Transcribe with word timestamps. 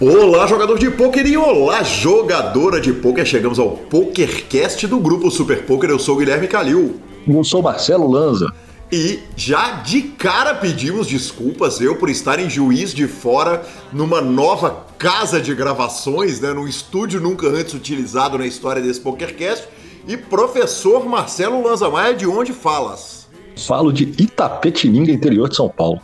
Olá, 0.00 0.46
jogador 0.46 0.78
de 0.78 0.90
pôquer 0.90 1.26
e 1.26 1.36
olá, 1.36 1.82
jogadora 1.82 2.80
de 2.80 2.90
pôquer. 2.90 3.26
Chegamos 3.26 3.58
ao 3.58 3.72
PokerCast 3.72 4.86
do 4.86 4.98
grupo 4.98 5.30
Super 5.30 5.66
Poker. 5.66 5.90
Eu 5.90 5.98
sou 5.98 6.14
o 6.14 6.18
Guilherme 6.18 6.48
Calil. 6.48 6.98
Eu 7.28 7.44
sou 7.44 7.60
Marcelo 7.60 8.10
Lanza. 8.10 8.50
E 8.90 9.18
já 9.36 9.72
de 9.82 10.00
cara 10.00 10.54
pedimos 10.54 11.06
desculpas 11.06 11.82
eu 11.82 11.96
por 11.96 12.08
estar 12.08 12.38
em 12.38 12.48
Juiz 12.48 12.94
de 12.94 13.06
Fora 13.06 13.62
numa 13.92 14.22
nova 14.22 14.86
casa 14.96 15.38
de 15.38 15.54
gravações, 15.54 16.40
né, 16.40 16.50
num 16.54 16.66
estúdio 16.66 17.20
nunca 17.20 17.48
antes 17.48 17.74
utilizado 17.74 18.38
na 18.38 18.46
história 18.46 18.80
desse 18.80 19.00
PokerCast. 19.00 19.68
E 20.08 20.16
professor 20.16 21.06
Marcelo 21.06 21.62
Lanza 21.62 21.90
Maia, 21.90 22.14
de 22.14 22.26
onde 22.26 22.54
falas? 22.54 23.28
Falo 23.54 23.92
de 23.92 24.04
Itapetininga, 24.18 25.12
interior 25.12 25.50
de 25.50 25.56
São 25.56 25.68
Paulo. 25.68 26.00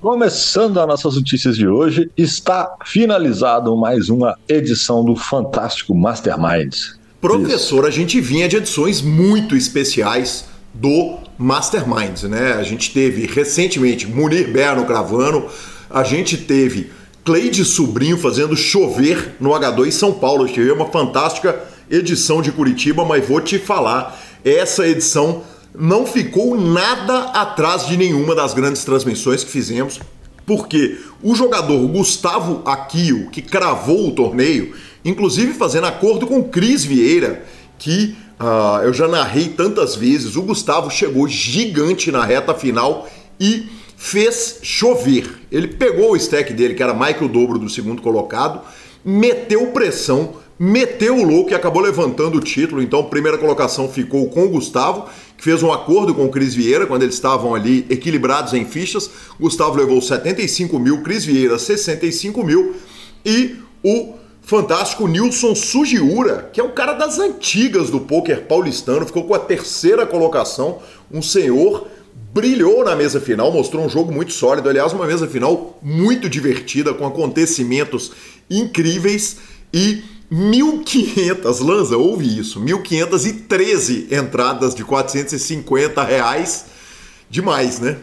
Começando 0.00 0.78
as 0.78 0.86
nossas 0.86 1.16
notícias 1.16 1.56
de 1.56 1.66
hoje, 1.66 2.10
está 2.16 2.76
finalizado 2.84 3.76
mais 3.76 4.08
uma 4.08 4.36
edição 4.48 5.04
do 5.04 5.14
Fantástico 5.16 5.94
Masterminds. 5.94 6.98
Professor, 7.20 7.80
Isso. 7.80 7.86
a 7.86 7.90
gente 7.90 8.20
vinha 8.20 8.48
de 8.48 8.56
edições 8.56 9.02
muito 9.02 9.56
especiais 9.56 10.46
do 10.72 11.18
Masterminds, 11.36 12.22
né? 12.22 12.52
A 12.52 12.62
gente 12.62 12.92
teve 12.92 13.26
recentemente 13.26 14.06
Munir 14.06 14.52
Berno 14.52 14.84
gravando, 14.84 15.46
a 15.90 16.04
gente 16.04 16.36
teve 16.36 16.92
Cleide 17.24 17.64
Sobrinho 17.64 18.16
fazendo 18.16 18.56
chover 18.56 19.36
no 19.40 19.50
H2 19.50 19.90
São 19.90 20.12
Paulo. 20.12 20.46
Tive 20.46 20.70
uma 20.70 20.86
fantástica 20.86 21.60
edição 21.90 22.40
de 22.40 22.52
Curitiba, 22.52 23.04
mas 23.04 23.26
vou 23.26 23.40
te 23.40 23.58
falar 23.58 24.18
essa 24.44 24.86
edição 24.86 25.42
não 25.78 26.04
ficou 26.04 26.60
nada 26.60 27.30
atrás 27.30 27.86
de 27.86 27.96
nenhuma 27.96 28.34
das 28.34 28.52
grandes 28.52 28.84
transmissões 28.84 29.44
que 29.44 29.50
fizemos, 29.50 30.00
porque 30.44 30.98
o 31.22 31.36
jogador 31.36 31.86
Gustavo 31.86 32.62
Aquio, 32.64 33.30
que 33.30 33.40
cravou 33.40 34.08
o 34.08 34.12
torneio, 34.12 34.74
inclusive 35.04 35.52
fazendo 35.52 35.86
acordo 35.86 36.26
com 36.26 36.42
Cris 36.42 36.84
Vieira, 36.84 37.44
que 37.78 38.16
uh, 38.40 38.82
eu 38.82 38.92
já 38.92 39.06
narrei 39.06 39.50
tantas 39.50 39.94
vezes, 39.94 40.34
o 40.34 40.42
Gustavo 40.42 40.90
chegou 40.90 41.28
gigante 41.28 42.10
na 42.10 42.24
reta 42.24 42.54
final 42.54 43.08
e 43.38 43.68
fez 43.96 44.58
chover. 44.62 45.28
Ele 45.52 45.68
pegou 45.68 46.12
o 46.12 46.16
stack 46.16 46.52
dele, 46.52 46.74
que 46.74 46.82
era 46.82 46.96
o 47.22 47.28
dobro 47.28 47.58
do 47.58 47.68
segundo 47.68 48.02
colocado, 48.02 48.62
meteu 49.04 49.68
pressão, 49.68 50.34
meteu 50.58 51.18
o 51.18 51.24
louco 51.24 51.50
e 51.50 51.54
acabou 51.54 51.82
levantando 51.82 52.38
o 52.38 52.40
título. 52.40 52.82
Então, 52.82 53.04
primeira 53.04 53.38
colocação 53.38 53.88
ficou 53.88 54.28
com 54.28 54.44
o 54.44 54.48
Gustavo, 54.48 55.06
que 55.38 55.44
fez 55.44 55.62
um 55.62 55.72
acordo 55.72 56.12
com 56.14 56.26
o 56.26 56.28
Cris 56.30 56.52
Vieira 56.52 56.84
quando 56.84 57.04
eles 57.04 57.14
estavam 57.14 57.54
ali 57.54 57.86
equilibrados 57.88 58.52
em 58.52 58.64
fichas. 58.64 59.08
Gustavo 59.40 59.78
levou 59.78 60.02
75 60.02 60.78
mil, 60.80 61.00
Cris 61.02 61.24
Vieira 61.24 61.56
65 61.56 62.42
mil. 62.42 62.74
E 63.24 63.56
o 63.82 64.14
fantástico 64.42 65.06
Nilson 65.06 65.54
Sugiura, 65.54 66.50
que 66.52 66.60
é 66.60 66.64
um 66.64 66.72
cara 66.72 66.92
das 66.92 67.20
antigas 67.20 67.88
do 67.88 68.00
poker 68.00 68.46
paulistano, 68.46 69.06
ficou 69.06 69.24
com 69.24 69.34
a 69.34 69.38
terceira 69.38 70.04
colocação, 70.04 70.80
um 71.10 71.22
senhor 71.22 71.86
brilhou 72.34 72.84
na 72.84 72.96
mesa 72.96 73.20
final, 73.20 73.52
mostrou 73.52 73.84
um 73.84 73.88
jogo 73.88 74.10
muito 74.10 74.32
sólido, 74.32 74.68
aliás, 74.68 74.92
uma 74.92 75.06
mesa 75.06 75.28
final 75.28 75.78
muito 75.80 76.28
divertida, 76.28 76.92
com 76.92 77.06
acontecimentos 77.06 78.10
incríveis. 78.50 79.36
E 79.72 80.02
1.500, 80.30 81.60
Lanza, 81.64 81.96
ouve 81.96 82.38
isso, 82.38 82.60
1.513 82.60 84.12
entradas 84.12 84.74
de 84.74 84.84
450 84.84 86.02
reais. 86.02 86.66
Demais, 87.30 87.80
né? 87.80 87.98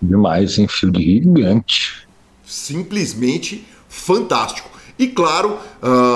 Demais, 0.00 0.58
hein? 0.58 0.66
Fio 0.68 0.90
gigante. 0.94 2.08
Simplesmente 2.46 3.66
fantástico. 3.88 4.70
E 4.98 5.06
claro, 5.06 5.50
uh, 5.50 5.56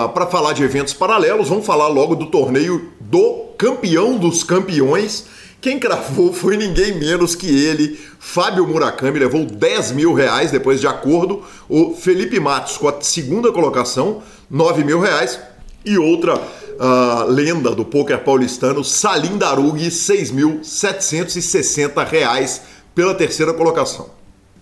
ah, 0.05 0.11
para 0.15 0.27
falar 0.27 0.55
de 0.55 0.63
eventos 0.63 0.95
paralelos, 0.95 1.49
vamos 1.49 1.67
falar 1.67 1.89
logo 1.89 2.15
do 2.15 2.27
torneio 2.27 2.91
do 2.99 3.51
campeão 3.59 4.17
dos 4.17 4.43
campeões. 4.43 5.27
Quem 5.61 5.79
cravou 5.79 6.33
foi 6.33 6.57
ninguém 6.57 6.99
menos 6.99 7.35
que 7.35 7.47
ele, 7.47 7.99
Fábio 8.19 8.67
Murakami, 8.67 9.19
levou 9.19 9.45
10 9.45 9.93
mil 9.93 10.15
reais 10.15 10.51
depois 10.51 10.81
de 10.81 10.87
acordo. 10.87 11.43
O 11.69 11.95
Felipe 11.95 12.41
Matos 12.41 12.79
com 12.79 12.89
a 12.89 13.01
segunda 13.03 13.53
colocação, 13.53 14.23
9 14.51 14.83
mil 14.85 14.99
reais. 14.99 15.39
E 15.85 15.99
outra 15.99 16.37
uh, 16.37 17.25
lenda 17.29 17.75
do 17.75 17.85
poker 17.85 18.23
paulistano, 18.23 18.85
Salim 18.85 19.37
Darug, 19.39 19.81
6.760 19.81 22.07
reais 22.07 22.63
pela 22.95 23.13
terceira 23.15 23.53
colocação. 23.55 24.11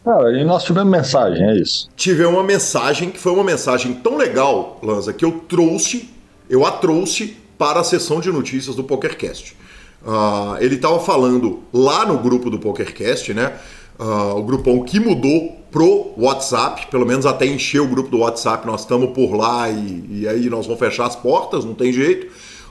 Ah, 0.07 0.31
e 0.31 0.45
nós 0.45 0.63
tivemos 0.65 0.91
mensagem, 0.91 1.45
é 1.45 1.57
isso? 1.57 1.89
Tivemos 1.97 2.35
uma 2.35 2.43
mensagem 2.43 3.11
que 3.11 3.19
foi 3.19 3.33
uma 3.33 3.45
mensagem 3.45 3.93
tão 3.95 4.17
legal, 4.17 4.79
Lanza, 4.83 5.13
que 5.13 5.25
eu 5.25 5.33
trouxe, 5.49 6.09
eu 6.49 6.65
a 6.65 6.71
trouxe 6.71 7.37
para 7.59 7.81
a 7.81 7.85
sessão 7.85 8.21
de 8.21 8.31
notícias 8.31 8.77
do 8.77 8.85
PokerCast. 8.85 9.57
Uh, 10.03 10.57
ele 10.61 10.77
estava 10.77 11.01
falando 11.01 11.61
lá 11.73 12.07
no 12.07 12.19
grupo 12.19 12.49
do 12.49 12.59
PokerCast, 12.59 13.35
né? 13.35 13.55
Uh, 13.99 14.37
o 14.37 14.43
grupão 14.45 14.85
que 14.85 15.01
mudou 15.01 15.58
pro 15.71 16.13
WhatsApp, 16.17 16.87
pelo 16.91 17.07
menos 17.07 17.27
até 17.27 17.47
encher 17.47 17.81
o 17.81 17.87
grupo 17.87 18.09
do 18.09 18.19
WhatsApp, 18.19 18.67
nós 18.67 18.81
estamos 18.81 19.11
por 19.11 19.35
lá 19.35 19.69
e, 19.69 20.05
e, 20.11 20.29
aí 20.29 20.49
nós 20.49 20.67
vamos 20.67 20.81
fechar 20.81 21.07
as 21.07 21.17
portas, 21.17 21.65
não 21.65 21.75
tem 21.75 21.93
jeito. 21.93 22.29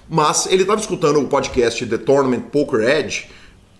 Mas 0.09 0.47
ele 0.47 0.61
estava 0.63 0.79
escutando 0.79 1.19
o 1.19 1.27
podcast 1.27 1.85
The 1.85 1.97
Tournament 1.97 2.43
Poker 2.51 2.81
Edge, 2.81 3.29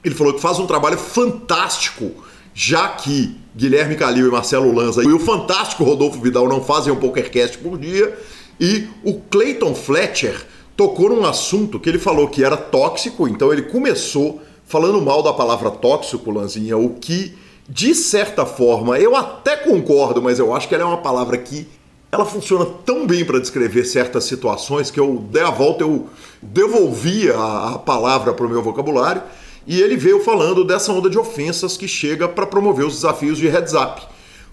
ele 0.03 0.13
falou 0.13 0.33
que 0.33 0.42
faz 0.42 0.59
um 0.59 0.68
trabalho 0.68 0.97
fantástico, 0.97 2.12
já 2.53 2.89
que 2.89 3.36
Guilherme 3.56 3.95
Calil 3.95 4.27
e 4.27 4.31
Marcelo 4.31 4.74
Lanza 4.74 5.03
e 5.03 5.12
o 5.12 5.19
fantástico 5.19 5.83
Rodolfo 5.83 6.21
Vidal 6.21 6.47
não 6.47 6.63
fazem 6.63 6.94
um 6.94 6.97
PokerCast 6.97 7.57
por 7.57 7.77
dia, 7.77 8.18
e 8.59 8.88
o 9.03 9.15
Clayton 9.15 9.74
Fletcher 9.74 10.45
tocou 10.75 11.09
num 11.09 11.25
assunto 11.25 11.80
que 11.80 11.89
ele 11.89 12.00
falou 12.00 12.27
que 12.27 12.44
era 12.44 12.56
tóxico, 12.56 13.27
então 13.27 13.51
ele 13.51 13.63
começou 13.63 14.42
falando 14.65 15.01
mal 15.01 15.24
da 15.24 15.33
palavra 15.33 15.71
tóxico, 15.71 16.30
Lanzinha, 16.30 16.77
o 16.77 16.89
que, 16.89 17.36
de 17.68 17.94
certa 17.94 18.46
forma, 18.46 18.98
eu 19.00 19.16
até 19.16 19.58
concordo, 19.58 20.22
mas 20.22 20.40
eu 20.40 20.56
acho 20.56 20.68
que 20.68 20.75
ela 20.75 20.84
é 20.84 20.88
uma 20.88 21.02
palavra 21.02 21.38
que 21.38 21.68
ela 22.12 22.25
funciona 22.25 22.66
tão 22.86 23.06
bem 23.06 23.25
para 23.25 23.40
descrever 23.40 23.84
certas 23.84 24.24
situações 24.24 24.90
que 24.90 25.00
eu 25.00 25.25
dei 25.30 25.44
a 25.44 25.50
volta, 25.50 25.84
eu 25.84 26.08
devolvi 26.42 27.30
a, 27.30 27.74
a 27.74 27.80
palavra 27.80 28.34
para 28.34 28.46
o 28.46 28.50
meu 28.50 28.62
vocabulário 28.62 29.22
e 29.66 29.81
ele 29.81 29.98
veio 29.98 30.24
falando 30.24 30.64
dessa 30.64 30.94
onda 30.94 31.10
de 31.10 31.19
ofensas 31.19 31.75
que 31.75 31.88
chega 31.88 32.28
para 32.28 32.48
promover 32.48 32.86
os 32.86 32.94
desafios 32.96 33.38
de 33.38 33.50
heads 33.50 33.74
up, 33.74 34.02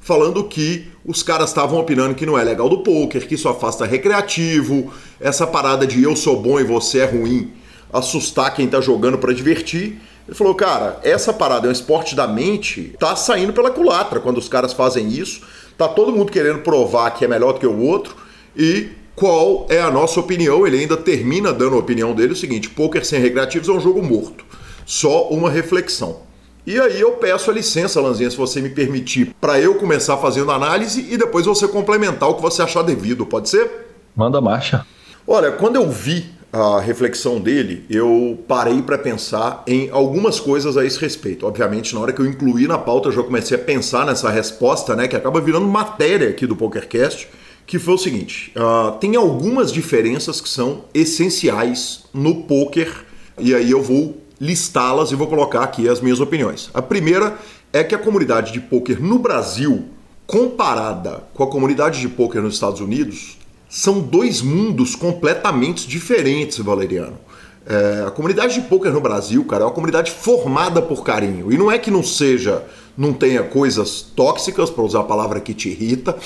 falando 0.00 0.42
que 0.42 0.88
os 1.06 1.22
caras 1.22 1.50
estavam 1.50 1.78
opinando 1.78 2.16
que 2.16 2.26
não 2.26 2.36
é 2.36 2.42
legal 2.42 2.68
do 2.68 2.82
poker, 2.82 3.28
que 3.28 3.36
isso 3.36 3.48
afasta 3.48 3.86
recreativo, 3.86 4.92
essa 5.20 5.46
parada 5.46 5.86
de 5.86 6.02
eu 6.02 6.16
sou 6.16 6.40
bom 6.40 6.58
e 6.58 6.64
você 6.64 6.98
é 6.98 7.04
ruim 7.04 7.52
assustar 7.92 8.52
quem 8.52 8.66
está 8.66 8.80
jogando 8.80 9.18
para 9.18 9.32
divertir. 9.32 10.00
Ele 10.26 10.36
falou, 10.36 10.54
cara, 10.54 10.98
essa 11.02 11.32
parada 11.32 11.66
é 11.66 11.68
um 11.68 11.72
esporte 11.72 12.16
da 12.16 12.26
mente, 12.26 12.94
tá 12.98 13.14
saindo 13.14 13.52
pela 13.52 13.70
culatra 13.70 14.20
quando 14.20 14.38
os 14.38 14.48
caras 14.48 14.72
fazem 14.72 15.08
isso. 15.08 15.42
Tá 15.76 15.86
todo 15.86 16.12
mundo 16.12 16.32
querendo 16.32 16.60
provar 16.60 17.10
que 17.10 17.24
é 17.24 17.28
melhor 17.28 17.52
do 17.52 17.60
que 17.60 17.66
o 17.66 17.80
outro. 17.80 18.16
E 18.56 18.88
qual 19.14 19.66
é 19.68 19.80
a 19.80 19.90
nossa 19.90 20.18
opinião? 20.18 20.66
Ele 20.66 20.78
ainda 20.78 20.96
termina 20.96 21.52
dando 21.52 21.76
a 21.76 21.78
opinião 21.78 22.14
dele 22.14 22.32
o 22.32 22.36
seguinte: 22.36 22.70
poker 22.70 23.04
sem 23.04 23.20
recreativos 23.20 23.68
é 23.68 23.72
um 23.72 23.80
jogo 23.80 24.02
morto. 24.02 24.44
Só 24.86 25.28
uma 25.28 25.50
reflexão. 25.50 26.20
E 26.66 26.80
aí 26.80 26.98
eu 26.98 27.12
peço 27.12 27.50
a 27.50 27.54
licença, 27.54 28.00
Lanzinha, 28.00 28.30
se 28.30 28.38
você 28.38 28.60
me 28.60 28.70
permitir, 28.70 29.34
para 29.38 29.60
eu 29.60 29.74
começar 29.74 30.16
fazendo 30.16 30.50
análise 30.50 31.06
e 31.10 31.18
depois 31.18 31.44
você 31.44 31.68
complementar 31.68 32.30
o 32.30 32.34
que 32.34 32.42
você 32.42 32.62
achar 32.62 32.80
devido, 32.80 33.26
pode 33.26 33.50
ser? 33.50 33.70
Manda 34.16 34.40
marcha. 34.40 34.86
Olha, 35.26 35.52
quando 35.52 35.76
eu 35.76 35.90
vi 35.90 36.32
a 36.54 36.78
reflexão 36.78 37.40
dele, 37.40 37.84
eu 37.90 38.38
parei 38.46 38.80
para 38.80 38.96
pensar 38.96 39.64
em 39.66 39.90
algumas 39.90 40.38
coisas 40.38 40.76
a 40.76 40.84
esse 40.84 41.00
respeito. 41.00 41.44
Obviamente, 41.44 41.92
na 41.92 42.00
hora 42.00 42.12
que 42.12 42.20
eu 42.20 42.26
incluí 42.26 42.68
na 42.68 42.78
pauta, 42.78 43.08
eu 43.08 43.12
já 43.12 43.24
comecei 43.24 43.56
a 43.56 43.60
pensar 43.60 44.06
nessa 44.06 44.30
resposta, 44.30 44.94
né, 44.94 45.08
que 45.08 45.16
acaba 45.16 45.40
virando 45.40 45.66
matéria 45.66 46.28
aqui 46.28 46.46
do 46.46 46.54
PokerCast, 46.54 47.28
que 47.66 47.76
foi 47.76 47.94
o 47.94 47.98
seguinte: 47.98 48.52
uh, 48.54 48.92
tem 48.98 49.16
algumas 49.16 49.72
diferenças 49.72 50.40
que 50.40 50.48
são 50.48 50.84
essenciais 50.94 52.04
no 52.14 52.44
poker, 52.44 53.04
e 53.36 53.52
aí 53.52 53.72
eu 53.72 53.82
vou 53.82 54.16
listá-las 54.40 55.10
e 55.10 55.16
vou 55.16 55.26
colocar 55.26 55.64
aqui 55.64 55.88
as 55.88 56.00
minhas 56.00 56.20
opiniões. 56.20 56.70
A 56.72 56.80
primeira 56.80 57.36
é 57.72 57.82
que 57.82 57.96
a 57.96 57.98
comunidade 57.98 58.52
de 58.52 58.60
poker 58.60 59.02
no 59.02 59.18
Brasil, 59.18 59.86
comparada 60.24 61.24
com 61.34 61.42
a 61.42 61.48
comunidade 61.48 62.00
de 62.00 62.08
poker 62.08 62.40
nos 62.40 62.54
Estados 62.54 62.80
Unidos, 62.80 63.38
são 63.74 63.98
dois 63.98 64.40
mundos 64.40 64.94
completamente 64.94 65.88
diferentes, 65.88 66.58
Valeriano. 66.58 67.18
É, 67.66 68.04
a 68.06 68.10
comunidade 68.12 68.54
de 68.54 68.60
poker 68.68 68.92
no 68.92 69.00
Brasil, 69.00 69.44
cara, 69.46 69.64
é 69.64 69.66
uma 69.66 69.72
comunidade 69.72 70.12
formada 70.12 70.80
por 70.80 71.02
carinho. 71.02 71.52
E 71.52 71.58
não 71.58 71.72
é 71.72 71.76
que 71.76 71.90
não 71.90 72.00
seja, 72.00 72.62
não 72.96 73.12
tenha 73.12 73.42
coisas 73.42 74.00
tóxicas, 74.00 74.70
para 74.70 74.84
usar 74.84 75.00
a 75.00 75.02
palavra 75.04 75.40
que 75.40 75.52
te 75.52 75.70
irrita, 75.70 76.16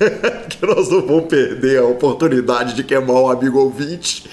que 0.48 0.64
nós 0.64 0.88
não 0.88 1.06
vamos 1.06 1.26
perder 1.26 1.80
a 1.80 1.84
oportunidade 1.84 2.72
de 2.72 2.82
queimar 2.82 3.16
o 3.16 3.28
amigo 3.28 3.58
ouvinte. 3.58 4.26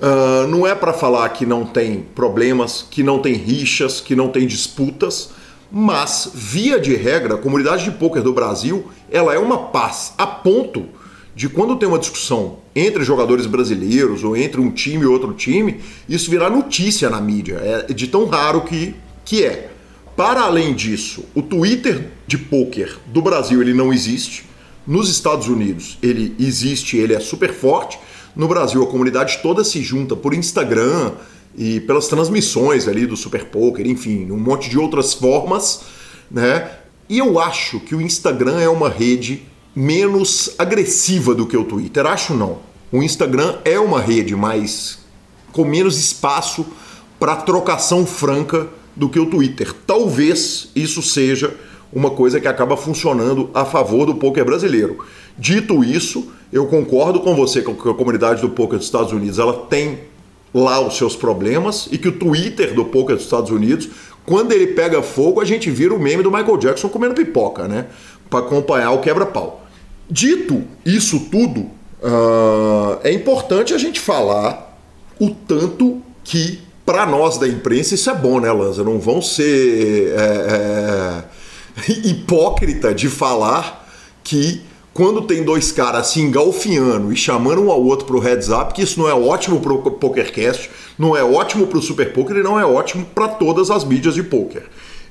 Uh, 0.00 0.48
não 0.48 0.66
é 0.66 0.74
para 0.74 0.92
falar 0.92 1.28
que 1.28 1.46
não 1.46 1.64
tem 1.64 2.02
problemas, 2.12 2.84
que 2.90 3.04
não 3.04 3.20
tem 3.20 3.34
rixas, 3.34 4.00
que 4.00 4.16
não 4.16 4.30
tem 4.30 4.48
disputas, 4.48 5.30
mas 5.70 6.28
via 6.34 6.80
de 6.80 6.96
regra, 6.96 7.34
a 7.34 7.38
comunidade 7.38 7.84
de 7.84 7.92
poker 7.92 8.20
do 8.20 8.32
Brasil, 8.32 8.90
ela 9.08 9.32
é 9.32 9.38
uma 9.38 9.66
paz 9.68 10.12
a 10.18 10.26
ponto 10.26 10.98
de 11.40 11.48
quando 11.48 11.74
tem 11.76 11.88
uma 11.88 11.98
discussão 11.98 12.58
entre 12.76 13.02
jogadores 13.02 13.46
brasileiros 13.46 14.22
ou 14.22 14.36
entre 14.36 14.60
um 14.60 14.70
time 14.70 15.04
e 15.04 15.06
outro 15.06 15.32
time, 15.32 15.80
isso 16.06 16.30
virar 16.30 16.50
notícia 16.50 17.08
na 17.08 17.18
mídia. 17.18 17.54
É 17.88 17.94
de 17.94 18.08
tão 18.08 18.26
raro 18.26 18.60
que, 18.60 18.94
que 19.24 19.42
é. 19.42 19.70
Para 20.14 20.42
além 20.42 20.74
disso, 20.74 21.24
o 21.34 21.40
Twitter 21.40 22.10
de 22.26 22.36
poker 22.36 22.94
do 23.06 23.22
Brasil 23.22 23.62
ele 23.62 23.72
não 23.72 23.90
existe. 23.90 24.44
Nos 24.86 25.08
Estados 25.08 25.48
Unidos 25.48 25.96
ele 26.02 26.36
existe, 26.38 26.98
ele 26.98 27.14
é 27.14 27.20
super 27.20 27.54
forte. 27.54 27.98
No 28.36 28.46
Brasil, 28.46 28.82
a 28.82 28.86
comunidade 28.86 29.38
toda 29.40 29.64
se 29.64 29.82
junta 29.82 30.14
por 30.14 30.34
Instagram 30.34 31.12
e 31.56 31.80
pelas 31.80 32.06
transmissões 32.06 32.86
ali 32.86 33.06
do 33.06 33.16
Super 33.16 33.46
Poker, 33.46 33.86
enfim, 33.86 34.30
um 34.30 34.38
monte 34.38 34.68
de 34.68 34.78
outras 34.78 35.14
formas, 35.14 35.84
né? 36.30 36.70
E 37.08 37.16
eu 37.16 37.40
acho 37.40 37.80
que 37.80 37.94
o 37.94 38.00
Instagram 38.02 38.60
é 38.60 38.68
uma 38.68 38.90
rede 38.90 39.48
menos 39.74 40.54
agressiva 40.58 41.34
do 41.34 41.46
que 41.46 41.56
o 41.56 41.64
Twitter. 41.64 42.06
Acho 42.06 42.34
não. 42.34 42.58
O 42.92 43.02
Instagram 43.02 43.58
é 43.64 43.78
uma 43.78 44.00
rede 44.00 44.34
mais 44.34 44.98
com 45.52 45.64
menos 45.64 45.98
espaço 45.98 46.66
para 47.18 47.36
trocação 47.36 48.06
franca 48.06 48.68
do 48.96 49.08
que 49.08 49.20
o 49.20 49.26
Twitter. 49.26 49.72
Talvez 49.86 50.70
isso 50.74 51.02
seja 51.02 51.54
uma 51.92 52.10
coisa 52.10 52.40
que 52.40 52.48
acaba 52.48 52.76
funcionando 52.76 53.50
a 53.52 53.64
favor 53.64 54.06
do 54.06 54.14
poker 54.14 54.44
brasileiro. 54.44 55.04
Dito 55.38 55.82
isso, 55.84 56.30
eu 56.52 56.66
concordo 56.66 57.20
com 57.20 57.34
você 57.34 57.62
que 57.62 57.70
a 57.70 57.94
comunidade 57.94 58.40
do 58.40 58.50
poker 58.50 58.76
dos 58.76 58.86
Estados 58.86 59.12
Unidos 59.12 59.38
ela 59.38 59.66
tem 59.66 60.00
lá 60.52 60.80
os 60.80 60.96
seus 60.96 61.14
problemas 61.16 61.88
e 61.90 61.98
que 61.98 62.08
o 62.08 62.12
Twitter 62.12 62.74
do 62.74 62.84
poker 62.84 63.16
dos 63.16 63.24
Estados 63.24 63.50
Unidos, 63.50 63.88
quando 64.26 64.52
ele 64.52 64.68
pega 64.68 65.02
fogo, 65.02 65.40
a 65.40 65.44
gente 65.44 65.70
vira 65.70 65.94
o 65.94 65.98
meme 65.98 66.22
do 66.22 66.30
Michael 66.30 66.56
Jackson 66.56 66.88
comendo 66.88 67.14
pipoca, 67.14 67.66
né? 67.66 67.86
Para 68.30 68.46
acompanhar 68.46 68.92
o 68.92 69.00
quebra-pau. 69.00 69.66
Dito 70.08 70.64
isso 70.84 71.20
tudo, 71.30 71.60
uh, 71.60 72.98
é 73.02 73.12
importante 73.12 73.74
a 73.74 73.78
gente 73.78 74.00
falar 74.00 74.76
o 75.20 75.30
tanto 75.30 76.00
que 76.24 76.60
para 76.84 77.06
nós 77.06 77.38
da 77.38 77.46
imprensa 77.46 77.94
isso 77.94 78.10
é 78.10 78.14
bom, 78.14 78.40
né, 78.40 78.50
Lanza? 78.50 78.82
Não 78.82 78.98
vão 78.98 79.22
ser 79.22 80.12
é, 80.16 81.24
é, 81.86 81.92
hipócrita 82.08 82.92
de 82.92 83.08
falar 83.08 83.88
que 84.24 84.62
quando 84.92 85.22
tem 85.22 85.44
dois 85.44 85.70
caras 85.70 86.08
se 86.08 86.20
engalfinhando 86.20 87.12
e 87.12 87.16
chamando 87.16 87.62
um 87.62 87.70
ao 87.70 87.82
outro 87.82 88.06
pro 88.06 88.18
heads 88.18 88.48
up, 88.48 88.74
que 88.74 88.82
isso 88.82 88.98
não 88.98 89.08
é 89.08 89.14
ótimo 89.14 89.60
pro 89.60 89.78
PokerCast, 89.78 90.68
não 90.98 91.16
é 91.16 91.22
ótimo 91.22 91.68
pro 91.68 91.80
Super 91.80 92.12
Poker 92.12 92.36
e 92.36 92.42
não 92.42 92.58
é 92.58 92.66
ótimo 92.66 93.06
para 93.14 93.28
todas 93.28 93.70
as 93.70 93.84
mídias 93.84 94.14
de 94.14 94.24
poker. 94.24 94.64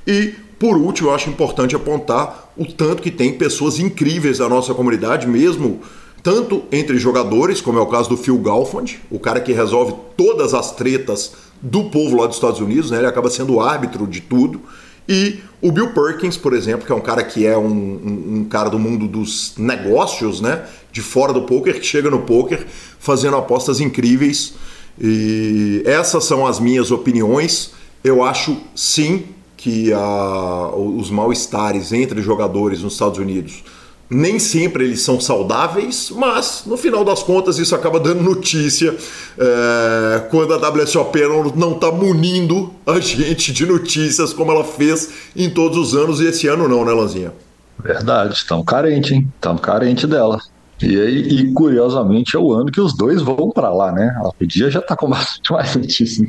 E 0.05 0.33
por 0.59 0.75
último, 0.75 1.09
eu 1.09 1.15
acho 1.15 1.29
importante 1.29 1.75
apontar 1.75 2.48
o 2.59 2.65
tanto 2.65 3.01
que 3.01 3.09
tem 3.09 3.37
pessoas 3.37 3.79
incríveis 3.79 4.37
da 4.39 4.49
nossa 4.49 4.73
comunidade, 4.73 5.25
mesmo 5.25 5.79
tanto 6.21 6.63
entre 6.71 6.97
jogadores, 6.97 7.61
como 7.61 7.79
é 7.79 7.81
o 7.81 7.87
caso 7.87 8.09
do 8.09 8.17
Phil 8.17 8.37
Galfond, 8.37 8.99
o 9.09 9.17
cara 9.17 9.39
que 9.39 9.53
resolve 9.53 9.95
todas 10.17 10.53
as 10.53 10.75
tretas 10.75 11.31
do 11.61 11.85
povo 11.85 12.17
lá 12.17 12.27
dos 12.27 12.35
Estados 12.35 12.59
Unidos, 12.59 12.91
né? 12.91 12.97
ele 12.97 13.07
acaba 13.07 13.29
sendo 13.29 13.55
o 13.55 13.61
árbitro 13.61 14.05
de 14.05 14.19
tudo 14.19 14.61
e 15.09 15.39
o 15.59 15.71
Bill 15.71 15.91
Perkins, 15.91 16.37
por 16.37 16.53
exemplo, 16.53 16.85
que 16.85 16.91
é 16.91 16.95
um 16.95 17.01
cara 17.01 17.23
que 17.23 17.43
é 17.43 17.57
um, 17.57 17.65
um, 17.65 18.35
um, 18.35 18.45
cara 18.45 18.69
do 18.69 18.77
mundo 18.77 19.07
dos 19.07 19.53
negócios, 19.57 20.39
né? 20.39 20.67
De 20.91 21.01
fora 21.01 21.33
do 21.33 21.41
poker, 21.41 21.79
que 21.79 21.85
chega 21.85 22.11
no 22.11 22.19
poker 22.19 22.63
fazendo 22.99 23.35
apostas 23.35 23.79
incríveis. 23.79 24.53
E 25.01 25.81
essas 25.83 26.25
são 26.25 26.45
as 26.45 26.59
minhas 26.59 26.91
opiniões. 26.91 27.71
Eu 28.03 28.23
acho 28.23 28.55
sim 28.75 29.25
que 29.59 29.91
a, 29.91 30.71
os 30.73 31.11
mal-estares 31.11 31.91
entre 31.91 32.21
jogadores 32.21 32.81
nos 32.81 32.93
Estados 32.93 33.19
Unidos 33.19 33.61
nem 34.09 34.39
sempre 34.39 34.85
eles 34.85 35.01
são 35.01 35.19
saudáveis, 35.19 36.11
mas 36.15 36.63
no 36.65 36.75
final 36.75 37.05
das 37.05 37.21
contas 37.21 37.59
isso 37.59 37.75
acaba 37.75 37.99
dando 37.99 38.23
notícia 38.23 38.95
é, 39.37 40.19
quando 40.31 40.53
a 40.53 40.69
WSOP 40.69 41.19
não 41.55 41.73
está 41.73 41.91
munindo 41.91 42.73
a 42.87 42.99
gente 42.99 43.53
de 43.53 43.67
notícias 43.67 44.33
como 44.33 44.51
ela 44.51 44.63
fez 44.63 45.11
em 45.35 45.49
todos 45.49 45.77
os 45.77 45.95
anos 45.95 46.19
e 46.21 46.25
esse 46.25 46.47
ano 46.47 46.67
não, 46.67 46.83
né, 46.83 46.91
Lanzinha? 46.91 47.31
Verdade, 47.77 48.33
estamos 48.33 48.65
carente, 48.65 49.13
hein? 49.13 49.27
Estamos 49.35 49.61
carente 49.61 50.07
dela. 50.07 50.41
E, 50.81 50.99
aí, 50.99 51.17
e 51.19 51.53
curiosamente 51.53 52.35
é 52.35 52.39
o 52.39 52.51
ano 52.51 52.71
que 52.71 52.81
os 52.81 52.97
dois 52.97 53.21
vão 53.21 53.51
para 53.51 53.69
lá, 53.69 53.91
né? 53.91 54.17
A 54.23 54.31
podia 54.31 54.71
já 54.71 54.81
tá 54.81 54.95
com 54.95 55.07
bastante 55.11 55.51
mais 55.51 55.75
notícia. 55.75 56.27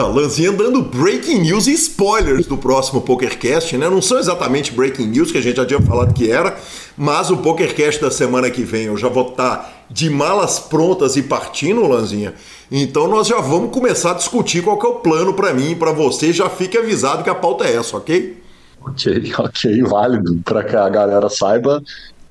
Lanzinha 0.00 0.50
dando 0.52 0.80
breaking 0.80 1.40
news 1.40 1.66
e 1.66 1.72
spoilers 1.74 2.46
do 2.46 2.56
próximo 2.56 3.02
PokerCast, 3.02 3.76
né? 3.76 3.90
Não 3.90 4.00
são 4.00 4.18
exatamente 4.18 4.72
breaking 4.72 5.08
news 5.08 5.30
que 5.30 5.36
a 5.36 5.40
gente 5.42 5.56
já 5.56 5.66
tinha 5.66 5.82
falado 5.82 6.14
que 6.14 6.30
era, 6.30 6.56
mas 6.96 7.30
o 7.30 7.36
PokerCast 7.36 8.00
da 8.00 8.10
semana 8.10 8.50
que 8.50 8.62
vem 8.62 8.84
eu 8.84 8.96
já 8.96 9.08
vou 9.08 9.28
estar 9.28 9.56
tá 9.56 9.72
de 9.90 10.08
malas 10.08 10.58
prontas 10.58 11.14
e 11.16 11.22
partindo, 11.22 11.86
Lanzinha. 11.86 12.32
Então 12.70 13.06
nós 13.06 13.26
já 13.26 13.38
vamos 13.38 13.70
começar 13.70 14.12
a 14.12 14.14
discutir 14.14 14.62
qual 14.62 14.78
que 14.78 14.86
é 14.86 14.88
o 14.88 14.94
plano 14.94 15.34
para 15.34 15.52
mim 15.52 15.72
e 15.72 15.76
para 15.76 15.92
você. 15.92 16.32
Já 16.32 16.48
fique 16.48 16.78
avisado 16.78 17.22
que 17.22 17.28
a 17.28 17.34
pauta 17.34 17.64
é 17.66 17.76
essa, 17.76 17.94
ok? 17.94 18.42
Ok, 18.80 19.32
ok, 19.36 19.82
válido. 19.82 20.40
Para 20.42 20.64
que 20.64 20.74
a 20.74 20.88
galera 20.88 21.28
saiba, 21.28 21.82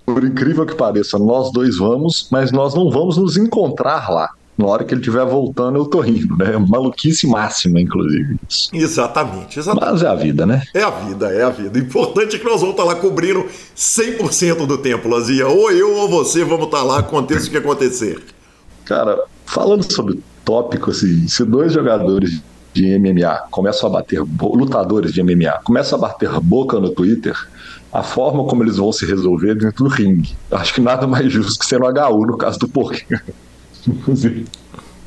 por 0.04 0.24
incrível 0.24 0.66
que 0.66 0.74
pareça, 0.74 1.20
nós 1.20 1.52
dois 1.52 1.78
vamos, 1.78 2.28
mas 2.32 2.52
nós 2.52 2.74
não 2.74 2.90
vamos 2.90 3.18
nos 3.18 3.38
encontrar 3.38 4.10
lá 4.10 4.32
na 4.58 4.66
hora 4.66 4.84
que 4.84 4.94
ele 4.94 5.02
estiver 5.02 5.26
voltando, 5.26 5.78
eu 5.78 5.86
tô 5.86 6.02
rindo, 6.02 6.38
né? 6.38 6.58
Maluquice 6.58 7.26
máxima, 7.28 7.82
inclusive. 7.82 8.38
Exatamente, 8.74 9.60
exatamente. 9.60 9.92
Mas 9.92 10.04
é 10.04 10.08
a 10.08 10.16
vida, 10.16 10.46
né? 10.46 10.62
É 10.74 10.84
a 10.84 10.90
vida, 10.90 11.32
é 11.32 11.44
a 11.44 11.50
vida. 11.50 11.80
O 11.80 11.82
importante 11.82 12.36
é 12.36 12.40
que 12.40 12.46
nós 12.46 12.60
vamos 12.60 12.76
estar 12.76 12.84
lá 12.84 12.96
cobrindo 12.96 13.46
100% 13.76 14.66
do 14.68 14.78
tempo, 14.78 15.08
Lazinha. 15.08 15.48
Ou 15.48 15.72
eu 15.72 15.96
ou 15.96 16.10
você 16.10 16.44
vamos 16.44 16.66
estar 16.66 16.84
lá, 16.84 17.00
aconteça 17.00 17.48
o 17.48 17.52
que 17.52 17.58
acontecer. 17.58 18.22
Cara, 18.86 19.24
falando 19.46 19.92
sobre 19.92 20.16
o 20.16 20.24
tópico, 20.44 20.92
assim, 20.92 21.28
se 21.28 21.44
dois 21.44 21.74
jogadores 21.74 22.42
de 22.74 22.98
MMA 22.98 23.48
começam 23.50 23.90
a 23.90 23.94
bater, 23.94 24.22
lutadores 24.22 25.14
de 25.14 25.22
MMA 25.24 25.60
começam 25.64 25.98
a 25.98 26.02
bater 26.02 26.30
boca 26.40 26.80
no 26.80 26.90
Twitter, 26.90 27.36
a 27.92 28.02
forma 28.02 28.46
como 28.46 28.64
eles 28.64 28.78
vão 28.78 28.92
se 28.92 29.06
resolver 29.06 29.56
dentro 29.56 29.84
do 29.84 29.90
ringue. 29.90 30.36
Acho 30.52 30.74
que 30.74 30.82
nada 30.82 31.06
mais 31.06 31.32
justo 31.32 31.60
que 31.60 31.66
ser 31.66 31.80
no 31.80 31.88
HU 31.88 32.26
no 32.26 32.38
caso 32.38 32.60
do 32.60 32.68
poker. 32.68 33.22
Inclusive, 33.88 34.46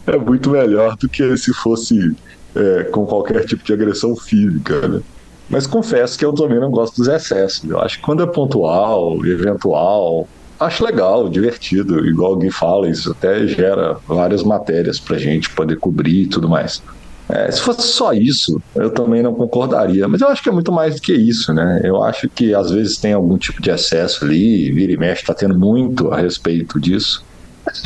é 0.07 0.17
muito 0.19 0.51
melhor 0.51 0.97
do 0.97 1.09
que 1.09 1.37
se 1.37 1.53
fosse 1.55 2.15
é, 2.55 2.85
com 2.85 3.07
qualquer 3.07 3.45
tipo 3.45 3.65
de 3.65 3.73
agressão 3.73 4.15
física, 4.17 4.87
né? 4.87 5.01
Mas 5.49 5.67
confesso 5.67 6.19
que 6.19 6.25
eu 6.25 6.33
também 6.33 6.59
não 6.59 6.71
gosto 6.71 6.97
dos 6.97 7.09
excessos. 7.09 7.69
Eu 7.69 7.79
acho 7.81 7.99
que 7.99 8.03
quando 8.03 8.23
é 8.23 8.27
pontual, 8.27 9.25
eventual, 9.27 10.27
acho 10.59 10.85
legal, 10.85 11.29
divertido. 11.29 12.05
Igual 12.07 12.33
alguém 12.33 12.51
fala, 12.51 12.89
isso 12.89 13.11
até 13.11 13.47
gera 13.47 13.97
várias 14.07 14.43
matérias 14.43 14.99
pra 14.99 15.19
gente 15.19 15.51
poder 15.51 15.77
cobrir 15.77 16.23
e 16.23 16.27
tudo 16.27 16.49
mais. 16.49 16.83
É, 17.29 17.51
se 17.51 17.61
fosse 17.61 17.83
só 17.83 18.13
isso, 18.13 18.61
eu 18.75 18.91
também 18.91 19.23
não 19.23 19.35
concordaria. 19.35 20.07
Mas 20.09 20.21
eu 20.21 20.29
acho 20.29 20.43
que 20.43 20.49
é 20.49 20.53
muito 20.53 20.73
mais 20.73 20.97
do 20.97 21.01
que 21.01 21.13
isso, 21.13 21.53
né? 21.53 21.81
Eu 21.83 22.03
acho 22.03 22.29
que 22.29 22.55
às 22.55 22.71
vezes 22.71 22.99
tem 22.99 23.13
algum 23.13 23.37
tipo 23.39 23.63
de 23.63 23.71
excesso 23.71 24.25
ali, 24.25 24.71
vira 24.73 24.93
e 24.93 24.97
mexe, 24.97 25.23
está 25.23 25.35
tendo 25.35 25.59
muito 25.59 26.11
a 26.11 26.19
respeito 26.19 26.81
disso. 26.81 27.25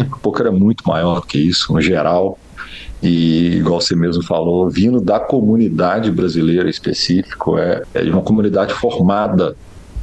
O 0.01 0.19
poker 0.19 0.47
é 0.47 0.51
muito 0.51 0.87
maior 0.87 1.21
do 1.21 1.27
que 1.27 1.39
isso, 1.39 1.73
no 1.73 1.81
geral. 1.81 2.39
E, 3.03 3.57
igual 3.59 3.81
você 3.81 3.95
mesmo 3.95 4.25
falou, 4.25 4.69
vindo 4.69 5.01
da 5.01 5.21
comunidade 5.21 6.11
brasileira 6.11 6.69
específico, 6.69 7.57
é, 7.57 7.83
é 7.95 8.03
uma 8.11 8.23
comunidade 8.23 8.75
formada 8.75 9.57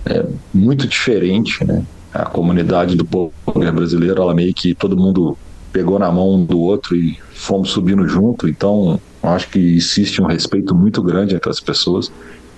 é, 0.05 0.25
muito 0.53 0.88
diferente, 0.88 1.63
né? 1.65 1.84
A 2.13 2.25
comunidade 2.25 2.96
do 2.96 3.03
poker 3.03 3.74
brasileiro, 3.74 4.22
ela 4.22 4.34
meio 4.34 4.53
que 4.53 4.74
todo 4.74 4.96
mundo 4.96 5.38
pegou 5.74 6.00
na 6.00 6.10
mão 6.10 6.36
um 6.36 6.46
do 6.46 6.58
outro 6.58 6.96
e 6.96 7.20
fomos 7.34 7.72
subindo 7.72 8.08
junto, 8.08 8.48
então 8.48 8.98
acho 9.22 9.50
que 9.50 9.60
existe 9.60 10.22
um 10.22 10.25
respeito 10.25 10.74
muito 10.74 11.03
grande 11.03 11.36
entre 11.36 11.50
as 11.50 11.60
pessoas. 11.60 12.10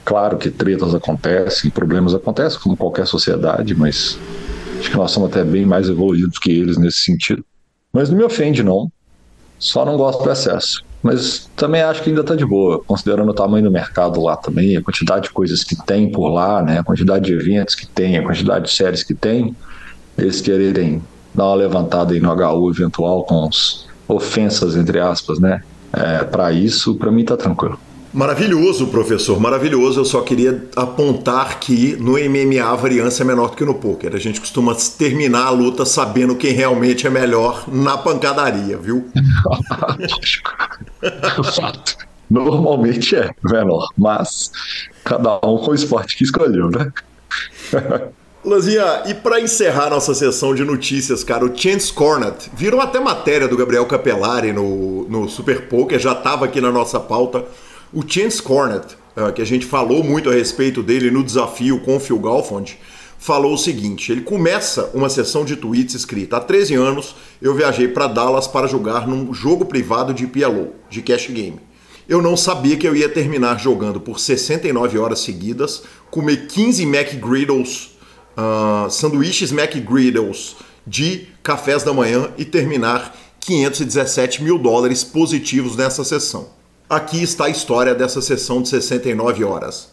Claro 0.05 0.37
que 0.37 0.51
tretas 0.51 0.93
acontecem, 0.93 1.71
problemas 1.71 2.13
acontecem, 2.13 2.59
como 2.59 2.77
qualquer 2.77 3.07
sociedade, 3.07 3.73
mas 3.73 4.19
acho 4.79 4.91
que 4.91 4.97
nós 4.97 5.11
somos 5.11 5.29
até 5.29 5.43
bem 5.43 5.65
mais 5.65 5.89
evoluídos 5.89 6.37
que 6.37 6.51
eles 6.51 6.77
nesse 6.77 6.99
sentido. 6.99 7.43
Mas 7.91 8.09
não 8.09 8.17
me 8.17 8.23
ofende, 8.23 8.63
não. 8.63 8.91
Só 9.59 9.85
não 9.85 9.97
gosto 9.97 10.23
do 10.23 10.31
excesso. 10.31 10.83
Mas 11.01 11.49
também 11.55 11.81
acho 11.81 12.03
que 12.03 12.09
ainda 12.09 12.21
está 12.21 12.35
de 12.35 12.45
boa, 12.45 12.83
considerando 12.83 13.29
o 13.29 13.33
tamanho 13.33 13.63
do 13.63 13.71
mercado 13.71 14.21
lá 14.21 14.35
também, 14.35 14.75
a 14.75 14.81
quantidade 14.81 15.23
de 15.23 15.29
coisas 15.31 15.63
que 15.63 15.75
tem 15.85 16.11
por 16.11 16.27
lá, 16.29 16.61
né? 16.61 16.79
a 16.79 16.83
quantidade 16.83 17.25
de 17.25 17.33
eventos 17.33 17.75
que 17.75 17.87
tem, 17.87 18.17
a 18.17 18.23
quantidade 18.23 18.65
de 18.65 18.71
séries 18.71 19.03
que 19.03 19.13
tem. 19.13 19.55
Eles 20.17 20.41
quererem 20.41 21.01
dar 21.33 21.45
uma 21.45 21.55
levantada 21.55 22.13
aí 22.13 22.19
no 22.19 22.31
HU 22.31 22.71
eventual 22.71 23.23
com 23.23 23.47
os 23.47 23.87
ofensas, 24.07 24.75
entre 24.75 24.99
aspas, 24.99 25.39
né? 25.39 25.61
É, 25.93 26.23
para 26.23 26.51
isso, 26.51 26.95
para 26.95 27.11
mim 27.11 27.23
tá 27.23 27.37
tranquilo. 27.37 27.79
Maravilhoso, 28.17 28.87
professor, 28.87 29.39
maravilhoso. 29.39 29.99
Eu 29.99 30.05
só 30.05 30.21
queria 30.21 30.67
apontar 30.75 31.59
que 31.59 31.95
no 31.97 32.13
MMA 32.13 32.63
a 32.63 32.75
variância 32.75 33.21
é 33.21 33.25
menor 33.25 33.51
do 33.51 33.55
que 33.55 33.63
no 33.63 33.75
poker. 33.75 34.15
A 34.15 34.17
gente 34.17 34.39
costuma 34.39 34.73
terminar 34.73 35.45
a 35.45 35.49
luta 35.51 35.85
sabendo 35.85 36.35
quem 36.35 36.51
realmente 36.51 37.05
é 37.05 37.11
melhor 37.11 37.65
na 37.67 37.95
pancadaria, 37.95 38.75
viu? 38.75 39.07
Fato. 41.53 41.95
Normalmente 42.27 43.15
é 43.15 43.29
menor, 43.43 43.87
mas 43.95 44.51
cada 45.03 45.35
um 45.35 45.59
com 45.59 45.69
o 45.69 45.75
esporte 45.75 46.17
que 46.17 46.23
escolheu, 46.23 46.71
né? 46.71 46.91
Lazinha, 48.43 49.03
e 49.05 49.13
para 49.13 49.39
encerrar 49.39 49.91
nossa 49.91 50.15
sessão 50.15 50.55
de 50.55 50.63
notícias, 50.63 51.23
cara, 51.23 51.45
o 51.45 51.55
Chance 51.55 51.93
Cornet 51.93 52.49
virou 52.55 52.81
até 52.81 52.99
matéria 52.99 53.47
do 53.47 53.55
Gabriel 53.55 53.85
Capellari 53.85 54.51
no, 54.51 55.07
no 55.07 55.29
Super 55.29 55.67
Poker, 55.67 55.99
já 55.99 56.13
estava 56.13 56.45
aqui 56.45 56.59
na 56.59 56.71
nossa 56.71 56.99
pauta. 56.99 57.45
O 57.93 58.03
Chance 58.05 58.41
Cornet, 58.41 58.97
uh, 59.15 59.31
que 59.31 59.41
a 59.41 59.45
gente 59.45 59.65
falou 59.65 60.03
muito 60.03 60.29
a 60.29 60.33
respeito 60.33 60.83
dele 60.83 61.09
no 61.09 61.23
desafio 61.23 61.79
com 61.79 61.95
o 61.95 61.99
Phil 61.99 62.19
Galfond, 62.19 62.77
falou 63.17 63.53
o 63.53 63.57
seguinte: 63.57 64.11
ele 64.11 64.21
começa 64.21 64.91
uma 64.93 65.09
sessão 65.09 65.45
de 65.45 65.55
tweets 65.55 65.95
escrita: 65.95 66.35
Há 66.35 66.41
13 66.41 66.75
anos 66.75 67.15
eu 67.41 67.55
viajei 67.55 67.87
para 67.87 68.07
Dallas 68.07 68.45
para 68.45 68.67
jogar 68.67 69.07
num 69.07 69.33
jogo 69.33 69.65
privado 69.65 70.13
de 70.13 70.27
PLO, 70.27 70.73
de 70.89 71.01
cash 71.01 71.27
game. 71.29 71.61
Eu 72.09 72.21
não 72.21 72.35
sabia 72.35 72.75
que 72.75 72.87
eu 72.87 72.95
ia 72.95 73.07
terminar 73.07 73.57
jogando 73.57 74.01
por 74.01 74.19
69 74.19 74.97
horas 74.97 75.19
seguidas, 75.19 75.83
comer 76.11 76.47
15 76.47 76.83
McGriddles 76.83 77.91
uh, 78.37 78.89
sanduíches 78.89 79.51
McGriddles 79.51 80.57
de 80.85 81.27
cafés 81.41 81.83
da 81.83 81.93
manhã 81.93 82.29
e 82.37 82.43
terminar 82.43 83.15
517 83.39 84.43
mil 84.43 84.57
dólares 84.57 85.05
positivos 85.05 85.77
nessa 85.77 86.03
sessão. 86.03 86.56
Aqui 86.89 87.21
está 87.21 87.45
a 87.45 87.49
história 87.49 87.93
dessa 87.93 88.21
sessão 88.21 88.61
de 88.61 88.69
69 88.69 89.43
horas. 89.43 89.89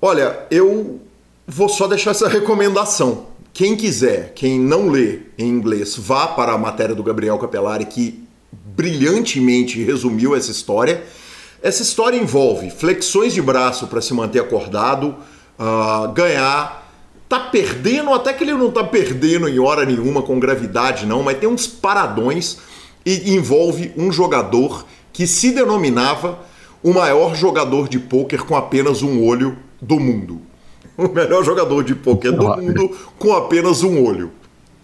Olha, 0.00 0.40
eu 0.50 1.00
vou 1.46 1.68
só 1.68 1.86
deixar 1.86 2.10
essa 2.10 2.28
recomendação. 2.28 3.26
Quem 3.52 3.76
quiser, 3.76 4.32
quem 4.34 4.58
não 4.58 4.88
lê 4.88 5.20
em 5.38 5.48
inglês, 5.48 5.96
vá 5.96 6.26
para 6.26 6.52
a 6.52 6.58
matéria 6.58 6.96
do 6.96 7.02
Gabriel 7.04 7.38
Capelari 7.38 7.84
que 7.84 8.24
brilhantemente 8.50 9.80
resumiu 9.84 10.34
essa 10.34 10.50
história. 10.50 11.04
Essa 11.62 11.82
história 11.82 12.16
envolve 12.16 12.70
flexões 12.70 13.32
de 13.32 13.40
braço 13.40 13.86
para 13.86 14.00
se 14.00 14.12
manter 14.12 14.40
acordado, 14.40 15.14
uh, 15.56 16.08
ganhar 16.12 16.82
tá 17.28 17.38
perdendo, 17.38 18.12
até 18.12 18.32
que 18.32 18.42
ele 18.42 18.52
não 18.52 18.70
tá 18.70 18.82
perdendo 18.82 19.48
em 19.48 19.60
hora 19.60 19.86
nenhuma 19.86 20.22
com 20.22 20.40
gravidade, 20.40 21.06
não, 21.06 21.22
mas 21.22 21.38
tem 21.38 21.48
uns 21.48 21.68
paradões 21.68 22.58
e 23.06 23.32
envolve 23.32 23.92
um 23.96 24.10
jogador 24.10 24.84
que 25.12 25.26
se 25.26 25.52
denominava 25.52 26.40
o 26.82 26.92
maior 26.92 27.34
jogador 27.34 27.88
de 27.88 27.98
pôquer 27.98 28.40
com 28.42 28.56
apenas 28.56 29.02
um 29.02 29.24
olho 29.24 29.56
do 29.80 29.98
mundo. 30.00 30.40
O 30.96 31.08
melhor 31.08 31.44
jogador 31.44 31.82
de 31.82 31.94
pôquer 31.94 32.32
do 32.32 32.46
mundo 32.56 32.90
com 33.18 33.32
apenas 33.32 33.82
um 33.82 34.04
olho. 34.04 34.30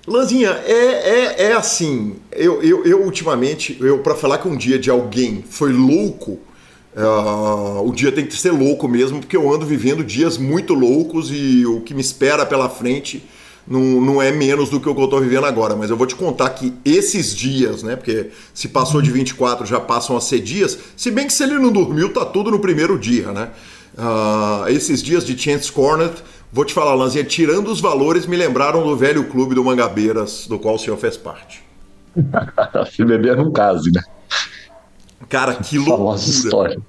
Lanzinha, 0.06 0.50
é, 0.64 0.72
é, 0.72 1.42
é 1.48 1.52
assim. 1.52 2.16
Eu, 2.32 2.62
eu, 2.62 2.84
eu 2.86 3.02
ultimamente, 3.02 3.76
eu 3.80 3.98
para 3.98 4.14
falar 4.14 4.38
que 4.38 4.48
um 4.48 4.56
dia 4.56 4.78
de 4.78 4.90
alguém 4.90 5.44
foi 5.48 5.72
louco, 5.72 6.38
Uh, 6.96 7.86
o 7.88 7.92
dia 7.92 8.10
tem 8.10 8.26
que 8.26 8.36
ser 8.36 8.50
louco 8.50 8.88
mesmo, 8.88 9.20
porque 9.20 9.36
eu 9.36 9.52
ando 9.54 9.64
vivendo 9.64 10.02
dias 10.02 10.36
muito 10.36 10.74
loucos 10.74 11.30
e 11.30 11.64
o 11.64 11.80
que 11.82 11.94
me 11.94 12.00
espera 12.00 12.44
pela 12.44 12.68
frente 12.68 13.22
não, 13.68 14.00
não 14.00 14.22
é 14.22 14.32
menos 14.32 14.70
do 14.70 14.80
que 14.80 14.88
o 14.88 14.94
que 14.94 15.00
eu 15.00 15.04
estou 15.04 15.20
vivendo 15.20 15.44
agora. 15.44 15.76
Mas 15.76 15.90
eu 15.90 15.96
vou 15.96 16.06
te 16.06 16.14
contar 16.14 16.50
que 16.50 16.72
esses 16.84 17.34
dias, 17.34 17.82
né? 17.82 17.96
Porque 17.96 18.30
se 18.54 18.68
passou 18.68 19.02
de 19.02 19.10
24 19.10 19.66
já 19.66 19.78
passam 19.78 20.16
a 20.16 20.20
ser 20.20 20.40
dias, 20.40 20.78
se 20.96 21.10
bem 21.10 21.26
que 21.26 21.32
se 21.32 21.42
ele 21.42 21.58
não 21.58 21.70
dormiu, 21.70 22.12
tá 22.12 22.24
tudo 22.24 22.50
no 22.50 22.58
primeiro 22.58 22.98
dia, 22.98 23.30
né? 23.32 23.50
Uh, 23.96 24.68
esses 24.68 25.02
dias 25.02 25.24
de 25.24 25.36
Chance 25.36 25.70
Cornet, 25.72 26.22
vou 26.52 26.64
te 26.64 26.72
falar, 26.72 26.94
Lanzinha, 26.94 27.24
tirando 27.24 27.68
os 27.68 27.80
valores, 27.80 28.26
me 28.26 28.36
lembraram 28.36 28.84
do 28.84 28.96
velho 28.96 29.24
clube 29.24 29.54
do 29.54 29.64
Mangabeiras, 29.64 30.46
do 30.46 30.58
qual 30.58 30.76
o 30.76 30.78
senhor 30.78 30.96
fez 30.96 31.16
parte. 31.16 31.62
Se 32.94 33.04
beber 33.04 33.36
não 33.36 33.52
case, 33.52 33.90
né? 33.92 34.02
Cara, 35.28 35.54
que 35.54 35.78
loucura. 35.78 36.80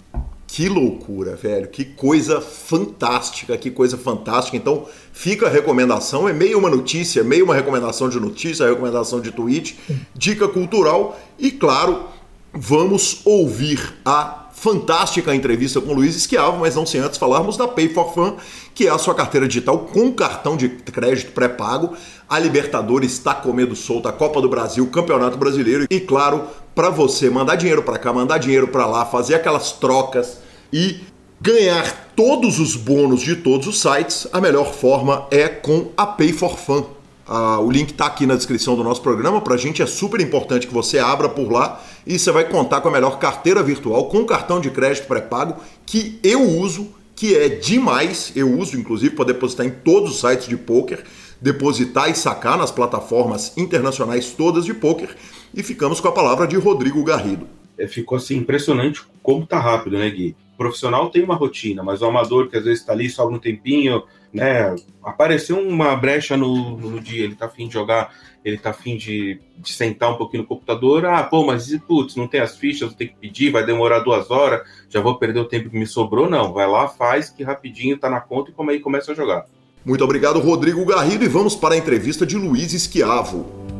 Que 0.47 0.67
loucura, 0.67 1.35
velho. 1.35 1.67
Que 1.67 1.85
coisa 1.85 2.41
fantástica, 2.41 3.55
que 3.57 3.69
coisa 3.69 3.97
fantástica. 3.97 4.57
Então, 4.57 4.87
fica 5.19 5.47
a 5.47 5.49
recomendação. 5.49 6.29
É 6.29 6.33
meio 6.33 6.57
uma 6.57 6.69
notícia, 6.69 7.25
meio 7.25 7.43
uma 7.43 7.53
recomendação 7.53 8.07
de 8.07 8.17
notícia, 8.17 8.69
recomendação 8.69 9.19
de 9.19 9.31
tweet, 9.31 9.77
dica 10.15 10.47
cultural. 10.47 11.19
E, 11.37 11.51
claro, 11.51 12.05
vamos 12.53 13.19
ouvir 13.25 13.95
a 14.05 14.47
fantástica 14.53 15.35
entrevista 15.35 15.81
com 15.81 15.91
o 15.91 15.93
Luiz 15.93 16.15
Esquiavo, 16.15 16.59
mas 16.59 16.75
não 16.75 16.85
sem 16.85 17.01
antes 17.01 17.19
falarmos 17.19 17.57
da 17.57 17.67
Pay 17.67 17.89
for 17.89 18.13
Fun, 18.13 18.37
que 18.73 18.87
é 18.87 18.89
a 18.89 18.97
sua 18.97 19.13
carteira 19.13 19.45
digital 19.45 19.79
com 19.79 20.09
cartão 20.13 20.55
de 20.55 20.69
crédito 20.69 21.33
pré-pago. 21.33 21.97
A 22.29 22.39
Libertadores 22.39 23.11
está 23.11 23.33
comendo 23.33 23.75
solta, 23.75 24.07
a 24.07 24.13
Copa 24.13 24.41
do 24.41 24.47
Brasil, 24.47 24.87
Campeonato 24.87 25.37
Brasileiro 25.37 25.85
e, 25.89 25.99
claro, 25.99 26.45
para 26.73 26.89
você 26.89 27.29
mandar 27.29 27.55
dinheiro 27.55 27.83
para 27.83 27.99
cá, 27.99 28.13
mandar 28.13 28.37
dinheiro 28.37 28.69
para 28.69 28.85
lá, 28.85 29.05
fazer 29.05 29.35
aquelas 29.35 29.73
trocas 29.73 30.37
e 30.71 31.01
ganhar 31.41 32.11
todos 32.15 32.59
os 32.59 32.75
bônus 32.75 33.21
de 33.21 33.37
todos 33.37 33.67
os 33.67 33.79
sites, 33.79 34.27
a 34.33 34.41
melhor 34.41 34.73
forma 34.73 35.25
é 35.31 35.47
com 35.47 35.91
a 35.95 36.05
Pay 36.05 36.33
for 36.33 36.57
Fun. 36.57 36.85
Ah, 37.25 37.59
o 37.59 37.71
link 37.71 37.91
está 37.91 38.07
aqui 38.07 38.25
na 38.25 38.35
descrição 38.35 38.75
do 38.75 38.83
nosso 38.83 39.01
programa. 39.01 39.39
Para 39.39 39.53
a 39.53 39.57
gente 39.57 39.81
é 39.81 39.85
super 39.85 40.19
importante 40.19 40.67
que 40.67 40.73
você 40.73 40.97
abra 40.97 41.29
por 41.29 41.51
lá 41.51 41.81
e 42.05 42.17
você 42.17 42.31
vai 42.31 42.43
contar 42.43 42.81
com 42.81 42.89
a 42.89 42.91
melhor 42.91 43.19
carteira 43.19 43.61
virtual 43.61 44.09
com 44.09 44.25
cartão 44.25 44.59
de 44.59 44.69
crédito 44.71 45.07
pré-pago 45.07 45.57
que 45.85 46.19
eu 46.23 46.41
uso, 46.41 46.89
que 47.15 47.35
é 47.35 47.47
demais. 47.47 48.33
Eu 48.35 48.51
uso, 48.57 48.77
inclusive, 48.77 49.15
para 49.15 49.25
depositar 49.25 49.65
em 49.65 49.69
todos 49.69 50.11
os 50.11 50.19
sites 50.19 50.47
de 50.47 50.57
poker, 50.57 51.03
depositar 51.39 52.09
e 52.09 52.15
sacar 52.15 52.57
nas 52.57 52.71
plataformas 52.71 53.55
internacionais 53.55 54.31
todas 54.31 54.65
de 54.65 54.73
poker. 54.73 55.15
E 55.53 55.61
ficamos 55.61 56.01
com 56.01 56.07
a 56.07 56.11
palavra 56.11 56.47
de 56.47 56.57
Rodrigo 56.57 57.03
Garrido. 57.03 57.47
É, 57.77 57.87
ficou 57.87 58.17
assim 58.17 58.37
impressionante 58.37 59.03
como 59.21 59.45
tá 59.45 59.59
rápido, 59.59 59.97
né, 59.97 60.09
Gui? 60.09 60.35
Profissional 60.59 61.09
tem 61.09 61.23
uma 61.23 61.35
rotina, 61.35 61.81
mas 61.81 62.01
o 62.01 62.05
amador 62.05 62.49
que 62.49 62.57
às 62.57 62.65
vezes 62.65 62.81
está 62.81 62.91
ali 62.91 63.09
só 63.09 63.25
um 63.25 63.39
tempinho, 63.39 64.03
né? 64.33 64.75
Apareceu 65.01 65.57
uma 65.57 65.95
brecha 65.95 66.35
no, 66.35 66.75
no 66.75 66.99
dia, 66.99 67.23
ele 67.23 67.35
tá 67.35 67.45
afim 67.45 67.69
de 67.69 67.75
jogar, 67.75 68.13
ele 68.43 68.57
tá 68.57 68.71
afim 68.71 68.97
de, 68.97 69.39
de 69.57 69.71
sentar 69.71 70.11
um 70.11 70.17
pouquinho 70.17 70.43
no 70.43 70.49
computador. 70.49 71.05
Ah, 71.05 71.23
pô, 71.23 71.45
mas 71.45 71.73
putz, 71.87 72.17
não 72.17 72.27
tem 72.27 72.41
as 72.41 72.57
fichas, 72.57 72.93
ter 72.93 73.07
que 73.07 73.15
pedir, 73.15 73.51
vai 73.51 73.65
demorar 73.65 73.99
duas 73.99 74.29
horas, 74.29 74.67
já 74.89 74.99
vou 74.99 75.15
perder 75.15 75.39
o 75.39 75.45
tempo 75.45 75.69
que 75.69 75.79
me 75.79 75.87
sobrou. 75.87 76.29
Não, 76.29 76.51
vai 76.51 76.67
lá, 76.67 76.89
faz, 76.89 77.29
que 77.29 77.41
rapidinho 77.41 77.97
tá 77.97 78.09
na 78.09 78.19
conta 78.19 78.51
e 78.51 78.53
como 78.53 78.69
aí 78.69 78.81
começa 78.81 79.13
a 79.13 79.15
jogar. 79.15 79.45
Muito 79.85 80.03
obrigado, 80.03 80.41
Rodrigo 80.41 80.83
Garrido, 80.83 81.23
e 81.23 81.29
vamos 81.29 81.55
para 81.55 81.75
a 81.75 81.77
entrevista 81.77 82.25
de 82.25 82.35
Luiz 82.35 82.73
Esquiavo. 82.73 83.78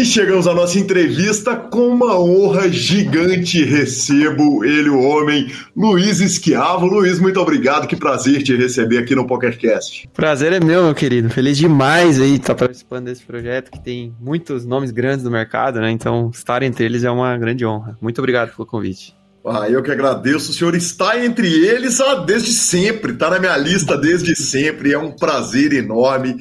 E 0.00 0.04
chegamos 0.06 0.46
à 0.46 0.54
nossa 0.54 0.78
entrevista 0.78 1.54
com 1.54 1.88
uma 1.88 2.18
honra 2.18 2.70
gigante. 2.70 3.62
Recebo 3.62 4.64
ele, 4.64 4.88
o 4.88 4.98
homem, 4.98 5.52
Luiz 5.76 6.20
Esquiavo. 6.20 6.86
Luiz, 6.86 7.18
muito 7.18 7.38
obrigado. 7.38 7.86
Que 7.86 7.94
prazer 7.94 8.42
te 8.42 8.56
receber 8.56 8.96
aqui 8.96 9.14
no 9.14 9.26
PokerCast. 9.26 10.08
Prazer 10.14 10.54
é 10.54 10.58
meu, 10.58 10.84
meu 10.84 10.94
querido. 10.94 11.28
Feliz 11.28 11.58
demais 11.58 12.18
aí 12.18 12.36
estar 12.36 12.54
participando 12.54 13.04
desse 13.04 13.22
projeto 13.22 13.70
que 13.70 13.78
tem 13.78 14.14
muitos 14.18 14.64
nomes 14.64 14.90
grandes 14.90 15.22
no 15.22 15.30
mercado, 15.30 15.78
né? 15.82 15.90
Então, 15.90 16.30
estar 16.32 16.62
entre 16.62 16.86
eles 16.86 17.04
é 17.04 17.10
uma 17.10 17.36
grande 17.36 17.66
honra. 17.66 17.94
Muito 18.00 18.20
obrigado 18.20 18.56
pelo 18.56 18.64
convite. 18.64 19.14
Ah, 19.44 19.68
eu 19.68 19.82
que 19.82 19.90
agradeço. 19.90 20.50
O 20.50 20.54
senhor 20.54 20.74
está 20.74 21.22
entre 21.22 21.46
eles 21.46 22.00
ah, 22.00 22.14
desde 22.14 22.54
sempre, 22.54 23.12
está 23.12 23.28
na 23.28 23.38
minha 23.38 23.56
lista 23.58 23.98
desde 23.98 24.34
sempre. 24.34 24.94
É 24.94 24.98
um 24.98 25.12
prazer 25.12 25.74
enorme. 25.74 26.36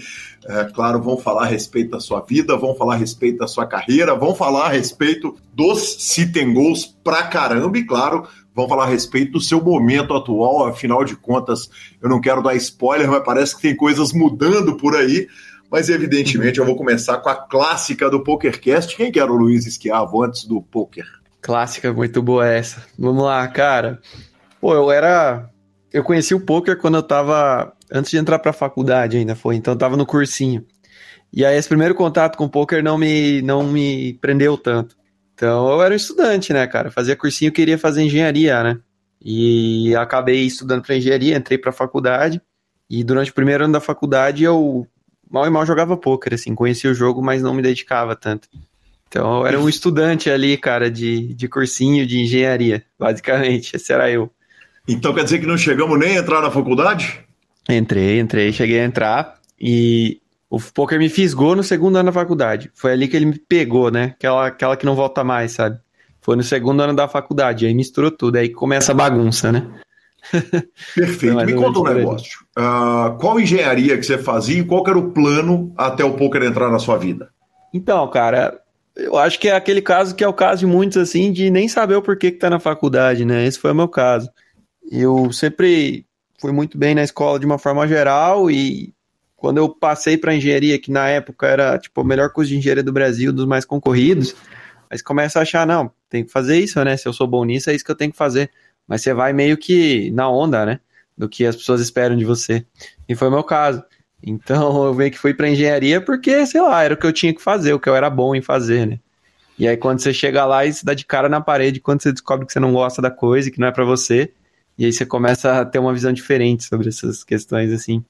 É, 0.46 0.66
claro, 0.66 1.02
vão 1.02 1.18
falar 1.18 1.44
a 1.44 1.48
respeito 1.48 1.92
da 1.92 2.00
sua 2.00 2.22
vida, 2.22 2.56
vão 2.58 2.74
falar 2.76 2.96
a 2.96 2.98
respeito 2.98 3.40
da 3.40 3.48
sua 3.48 3.66
carreira, 3.66 4.16
vão 4.16 4.34
falar 4.34 4.68
a 4.68 4.70
respeito 4.70 5.36
dos 5.54 5.98
se 6.00 6.32
tem 6.32 6.54
gols 6.54 6.86
pra 7.04 7.24
caramba 7.24 7.78
e, 7.78 7.84
claro, 7.84 8.28
vão 8.56 8.68
falar 8.68 8.86
a 8.86 8.90
respeito 8.90 9.34
do 9.34 9.42
seu 9.42 9.62
momento 9.62 10.14
atual. 10.14 10.66
Afinal 10.66 11.04
de 11.04 11.16
contas, 11.16 11.70
eu 12.02 12.10
não 12.10 12.22
quero 12.22 12.42
dar 12.42 12.56
spoiler, 12.56 13.10
mas 13.10 13.24
parece 13.24 13.56
que 13.56 13.62
tem 13.62 13.76
coisas 13.76 14.14
mudando 14.14 14.78
por 14.78 14.96
aí. 14.96 15.28
Mas, 15.72 15.88
evidentemente, 15.88 16.60
eu 16.60 16.66
vou 16.66 16.76
começar 16.76 17.18
com 17.18 17.30
a 17.30 17.36
clássica 17.36 18.10
do 18.10 18.24
PokerCast. 18.24 18.96
Quem 18.96 19.12
que 19.12 19.20
era 19.20 19.32
o 19.32 19.38
Luiz 19.38 19.68
Esquiavo 19.68 20.24
antes 20.24 20.46
do 20.46 20.62
poker? 20.62 21.06
Clássica, 21.42 21.94
muito 21.94 22.24
boa 22.24 22.48
essa. 22.48 22.84
Vamos 22.98 23.24
lá, 23.24 23.48
cara. 23.48 24.02
Pô, 24.60 24.74
eu 24.74 24.92
era. 24.92 25.49
Eu 25.92 26.04
conheci 26.04 26.34
o 26.36 26.40
poker 26.40 26.78
quando 26.78 26.96
eu 26.96 27.04
tava 27.04 27.74
antes 27.92 28.12
de 28.12 28.18
entrar 28.18 28.40
para 28.40 28.52
a 28.52 28.54
faculdade 28.54 29.18
ainda 29.18 29.36
foi, 29.36 29.56
então 29.56 29.74
eu 29.74 29.78
tava 29.78 29.98
no 29.98 30.06
cursinho. 30.06 30.66
E 31.34 31.46
aí 31.46 31.58
esse 31.58 31.68
primeiro 31.68 31.96
contato 31.96 32.38
com 32.38 32.48
poker 32.48 32.84
não 32.84 32.98
me 32.98 33.42
não 33.42 33.64
me 33.64 34.14
prendeu 34.16 34.58
tanto. 34.58 34.96
Então 35.34 35.70
eu 35.72 35.82
era 35.82 35.94
um 35.94 35.98
estudante, 35.98 36.54
né, 36.54 36.66
cara? 36.68 36.92
Fazia 36.92 37.16
cursinho, 37.16 37.52
queria 37.52 37.78
fazer 37.78 38.04
engenharia, 38.04 38.62
né? 38.64 38.80
E 39.22 39.96
acabei 39.96 40.46
estudando 40.46 40.82
para 40.82 40.96
engenharia, 40.96 41.36
entrei 41.36 41.58
para 41.58 41.72
a 41.72 41.74
faculdade 41.74 42.42
e 42.90 43.04
durante 43.04 43.32
o 43.32 43.34
primeiro 43.34 43.66
ano 43.66 43.74
da 43.74 43.80
faculdade 43.80 44.44
eu 44.44 44.88
mal 45.30 45.46
e 45.46 45.50
mal 45.50 45.66
jogava 45.66 45.96
poker, 45.96 46.34
assim, 46.34 46.56
conhecia 46.56 46.90
o 46.90 46.94
jogo, 46.94 47.22
mas 47.22 47.42
não 47.42 47.54
me 47.54 47.62
dedicava 47.62 48.16
tanto. 48.16 48.48
Então 49.08 49.40
eu 49.40 49.48
era 49.48 49.60
um 49.60 49.70
estudante 49.70 50.30
ali, 50.30 50.58
cara, 50.58 50.90
de, 50.90 51.34
de 51.34 51.48
cursinho 51.48 52.06
de 52.06 52.20
engenharia, 52.22 52.84
basicamente, 52.98 53.76
esse 53.76 53.92
era 53.92 54.10
eu. 54.10 54.32
Então 54.92 55.14
quer 55.14 55.24
dizer 55.24 55.38
que 55.38 55.46
não 55.46 55.56
chegamos 55.56 56.00
nem 56.00 56.18
a 56.18 56.20
entrar 56.20 56.42
na 56.42 56.50
faculdade? 56.50 57.20
Entrei, 57.70 58.20
entrei, 58.20 58.52
cheguei 58.52 58.80
a 58.80 58.86
entrar 58.86 59.36
e 59.62 60.20
o 60.50 60.60
poker 60.60 60.98
me 60.98 61.10
fisgou 61.10 61.56
no 61.56 61.62
segundo 61.62 61.98
ano 61.98 62.08
da 62.08 62.12
faculdade. 62.12 62.72
Foi 62.74 62.92
ali 62.92 63.08
que 63.08 63.16
ele 63.16 63.28
me 63.28 63.38
pegou, 63.38 63.92
né? 63.92 64.16
Aquela, 64.18 64.48
aquela 64.48 64.76
que 64.76 64.88
não 64.88 64.96
volta 64.96 65.24
mais, 65.24 65.52
sabe? 65.52 65.78
Foi 66.20 66.36
no 66.36 66.42
segundo 66.42 66.82
ano 66.82 66.96
da 66.96 67.08
faculdade, 67.08 67.68
aí 67.68 67.74
misturou 67.74 68.10
tudo, 68.10 68.38
aí 68.38 68.50
começa 68.50 68.92
a 68.92 68.96
bagunça, 68.96 69.52
né? 69.52 69.68
Perfeito. 70.96 71.46
me 71.46 71.54
conta 71.54 71.80
um 71.80 71.84
negócio. 71.84 72.40
Uh, 72.58 73.16
qual 73.20 73.40
engenharia 73.40 73.96
que 73.96 74.04
você 74.04 74.18
fazia 74.18 74.60
e 74.60 74.64
qual 74.64 74.84
era 74.88 74.98
o 74.98 75.12
plano 75.12 75.72
até 75.78 76.04
o 76.04 76.14
poker 76.14 76.42
entrar 76.42 76.72
na 76.72 76.80
sua 76.80 76.98
vida? 76.98 77.30
Então, 77.72 78.08
cara, 78.10 78.60
eu 78.96 79.18
acho 79.18 79.40
que 79.40 79.48
é 79.48 79.56
aquele 79.56 79.82
caso 79.82 80.16
que 80.16 80.24
é 80.24 80.28
o 80.28 80.34
caso 80.34 80.62
de 80.62 80.66
muitos, 80.66 80.98
assim, 80.98 81.32
de 81.32 81.52
nem 81.52 81.68
saber 81.68 81.96
o 81.96 82.02
porquê 82.02 82.32
que 82.32 82.40
tá 82.40 82.50
na 82.50 82.60
faculdade, 82.60 83.24
né? 83.24 83.46
Esse 83.46 83.60
foi 83.60 83.72
o 83.72 83.76
meu 83.76 83.88
caso. 83.88 84.30
Eu 84.92 85.32
sempre 85.32 86.06
fui 86.40 86.52
muito 86.52 86.78
bem 86.78 86.96
na 86.96 87.04
escola 87.04 87.40
de 87.40 87.46
uma 87.46 87.60
forma 87.60 87.88
geral 87.88 88.50
e 88.50 88.94
quando 89.36 89.58
eu 89.58 89.70
passei 89.70 90.18
para 90.18 90.36
engenharia, 90.36 90.80
que 90.80 90.92
na 90.92 91.08
época 91.08 91.48
era 91.48 91.78
tipo 91.78 92.02
o 92.02 92.04
melhor 92.04 92.32
curso 92.32 92.50
de 92.50 92.58
engenharia 92.58 92.84
do 92.84 92.92
Brasil, 92.92 93.32
dos 93.32 93.46
mais 93.46 93.64
concorridos, 93.64 94.36
você 94.92 95.04
começa 95.04 95.40
a 95.40 95.44
achar, 95.44 95.66
não, 95.68 95.92
tem 96.10 96.26
que 96.26 96.32
fazer 96.32 96.60
isso, 96.60 96.84
né? 96.84 96.98
Se 96.98 97.08
eu 97.08 97.14
sou 97.14 97.28
bom 97.28 97.46
nisso, 97.46 97.70
é 97.70 97.76
isso 97.76 97.86
que 97.86 97.92
eu 97.92 97.96
tenho 97.96 98.12
que 98.12 98.18
fazer. 98.18 98.50
Mas 98.88 99.02
você 99.02 99.14
vai 99.14 99.32
meio 99.32 99.56
que 99.56 100.10
na 100.12 100.30
onda, 100.30 100.66
né? 100.66 100.80
Do 101.16 101.30
que 101.30 101.46
as 101.46 101.56
pessoas 101.56 101.80
esperam 101.80 102.18
de 102.18 102.26
você. 102.26 102.66
E 103.08 103.16
foi 103.16 103.28
o 103.28 103.32
meu 103.32 103.44
caso. 103.44 103.84
Então 104.22 104.86
eu 104.86 104.94
meio 104.94 105.12
que 105.12 105.20
fui 105.20 105.34
para 105.34 105.50
engenharia 105.50 106.02
porque, 106.02 106.46
sei 106.46 106.62
lá, 106.62 106.84
era 106.84 106.96
o 106.96 106.98
que 106.98 107.06
eu 107.06 107.14
tinha 107.14 107.34
que 107.34 107.42
fazer, 107.42 107.74
o 107.74 107.80
que 107.80 107.88
eu 107.88 107.96
era 107.96 108.10
bom 108.10 108.36
em 108.36 108.42
fazer, 108.42 108.88
né? 108.88 109.00
E 109.58 109.68
aí 109.68 109.78
quando 109.78 110.00
você 110.00 110.14
chega 110.14 110.46
lá 110.46 110.66
e 110.66 110.74
se 110.74 110.84
dá 110.84 110.94
de 110.94 111.06
cara 111.06 111.30
na 111.30 111.40
parede, 111.40 111.80
quando 111.80 112.02
você 112.02 112.12
descobre 112.12 112.46
que 112.46 112.52
você 112.52 112.60
não 112.60 112.74
gosta 112.74 113.02
da 113.02 113.12
coisa, 113.12 113.52
que 113.52 113.60
não 113.60 113.68
é 113.68 113.72
para 113.72 113.86
você, 113.86 114.34
e 114.80 114.86
aí 114.86 114.94
você 114.94 115.06
começa 115.06 115.60
a 115.60 115.66
ter 115.66 115.78
uma 115.78 115.92
visão 115.92 116.14
diferente 116.14 116.64
sobre 116.64 116.88
essas 116.88 117.22
questões, 117.22 117.70
assim. 117.74 118.02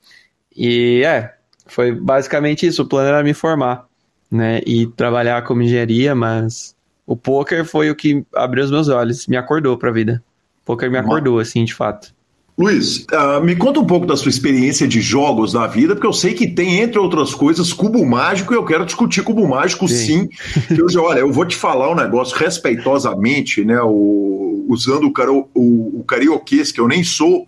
E 0.55 1.01
é, 1.03 1.33
foi 1.65 1.91
basicamente 1.91 2.67
isso. 2.67 2.83
O 2.83 2.87
plano 2.87 3.07
era 3.07 3.23
me 3.23 3.33
formar, 3.33 3.87
né? 4.29 4.61
E 4.67 4.85
trabalhar 4.85 5.43
como 5.45 5.63
engenharia, 5.63 6.13
mas 6.13 6.75
o 7.07 7.17
poker 7.17 7.65
foi 7.65 7.89
o 7.89 7.95
que 7.95 8.23
abriu 8.35 8.63
os 8.63 8.69
meus 8.69 8.87
olhos, 8.87 9.25
me 9.25 9.35
acordou 9.35 9.79
pra 9.79 9.89
vida. 9.89 10.23
O 10.61 10.65
poker 10.67 10.91
me 10.91 10.99
acordou, 10.99 11.39
assim, 11.39 11.65
de 11.65 11.73
fato. 11.73 12.13
Luiz, 12.59 13.05
uh, 13.13 13.41
me 13.41 13.55
conta 13.55 13.79
um 13.79 13.85
pouco 13.85 14.05
da 14.05 14.17
sua 14.17 14.27
experiência 14.27 14.85
de 14.85 14.99
jogos 14.99 15.53
na 15.53 15.65
vida, 15.65 15.95
porque 15.95 16.05
eu 16.05 16.11
sei 16.11 16.33
que 16.33 16.45
tem, 16.45 16.81
entre 16.81 16.99
outras 16.99 17.33
coisas, 17.33 17.71
cubo 17.71 18.05
mágico, 18.05 18.53
e 18.53 18.57
eu 18.57 18.65
quero 18.65 18.85
discutir 18.85 19.23
cubo 19.23 19.47
mágico 19.47 19.87
sim. 19.87 20.27
sim 20.67 20.75
eu, 20.75 21.01
olha, 21.01 21.19
eu 21.19 21.31
vou 21.31 21.45
te 21.45 21.55
falar 21.55 21.89
um 21.89 21.95
negócio 21.95 22.35
respeitosamente, 22.35 23.63
né? 23.63 23.79
O, 23.81 24.65
usando 24.67 25.05
o, 25.05 25.13
caro, 25.13 25.47
o, 25.55 26.01
o 26.01 26.03
carioquês, 26.03 26.69
que 26.69 26.81
eu 26.81 26.87
nem 26.89 27.01
sou, 27.01 27.47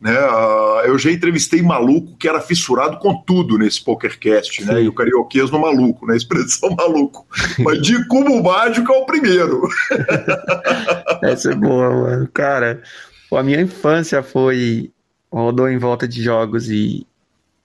né? 0.00 0.16
Uh, 0.16 0.86
eu 0.86 0.96
já 0.96 1.10
entrevistei 1.10 1.60
maluco 1.60 2.16
que 2.16 2.28
era 2.28 2.40
fissurado 2.40 2.98
com 2.98 3.20
tudo 3.26 3.58
nesse 3.58 3.82
PokerCast, 3.82 4.64
né? 4.64 4.80
E 4.80 4.86
o 4.86 4.92
carioquês 4.92 5.50
no 5.50 5.58
maluco, 5.58 6.06
né? 6.06 6.16
Expressão 6.16 6.70
maluco. 6.78 7.26
Mas 7.58 7.82
de 7.82 8.06
cubo 8.06 8.40
mágico 8.40 8.92
é 8.92 8.96
o 8.96 9.06
primeiro. 9.06 9.68
Essa 11.20 11.50
é 11.50 11.54
boa, 11.56 11.90
mano. 11.90 12.28
Cara. 12.32 12.80
Pô, 13.32 13.38
a 13.38 13.42
minha 13.42 13.62
infância 13.62 14.22
foi. 14.22 14.92
rodou 15.32 15.66
em 15.66 15.78
volta 15.78 16.06
de 16.06 16.22
jogos 16.22 16.68
e, 16.68 17.06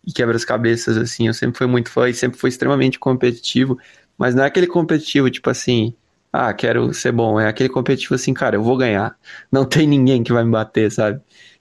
e 0.05 0.13
quebra-cabeças, 0.13 0.95
assim. 0.95 1.27
Eu 1.27 1.33
sempre 1.33 1.57
fui 1.57 1.67
muito 1.67 1.91
fã 1.91 2.07
e 2.07 2.13
sempre 2.13 2.39
fui 2.39 2.49
extremamente 2.49 2.97
competitivo. 2.97 3.77
Mas 4.17 4.33
não 4.33 4.45
é 4.45 4.47
aquele 4.47 4.65
competitivo, 4.65 5.29
tipo 5.29 5.49
assim, 5.49 5.93
ah, 6.31 6.53
quero 6.53 6.93
ser 6.93 7.11
bom. 7.11 7.37
É 7.37 7.49
aquele 7.49 7.67
competitivo 7.67 8.15
assim, 8.15 8.33
cara, 8.33 8.55
eu 8.55 8.63
vou 8.63 8.77
ganhar. 8.77 9.17
Não 9.51 9.65
tem 9.65 9.85
ninguém 9.85 10.23
que 10.23 10.31
vai 10.31 10.45
me 10.45 10.51
bater, 10.51 10.89
sabe? 10.89 11.19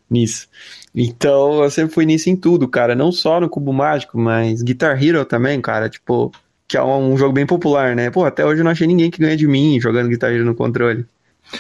Nisso. 0.09 0.47
Então, 0.95 1.65
eu 1.65 1.71
sempre 1.73 1.93
fui 1.93 2.07
nisso 2.07 2.31
em 2.31 2.37
tudo, 2.37 2.69
cara. 2.69 2.95
Não 2.95 3.11
só 3.11 3.41
no 3.41 3.49
Cubo 3.51 3.73
Mágico, 3.73 4.17
mas 4.17 4.63
Guitar 4.63 5.03
Hero 5.03 5.25
também, 5.25 5.61
cara. 5.61 5.89
Tipo, 5.89 6.31
que 6.69 6.77
é 6.77 6.85
um 6.85 7.17
jogo 7.17 7.33
bem 7.33 7.45
popular, 7.45 7.97
né? 7.97 8.09
Pô, 8.09 8.25
até 8.25 8.47
hoje 8.47 8.61
eu 8.61 8.65
não 8.65 8.71
achei 8.71 8.87
ninguém 8.87 9.11
que 9.11 9.19
ganha 9.19 9.37
de 9.37 9.49
mim 9.49 9.81
jogando 9.81 10.09
Guitar 10.09 10.31
Hero 10.31 10.45
no 10.45 10.55
controle. 10.55 11.05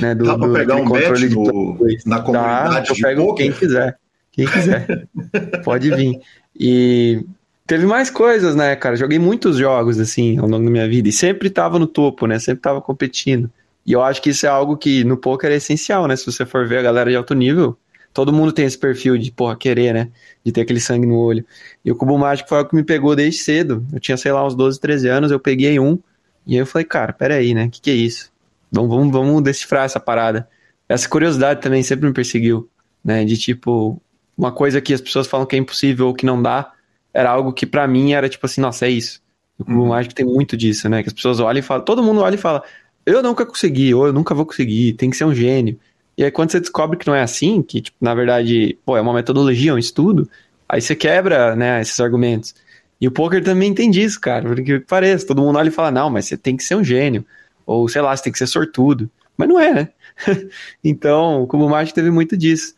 Né, 0.00 0.14
do, 0.14 0.24
Dá 0.24 0.36
pra 0.36 0.48
pegar 0.52 0.76
um 0.76 0.90
bet 0.90 2.06
na 2.06 2.20
comunidade 2.20 2.74
Dá, 2.74 2.84
eu 2.88 2.96
pego 2.96 3.34
quem 3.34 3.52
quiser. 3.52 3.96
Quem 4.32 4.46
quiser. 4.46 5.08
Pode 5.64 5.90
vir. 5.94 6.20
E 6.58 7.24
teve 7.66 7.86
mais 7.86 8.10
coisas, 8.10 8.54
né, 8.54 8.74
cara? 8.76 8.96
Joguei 8.96 9.18
muitos 9.18 9.56
jogos, 9.58 9.98
assim, 9.98 10.38
ao 10.38 10.48
longo 10.48 10.64
da 10.64 10.70
minha 10.70 10.88
vida. 10.88 11.08
E 11.08 11.12
sempre 11.12 11.50
tava 11.50 11.78
no 11.78 11.86
topo, 11.86 12.26
né? 12.26 12.38
Sempre 12.38 12.62
tava 12.62 12.80
competindo. 12.80 13.50
E 13.86 13.92
eu 13.92 14.02
acho 14.02 14.20
que 14.20 14.30
isso 14.30 14.44
é 14.44 14.48
algo 14.48 14.76
que 14.76 15.04
no 15.04 15.16
poker 15.16 15.50
é 15.50 15.56
essencial, 15.56 16.06
né? 16.06 16.16
Se 16.16 16.26
você 16.26 16.44
for 16.44 16.66
ver 16.66 16.78
a 16.78 16.82
galera 16.82 17.08
de 17.08 17.16
alto 17.16 17.34
nível, 17.34 17.78
todo 18.12 18.32
mundo 18.32 18.52
tem 18.52 18.64
esse 18.64 18.76
perfil 18.76 19.16
de, 19.16 19.30
porra, 19.30 19.56
querer, 19.56 19.94
né? 19.94 20.08
De 20.44 20.50
ter 20.50 20.62
aquele 20.62 20.80
sangue 20.80 21.06
no 21.06 21.16
olho. 21.16 21.44
E 21.84 21.92
o 21.92 21.94
Cubo 21.94 22.18
Mágico 22.18 22.48
foi 22.48 22.58
algo 22.58 22.70
que 22.70 22.76
me 22.76 22.82
pegou 22.82 23.14
desde 23.14 23.40
cedo. 23.40 23.86
Eu 23.92 24.00
tinha, 24.00 24.16
sei 24.16 24.32
lá, 24.32 24.44
uns 24.44 24.56
12, 24.56 24.80
13 24.80 25.08
anos, 25.08 25.30
eu 25.30 25.38
peguei 25.38 25.78
um. 25.78 25.98
E 26.46 26.54
aí 26.54 26.58
eu 26.58 26.66
falei, 26.66 26.84
cara, 26.84 27.12
peraí, 27.12 27.54
né? 27.54 27.66
O 27.66 27.70
que, 27.70 27.80
que 27.80 27.90
é 27.90 27.94
isso? 27.94 28.32
Vamos, 28.70 28.90
vamos, 28.90 29.12
vamos 29.12 29.42
decifrar 29.42 29.84
essa 29.84 30.00
parada. 30.00 30.48
Essa 30.88 31.08
curiosidade 31.08 31.60
também 31.60 31.82
sempre 31.82 32.06
me 32.06 32.12
perseguiu, 32.12 32.68
né? 33.04 33.24
De 33.24 33.36
tipo, 33.36 34.00
uma 34.36 34.52
coisa 34.52 34.80
que 34.80 34.92
as 34.92 35.00
pessoas 35.00 35.26
falam 35.26 35.46
que 35.46 35.56
é 35.56 35.58
impossível 35.58 36.08
ou 36.08 36.14
que 36.14 36.26
não 36.26 36.40
dá, 36.40 36.72
era 37.12 37.30
algo 37.30 37.52
que 37.52 37.66
para 37.66 37.86
mim 37.88 38.12
era 38.12 38.28
tipo 38.28 38.46
assim, 38.46 38.60
nossa, 38.60 38.86
é 38.86 38.90
isso. 38.90 39.20
O 39.58 39.64
Cubo 39.64 39.80
uhum. 39.80 39.88
Mágico 39.88 40.14
tem 40.14 40.26
muito 40.26 40.56
disso, 40.56 40.88
né? 40.88 41.02
Que 41.02 41.08
as 41.08 41.14
pessoas 41.14 41.40
olham 41.40 41.58
e 41.58 41.62
falam, 41.62 41.84
todo 41.84 42.02
mundo 42.02 42.20
olha 42.20 42.34
e 42.34 42.38
fala, 42.38 42.62
eu 43.06 43.22
nunca 43.22 43.46
consegui, 43.46 43.94
ou 43.94 44.06
eu 44.06 44.12
nunca 44.12 44.34
vou 44.34 44.44
conseguir, 44.44 44.92
tem 44.94 45.08
que 45.08 45.16
ser 45.16 45.24
um 45.24 45.34
gênio. 45.34 45.78
E 46.16 46.24
aí 46.24 46.30
quando 46.30 46.50
você 46.50 46.60
descobre 46.60 46.98
que 46.98 47.06
não 47.06 47.14
é 47.14 47.22
assim, 47.22 47.62
que 47.62 47.80
tipo, 47.80 47.96
na 48.00 48.14
verdade, 48.14 48.78
pô, 48.84 48.96
é 48.96 49.00
uma 49.00 49.14
metodologia, 49.14 49.74
um 49.74 49.78
estudo, 49.78 50.28
aí 50.68 50.80
você 50.80 50.94
quebra, 50.94 51.56
né, 51.56 51.80
esses 51.80 51.98
argumentos. 52.00 52.54
E 53.00 53.06
o 53.06 53.10
poker 53.10 53.42
também 53.44 53.74
tem 53.74 53.90
disso, 53.90 54.20
cara, 54.20 54.46
porque 54.48 54.80
parece, 54.80 55.26
todo 55.26 55.42
mundo 55.42 55.58
olha 55.58 55.68
e 55.68 55.72
fala, 55.72 55.90
não, 55.90 56.10
mas 56.10 56.26
você 56.26 56.36
tem 56.36 56.56
que 56.56 56.64
ser 56.64 56.74
um 56.74 56.84
gênio. 56.84 57.24
Ou 57.66 57.88
sei 57.88 58.00
lá, 58.00 58.16
você 58.16 58.22
tem 58.22 58.32
que 58.32 58.38
ser 58.38 58.46
sortudo. 58.46 59.10
Mas 59.36 59.48
não 59.48 59.60
é, 59.60 59.74
né? 59.74 59.88
então, 60.82 61.42
o 61.42 61.46
Cubo 61.46 61.68
Mágico 61.68 61.94
teve 61.94 62.10
muito 62.10 62.36
disso. 62.36 62.74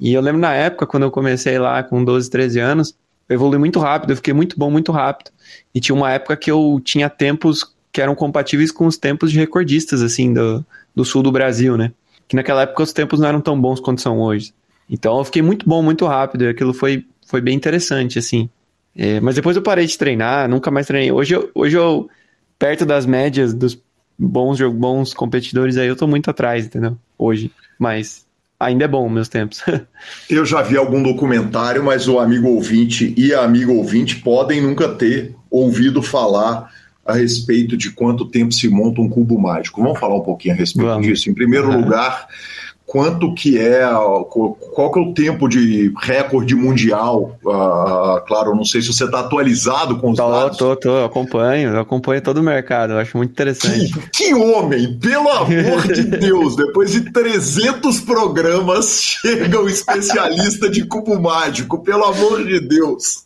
E 0.00 0.14
eu 0.14 0.20
lembro 0.20 0.40
na 0.40 0.54
época, 0.54 0.86
quando 0.86 1.02
eu 1.04 1.10
comecei 1.10 1.58
lá 1.58 1.82
com 1.82 2.02
12, 2.02 2.30
13 2.30 2.58
anos, 2.58 2.96
eu 3.28 3.34
evolui 3.34 3.58
muito 3.58 3.78
rápido, 3.78 4.10
eu 4.10 4.16
fiquei 4.16 4.32
muito 4.34 4.58
bom 4.58 4.70
muito 4.70 4.90
rápido. 4.90 5.30
E 5.74 5.80
tinha 5.80 5.94
uma 5.94 6.10
época 6.10 6.36
que 6.36 6.50
eu 6.50 6.80
tinha 6.82 7.08
tempos 7.08 7.76
que 7.92 8.00
eram 8.00 8.14
compatíveis 8.14 8.72
com 8.72 8.86
os 8.86 8.96
tempos 8.96 9.30
de 9.30 9.38
recordistas, 9.38 10.00
assim, 10.02 10.32
do, 10.32 10.64
do 10.94 11.04
sul 11.04 11.22
do 11.22 11.30
Brasil, 11.30 11.76
né? 11.76 11.92
Que 12.26 12.34
naquela 12.34 12.62
época 12.62 12.82
os 12.82 12.92
tempos 12.92 13.20
não 13.20 13.28
eram 13.28 13.40
tão 13.40 13.60
bons 13.60 13.78
quanto 13.78 14.00
são 14.00 14.20
hoje. 14.20 14.54
Então 14.88 15.18
eu 15.18 15.24
fiquei 15.24 15.42
muito 15.42 15.68
bom 15.68 15.82
muito 15.82 16.06
rápido, 16.06 16.44
e 16.44 16.48
aquilo 16.48 16.72
foi, 16.72 17.04
foi 17.26 17.40
bem 17.40 17.54
interessante, 17.54 18.18
assim. 18.18 18.48
É, 18.96 19.20
mas 19.20 19.36
depois 19.36 19.56
eu 19.56 19.62
parei 19.62 19.86
de 19.86 19.96
treinar, 19.96 20.48
nunca 20.48 20.70
mais 20.70 20.86
treinei. 20.86 21.12
Hoje 21.12 21.34
eu, 21.34 21.50
hoje 21.54 21.76
eu 21.76 22.08
perto 22.58 22.84
das 22.84 23.06
médias 23.06 23.54
dos 23.54 23.80
bons, 24.20 24.60
bons 24.72 25.14
competidores 25.14 25.76
aí, 25.76 25.88
eu 25.88 25.96
tô 25.96 26.06
muito 26.06 26.30
atrás, 26.30 26.66
entendeu? 26.66 26.96
Hoje. 27.18 27.50
Mas 27.78 28.26
ainda 28.58 28.84
é 28.84 28.88
bom 28.88 29.08
meus 29.08 29.28
tempos. 29.28 29.62
eu 30.28 30.44
já 30.44 30.60
vi 30.60 30.76
algum 30.76 31.02
documentário, 31.02 31.82
mas 31.82 32.06
o 32.06 32.18
amigo 32.18 32.48
ouvinte 32.48 33.14
e 33.16 33.32
a 33.32 33.42
amigo 33.42 33.72
ouvinte 33.72 34.16
podem 34.16 34.60
nunca 34.60 34.88
ter 34.88 35.34
ouvido 35.50 36.02
falar 36.02 36.70
a 37.04 37.14
respeito 37.14 37.76
de 37.76 37.90
quanto 37.90 38.26
tempo 38.26 38.52
se 38.52 38.68
monta 38.68 39.00
um 39.00 39.08
cubo 39.08 39.38
mágico. 39.38 39.82
Vamos 39.82 39.98
falar 39.98 40.16
um 40.16 40.22
pouquinho 40.22 40.54
a 40.54 40.56
respeito 40.58 40.86
Vamos. 40.86 41.06
disso. 41.06 41.30
Em 41.30 41.34
primeiro 41.34 41.70
uhum. 41.70 41.80
lugar, 41.80 42.28
quanto 42.90 43.32
que 43.32 43.56
é, 43.56 43.88
qual 44.74 44.90
que 44.90 44.98
é 44.98 45.02
o 45.02 45.14
tempo 45.14 45.48
de 45.48 45.94
recorde 46.02 46.56
mundial? 46.56 47.38
Uh, 47.44 48.20
claro, 48.26 48.52
não 48.52 48.64
sei 48.64 48.82
se 48.82 48.92
você 48.92 49.04
está 49.04 49.20
atualizado 49.20 50.00
com 50.00 50.10
os 50.10 50.16
tô, 50.16 50.28
dados. 50.28 50.56
Tô, 50.58 50.74
tô, 50.74 51.04
acompanho, 51.04 51.70
eu 51.70 51.80
acompanho 51.80 52.20
todo 52.20 52.38
o 52.38 52.42
mercado, 52.42 52.94
eu 52.94 52.98
acho 52.98 53.16
muito 53.16 53.30
interessante. 53.30 53.92
Que, 54.10 54.24
que 54.24 54.34
homem, 54.34 54.98
pelo 54.98 55.30
amor 55.30 55.86
de 55.86 56.02
Deus, 56.18 56.56
depois 56.56 56.90
de 56.90 57.12
300 57.12 58.00
programas 58.00 59.00
chega 59.00 59.60
o 59.60 59.66
um 59.66 59.68
especialista 59.68 60.68
de 60.68 60.84
cubo 60.84 61.20
mágico, 61.20 61.84
pelo 61.84 62.02
amor 62.02 62.44
de 62.44 62.58
Deus. 62.58 63.24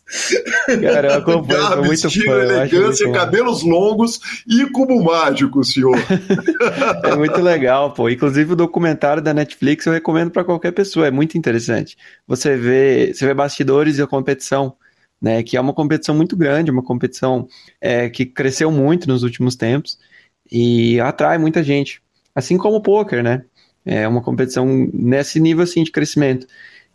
Cara, 0.79 1.07
eu 1.07 1.17
acompanho, 1.17 1.69
Gabs, 1.69 1.87
muito 1.87 2.07
estilo, 2.07 2.25
fã, 2.35 2.43
elegância, 2.43 3.11
cabelos 3.11 3.63
longos 3.63 4.19
e 4.47 4.63
cubo 4.67 5.03
mágico, 5.03 5.63
senhor. 5.63 5.97
é 7.03 7.15
muito 7.15 7.41
legal, 7.41 7.91
pô, 7.93 8.07
inclusive 8.07 8.53
o 8.53 8.55
documentário 8.55 9.23
da 9.23 9.33
Netflix 9.33 9.54
Netflix 9.55 9.85
eu 9.85 9.93
recomendo 9.93 10.31
para 10.31 10.43
qualquer 10.43 10.71
pessoa, 10.71 11.07
é 11.07 11.11
muito 11.11 11.37
interessante. 11.37 11.97
Você 12.27 12.57
vê, 12.57 13.13
você 13.13 13.25
vê 13.25 13.33
bastidores 13.33 13.97
da 13.97 14.07
competição, 14.07 14.75
né, 15.21 15.41
que 15.43 15.55
é 15.57 15.61
uma 15.61 15.73
competição 15.73 16.13
muito 16.15 16.35
grande, 16.35 16.71
uma 16.71 16.83
competição 16.83 17.47
é, 17.79 18.09
que 18.09 18.25
cresceu 18.25 18.71
muito 18.71 19.07
nos 19.07 19.23
últimos 19.23 19.55
tempos 19.55 19.97
e 20.51 20.99
atrai 20.99 21.37
muita 21.37 21.63
gente. 21.63 22.01
Assim 22.33 22.57
como 22.57 22.77
o 22.77 22.81
poker, 22.81 23.23
né? 23.23 23.43
É 23.85 24.07
uma 24.07 24.21
competição 24.21 24.65
nesse 24.93 25.39
nível 25.39 25.63
assim 25.63 25.83
de 25.83 25.91
crescimento. 25.91 26.47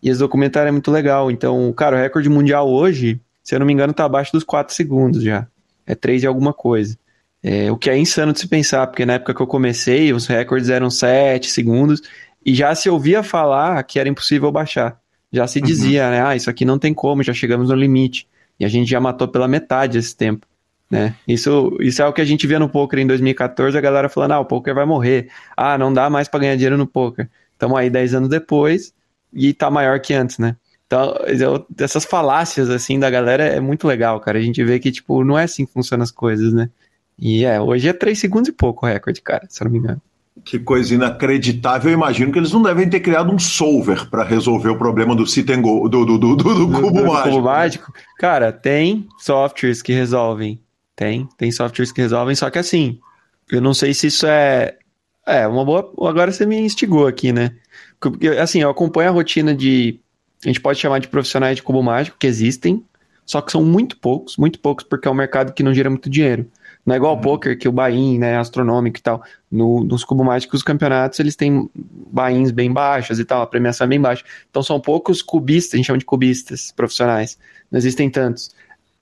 E 0.02 0.08
esse 0.08 0.18
documentário 0.18 0.68
é 0.68 0.72
muito 0.72 0.90
legal. 0.90 1.30
Então, 1.30 1.72
cara, 1.72 1.96
o 1.96 1.98
recorde 1.98 2.28
mundial 2.28 2.68
hoje, 2.68 3.20
se 3.42 3.54
eu 3.54 3.60
não 3.60 3.66
me 3.66 3.72
engano, 3.72 3.92
tá 3.92 4.04
abaixo 4.04 4.32
dos 4.32 4.44
4 4.44 4.74
segundos 4.74 5.22
já. 5.22 5.46
É 5.86 5.94
3 5.94 6.24
e 6.24 6.26
alguma 6.26 6.52
coisa. 6.52 6.98
É, 7.42 7.72
o 7.72 7.76
que 7.76 7.88
é 7.88 7.96
insano 7.96 8.32
de 8.32 8.40
se 8.40 8.48
pensar, 8.48 8.86
porque 8.86 9.06
na 9.06 9.14
época 9.14 9.34
que 9.34 9.40
eu 9.40 9.46
comecei, 9.46 10.12
os 10.12 10.26
recordes 10.26 10.68
eram 10.68 10.90
7 10.90 11.50
segundos 11.50 12.02
e 12.44 12.54
já 12.54 12.74
se 12.74 12.88
ouvia 12.88 13.22
falar 13.22 13.82
que 13.84 13.98
era 13.98 14.08
impossível 14.08 14.50
baixar. 14.50 14.98
Já 15.32 15.46
se 15.46 15.60
dizia, 15.60 16.04
uhum. 16.04 16.10
né? 16.10 16.22
Ah, 16.26 16.36
isso 16.36 16.50
aqui 16.50 16.64
não 16.64 16.78
tem 16.78 16.92
como, 16.92 17.22
já 17.22 17.32
chegamos 17.32 17.68
no 17.68 17.74
limite. 17.74 18.26
E 18.58 18.64
a 18.64 18.68
gente 18.68 18.90
já 18.90 19.00
matou 19.00 19.28
pela 19.28 19.46
metade 19.46 19.98
esse 19.98 20.14
tempo. 20.16 20.46
Né? 20.90 21.14
Isso, 21.26 21.76
isso 21.80 22.02
é 22.02 22.06
o 22.06 22.12
que 22.12 22.20
a 22.20 22.24
gente 22.24 22.46
via 22.46 22.58
no 22.58 22.68
poker 22.68 22.98
em 22.98 23.06
2014, 23.06 23.78
a 23.78 23.80
galera 23.80 24.08
falando, 24.08 24.32
ah, 24.32 24.40
o 24.40 24.44
poker 24.44 24.74
vai 24.74 24.84
morrer. 24.84 25.30
Ah, 25.56 25.78
não 25.78 25.92
dá 25.92 26.10
mais 26.10 26.26
para 26.26 26.40
ganhar 26.40 26.56
dinheiro 26.56 26.76
no 26.76 26.86
poker. 26.86 27.30
Estamos 27.52 27.78
aí 27.78 27.88
10 27.88 28.14
anos 28.14 28.28
depois 28.28 28.92
e 29.32 29.54
tá 29.54 29.70
maior 29.70 30.00
que 30.00 30.12
antes, 30.12 30.38
né? 30.38 30.56
Então, 30.86 31.14
eu, 31.28 31.64
essas 31.78 32.04
falácias, 32.04 32.68
assim, 32.68 32.98
da 32.98 33.08
galera 33.08 33.44
é 33.44 33.60
muito 33.60 33.86
legal, 33.86 34.18
cara. 34.18 34.38
A 34.38 34.42
gente 34.42 34.64
vê 34.64 34.80
que, 34.80 34.90
tipo, 34.90 35.22
não 35.22 35.38
é 35.38 35.44
assim 35.44 35.64
que 35.64 35.72
funcionam 35.72 36.02
as 36.02 36.10
coisas, 36.10 36.52
né? 36.52 36.68
E 37.16 37.44
é, 37.44 37.60
hoje 37.60 37.88
é 37.88 37.92
3 37.92 38.18
segundos 38.18 38.48
e 38.48 38.52
pouco 38.52 38.84
o 38.84 38.88
recorde, 38.88 39.22
cara, 39.22 39.46
se 39.48 39.62
eu 39.62 39.66
não 39.66 39.72
me 39.72 39.78
engano. 39.78 40.02
Que 40.44 40.58
coisa 40.58 40.94
inacreditável. 40.94 41.90
Eu 41.90 41.94
imagino 41.94 42.32
que 42.32 42.38
eles 42.38 42.52
não 42.52 42.62
devem 42.62 42.88
ter 42.88 43.00
criado 43.00 43.32
um 43.32 43.38
solver 43.38 44.08
para 44.08 44.24
resolver 44.24 44.70
o 44.70 44.78
problema 44.78 45.14
do 45.14 45.26
sit 45.26 45.54
go, 45.56 45.88
do, 45.88 46.04
do, 46.04 46.18
do, 46.18 46.36
do, 46.36 46.70
cubo 46.70 47.06
mágico. 47.06 47.28
Cubo 47.28 47.42
mágico. 47.42 47.92
Cara, 48.18 48.52
tem 48.52 49.06
softwares 49.18 49.82
que 49.82 49.92
resolvem. 49.92 50.60
Tem, 50.96 51.28
tem 51.36 51.50
softwares 51.50 51.92
que 51.92 52.00
resolvem, 52.00 52.34
só 52.34 52.50
que 52.50 52.58
assim, 52.58 52.98
eu 53.50 53.60
não 53.60 53.74
sei 53.74 53.92
se 53.94 54.06
isso 54.06 54.26
é. 54.26 54.76
É, 55.26 55.46
uma 55.46 55.64
boa. 55.64 55.92
Agora 56.08 56.32
você 56.32 56.46
me 56.46 56.58
instigou 56.58 57.06
aqui, 57.06 57.32
né? 57.32 57.54
Porque, 58.00 58.28
assim, 58.28 58.60
eu 58.60 58.70
acompanho 58.70 59.10
a 59.10 59.12
rotina 59.12 59.54
de. 59.54 60.00
A 60.44 60.48
gente 60.48 60.60
pode 60.60 60.78
chamar 60.78 61.00
de 61.00 61.08
profissionais 61.08 61.56
de 61.56 61.62
cubo 61.62 61.82
mágico, 61.82 62.16
que 62.18 62.26
existem, 62.26 62.82
só 63.26 63.40
que 63.42 63.52
são 63.52 63.62
muito 63.62 63.98
poucos, 63.98 64.36
muito 64.38 64.58
poucos, 64.58 64.84
porque 64.84 65.06
é 65.06 65.10
um 65.10 65.14
mercado 65.14 65.52
que 65.52 65.62
não 65.62 65.74
gira 65.74 65.90
muito 65.90 66.08
dinheiro. 66.08 66.50
Não 66.84 66.94
é 66.94 66.96
igual 66.96 67.12
ao 67.12 67.16
uhum. 67.16 67.22
poker, 67.22 67.58
que 67.58 67.68
o 67.68 67.72
buy-in, 67.72 68.18
né, 68.18 68.38
astronômico 68.38 68.98
e 68.98 69.02
tal. 69.02 69.22
No, 69.50 69.84
nos 69.84 70.04
cubo 70.04 70.24
mágicos, 70.24 70.60
os 70.60 70.64
campeonatos, 70.64 71.20
eles 71.20 71.36
têm 71.36 71.68
buy-ins 71.74 72.50
bem 72.50 72.72
baixos 72.72 73.18
e 73.18 73.24
tal, 73.24 73.42
a 73.42 73.46
premiação 73.46 73.84
é 73.84 73.88
bem 73.88 74.00
baixa. 74.00 74.24
Então 74.48 74.62
são 74.62 74.80
poucos 74.80 75.22
cubistas, 75.22 75.74
a 75.74 75.76
gente 75.76 75.86
chama 75.86 75.98
de 75.98 76.04
cubistas 76.04 76.72
profissionais. 76.72 77.38
Não 77.70 77.78
existem 77.78 78.08
tantos. 78.08 78.50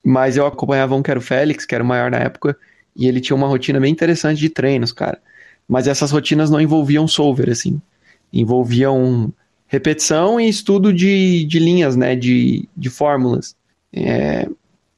Mas 0.04 0.36
eu 0.36 0.46
acompanhava 0.46 0.94
um 0.94 1.02
que 1.02 1.10
era 1.10 1.18
o 1.18 1.22
Félix, 1.22 1.64
que 1.64 1.74
era 1.74 1.84
o 1.84 1.86
maior 1.86 2.10
na 2.10 2.18
época, 2.18 2.56
e 2.96 3.06
ele 3.06 3.20
tinha 3.20 3.36
uma 3.36 3.46
rotina 3.46 3.78
bem 3.78 3.92
interessante 3.92 4.38
de 4.38 4.48
treinos, 4.48 4.92
cara. 4.92 5.20
Mas 5.68 5.86
essas 5.86 6.10
rotinas 6.10 6.50
não 6.50 6.60
envolviam 6.60 7.06
solver, 7.06 7.50
assim. 7.50 7.80
Envolviam 8.32 9.32
repetição 9.66 10.40
e 10.40 10.48
estudo 10.48 10.92
de, 10.92 11.44
de 11.44 11.58
linhas, 11.58 11.94
né, 11.94 12.16
de, 12.16 12.68
de 12.76 12.90
fórmulas. 12.90 13.54
É, 13.92 14.48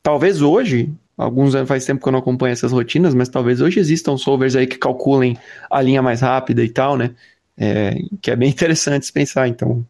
talvez 0.02 0.40
hoje 0.40 0.92
alguns 1.20 1.54
anos 1.54 1.68
faz 1.68 1.84
tempo 1.84 2.02
que 2.02 2.08
eu 2.08 2.12
não 2.12 2.20
acompanho 2.20 2.52
essas 2.52 2.72
rotinas, 2.72 3.14
mas 3.14 3.28
talvez 3.28 3.60
hoje 3.60 3.78
existam 3.78 4.16
solvers 4.16 4.56
aí 4.56 4.66
que 4.66 4.78
calculem 4.78 5.36
a 5.70 5.80
linha 5.82 6.00
mais 6.00 6.22
rápida 6.22 6.64
e 6.64 6.68
tal, 6.68 6.96
né? 6.96 7.10
É, 7.58 8.00
que 8.22 8.30
é 8.30 8.36
bem 8.36 8.48
interessante 8.50 9.04
se 9.04 9.12
pensar, 9.12 9.46
então, 9.46 9.84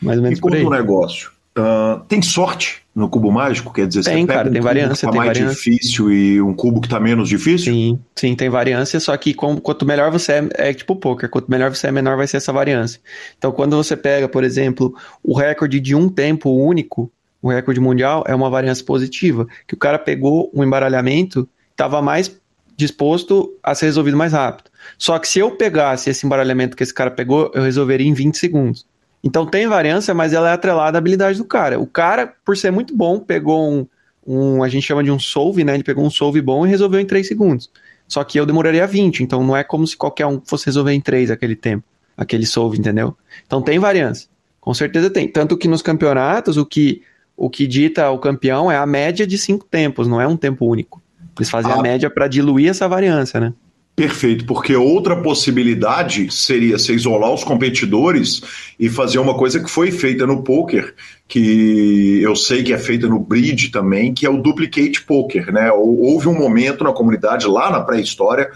mais 0.00 0.18
ou 0.18 0.22
menos 0.22 0.38
e 0.38 0.40
por 0.40 0.54
aí. 0.54 0.64
um 0.64 0.70
negócio, 0.70 1.32
uh, 1.58 2.00
tem 2.06 2.22
sorte 2.22 2.82
no 2.94 3.08
cubo 3.08 3.32
mágico? 3.32 3.72
Quer 3.72 3.88
dizer, 3.88 4.04
tem, 4.04 4.24
você 4.24 4.32
cara, 4.32 4.48
um 4.48 4.52
tem 4.52 4.60
variância, 4.60 5.08
que 5.08 5.12
tá 5.12 5.18
mais 5.18 5.28
variância. 5.28 5.56
difícil 5.56 6.12
e 6.12 6.40
um 6.40 6.54
cubo 6.54 6.80
que 6.80 6.88
tá 6.88 7.00
menos 7.00 7.28
difícil? 7.28 7.72
Sim, 7.72 8.00
sim, 8.14 8.36
tem 8.36 8.48
variância, 8.48 9.00
só 9.00 9.16
que 9.16 9.34
com, 9.34 9.60
quanto 9.60 9.84
melhor 9.84 10.12
você 10.12 10.34
é, 10.34 10.68
é 10.68 10.74
tipo 10.74 10.94
poker, 10.94 11.28
quanto 11.28 11.50
melhor 11.50 11.74
você 11.74 11.88
é, 11.88 11.92
menor 11.92 12.16
vai 12.16 12.28
ser 12.28 12.36
essa 12.36 12.52
variância. 12.52 13.00
Então, 13.36 13.50
quando 13.50 13.76
você 13.76 13.96
pega, 13.96 14.28
por 14.28 14.44
exemplo, 14.44 14.94
o 15.22 15.36
recorde 15.36 15.80
de 15.80 15.96
um 15.96 16.08
tempo 16.08 16.50
único, 16.50 17.10
o 17.46 17.50
recorde 17.50 17.80
mundial 17.80 18.24
é 18.26 18.34
uma 18.34 18.50
variância 18.50 18.84
positiva, 18.84 19.46
que 19.66 19.74
o 19.74 19.76
cara 19.76 19.98
pegou 19.98 20.50
um 20.54 20.64
embaralhamento, 20.64 21.48
estava 21.70 22.02
mais 22.02 22.34
disposto 22.76 23.56
a 23.62 23.74
ser 23.74 23.86
resolvido 23.86 24.16
mais 24.16 24.32
rápido. 24.32 24.70
Só 24.98 25.18
que 25.18 25.28
se 25.28 25.38
eu 25.38 25.52
pegasse 25.52 26.10
esse 26.10 26.26
embaralhamento 26.26 26.76
que 26.76 26.82
esse 26.82 26.92
cara 26.92 27.10
pegou, 27.10 27.50
eu 27.54 27.62
resolveria 27.62 28.06
em 28.06 28.12
20 28.12 28.36
segundos. 28.36 28.86
Então 29.22 29.46
tem 29.46 29.66
variância, 29.66 30.12
mas 30.12 30.32
ela 30.32 30.50
é 30.50 30.52
atrelada 30.52 30.96
à 30.96 31.00
habilidade 31.00 31.38
do 31.38 31.44
cara. 31.44 31.80
O 31.80 31.86
cara, 31.86 32.32
por 32.44 32.56
ser 32.56 32.70
muito 32.70 32.94
bom, 32.94 33.18
pegou 33.18 33.72
um, 33.72 33.86
um 34.26 34.62
a 34.62 34.68
gente 34.68 34.86
chama 34.86 35.02
de 35.02 35.10
um 35.10 35.18
solve, 35.18 35.64
né? 35.64 35.74
Ele 35.74 35.84
pegou 35.84 36.04
um 36.04 36.10
solve 36.10 36.40
bom 36.42 36.66
e 36.66 36.68
resolveu 36.68 37.00
em 37.00 37.06
3 37.06 37.26
segundos. 37.26 37.70
Só 38.06 38.22
que 38.22 38.38
eu 38.38 38.46
demoraria 38.46 38.86
20, 38.86 39.22
então 39.22 39.42
não 39.42 39.56
é 39.56 39.64
como 39.64 39.86
se 39.86 39.96
qualquer 39.96 40.26
um 40.26 40.40
fosse 40.44 40.66
resolver 40.66 40.92
em 40.92 41.00
3 41.00 41.30
aquele 41.30 41.56
tempo, 41.56 41.84
aquele 42.16 42.46
solve, 42.46 42.78
entendeu? 42.78 43.16
Então 43.46 43.62
tem 43.62 43.78
variância. 43.78 44.28
Com 44.60 44.74
certeza 44.74 45.08
tem. 45.10 45.28
Tanto 45.28 45.56
que 45.56 45.68
nos 45.68 45.80
campeonatos, 45.80 46.56
o 46.56 46.66
que 46.66 47.02
o 47.36 47.50
que 47.50 47.66
dita 47.66 48.10
o 48.10 48.18
campeão 48.18 48.70
é 48.70 48.76
a 48.76 48.86
média 48.86 49.26
de 49.26 49.36
cinco 49.36 49.66
tempos, 49.70 50.08
não 50.08 50.20
é 50.20 50.26
um 50.26 50.36
tempo 50.36 50.66
único. 50.66 51.02
Eles 51.36 51.50
fazem 51.50 51.70
ah. 51.70 51.76
a 51.76 51.82
média 51.82 52.08
para 52.08 52.28
diluir 52.28 52.70
essa 52.70 52.88
variância, 52.88 53.38
né? 53.38 53.52
Perfeito, 53.96 54.44
porque 54.44 54.76
outra 54.76 55.16
possibilidade 55.16 56.30
seria 56.30 56.78
se 56.78 56.92
isolar 56.92 57.32
os 57.32 57.42
competidores 57.42 58.42
e 58.78 58.90
fazer 58.90 59.18
uma 59.18 59.34
coisa 59.34 59.58
que 59.58 59.70
foi 59.70 59.90
feita 59.90 60.26
no 60.26 60.42
poker, 60.42 60.94
que 61.26 62.20
eu 62.20 62.36
sei 62.36 62.62
que 62.62 62.74
é 62.74 62.78
feita 62.78 63.06
no 63.06 63.18
bridge 63.18 63.70
também, 63.70 64.12
que 64.12 64.26
é 64.26 64.30
o 64.30 64.36
duplicate 64.36 65.02
poker, 65.02 65.50
né? 65.50 65.72
Houve 65.72 66.28
um 66.28 66.34
momento 66.34 66.84
na 66.84 66.92
comunidade 66.92 67.46
lá 67.46 67.70
na 67.70 67.80
pré-história 67.80 68.50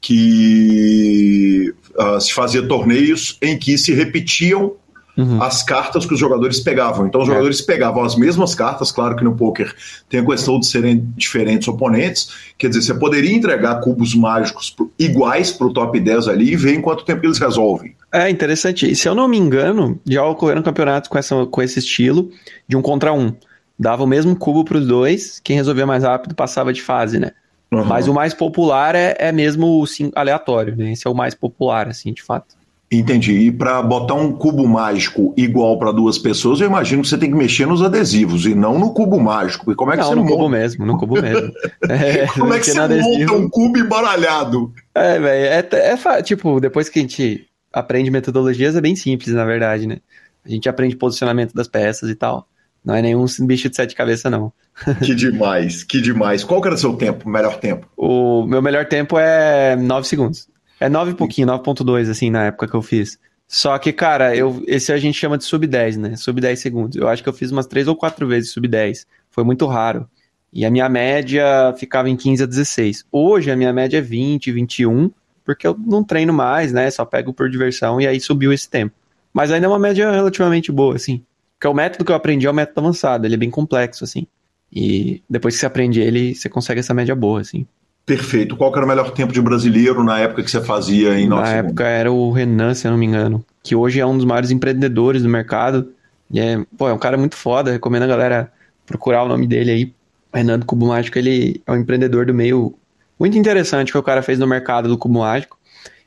que 0.00 1.72
uh, 1.96 2.20
se 2.20 2.32
fazia 2.32 2.66
torneios 2.66 3.38
em 3.40 3.56
que 3.56 3.78
se 3.78 3.94
repetiam 3.94 4.74
uhum. 5.20 5.42
as 5.42 5.62
cartas 5.62 6.06
que 6.06 6.14
os 6.14 6.20
jogadores 6.20 6.60
pegavam. 6.60 7.06
Então, 7.06 7.20
os 7.20 7.28
é. 7.28 7.30
jogadores 7.30 7.60
pegavam 7.60 8.02
as 8.02 8.16
mesmas 8.16 8.54
cartas, 8.54 8.90
claro 8.90 9.16
que 9.16 9.24
no 9.24 9.34
poker 9.34 9.74
tem 10.08 10.20
a 10.20 10.24
questão 10.24 10.58
de 10.58 10.66
serem 10.66 11.12
diferentes 11.16 11.68
oponentes, 11.68 12.30
quer 12.56 12.68
dizer, 12.68 12.82
você 12.82 12.94
poderia 12.94 13.34
entregar 13.34 13.80
cubos 13.80 14.14
mágicos 14.14 14.74
iguais 14.98 15.52
para 15.52 15.66
o 15.66 15.72
top 15.72 15.98
10 15.98 16.28
ali 16.28 16.52
e 16.52 16.56
ver 16.56 16.74
em 16.74 16.80
quanto 16.80 17.04
tempo 17.04 17.24
eles 17.26 17.38
resolvem. 17.38 17.94
É 18.12 18.28
interessante. 18.28 18.90
E 18.90 18.96
se 18.96 19.08
eu 19.08 19.14
não 19.14 19.28
me 19.28 19.38
engano, 19.38 20.00
já 20.06 20.24
ocorreram 20.24 20.62
campeonatos 20.62 21.08
com, 21.08 21.18
essa, 21.18 21.46
com 21.46 21.62
esse 21.62 21.78
estilo 21.78 22.30
de 22.66 22.76
um 22.76 22.82
contra 22.82 23.12
um. 23.12 23.34
Dava 23.78 24.02
o 24.02 24.06
mesmo 24.06 24.36
cubo 24.36 24.64
para 24.64 24.78
os 24.78 24.86
dois, 24.86 25.40
quem 25.42 25.56
resolvia 25.56 25.86
mais 25.86 26.04
rápido 26.04 26.34
passava 26.34 26.72
de 26.72 26.82
fase, 26.82 27.18
né? 27.18 27.32
Uhum. 27.72 27.84
Mas 27.84 28.08
o 28.08 28.14
mais 28.14 28.34
popular 28.34 28.94
é, 28.94 29.14
é 29.18 29.32
mesmo 29.32 29.86
sim, 29.86 30.10
aleatório, 30.14 30.76
né? 30.76 30.92
Esse 30.92 31.06
é 31.06 31.10
o 31.10 31.14
mais 31.14 31.34
popular, 31.34 31.88
assim, 31.88 32.12
de 32.12 32.22
fato. 32.22 32.59
Entendi. 32.92 33.32
E 33.32 33.52
para 33.52 33.80
botar 33.82 34.14
um 34.14 34.32
cubo 34.32 34.66
mágico 34.66 35.32
igual 35.36 35.78
para 35.78 35.92
duas 35.92 36.18
pessoas, 36.18 36.60
eu 36.60 36.66
imagino 36.66 37.02
que 37.02 37.08
você 37.08 37.16
tem 37.16 37.30
que 37.30 37.36
mexer 37.36 37.64
nos 37.64 37.82
adesivos 37.82 38.46
e 38.46 38.54
não 38.54 38.80
no 38.80 38.92
cubo 38.92 39.20
mágico. 39.20 39.70
E 39.70 39.76
como 39.76 39.92
é 39.92 39.94
que 39.94 40.02
não, 40.02 40.08
você 40.08 40.14
no 40.16 40.22
monta? 40.22 40.34
cubo 40.34 40.48
mesmo, 40.48 40.86
no 40.86 40.98
cubo 40.98 41.22
mesmo. 41.22 41.52
É, 41.88 42.26
como 42.26 42.52
é 42.52 42.58
que 42.58 42.66
você 42.66 42.78
adesivo... 42.78 43.32
monta 43.32 43.32
um 43.34 43.48
cubo 43.48 43.78
embaralhado? 43.78 44.72
É, 44.94 45.20
velho, 45.20 45.70
é, 45.72 46.18
é, 46.18 46.22
tipo, 46.22 46.60
depois 46.60 46.88
que 46.88 46.98
a 46.98 47.02
gente 47.02 47.46
aprende 47.72 48.10
metodologias, 48.10 48.74
é 48.74 48.80
bem 48.80 48.96
simples, 48.96 49.34
na 49.34 49.44
verdade, 49.44 49.86
né? 49.86 49.98
A 50.44 50.48
gente 50.48 50.68
aprende 50.68 50.96
posicionamento 50.96 51.54
das 51.54 51.68
peças 51.68 52.10
e 52.10 52.14
tal. 52.16 52.48
Não 52.84 52.94
é 52.94 53.02
nenhum 53.02 53.24
bicho 53.40 53.68
de 53.68 53.76
sete 53.76 53.94
cabeças, 53.94 54.30
não. 54.32 54.52
Que 55.04 55.14
demais, 55.14 55.84
que 55.84 56.00
demais. 56.00 56.42
Qual 56.42 56.60
que 56.60 56.68
era 56.68 56.74
o 56.74 56.78
seu 56.78 56.94
tempo, 56.94 57.28
melhor 57.28 57.58
tempo? 57.58 57.86
O 57.96 58.44
meu 58.46 58.62
melhor 58.62 58.86
tempo 58.86 59.18
é 59.18 59.76
9 59.76 60.08
segundos. 60.08 60.48
É 60.80 60.88
9 60.88 61.10
e 61.10 61.14
pouquinho, 61.14 61.46
9.2, 61.46 62.10
assim, 62.10 62.30
na 62.30 62.46
época 62.46 62.66
que 62.66 62.74
eu 62.74 62.80
fiz. 62.80 63.18
Só 63.46 63.78
que, 63.78 63.92
cara, 63.92 64.34
eu, 64.34 64.62
esse 64.66 64.92
a 64.92 64.96
gente 64.96 65.18
chama 65.18 65.36
de 65.36 65.44
sub 65.44 65.66
10, 65.66 65.96
né? 65.98 66.16
Sub 66.16 66.40
10 66.40 66.58
segundos. 66.58 66.96
Eu 66.96 67.06
acho 67.06 67.22
que 67.22 67.28
eu 67.28 67.32
fiz 67.32 67.50
umas 67.50 67.66
3 67.66 67.86
ou 67.88 67.96
4 67.96 68.26
vezes 68.26 68.50
sub 68.50 68.66
10. 68.66 69.06
Foi 69.30 69.44
muito 69.44 69.66
raro. 69.66 70.08
E 70.52 70.64
a 70.64 70.70
minha 70.70 70.88
média 70.88 71.74
ficava 71.76 72.08
em 72.08 72.16
15 72.16 72.44
a 72.44 72.46
16. 72.46 73.04
Hoje 73.12 73.50
a 73.50 73.56
minha 73.56 73.72
média 73.72 73.98
é 73.98 74.00
20, 74.00 74.50
21, 74.50 75.10
porque 75.44 75.66
eu 75.66 75.76
não 75.78 76.02
treino 76.02 76.32
mais, 76.32 76.72
né? 76.72 76.90
Só 76.90 77.04
pego 77.04 77.32
por 77.34 77.50
diversão 77.50 78.00
e 78.00 78.06
aí 78.06 78.18
subiu 78.20 78.52
esse 78.52 78.68
tempo. 78.68 78.94
Mas 79.32 79.50
ainda 79.50 79.66
é 79.66 79.68
uma 79.68 79.78
média 79.78 80.10
relativamente 80.10 80.72
boa, 80.72 80.96
assim. 80.96 81.22
Porque 81.58 81.68
o 81.68 81.74
método 81.74 82.04
que 82.04 82.10
eu 82.10 82.16
aprendi 82.16 82.46
é 82.46 82.50
o 82.50 82.54
método 82.54 82.80
avançado, 82.80 83.26
ele 83.26 83.34
é 83.34 83.38
bem 83.38 83.50
complexo, 83.50 84.02
assim. 84.02 84.26
E 84.72 85.22
depois 85.28 85.54
que 85.54 85.60
você 85.60 85.66
aprende 85.66 86.00
ele, 86.00 86.34
você 86.34 86.48
consegue 86.48 86.80
essa 86.80 86.94
média 86.94 87.14
boa, 87.14 87.40
assim. 87.40 87.66
Perfeito. 88.06 88.56
Qual 88.56 88.74
era 88.74 88.84
o 88.84 88.88
melhor 88.88 89.10
tempo 89.12 89.32
de 89.32 89.40
brasileiro 89.40 90.02
na 90.02 90.18
época 90.18 90.42
que 90.42 90.50
você 90.50 90.60
fazia 90.60 91.18
em 91.18 91.28
Na 91.28 91.46
época 91.48 91.84
era 91.84 92.10
o 92.10 92.32
Renan, 92.32 92.74
se 92.74 92.86
eu 92.86 92.90
não 92.90 92.98
me 92.98 93.06
engano, 93.06 93.44
que 93.62 93.76
hoje 93.76 94.00
é 94.00 94.06
um 94.06 94.16
dos 94.16 94.26
maiores 94.26 94.50
empreendedores 94.50 95.22
do 95.22 95.28
mercado. 95.28 95.92
E 96.30 96.40
é, 96.40 96.64
pô, 96.76 96.88
é 96.88 96.92
um 96.92 96.98
cara 96.98 97.16
muito 97.16 97.36
foda, 97.36 97.70
recomendo 97.70 98.02
a 98.02 98.08
galera 98.08 98.52
procurar 98.86 99.22
o 99.22 99.28
nome 99.28 99.46
dele 99.46 99.70
aí. 99.70 99.94
Renan 100.32 100.58
do 100.58 100.66
Cubo 100.66 100.86
Mágico, 100.86 101.18
ele 101.18 101.60
é 101.66 101.72
um 101.72 101.76
empreendedor 101.76 102.26
do 102.26 102.34
meio 102.34 102.74
muito 103.18 103.36
interessante 103.36 103.92
que 103.92 103.98
o 103.98 104.02
cara 104.02 104.22
fez 104.22 104.38
no 104.38 104.46
mercado 104.46 104.88
do 104.88 104.96
Cubo 104.96 105.20
Mágico. 105.20 105.58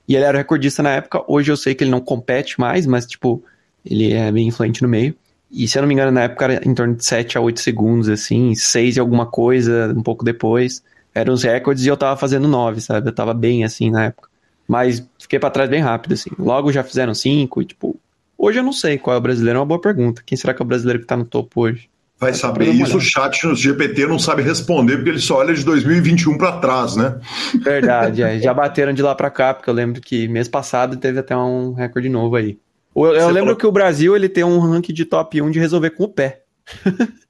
E 0.07 0.15
ele 0.15 0.25
era 0.25 0.37
recordista 0.37 0.83
na 0.83 0.91
época. 0.91 1.23
Hoje 1.27 1.51
eu 1.51 1.57
sei 1.57 1.75
que 1.75 1.83
ele 1.83 1.91
não 1.91 2.01
compete 2.01 2.59
mais, 2.59 2.85
mas, 2.85 3.05
tipo, 3.05 3.43
ele 3.85 4.13
é 4.13 4.31
bem 4.31 4.47
influente 4.47 4.81
no 4.81 4.87
meio. 4.87 5.15
E 5.51 5.67
se 5.67 5.77
eu 5.77 5.81
não 5.81 5.87
me 5.87 5.93
engano, 5.93 6.11
na 6.11 6.23
época 6.23 6.45
era 6.45 6.67
em 6.67 6.73
torno 6.73 6.95
de 6.95 7.05
7 7.05 7.37
a 7.37 7.41
8 7.41 7.59
segundos, 7.59 8.09
assim, 8.09 8.55
6 8.55 8.97
e 8.97 8.99
alguma 8.99 9.27
coisa, 9.27 9.93
um 9.95 10.01
pouco 10.01 10.25
depois. 10.25 10.83
Eram 11.13 11.33
os 11.33 11.43
recordes 11.43 11.85
e 11.85 11.87
eu 11.87 11.97
tava 11.97 12.17
fazendo 12.17 12.47
9, 12.47 12.81
sabe? 12.81 13.09
Eu 13.09 13.13
tava 13.13 13.33
bem 13.33 13.63
assim 13.63 13.91
na 13.91 14.05
época. 14.05 14.29
Mas 14.67 15.05
fiquei 15.19 15.39
para 15.39 15.49
trás 15.49 15.69
bem 15.69 15.81
rápido, 15.81 16.13
assim. 16.13 16.29
Logo 16.39 16.71
já 16.71 16.83
fizeram 16.83 17.13
5 17.13 17.61
e, 17.61 17.65
tipo, 17.65 17.99
hoje 18.37 18.59
eu 18.59 18.63
não 18.63 18.73
sei 18.73 18.97
qual 18.97 19.15
é 19.15 19.19
o 19.19 19.21
brasileiro, 19.21 19.57
é 19.57 19.59
uma 19.59 19.65
boa 19.65 19.81
pergunta. 19.81 20.23
Quem 20.25 20.37
será 20.37 20.53
que 20.53 20.61
é 20.61 20.65
o 20.65 20.67
brasileiro 20.67 20.99
que 20.99 21.05
tá 21.05 21.17
no 21.17 21.25
topo 21.25 21.61
hoje? 21.61 21.89
Vai 22.19 22.33
saber 22.33 22.69
isso, 22.69 22.95
o 22.95 23.01
chat 23.01 23.45
no 23.45 23.53
GPT 23.53 24.07
não 24.07 24.17
sabe 24.17 24.41
responder, 24.41 24.95
porque 24.95 25.09
ele 25.09 25.19
só 25.19 25.39
olha 25.39 25.53
de 25.53 25.65
2021 25.65 26.37
para 26.37 26.53
trás, 26.53 26.95
né? 26.95 27.19
Verdade, 27.61 28.23
é. 28.23 28.39
já 28.41 28.53
bateram 28.53 28.93
de 28.93 29.01
lá 29.01 29.13
para 29.13 29.29
cá, 29.29 29.53
porque 29.53 29.69
eu 29.69 29.73
lembro 29.73 29.99
que 29.99 30.27
mês 30.29 30.47
passado 30.47 30.95
teve 30.95 31.19
até 31.19 31.35
um 31.35 31.73
recorde 31.73 32.07
novo 32.07 32.37
aí. 32.37 32.57
Eu, 32.95 33.07
eu 33.07 33.27
lembro 33.27 33.39
falou... 33.39 33.55
que 33.57 33.67
o 33.67 33.71
Brasil 33.71 34.15
ele 34.15 34.29
tem 34.29 34.43
um 34.43 34.59
ranking 34.59 34.93
de 34.93 35.03
top 35.03 35.41
1 35.41 35.51
de 35.51 35.59
resolver 35.59 35.89
com 35.89 36.03
o 36.05 36.07
pé. 36.07 36.43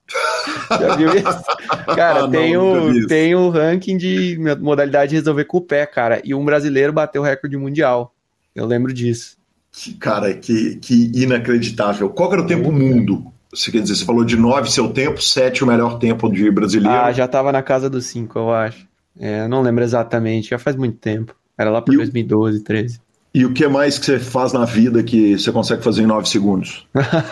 Já 0.70 0.96
viu 0.96 1.10
isso? 1.16 1.44
Cara, 1.96 2.26
ah, 2.26 2.30
tem, 2.30 2.54
não, 2.54 2.90
o, 2.90 3.08
tem 3.08 3.36
o 3.36 3.50
ranking 3.50 3.98
de 3.98 4.38
modalidade 4.60 5.12
de 5.12 5.16
resolver 5.16 5.46
com 5.46 5.58
o 5.58 5.62
pé, 5.62 5.86
cara. 5.86 6.22
E 6.24 6.34
um 6.34 6.44
brasileiro 6.44 6.94
bateu 6.94 7.22
o 7.22 7.26
recorde 7.26 7.58
mundial. 7.58 8.14
Eu 8.56 8.66
lembro 8.66 8.94
disso. 8.94 9.38
Que, 9.72 9.94
cara, 9.96 10.34
que, 10.34 10.76
que 10.76 11.12
inacreditável. 11.16 12.10
Qual 12.10 12.32
era 12.32 12.42
o 12.42 12.48
tempo 12.48 12.72
mundo? 12.72 13.26
Você 13.54 13.72
quer 13.72 13.82
dizer, 13.82 13.96
você 13.96 14.06
falou 14.06 14.24
de 14.24 14.36
9 14.36 14.70
seu 14.70 14.90
tempo, 14.90 15.22
7 15.22 15.64
o 15.64 15.68
melhor 15.68 16.00
tempo 16.00 16.32
de 16.32 16.50
brasileiro. 16.50 16.96
Ah, 16.98 17.12
já 17.12 17.28
tava 17.28 17.52
na 17.52 17.62
casa 17.62 17.90
dos 17.90 18.06
5, 18.08 18.38
eu 18.38 18.52
acho. 18.52 18.88
É, 19.20 19.48
não 19.48 19.62
lembro 19.62 19.84
exatamente, 19.84 20.50
já 20.50 20.60
faz 20.60 20.76
muito 20.76 20.98
tempo. 20.98 21.36
Era 21.58 21.70
lá 21.70 21.82
por 21.82 21.94
e 21.94 21.98
2012, 21.98 22.64
13. 22.64 23.00
E 23.36 23.46
o 23.46 23.52
que 23.52 23.68
mais 23.68 23.98
que 23.98 24.06
você 24.06 24.20
faz 24.20 24.54
na 24.54 24.64
vida 24.64 25.02
que 25.02 25.38
você 25.40 25.52
consegue 25.52 25.84
fazer 25.84 26.04
em 26.04 26.06
9 26.06 26.30
segundos? 26.30 26.88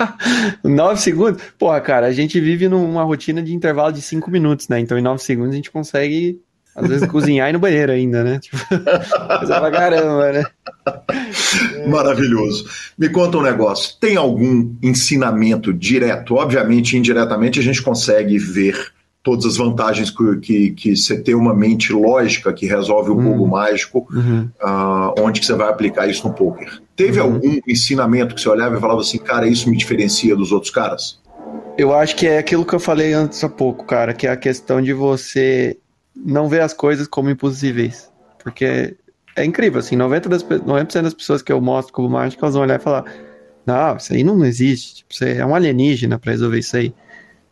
9 0.65 0.99
segundos? 0.99 1.43
Porra, 1.59 1.79
cara, 1.79 2.07
a 2.07 2.11
gente 2.11 2.39
vive 2.39 2.67
numa 2.67 3.03
rotina 3.03 3.41
de 3.43 3.53
intervalo 3.53 3.93
de 3.93 4.01
5 4.01 4.31
minutos, 4.31 4.67
né? 4.67 4.79
Então 4.79 4.97
em 4.97 5.01
9 5.01 5.21
segundos 5.21 5.51
a 5.51 5.55
gente 5.57 5.69
consegue, 5.69 6.41
às 6.75 6.87
vezes, 6.87 7.05
cozinhar 7.11 7.47
e 7.47 7.51
ir 7.51 7.53
no 7.53 7.59
banheiro 7.59 7.91
ainda, 7.91 8.23
né? 8.23 8.39
Tipo, 8.39 8.57
coisa 9.37 9.59
pra 9.59 9.69
caramba, 9.69 10.31
né? 10.31 10.43
Maravilhoso. 11.87 12.67
Me 12.97 13.07
conta 13.07 13.37
um 13.37 13.43
negócio. 13.43 13.95
Tem 13.99 14.15
algum 14.15 14.73
ensinamento 14.81 15.71
direto? 15.71 16.33
Obviamente, 16.33 16.97
indiretamente, 16.97 17.59
a 17.59 17.63
gente 17.63 17.79
consegue 17.79 18.39
ver 18.39 18.91
todas 19.23 19.45
as 19.45 19.57
vantagens 19.57 20.10
que, 20.10 20.38
que, 20.38 20.71
que 20.71 20.95
você 20.95 21.21
ter 21.21 21.36
uma 21.36 21.53
mente 21.53 21.93
lógica 21.93 22.51
que 22.51 22.65
resolve 22.65 23.12
o 23.12 23.15
uhum. 23.15 23.31
cubo 23.31 23.47
mágico, 23.47 24.07
uhum. 24.12 24.49
uh, 24.62 25.13
onde 25.19 25.39
que 25.39 25.45
você 25.45 25.53
vai 25.53 25.69
aplicar 25.69 26.07
isso 26.07 26.27
no 26.27 26.34
poker. 26.34 26.81
Teve 26.95 27.19
uhum. 27.19 27.34
algum 27.36 27.60
ensinamento 27.67 28.34
que 28.34 28.41
você 28.41 28.49
olhava 28.49 28.77
e 28.77 28.79
falava 28.79 29.01
assim, 29.01 29.19
cara, 29.19 29.47
isso 29.47 29.69
me 29.69 29.77
diferencia 29.77 30.36
dos 30.36 30.51
outros 30.51 30.71
caras? 30.71 31.19
Eu 31.77 31.93
acho 31.93 32.15
que 32.15 32.27
é 32.27 32.38
aquilo 32.38 32.65
que 32.65 32.73
eu 32.73 32.79
falei 32.79 33.13
antes 33.13 33.43
há 33.43 33.49
pouco, 33.49 33.86
cara, 33.86 34.13
que 34.13 34.25
é 34.27 34.31
a 34.31 34.38
questão 34.38 34.81
de 34.81 34.93
você 34.93 35.77
não 36.15 36.49
ver 36.49 36.62
as 36.62 36.73
coisas 36.73 37.07
como 37.07 37.29
impossíveis. 37.29 38.10
Porque 38.43 38.95
é 39.36 39.45
incrível, 39.45 39.79
assim, 39.79 39.95
90%, 39.95 40.27
das, 40.27 40.43
90 40.43 41.01
das 41.01 41.13
pessoas 41.13 41.41
que 41.41 41.51
eu 41.51 41.62
mostro 41.62 41.93
cubo 41.93 42.10
mágico, 42.10 42.43
elas 42.43 42.55
vão 42.55 42.63
olhar 42.63 42.79
e 42.79 42.84
falar, 42.84 43.05
não, 43.65 43.95
isso 43.97 44.13
aí 44.13 44.23
não 44.23 44.43
existe, 44.43 44.95
tipo, 44.95 45.13
você 45.13 45.38
é 45.38 45.45
um 45.45 45.55
alienígena 45.55 46.17
para 46.17 46.31
resolver 46.31 46.60
isso 46.60 46.75
aí. 46.75 46.93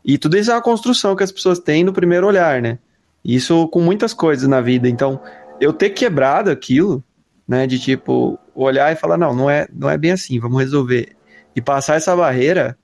E 0.03 0.17
tudo 0.17 0.37
isso 0.37 0.51
é 0.51 0.53
uma 0.55 0.61
construção 0.61 1.15
que 1.15 1.23
as 1.23 1.31
pessoas 1.31 1.59
têm 1.59 1.83
no 1.83 1.93
primeiro 1.93 2.27
olhar, 2.27 2.61
né? 2.61 2.79
Isso 3.23 3.67
com 3.67 3.81
muitas 3.81 4.13
coisas 4.13 4.47
na 4.47 4.61
vida. 4.61 4.87
Então, 4.87 5.19
eu 5.59 5.73
ter 5.73 5.89
quebrado 5.89 6.49
aquilo, 6.49 7.03
né, 7.47 7.67
de 7.67 7.79
tipo 7.79 8.39
olhar 8.55 8.91
e 8.91 8.95
falar 8.95 9.17
não, 9.17 9.33
não 9.33 9.49
é, 9.49 9.67
não 9.73 9.89
é 9.89 9.97
bem 9.97 10.11
assim, 10.11 10.39
vamos 10.39 10.59
resolver 10.59 11.15
e 11.55 11.61
passar 11.61 11.95
essa 11.95 12.15
barreira 12.15 12.77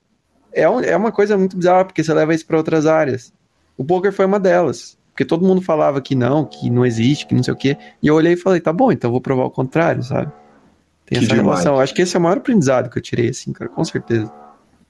é, 0.51 0.69
um, 0.69 0.80
é 0.80 0.95
uma 0.95 1.12
coisa 1.12 1.38
muito 1.38 1.58
bizarra 1.58 1.86
porque 1.86 2.04
você 2.04 2.13
leva 2.13 2.34
isso 2.34 2.45
para 2.45 2.58
outras 2.58 2.86
áreas. 2.86 3.34
O 3.78 3.84
poker 3.84 4.12
foi 4.12 4.25
uma 4.25 4.39
delas, 4.39 4.97
porque 5.12 5.25
todo 5.25 5.45
mundo 5.45 5.62
falava 5.62 6.01
que 6.01 6.15
não, 6.15 6.45
que 6.45 6.69
não 6.69 6.86
existe, 6.86 7.28
que 7.28 7.36
não 7.36 7.43
sei 7.43 7.54
o 7.54 7.58
quê, 7.58 7.78
e 8.01 8.08
eu 8.08 8.15
olhei 8.15 8.34
e 8.34 8.38
falei, 8.38 8.62
tá 8.62 8.71
bom, 8.71 8.89
então 8.89 9.12
vou 9.12 9.19
provar 9.19 9.43
o 9.43 9.51
contrário, 9.51 10.01
sabe? 10.01 10.32
Tem 11.06 11.19
que 11.19 11.25
essa 11.25 11.36
demais. 11.36 11.60
relação. 11.60 11.80
Acho 11.80 11.93
que 11.93 12.01
esse 12.01 12.15
é 12.15 12.19
o 12.19 12.21
maior 12.21 12.38
aprendizado 12.38 12.89
que 12.89 12.97
eu 12.97 13.01
tirei, 13.01 13.30
assim, 13.30 13.51
cara, 13.51 13.69
com 13.69 13.84
certeza. 13.84 14.32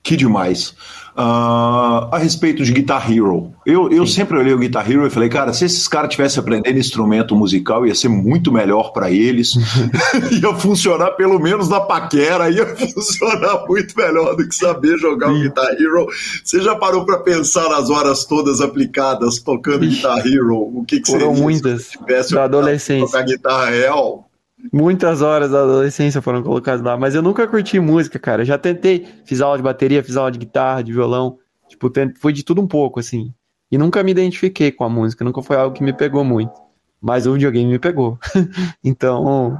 Que 0.05 0.15
demais. 0.15 0.75
Uh, 1.17 2.11
a 2.11 2.19
respeito 2.19 2.63
de 2.63 2.71
Guitar 2.71 3.11
Hero. 3.11 3.53
Eu, 3.65 3.89
eu 3.89 4.05
sempre 4.05 4.37
olhei 4.37 4.53
o 4.53 4.59
Guitar 4.59 4.89
Hero 4.89 5.07
e 5.07 5.09
falei, 5.09 5.29
cara, 5.29 5.51
se 5.51 5.65
esses 5.65 5.87
caras 5.87 6.11
tivessem 6.11 6.39
aprendendo 6.39 6.77
instrumento 6.77 7.35
musical, 7.35 7.87
ia 7.87 7.95
ser 7.95 8.09
muito 8.09 8.51
melhor 8.51 8.93
para 8.93 9.09
eles. 9.09 9.53
ia 10.29 10.53
funcionar 10.53 11.11
pelo 11.11 11.39
menos 11.39 11.69
na 11.69 11.79
paquera, 11.79 12.51
ia 12.51 12.67
funcionar 12.75 13.65
muito 13.67 13.97
melhor 13.97 14.35
do 14.35 14.47
que 14.47 14.53
saber 14.53 14.95
jogar 14.99 15.31
o 15.31 15.41
Guitar 15.41 15.71
Hero. 15.71 16.05
Você 16.43 16.61
já 16.61 16.75
parou 16.75 17.03
para 17.03 17.17
pensar 17.17 17.67
nas 17.67 17.89
horas 17.89 18.25
todas 18.25 18.61
aplicadas 18.61 19.39
tocando 19.39 19.87
Guitar 19.87 20.19
Hero? 20.19 20.57
O 20.57 20.85
que, 20.85 20.99
que 20.99 21.11
Foram 21.11 21.33
muitas. 21.33 21.85
Se 21.85 21.97
tivesse 21.97 22.35
da 22.35 22.43
adolescência. 22.43 23.07
tocar 23.07 23.23
guitarra 23.23 23.69
real? 23.71 24.24
Muitas 24.71 25.21
horas 25.21 25.51
da 25.51 25.61
adolescência 25.61 26.21
foram 26.21 26.41
colocadas 26.41 26.81
lá, 26.81 26.97
mas 26.97 27.15
eu 27.15 27.21
nunca 27.21 27.47
curti 27.47 27.79
música, 27.79 28.17
cara. 28.19 28.45
Já 28.45 28.57
tentei, 28.57 29.07
fiz 29.25 29.41
aula 29.41 29.57
de 29.57 29.63
bateria, 29.63 30.03
fiz 30.03 30.17
aula 30.17 30.31
de 30.31 30.39
guitarra, 30.39 30.83
de 30.83 30.93
violão, 30.93 31.37
tipo, 31.67 31.91
fui 32.19 32.33
de 32.33 32.43
tudo 32.43 32.61
um 32.61 32.67
pouco, 32.67 32.99
assim. 32.99 33.33
E 33.71 33.77
nunca 33.77 34.03
me 34.03 34.11
identifiquei 34.11 34.71
com 34.71 34.83
a 34.83 34.89
música, 34.89 35.25
nunca 35.25 35.41
foi 35.41 35.57
algo 35.57 35.75
que 35.75 35.83
me 35.83 35.93
pegou 35.93 36.23
muito. 36.23 36.53
Mas 37.01 37.27
o 37.27 37.33
videogame 37.33 37.71
me 37.71 37.79
pegou. 37.79 38.17
então, 38.83 39.57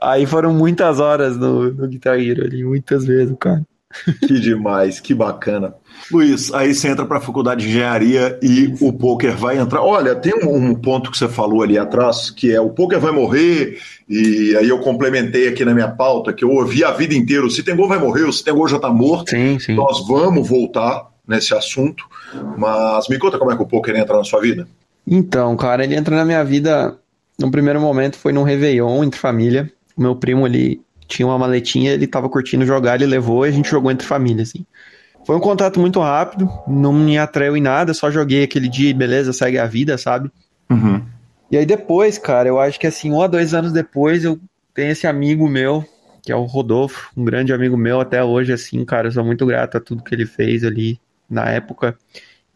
aí 0.00 0.26
foram 0.26 0.52
muitas 0.52 1.00
horas 1.00 1.36
no, 1.36 1.72
no 1.72 1.88
Guitar 1.88 2.18
Hero 2.18 2.44
ali, 2.44 2.64
muitas 2.64 3.04
vezes, 3.04 3.34
cara. 3.38 3.64
Que 4.26 4.40
demais, 4.40 5.00
que 5.00 5.14
bacana. 5.14 5.74
Luiz, 6.10 6.52
aí 6.52 6.74
você 6.74 6.88
entra 6.88 7.06
para 7.06 7.18
a 7.18 7.20
faculdade 7.20 7.62
de 7.62 7.70
engenharia 7.70 8.38
e 8.42 8.74
o 8.80 8.92
poker 8.92 9.36
vai 9.36 9.58
entrar. 9.58 9.82
Olha, 9.82 10.14
tem 10.14 10.34
um, 10.44 10.70
um, 10.70 10.74
ponto 10.74 11.10
que 11.10 11.16
você 11.16 11.28
falou 11.28 11.62
ali 11.62 11.78
atrás, 11.78 12.30
que 12.30 12.52
é 12.52 12.60
o 12.60 12.70
poker 12.70 12.98
vai 12.98 13.12
morrer, 13.12 13.78
e 14.08 14.54
aí 14.56 14.68
eu 14.68 14.80
complementei 14.80 15.48
aqui 15.48 15.64
na 15.64 15.72
minha 15.72 15.88
pauta, 15.88 16.32
que 16.32 16.44
eu 16.44 16.50
ouvi 16.50 16.84
a 16.84 16.90
vida 16.90 17.14
inteira: 17.14 17.46
o 17.46 17.50
Citengol 17.50 17.88
vai 17.88 17.98
morrer, 17.98 18.24
o 18.24 18.32
Citengol 18.32 18.68
já 18.68 18.76
está 18.76 18.90
morto. 18.90 19.30
Sim, 19.30 19.58
sim. 19.58 19.74
Nós 19.74 20.06
vamos 20.06 20.48
voltar 20.48 21.06
nesse 21.26 21.54
assunto, 21.54 22.04
mas 22.58 23.08
me 23.08 23.18
conta 23.18 23.38
como 23.38 23.52
é 23.52 23.56
que 23.56 23.62
o 23.62 23.66
poker 23.66 23.96
entra 23.96 24.16
na 24.16 24.24
sua 24.24 24.40
vida. 24.40 24.66
Então, 25.06 25.56
cara, 25.56 25.84
ele 25.84 25.94
entra 25.94 26.16
na 26.16 26.24
minha 26.24 26.44
vida. 26.44 26.98
No 27.38 27.50
primeiro 27.50 27.80
momento 27.80 28.16
foi 28.16 28.32
num 28.32 28.42
Réveillon 28.42 29.02
entre 29.02 29.18
família. 29.18 29.70
O 29.96 30.02
meu 30.02 30.14
primo 30.14 30.44
ali 30.44 30.80
tinha 31.14 31.26
uma 31.26 31.38
maletinha, 31.38 31.92
ele 31.92 32.06
tava 32.06 32.28
curtindo 32.28 32.66
jogar, 32.66 32.96
ele 32.96 33.06
levou 33.06 33.46
e 33.46 33.48
a 33.48 33.52
gente 33.52 33.70
jogou 33.70 33.90
entre 33.90 34.06
família, 34.06 34.42
assim. 34.42 34.64
Foi 35.26 35.36
um 35.36 35.40
contato 35.40 35.80
muito 35.80 36.00
rápido, 36.00 36.50
não 36.66 36.92
me 36.92 37.16
atraiu 37.16 37.56
em 37.56 37.62
nada, 37.62 37.94
só 37.94 38.10
joguei 38.10 38.44
aquele 38.44 38.68
dia 38.68 38.90
e 38.90 38.94
beleza, 38.94 39.32
segue 39.32 39.58
a 39.58 39.66
vida, 39.66 39.96
sabe? 39.96 40.30
Uhum. 40.70 41.02
E 41.50 41.56
aí 41.56 41.64
depois, 41.64 42.18
cara, 42.18 42.48
eu 42.48 42.60
acho 42.60 42.78
que 42.78 42.86
assim, 42.86 43.10
um 43.10 43.16
ou 43.16 43.28
dois 43.28 43.54
anos 43.54 43.72
depois, 43.72 44.24
eu 44.24 44.38
tenho 44.74 44.90
esse 44.90 45.06
amigo 45.06 45.48
meu, 45.48 45.84
que 46.22 46.32
é 46.32 46.36
o 46.36 46.44
Rodolfo, 46.44 47.10
um 47.16 47.24
grande 47.24 47.52
amigo 47.52 47.76
meu 47.76 48.00
até 48.00 48.22
hoje, 48.22 48.52
assim, 48.52 48.84
cara, 48.84 49.08
eu 49.08 49.12
sou 49.12 49.24
muito 49.24 49.46
grato 49.46 49.76
a 49.76 49.80
tudo 49.80 50.02
que 50.02 50.14
ele 50.14 50.26
fez 50.26 50.64
ali 50.64 50.98
na 51.30 51.48
época, 51.48 51.96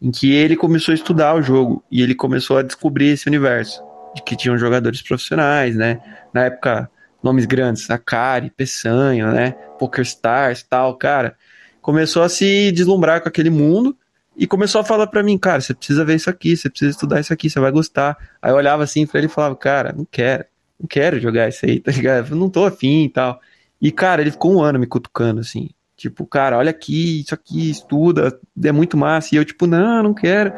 em 0.01 0.11
que 0.11 0.31
ele 0.31 0.55
começou 0.55 0.91
a 0.91 0.95
estudar 0.95 1.35
o 1.35 1.41
jogo 1.41 1.83
e 1.91 2.01
ele 2.01 2.13
começou 2.13 2.57
a 2.57 2.61
descobrir 2.61 3.09
esse 3.09 3.27
universo, 3.27 3.81
de 4.15 4.21
que 4.21 4.35
tinham 4.35 4.57
jogadores 4.57 5.01
profissionais, 5.01 5.75
né? 5.75 5.99
Na 6.33 6.45
época, 6.45 6.89
nomes 7.21 7.45
grandes, 7.45 7.89
Akari, 7.89 8.49
Peçanha, 8.49 9.31
né? 9.31 9.51
PokerStars 9.77 10.63
tal, 10.63 10.97
cara. 10.97 11.35
Começou 11.81 12.23
a 12.23 12.29
se 12.29 12.71
deslumbrar 12.71 13.21
com 13.21 13.29
aquele 13.29 13.49
mundo 13.49 13.95
e 14.35 14.47
começou 14.47 14.79
a 14.79 14.83
falar 14.83 15.07
para 15.07 15.21
mim, 15.21 15.37
cara, 15.37 15.59
você 15.59 15.73
precisa 15.73 16.05
ver 16.05 16.15
isso 16.15 16.29
aqui, 16.29 16.55
você 16.55 16.69
precisa 16.69 16.91
estudar 16.91 17.19
isso 17.19 17.33
aqui, 17.33 17.49
você 17.49 17.59
vai 17.59 17.71
gostar. 17.71 18.17
Aí 18.41 18.51
eu 18.51 18.55
olhava 18.55 18.83
assim 18.83 19.05
pra 19.05 19.19
ele 19.19 19.27
e 19.27 19.29
falava, 19.29 19.55
cara, 19.55 19.91
não 19.91 20.05
quero, 20.09 20.45
não 20.79 20.87
quero 20.87 21.19
jogar 21.19 21.49
isso 21.49 21.65
aí, 21.65 21.79
tá 21.81 21.91
ligado? 21.91 22.29
Eu 22.29 22.35
não 22.37 22.49
tô 22.49 22.65
afim 22.65 23.03
e 23.03 23.09
tal. 23.09 23.39
E, 23.81 23.91
cara, 23.91 24.21
ele 24.21 24.31
ficou 24.31 24.53
um 24.55 24.61
ano 24.61 24.79
me 24.79 24.87
cutucando, 24.87 25.41
assim. 25.41 25.69
Tipo, 25.95 26.25
cara, 26.25 26.57
olha 26.57 26.69
aqui, 26.69 27.21
isso 27.21 27.33
aqui, 27.33 27.69
estuda, 27.69 28.39
é 28.63 28.71
muito 28.71 28.95
massa. 28.95 29.35
E 29.35 29.37
eu, 29.37 29.43
tipo, 29.43 29.67
não, 29.67 30.03
não 30.03 30.13
quero. 30.13 30.53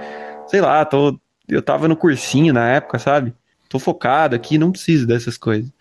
Sei 0.48 0.62
lá, 0.62 0.86
tô. 0.86 1.20
Eu 1.48 1.62
tava 1.62 1.88
no 1.88 1.96
cursinho 1.96 2.54
na 2.54 2.70
época, 2.70 3.00
sabe? 3.00 3.34
Tô 3.68 3.80
focado 3.80 4.36
aqui, 4.36 4.58
não 4.60 4.72
preciso 4.72 5.08
dessas 5.08 5.38
coisas. 5.38 5.72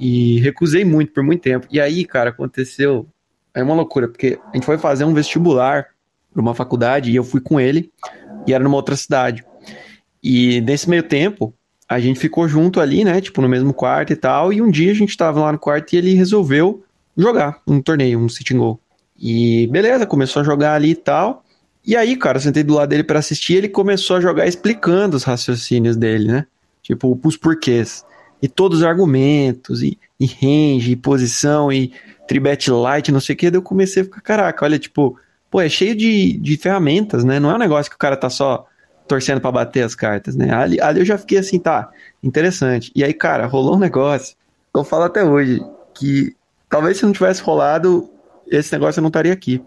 E 0.00 0.40
recusei 0.40 0.82
muito 0.82 1.12
por 1.12 1.22
muito 1.22 1.42
tempo. 1.42 1.66
E 1.70 1.78
aí, 1.78 2.06
cara, 2.06 2.30
aconteceu. 2.30 3.06
É 3.52 3.62
uma 3.62 3.74
loucura, 3.74 4.08
porque 4.08 4.38
a 4.50 4.56
gente 4.56 4.64
foi 4.64 4.78
fazer 4.78 5.04
um 5.04 5.12
vestibular 5.12 5.88
para 6.32 6.40
uma 6.40 6.54
faculdade 6.54 7.10
e 7.10 7.16
eu 7.16 7.24
fui 7.24 7.40
com 7.40 7.60
ele 7.60 7.92
e 8.46 8.54
era 8.54 8.64
numa 8.64 8.76
outra 8.76 8.96
cidade. 8.96 9.44
E 10.22 10.60
nesse 10.62 10.88
meio 10.88 11.02
tempo, 11.02 11.52
a 11.88 11.98
gente 11.98 12.18
ficou 12.18 12.48
junto 12.48 12.80
ali, 12.80 13.04
né? 13.04 13.20
Tipo, 13.20 13.42
no 13.42 13.48
mesmo 13.48 13.74
quarto 13.74 14.12
e 14.12 14.16
tal. 14.16 14.52
E 14.52 14.62
um 14.62 14.70
dia 14.70 14.92
a 14.92 14.94
gente 14.94 15.16
tava 15.16 15.40
lá 15.40 15.52
no 15.52 15.58
quarto 15.58 15.92
e 15.92 15.96
ele 15.96 16.14
resolveu 16.14 16.82
jogar 17.16 17.60
um 17.66 17.82
torneio, 17.82 18.18
um 18.18 18.28
sitting 18.28 18.56
goal. 18.56 18.80
E 19.18 19.66
beleza, 19.66 20.06
começou 20.06 20.40
a 20.40 20.44
jogar 20.44 20.74
ali 20.74 20.90
e 20.90 20.96
tal. 20.96 21.44
E 21.84 21.96
aí, 21.96 22.16
cara, 22.16 22.38
eu 22.38 22.42
sentei 22.42 22.62
do 22.62 22.74
lado 22.74 22.88
dele 22.88 23.02
para 23.02 23.18
assistir, 23.18 23.54
ele 23.54 23.68
começou 23.68 24.16
a 24.16 24.20
jogar 24.20 24.46
explicando 24.46 25.16
os 25.16 25.24
raciocínios 25.24 25.96
dele, 25.96 26.28
né? 26.28 26.46
Tipo, 26.82 27.18
os 27.24 27.36
porquês. 27.36 28.04
E 28.42 28.48
todos 28.48 28.78
os 28.78 28.84
argumentos, 28.84 29.82
e, 29.82 29.98
e 30.18 30.26
range, 30.26 30.92
e 30.92 30.96
posição, 30.96 31.70
e 31.70 31.92
tribet 32.26 32.70
light, 32.70 33.12
não 33.12 33.20
sei 33.20 33.34
o 33.34 33.36
que. 33.36 33.50
Daí 33.50 33.58
eu 33.58 33.62
comecei 33.62 34.02
a 34.02 34.04
ficar, 34.04 34.20
caraca, 34.20 34.64
olha, 34.64 34.78
tipo, 34.78 35.18
pô, 35.50 35.60
é 35.60 35.68
cheio 35.68 35.94
de, 35.94 36.38
de 36.38 36.56
ferramentas, 36.56 37.24
né? 37.24 37.40
Não 37.40 37.50
é 37.50 37.54
um 37.54 37.58
negócio 37.58 37.90
que 37.90 37.96
o 37.96 37.98
cara 37.98 38.16
tá 38.16 38.30
só 38.30 38.66
torcendo 39.08 39.40
para 39.40 39.50
bater 39.50 39.82
as 39.82 39.96
cartas, 39.96 40.36
né? 40.36 40.54
Ali, 40.54 40.80
ali 40.80 41.00
eu 41.00 41.04
já 41.04 41.18
fiquei 41.18 41.38
assim, 41.38 41.58
tá, 41.58 41.90
interessante. 42.22 42.92
E 42.94 43.02
aí, 43.02 43.12
cara, 43.12 43.46
rolou 43.46 43.74
um 43.74 43.78
negócio, 43.78 44.36
eu 44.72 44.84
falo 44.84 45.02
até 45.02 45.24
hoje, 45.24 45.60
que 45.92 46.36
talvez 46.68 46.98
se 46.98 47.04
não 47.04 47.12
tivesse 47.12 47.42
rolado, 47.42 48.08
esse 48.46 48.72
negócio 48.72 49.00
eu 49.00 49.02
não 49.02 49.08
estaria 49.08 49.32
aqui. 49.32 49.60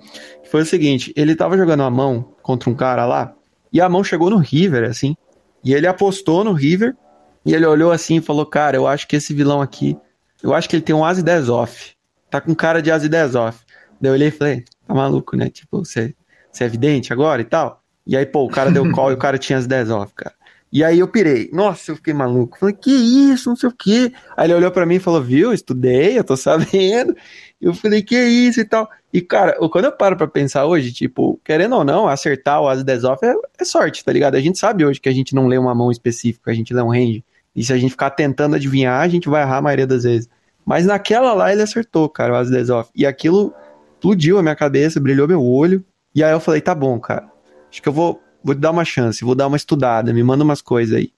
Foi 0.49 0.61
o 0.61 0.65
seguinte, 0.65 1.13
ele 1.17 1.35
tava 1.35 1.57
jogando 1.57 1.83
a 1.83 1.89
mão 1.89 2.33
contra 2.41 2.69
um 2.69 2.73
cara 2.73 3.05
lá, 3.05 3.33
e 3.71 3.81
a 3.81 3.89
mão 3.89 4.01
chegou 4.03 4.29
no 4.29 4.37
River, 4.37 4.89
assim, 4.89 5.17
e 5.61 5.73
ele 5.73 5.87
apostou 5.87 6.43
no 6.45 6.53
River, 6.53 6.95
e 7.45 7.53
ele 7.53 7.65
olhou 7.65 7.91
assim 7.91 8.17
e 8.17 8.21
falou, 8.21 8.45
cara, 8.45 8.77
eu 8.77 8.87
acho 8.87 9.07
que 9.07 9.15
esse 9.15 9.33
vilão 9.33 9.61
aqui, 9.61 9.97
eu 10.41 10.53
acho 10.53 10.69
que 10.69 10.75
ele 10.75 10.83
tem 10.83 10.95
um 10.95 11.05
As 11.05 11.21
10 11.21 11.49
off. 11.49 11.93
Tá 12.29 12.41
com 12.41 12.53
cara 12.55 12.81
de 12.81 12.91
As 12.91 13.07
10 13.07 13.35
off. 13.35 13.59
Daí 13.99 14.09
eu 14.09 14.13
olhei 14.13 14.27
e 14.29 14.31
falei, 14.31 14.65
tá 14.87 14.93
maluco, 14.93 15.35
né? 15.35 15.49
Tipo, 15.49 15.85
você, 15.85 16.13
você 16.51 16.63
é 16.63 16.67
evidente 16.67 17.13
agora 17.13 17.41
e 17.41 17.45
tal? 17.45 17.81
E 18.05 18.17
aí, 18.17 18.25
pô, 18.25 18.43
o 18.45 18.49
cara 18.49 18.71
deu 18.71 18.89
call 18.91 19.11
e 19.11 19.13
o 19.13 19.17
cara 19.17 19.37
tinha 19.37 19.57
as 19.57 19.67
10 19.67 19.89
off, 19.91 20.13
cara. 20.13 20.35
E 20.73 20.83
aí 20.83 20.97
eu 20.97 21.07
pirei. 21.07 21.51
Nossa, 21.53 21.91
eu 21.91 21.95
fiquei 21.95 22.15
maluco. 22.15 22.57
Falei, 22.57 22.73
que 22.73 22.89
isso, 22.89 23.47
não 23.47 23.55
sei 23.55 23.69
o 23.69 23.71
quê. 23.71 24.11
Aí 24.35 24.47
ele 24.47 24.55
olhou 24.55 24.71
para 24.71 24.87
mim 24.87 24.95
e 24.95 24.99
falou, 24.99 25.21
viu, 25.21 25.53
estudei, 25.53 26.17
eu 26.17 26.23
tô 26.23 26.35
sabendo. 26.35 27.15
Eu 27.61 27.75
falei, 27.75 28.01
que 28.01 28.19
isso 28.19 28.59
e 28.59 28.65
tal. 28.65 28.89
E, 29.13 29.21
cara, 29.21 29.55
quando 29.69 29.85
eu 29.85 29.91
paro 29.91 30.17
pra 30.17 30.27
pensar 30.27 30.65
hoje, 30.65 30.91
tipo, 30.91 31.39
querendo 31.45 31.75
ou 31.75 31.83
não, 31.83 32.07
acertar 32.07 32.59
o 32.59 32.67
as 32.67 32.83
10 32.83 33.03
off 33.03 33.23
é, 33.23 33.35
é, 33.59 33.63
sorte, 33.63 34.03
tá 34.03 34.11
ligado? 34.11 34.33
A 34.33 34.41
gente 34.41 34.57
sabe 34.57 34.83
hoje 34.83 34.99
que 34.99 35.07
a 35.07 35.13
gente 35.13 35.35
não 35.35 35.45
lê 35.45 35.59
uma 35.59 35.75
mão 35.75 35.91
específica, 35.91 36.49
a 36.49 36.53
gente 36.55 36.73
lê 36.73 36.81
um 36.81 36.89
range. 36.89 37.23
E 37.55 37.63
se 37.63 37.71
a 37.71 37.77
gente 37.77 37.91
ficar 37.91 38.11
tentando 38.11 38.55
adivinhar, 38.55 39.01
a 39.01 39.07
gente 39.07 39.29
vai 39.29 39.43
errar 39.43 39.57
a 39.57 39.61
maioria 39.61 39.87
das 39.87 40.03
vezes. 40.03 40.29
Mas 40.65 40.85
naquela 40.85 41.33
lá 41.33 41.51
ele 41.51 41.61
acertou, 41.61 42.09
cara, 42.09 42.33
o 42.33 42.35
as 42.35 42.49
10 42.49 42.69
off. 42.69 42.89
E 42.95 43.05
aquilo 43.05 43.53
explodiu 43.93 44.37
a 44.37 44.41
minha 44.41 44.55
cabeça, 44.55 44.99
brilhou 44.99 45.27
meu 45.27 45.43
olho. 45.43 45.83
E 46.15 46.23
aí 46.23 46.31
eu 46.31 46.39
falei, 46.39 46.61
tá 46.61 46.73
bom, 46.73 46.99
cara. 46.99 47.29
Acho 47.69 47.81
que 47.81 47.89
eu 47.89 47.93
vou, 47.93 48.21
vou 48.43 48.53
te 48.53 48.59
dar 48.59 48.71
uma 48.71 48.85
chance, 48.85 49.23
vou 49.23 49.35
dar 49.35 49.47
uma 49.47 49.57
estudada, 49.57 50.13
me 50.13 50.23
manda 50.23 50.43
umas 50.43 50.61
coisas 50.61 50.95
aí. 50.95 51.11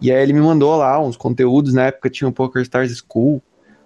E 0.00 0.10
aí 0.10 0.22
ele 0.22 0.32
me 0.32 0.40
mandou 0.40 0.76
lá 0.76 1.00
uns 1.00 1.16
conteúdos, 1.16 1.74
na 1.74 1.86
época 1.86 2.08
tinha 2.08 2.26
o 2.26 2.32
Poker 2.32 2.62
Stars 2.62 2.96
School, 2.96 3.42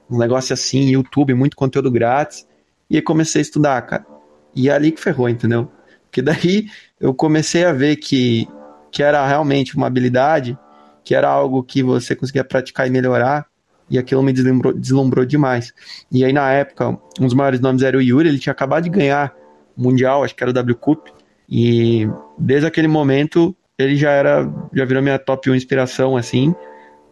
um 0.09 0.19
negócio 0.19 0.53
assim, 0.53 0.90
YouTube, 0.90 1.35
muito 1.35 1.57
conteúdo 1.57 1.90
grátis. 1.90 2.47
E 2.88 2.97
aí 2.97 3.03
comecei 3.03 3.40
a 3.40 3.43
estudar, 3.43 3.83
cara. 3.83 4.07
E 4.55 4.69
é 4.69 4.73
ali 4.73 4.93
que 4.93 5.01
ferrou, 5.01 5.29
entendeu? 5.29 5.71
Porque 6.05 6.23
daí 6.23 6.69
eu 7.01 7.12
comecei 7.12 7.64
a 7.64 7.73
ver 7.73 7.97
que, 7.97 8.49
que 8.93 9.03
era 9.03 9.27
realmente 9.27 9.77
uma 9.77 9.88
habilidade, 9.88 10.57
que 11.05 11.14
era 11.14 11.29
algo 11.29 11.62
que 11.62 11.83
você 11.83 12.17
conseguia 12.17 12.43
praticar 12.43 12.87
e 12.87 12.90
melhorar, 12.90 13.47
e 13.90 13.99
aquilo 13.99 14.23
me 14.23 14.33
deslumbrou, 14.33 14.73
deslumbrou 14.73 15.25
demais. 15.25 15.73
E 16.11 16.25
aí 16.25 16.33
na 16.33 16.51
época, 16.51 16.88
um 17.21 17.25
dos 17.25 17.35
maiores 17.35 17.61
nomes 17.61 17.83
era 17.83 17.97
o 17.97 18.01
Yuri, 18.01 18.29
ele 18.29 18.38
tinha 18.38 18.53
acabado 18.53 18.85
de 18.85 18.90
ganhar 18.90 19.35
o 19.77 19.83
Mundial, 19.83 20.25
acho 20.25 20.35
que 20.35 20.43
era 20.43 20.51
o 20.51 20.55
W 20.55 20.77
Cup, 20.77 21.09
e 21.49 22.09
desde 22.38 22.67
aquele 22.67 22.88
momento 22.88 23.55
ele 23.79 23.97
já 23.97 24.11
era, 24.11 24.51
já 24.73 24.85
virou 24.85 25.03
minha 25.03 25.19
top 25.19 25.51
1 25.51 25.55
inspiração, 25.55 26.17
assim. 26.17 26.55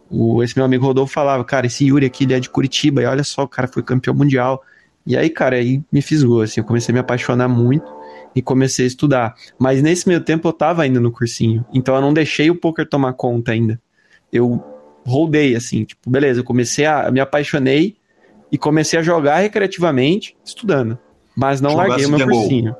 O, 0.09 0.41
esse 0.43 0.57
meu 0.57 0.65
amigo 0.65 0.85
Rodolfo 0.85 1.13
falava, 1.13 1.43
cara, 1.43 1.67
esse 1.67 1.85
Yuri 1.85 2.05
aqui 2.05 2.23
ele 2.23 2.33
é 2.33 2.39
de 2.39 2.49
Curitiba, 2.49 3.01
e 3.01 3.05
olha 3.05 3.23
só, 3.23 3.43
o 3.43 3.47
cara 3.47 3.67
foi 3.67 3.83
campeão 3.83 4.15
mundial. 4.15 4.63
E 5.05 5.17
aí, 5.17 5.29
cara, 5.29 5.57
aí 5.57 5.83
me 5.91 6.01
fisgou, 6.01 6.41
assim, 6.41 6.61
eu 6.61 6.65
comecei 6.65 6.91
a 6.91 6.93
me 6.93 6.99
apaixonar 6.99 7.47
muito 7.47 7.85
e 8.35 8.41
comecei 8.41 8.85
a 8.85 8.87
estudar. 8.87 9.35
Mas 9.57 9.81
nesse 9.81 10.07
meio 10.07 10.21
tempo 10.21 10.47
eu 10.47 10.53
tava 10.53 10.83
ainda 10.83 10.99
no 10.99 11.11
cursinho, 11.11 11.65
então 11.73 11.95
eu 11.95 12.01
não 12.01 12.13
deixei 12.13 12.49
o 12.49 12.55
poker 12.55 12.87
tomar 12.87 13.13
conta 13.13 13.51
ainda. 13.51 13.79
Eu 14.31 14.63
rodei, 15.05 15.55
assim, 15.55 15.83
tipo, 15.83 16.09
beleza, 16.09 16.39
eu 16.39 16.43
comecei 16.43 16.85
a, 16.85 17.11
me 17.11 17.19
apaixonei 17.19 17.95
e 18.51 18.57
comecei 18.57 18.99
a 18.99 19.01
jogar 19.01 19.39
recreativamente, 19.39 20.35
estudando. 20.43 20.97
Mas 21.35 21.59
não 21.59 21.75
larguei 21.75 22.05
o 22.05 22.09
meu 22.09 22.27
cursinho. 22.27 22.75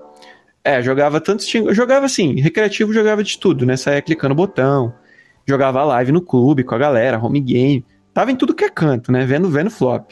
É, 0.63 0.81
jogava 0.81 1.19
tanto. 1.19 1.43
Eu 1.55 1.73
jogava 1.73 2.05
assim, 2.05 2.39
recreativo 2.39 2.93
jogava 2.93 3.23
de 3.23 3.37
tudo, 3.37 3.65
né? 3.65 3.75
Saía 3.75 4.01
clicando 4.01 4.33
botão, 4.33 4.93
jogava 5.45 5.83
live 5.83 6.11
no 6.11 6.21
clube 6.21 6.63
com 6.63 6.73
a 6.73 6.77
galera, 6.77 7.19
home 7.19 7.41
game. 7.41 7.85
Tava 8.13 8.31
em 8.31 8.35
tudo 8.35 8.53
que 8.53 8.63
é 8.63 8.69
canto, 8.69 9.11
né? 9.11 9.25
Vendo, 9.25 9.49
vendo 9.49 9.69
flop. 9.69 10.11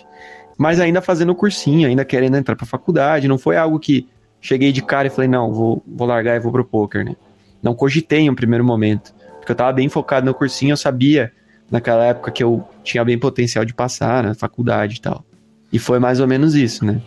Mas 0.57 0.79
ainda 0.79 1.01
fazendo 1.01 1.33
cursinho, 1.33 1.87
ainda 1.87 2.03
querendo 2.03 2.35
entrar 2.35 2.55
pra 2.55 2.65
faculdade. 2.65 3.27
Não 3.27 3.37
foi 3.37 3.55
algo 3.55 3.79
que 3.79 4.07
cheguei 4.41 4.71
de 4.71 4.81
cara 4.81 5.07
e 5.07 5.11
falei, 5.11 5.29
não, 5.29 5.53
vou, 5.53 5.83
vou 5.87 6.07
largar 6.07 6.35
e 6.35 6.39
vou 6.39 6.51
pro 6.51 6.65
poker, 6.65 7.05
né? 7.05 7.15
Não 7.61 7.75
cogitei 7.75 8.21
em 8.21 8.29
um 8.29 8.35
primeiro 8.35 8.65
momento. 8.65 9.13
Porque 9.37 9.51
eu 9.51 9.55
tava 9.55 9.71
bem 9.71 9.87
focado 9.87 10.25
no 10.25 10.33
cursinho, 10.33 10.73
eu 10.73 10.77
sabia 10.77 11.31
naquela 11.69 12.03
época 12.05 12.31
que 12.31 12.43
eu 12.43 12.67
tinha 12.83 13.05
bem 13.05 13.17
potencial 13.17 13.63
de 13.63 13.73
passar 13.73 14.23
na 14.23 14.33
faculdade 14.33 14.97
e 14.97 15.01
tal. 15.01 15.23
E 15.71 15.79
foi 15.79 15.99
mais 15.99 16.19
ou 16.19 16.27
menos 16.27 16.55
isso, 16.55 16.83
né? 16.83 17.01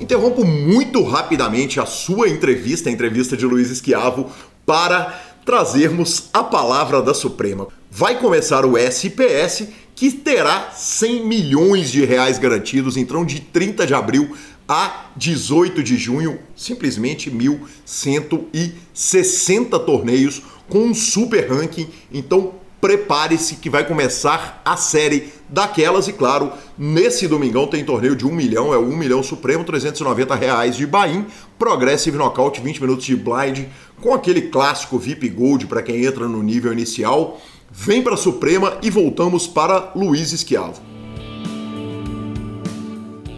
Interrompo 0.00 0.44
muito 0.44 1.02
rapidamente 1.02 1.80
a 1.80 1.86
sua 1.86 2.28
entrevista, 2.28 2.88
a 2.88 2.92
entrevista 2.92 3.36
de 3.36 3.46
Luiz 3.46 3.70
Esquiavo, 3.70 4.30
para 4.64 5.18
trazermos 5.44 6.28
a 6.32 6.42
palavra 6.42 7.02
da 7.02 7.14
Suprema. 7.14 7.68
Vai 7.90 8.18
começar 8.18 8.64
o 8.64 8.76
SPS, 8.76 9.68
que 10.00 10.10
terá 10.10 10.72
100 10.74 11.26
milhões 11.26 11.92
de 11.92 12.02
reais 12.06 12.38
garantidos, 12.38 12.96
então 12.96 13.22
de 13.22 13.38
30 13.38 13.86
de 13.86 13.92
abril 13.92 14.34
a 14.66 15.10
18 15.14 15.82
de 15.82 15.98
junho, 15.98 16.38
simplesmente 16.56 17.30
1.160 17.30 19.78
torneios 19.84 20.40
com 20.70 20.84
um 20.84 20.94
super 20.94 21.52
ranking. 21.52 21.86
Então 22.10 22.54
prepare-se 22.80 23.56
que 23.56 23.68
vai 23.68 23.86
começar 23.86 24.62
a 24.64 24.74
série 24.74 25.34
daquelas 25.50 26.08
e 26.08 26.14
claro, 26.14 26.50
nesse 26.78 27.28
domingão 27.28 27.66
tem 27.66 27.84
torneio 27.84 28.16
de 28.16 28.26
1 28.26 28.34
milhão, 28.34 28.72
é 28.72 28.78
o 28.78 28.88
1 28.88 28.96
milhão 28.96 29.22
supremo, 29.22 29.64
390 29.64 30.34
reais 30.34 30.78
de 30.78 30.86
Bahia, 30.86 31.26
Progressive 31.58 32.16
Knockout, 32.16 32.58
20 32.58 32.80
minutos 32.80 33.04
de 33.04 33.16
blind, 33.16 33.66
com 34.00 34.14
aquele 34.14 34.48
clássico 34.48 34.98
VIP 34.98 35.28
Gold 35.28 35.66
para 35.66 35.82
quem 35.82 36.06
entra 36.06 36.26
no 36.26 36.42
nível 36.42 36.72
inicial. 36.72 37.38
Vem 37.72 38.02
para 38.02 38.14
a 38.14 38.16
Suprema 38.16 38.74
e 38.82 38.90
voltamos 38.90 39.46
para 39.46 39.92
Luiz 39.94 40.32
Esquiavo. 40.32 40.80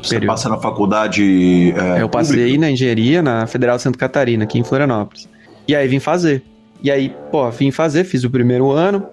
Você 0.02 0.20
passa 0.20 0.48
na 0.48 0.58
faculdade. 0.58 1.72
É, 1.76 2.02
eu 2.02 2.08
passei 2.08 2.36
pública. 2.36 2.60
na 2.60 2.70
engenharia 2.70 3.22
na 3.22 3.46
Federal 3.46 3.76
de 3.76 3.82
Santa 3.82 3.98
Catarina, 3.98 4.44
aqui 4.44 4.58
em 4.58 4.64
Florianópolis. 4.64 5.28
E 5.68 5.76
aí 5.76 5.86
vim 5.86 6.00
fazer. 6.00 6.42
E 6.82 6.90
aí, 6.90 7.14
pô, 7.30 7.48
vim 7.50 7.70
fazer, 7.70 8.02
fiz 8.04 8.24
o 8.24 8.30
primeiro 8.30 8.72
ano, 8.72 9.06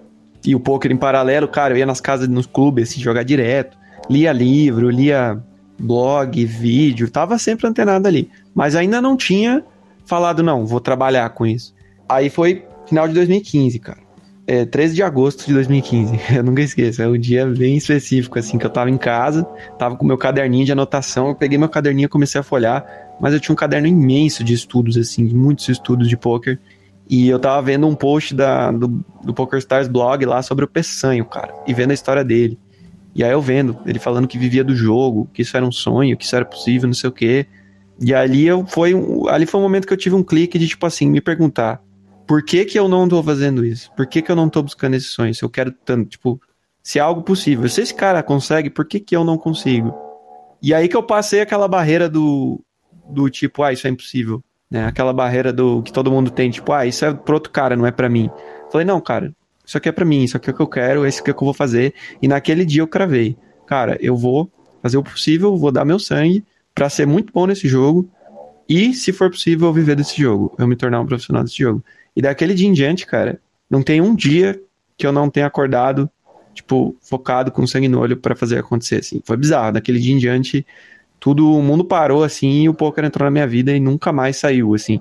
e 0.44 0.54
o 0.54 0.60
poker 0.60 0.90
em 0.90 0.96
paralelo, 0.96 1.46
cara, 1.46 1.74
eu 1.74 1.78
ia 1.78 1.86
nas 1.86 2.00
casas, 2.00 2.26
nos 2.26 2.46
clubes, 2.46 2.90
assim, 2.90 3.00
jogar 3.00 3.22
direto. 3.22 3.78
Lia 4.08 4.32
livro, 4.32 4.90
lia 4.90 5.40
blog, 5.78 6.44
vídeo, 6.44 7.08
tava 7.10 7.38
sempre 7.38 7.68
antenado 7.68 8.08
ali. 8.08 8.28
Mas 8.54 8.74
ainda 8.74 9.00
não 9.00 9.16
tinha 9.16 9.62
falado, 10.04 10.42
não, 10.42 10.66
vou 10.66 10.80
trabalhar 10.80 11.28
com 11.30 11.46
isso. 11.46 11.72
Aí 12.08 12.28
foi 12.28 12.64
final 12.86 13.06
de 13.06 13.14
2015, 13.14 13.78
cara. 13.78 14.09
É, 14.52 14.64
13 14.64 14.96
de 14.96 15.02
agosto 15.04 15.46
de 15.46 15.52
2015, 15.52 16.18
eu 16.34 16.42
nunca 16.42 16.60
esqueço, 16.60 17.00
é 17.00 17.06
um 17.06 17.16
dia 17.16 17.46
bem 17.46 17.76
específico, 17.76 18.36
assim, 18.36 18.58
que 18.58 18.66
eu 18.66 18.70
tava 18.70 18.90
em 18.90 18.98
casa, 18.98 19.44
tava 19.78 19.94
com 19.94 20.04
meu 20.04 20.18
caderninho 20.18 20.66
de 20.66 20.72
anotação, 20.72 21.28
eu 21.28 21.36
peguei 21.36 21.56
meu 21.56 21.68
caderninho 21.68 22.06
e 22.06 22.08
comecei 22.08 22.40
a 22.40 22.42
folhar, 22.42 22.84
mas 23.20 23.32
eu 23.32 23.38
tinha 23.38 23.52
um 23.52 23.56
caderno 23.56 23.86
imenso 23.86 24.42
de 24.42 24.52
estudos, 24.52 24.96
assim, 24.96 25.22
muitos 25.22 25.68
estudos 25.68 26.08
de 26.08 26.16
poker, 26.16 26.58
e 27.08 27.28
eu 27.28 27.38
tava 27.38 27.62
vendo 27.62 27.86
um 27.86 27.94
post 27.94 28.34
da, 28.34 28.72
do, 28.72 28.88
do 29.22 29.32
PokerStars 29.32 29.86
blog 29.86 30.26
lá 30.26 30.42
sobre 30.42 30.64
o 30.64 30.68
Peçanho, 30.68 31.24
cara, 31.26 31.54
e 31.64 31.72
vendo 31.72 31.92
a 31.92 31.94
história 31.94 32.24
dele. 32.24 32.58
E 33.14 33.22
aí 33.22 33.30
eu 33.30 33.40
vendo, 33.40 33.78
ele 33.86 34.00
falando 34.00 34.26
que 34.26 34.36
vivia 34.36 34.64
do 34.64 34.74
jogo, 34.74 35.30
que 35.32 35.42
isso 35.42 35.56
era 35.56 35.64
um 35.64 35.70
sonho, 35.70 36.16
que 36.16 36.24
isso 36.24 36.34
era 36.34 36.44
possível, 36.44 36.88
não 36.88 36.94
sei 36.94 37.08
o 37.08 37.12
quê. 37.12 37.46
E 38.00 38.12
ali 38.12 38.48
eu 38.48 38.66
foi 38.66 38.94
ali 39.28 39.46
foi 39.46 39.60
um 39.60 39.62
momento 39.62 39.86
que 39.86 39.92
eu 39.92 39.96
tive 39.96 40.16
um 40.16 40.24
clique 40.24 40.58
de 40.58 40.66
tipo 40.66 40.84
assim, 40.86 41.08
me 41.08 41.20
perguntar, 41.20 41.80
por 42.30 42.44
que 42.44 42.64
que 42.64 42.78
eu 42.78 42.88
não 42.88 43.08
tô 43.08 43.20
fazendo 43.24 43.64
isso? 43.64 43.90
Por 43.96 44.06
que 44.06 44.22
que 44.22 44.30
eu 44.30 44.36
não 44.36 44.48
tô 44.48 44.62
buscando 44.62 44.94
esse 44.94 45.06
sonho? 45.06 45.34
Se 45.34 45.42
eu 45.42 45.50
quero 45.50 45.72
tanto, 45.72 46.10
tipo, 46.10 46.40
se 46.80 47.00
é 47.00 47.02
algo 47.02 47.22
possível. 47.22 47.68
Se 47.68 47.80
esse 47.80 47.92
cara 47.92 48.22
consegue, 48.22 48.70
por 48.70 48.84
que 48.84 49.00
que 49.00 49.16
eu 49.16 49.24
não 49.24 49.36
consigo? 49.36 49.92
E 50.62 50.72
aí 50.72 50.86
que 50.86 50.96
eu 50.96 51.02
passei 51.02 51.40
aquela 51.40 51.66
barreira 51.66 52.08
do 52.08 52.60
do 53.08 53.28
tipo, 53.28 53.64
ah, 53.64 53.72
isso 53.72 53.84
é 53.88 53.90
impossível, 53.90 54.40
né? 54.70 54.86
Aquela 54.86 55.12
barreira 55.12 55.52
do 55.52 55.82
que 55.82 55.92
todo 55.92 56.08
mundo 56.08 56.30
tem, 56.30 56.48
tipo, 56.52 56.72
ah, 56.72 56.86
isso 56.86 57.04
é 57.04 57.12
pro 57.12 57.34
outro 57.34 57.50
cara, 57.50 57.74
não 57.74 57.84
é 57.84 57.90
para 57.90 58.08
mim. 58.08 58.30
Falei, 58.70 58.86
não, 58.86 59.00
cara, 59.00 59.34
isso 59.66 59.76
aqui 59.76 59.88
é 59.88 59.92
para 59.92 60.04
mim, 60.04 60.22
isso 60.22 60.36
aqui 60.36 60.50
é 60.50 60.52
o 60.52 60.56
que 60.56 60.62
eu 60.62 60.68
quero, 60.68 61.04
esse 61.04 61.20
aqui 61.20 61.30
é 61.30 61.32
o 61.32 61.36
que 61.36 61.42
eu 61.42 61.46
vou 61.46 61.54
fazer. 61.54 61.92
E 62.22 62.28
naquele 62.28 62.64
dia 62.64 62.82
eu 62.82 62.86
cravei, 62.86 63.36
cara, 63.66 63.98
eu 64.00 64.16
vou 64.16 64.48
fazer 64.80 64.98
o 64.98 65.02
possível, 65.02 65.56
vou 65.56 65.72
dar 65.72 65.84
meu 65.84 65.98
sangue 65.98 66.44
para 66.76 66.88
ser 66.88 67.08
muito 67.08 67.32
bom 67.32 67.48
nesse 67.48 67.66
jogo 67.66 68.08
e, 68.68 68.94
se 68.94 69.12
for 69.12 69.28
possível, 69.28 69.66
eu 69.66 69.72
viver 69.72 69.96
desse 69.96 70.22
jogo, 70.22 70.54
eu 70.56 70.64
me 70.68 70.76
tornar 70.76 71.00
um 71.00 71.06
profissional 71.06 71.42
desse 71.42 71.58
jogo. 71.58 71.82
E 72.14 72.22
daquele 72.22 72.54
dia 72.54 72.68
em 72.68 72.72
diante, 72.72 73.06
cara, 73.06 73.40
não 73.68 73.82
tem 73.82 74.00
um 74.00 74.14
dia 74.14 74.60
que 74.96 75.06
eu 75.06 75.12
não 75.12 75.30
tenha 75.30 75.46
acordado, 75.46 76.10
tipo, 76.52 76.96
focado 77.00 77.50
com 77.50 77.66
sangue 77.66 77.88
no 77.88 78.00
olho 78.00 78.16
para 78.16 78.36
fazer 78.36 78.58
acontecer, 78.58 78.96
assim. 78.96 79.22
Foi 79.24 79.36
bizarro. 79.36 79.72
Daquele 79.72 79.98
dia 79.98 80.14
em 80.14 80.18
diante, 80.18 80.66
tudo, 81.18 81.52
o 81.52 81.62
mundo 81.62 81.84
parou, 81.84 82.24
assim, 82.24 82.62
e 82.62 82.68
o 82.68 82.74
poker 82.74 83.04
entrou 83.04 83.24
na 83.24 83.30
minha 83.30 83.46
vida 83.46 83.72
e 83.72 83.80
nunca 83.80 84.12
mais 84.12 84.36
saiu, 84.36 84.74
assim. 84.74 85.00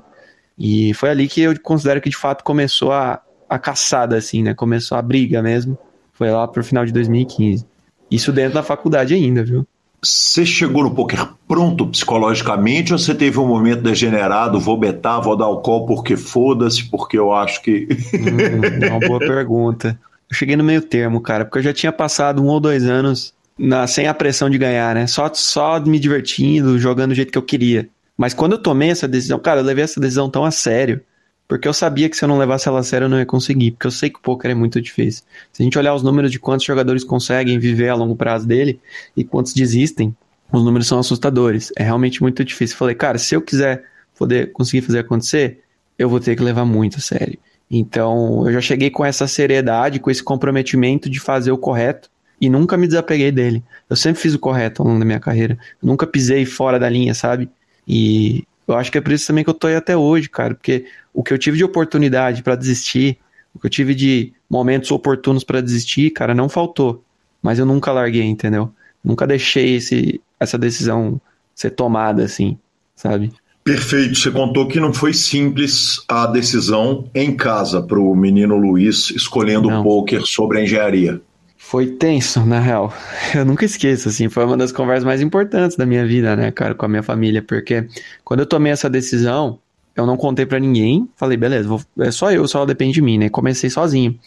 E 0.58 0.94
foi 0.94 1.10
ali 1.10 1.28
que 1.28 1.42
eu 1.42 1.60
considero 1.62 2.02
que, 2.02 2.10
de 2.10 2.18
fato, 2.18 2.44
começou 2.44 2.92
a, 2.92 3.22
a 3.48 3.58
caçada, 3.58 4.18
assim, 4.18 4.44
né? 4.44 4.54
Começou 4.54 4.98
a 4.98 5.02
briga 5.02 5.42
mesmo. 5.42 5.78
Foi 6.14 6.30
lá 6.30 6.48
pro 6.48 6.64
final 6.64 6.86
de 6.86 6.92
2015. 6.92 7.66
Isso 8.12 8.32
dentro 8.34 8.56
da 8.56 8.64
faculdade 8.64 9.14
ainda, 9.14 9.44
viu? 9.44 9.66
Você 10.02 10.46
chegou 10.46 10.84
no 10.84 10.96
poker 10.96 11.28
pronto 11.48 11.86
psicologicamente 11.88 12.94
ou 12.94 13.00
você 13.00 13.14
teve 13.14 13.38
um 13.38 13.48
momento 13.48 13.82
degenerado, 13.82 14.60
vou 14.60 14.78
betar, 14.78 15.20
vou 15.20 15.36
dar 15.36 15.48
call 15.62 15.86
porque 15.86 16.16
foda-se, 16.16 16.86
porque 16.90 17.18
eu 17.18 17.34
acho 17.34 17.62
que. 17.62 17.88
hum, 18.14 18.88
uma 18.88 19.00
boa 19.08 19.20
pergunta. 19.20 20.00
Eu 20.30 20.36
cheguei 20.36 20.56
no 20.56 20.64
meio 20.64 20.82
termo, 20.82 21.20
cara, 21.20 21.44
porque 21.44 21.58
eu 21.58 21.64
já 21.64 21.74
tinha 21.74 21.92
passado 21.92 22.42
um 22.42 22.48
ou 22.48 22.60
dois 22.60 22.86
anos 22.86 23.34
na, 23.58 23.88
sem 23.88 24.08
a 24.08 24.14
pressão 24.14 24.50
de 24.50 24.58
ganhar, 24.58 24.96
né? 24.96 25.08
Só, 25.08 25.30
só 25.34 25.80
me 25.80 26.00
divertindo, 26.00 26.80
jogando 26.80 27.10
do 27.10 27.16
jeito 27.16 27.32
que 27.32 27.38
eu 27.38 27.44
queria. 27.44 27.90
Mas 28.18 28.34
quando 28.34 28.54
eu 28.54 28.58
tomei 28.58 28.90
essa 28.90 29.08
decisão, 29.08 29.40
cara, 29.40 29.60
eu 29.60 29.66
levei 29.66 29.84
essa 29.84 30.00
decisão 30.00 30.30
tão 30.30 30.46
a 30.46 30.52
sério 30.52 31.02
porque 31.50 31.68
eu 31.68 31.74
sabia 31.74 32.08
que 32.08 32.16
se 32.16 32.24
eu 32.24 32.30
não 32.30 32.38
levasse 32.38 32.68
ela 32.68 32.80
a 32.80 32.84
sério 32.84 33.06
eu 33.06 33.10
não 33.10 33.18
ia 33.18 33.26
conseguir, 33.26 33.72
porque 33.72 33.88
eu 33.88 33.92
sei 33.92 34.08
que 34.12 34.20
o 34.20 34.22
poker 34.22 34.52
é 34.52 34.54
muito 34.54 34.80
difícil. 34.80 35.24
Se 35.52 35.64
a 35.64 35.66
gente 35.66 35.80
olhar 35.80 35.96
os 35.96 36.04
números 36.04 36.32
de 36.32 36.38
quantos 36.38 36.64
jogadores 36.64 37.04
conseguem 37.04 37.58
viver 37.58 37.90
a 37.90 37.96
longo 37.96 38.16
prazo 38.16 38.48
dele 38.48 38.80
e 39.18 39.24
quantos 39.24 39.52
desistem, 39.56 40.16
os 40.54 40.64
números 40.64 40.88
são 40.88 41.00
assustadores. 41.00 41.74
É 41.76 41.82
realmente 41.82 42.22
muito 42.22 42.46
difícil. 42.46 42.78
Falei, 42.78 42.94
cara, 42.94 43.18
se 43.18 43.34
eu 43.34 43.42
quiser 43.42 43.84
poder 44.16 44.52
conseguir 44.52 44.86
fazer 44.86 45.00
acontecer, 45.00 45.62
eu 45.98 46.08
vou 46.08 46.20
ter 46.20 46.36
que 46.36 46.44
levar 46.44 46.66
muito 46.66 46.98
a 46.98 47.02
sério. 47.02 47.40
Então, 47.70 48.46
eu 48.46 48.54
já 48.54 48.62
cheguei 48.62 48.92
com 48.92 49.04
essa 49.04 49.28
seriedade, 49.28 50.00
com 50.00 50.12
esse 50.12 50.22
comprometimento 50.24 51.10
de 51.10 51.20
fazer 51.20 51.52
o 51.52 51.58
correto 51.58 52.12
e 52.40 52.48
nunca 52.48 52.78
me 52.78 52.86
desapeguei 52.86 53.32
dele. 53.32 53.64
Eu 53.90 53.96
sempre 53.96 54.22
fiz 54.22 54.36
o 54.36 54.40
correto 54.40 54.84
ao 54.84 54.88
longo 54.88 55.00
da 55.00 55.06
minha 55.06 55.20
carreira. 55.20 55.58
Eu 55.82 55.88
nunca 55.88 56.06
pisei 56.06 56.46
fora 56.46 56.78
da 56.78 56.88
linha, 56.88 57.16
sabe? 57.16 57.50
E 57.88 58.44
eu 58.68 58.78
acho 58.78 58.92
que 58.92 59.00
é 59.00 59.02
por 59.02 59.12
isso 59.12 59.26
também 59.26 59.44
que 59.44 59.50
eu 59.50 59.54
tô 59.56 59.66
aí 59.66 59.76
até 59.76 59.98
hoje, 59.98 60.30
cara, 60.30 60.54
porque 60.54 60.86
o 61.14 61.24
que 61.24 61.34
eu 61.34 61.38
tive 61.38 61.58
de 61.58 61.64
oportunidade 61.64 62.44
para 62.44 62.56
desistir, 62.56 63.18
o 63.54 63.60
que 63.60 63.66
eu 63.66 63.70
tive 63.70 63.96
de 63.96 64.34
momentos 64.50 64.92
oportunos 64.92 65.44
para 65.44 65.62
desistir, 65.62 66.12
cara, 66.12 66.34
não 66.34 66.50
faltou. 66.50 67.04
Mas 67.42 67.60
eu 67.60 67.66
nunca 67.66 67.92
larguei, 67.92 68.24
entendeu? 68.24 68.72
Nunca 69.04 69.26
deixei 69.26 69.76
esse, 69.76 70.22
essa 70.40 70.58
decisão 70.58 71.20
ser 71.56 71.72
tomada 71.72 72.24
assim, 72.24 72.58
sabe? 72.96 73.32
Perfeito. 73.64 74.16
Você 74.16 74.32
contou 74.32 74.68
que 74.68 74.80
não 74.80 74.94
foi 74.94 75.14
simples 75.14 76.04
a 76.08 76.26
decisão 76.26 77.10
em 77.14 77.36
casa 77.36 77.82
para 77.82 78.00
o 78.00 78.16
menino 78.16 78.58
Luiz 78.58 79.12
escolhendo 79.12 79.70
o 79.70 79.84
poker 79.84 80.26
sobre 80.26 80.60
a 80.60 80.64
engenharia. 80.64 81.22
Foi 81.58 81.86
tenso, 81.86 82.44
na 82.46 82.60
real. 82.60 82.92
Eu 83.36 83.46
nunca 83.46 83.66
esqueço, 83.66 84.10
assim, 84.10 84.28
foi 84.30 84.44
uma 84.46 84.58
das 84.58 84.72
conversas 84.72 85.04
mais 85.04 85.22
importantes 85.22 85.78
da 85.78 85.86
minha 85.86 86.06
vida, 86.08 86.36
né, 86.36 86.52
cara, 86.52 86.74
com 86.74 86.86
a 86.86 86.90
minha 86.90 87.04
família, 87.04 87.44
porque 87.44 87.86
quando 88.24 88.40
eu 88.40 88.46
tomei 88.46 88.72
essa 88.72 88.90
decisão, 88.90 89.60
eu 89.96 90.06
não 90.06 90.18
contei 90.18 90.46
para 90.46 90.60
ninguém, 90.60 91.08
falei, 91.16 91.38
beleza, 91.38 91.68
vou, 91.68 91.82
é 92.00 92.12
só 92.12 92.32
eu, 92.32 92.48
só 92.48 92.66
depende 92.66 92.94
de 92.94 93.02
mim, 93.02 93.18
né, 93.18 93.30
comecei 93.30 93.70
sozinho. 93.70 94.18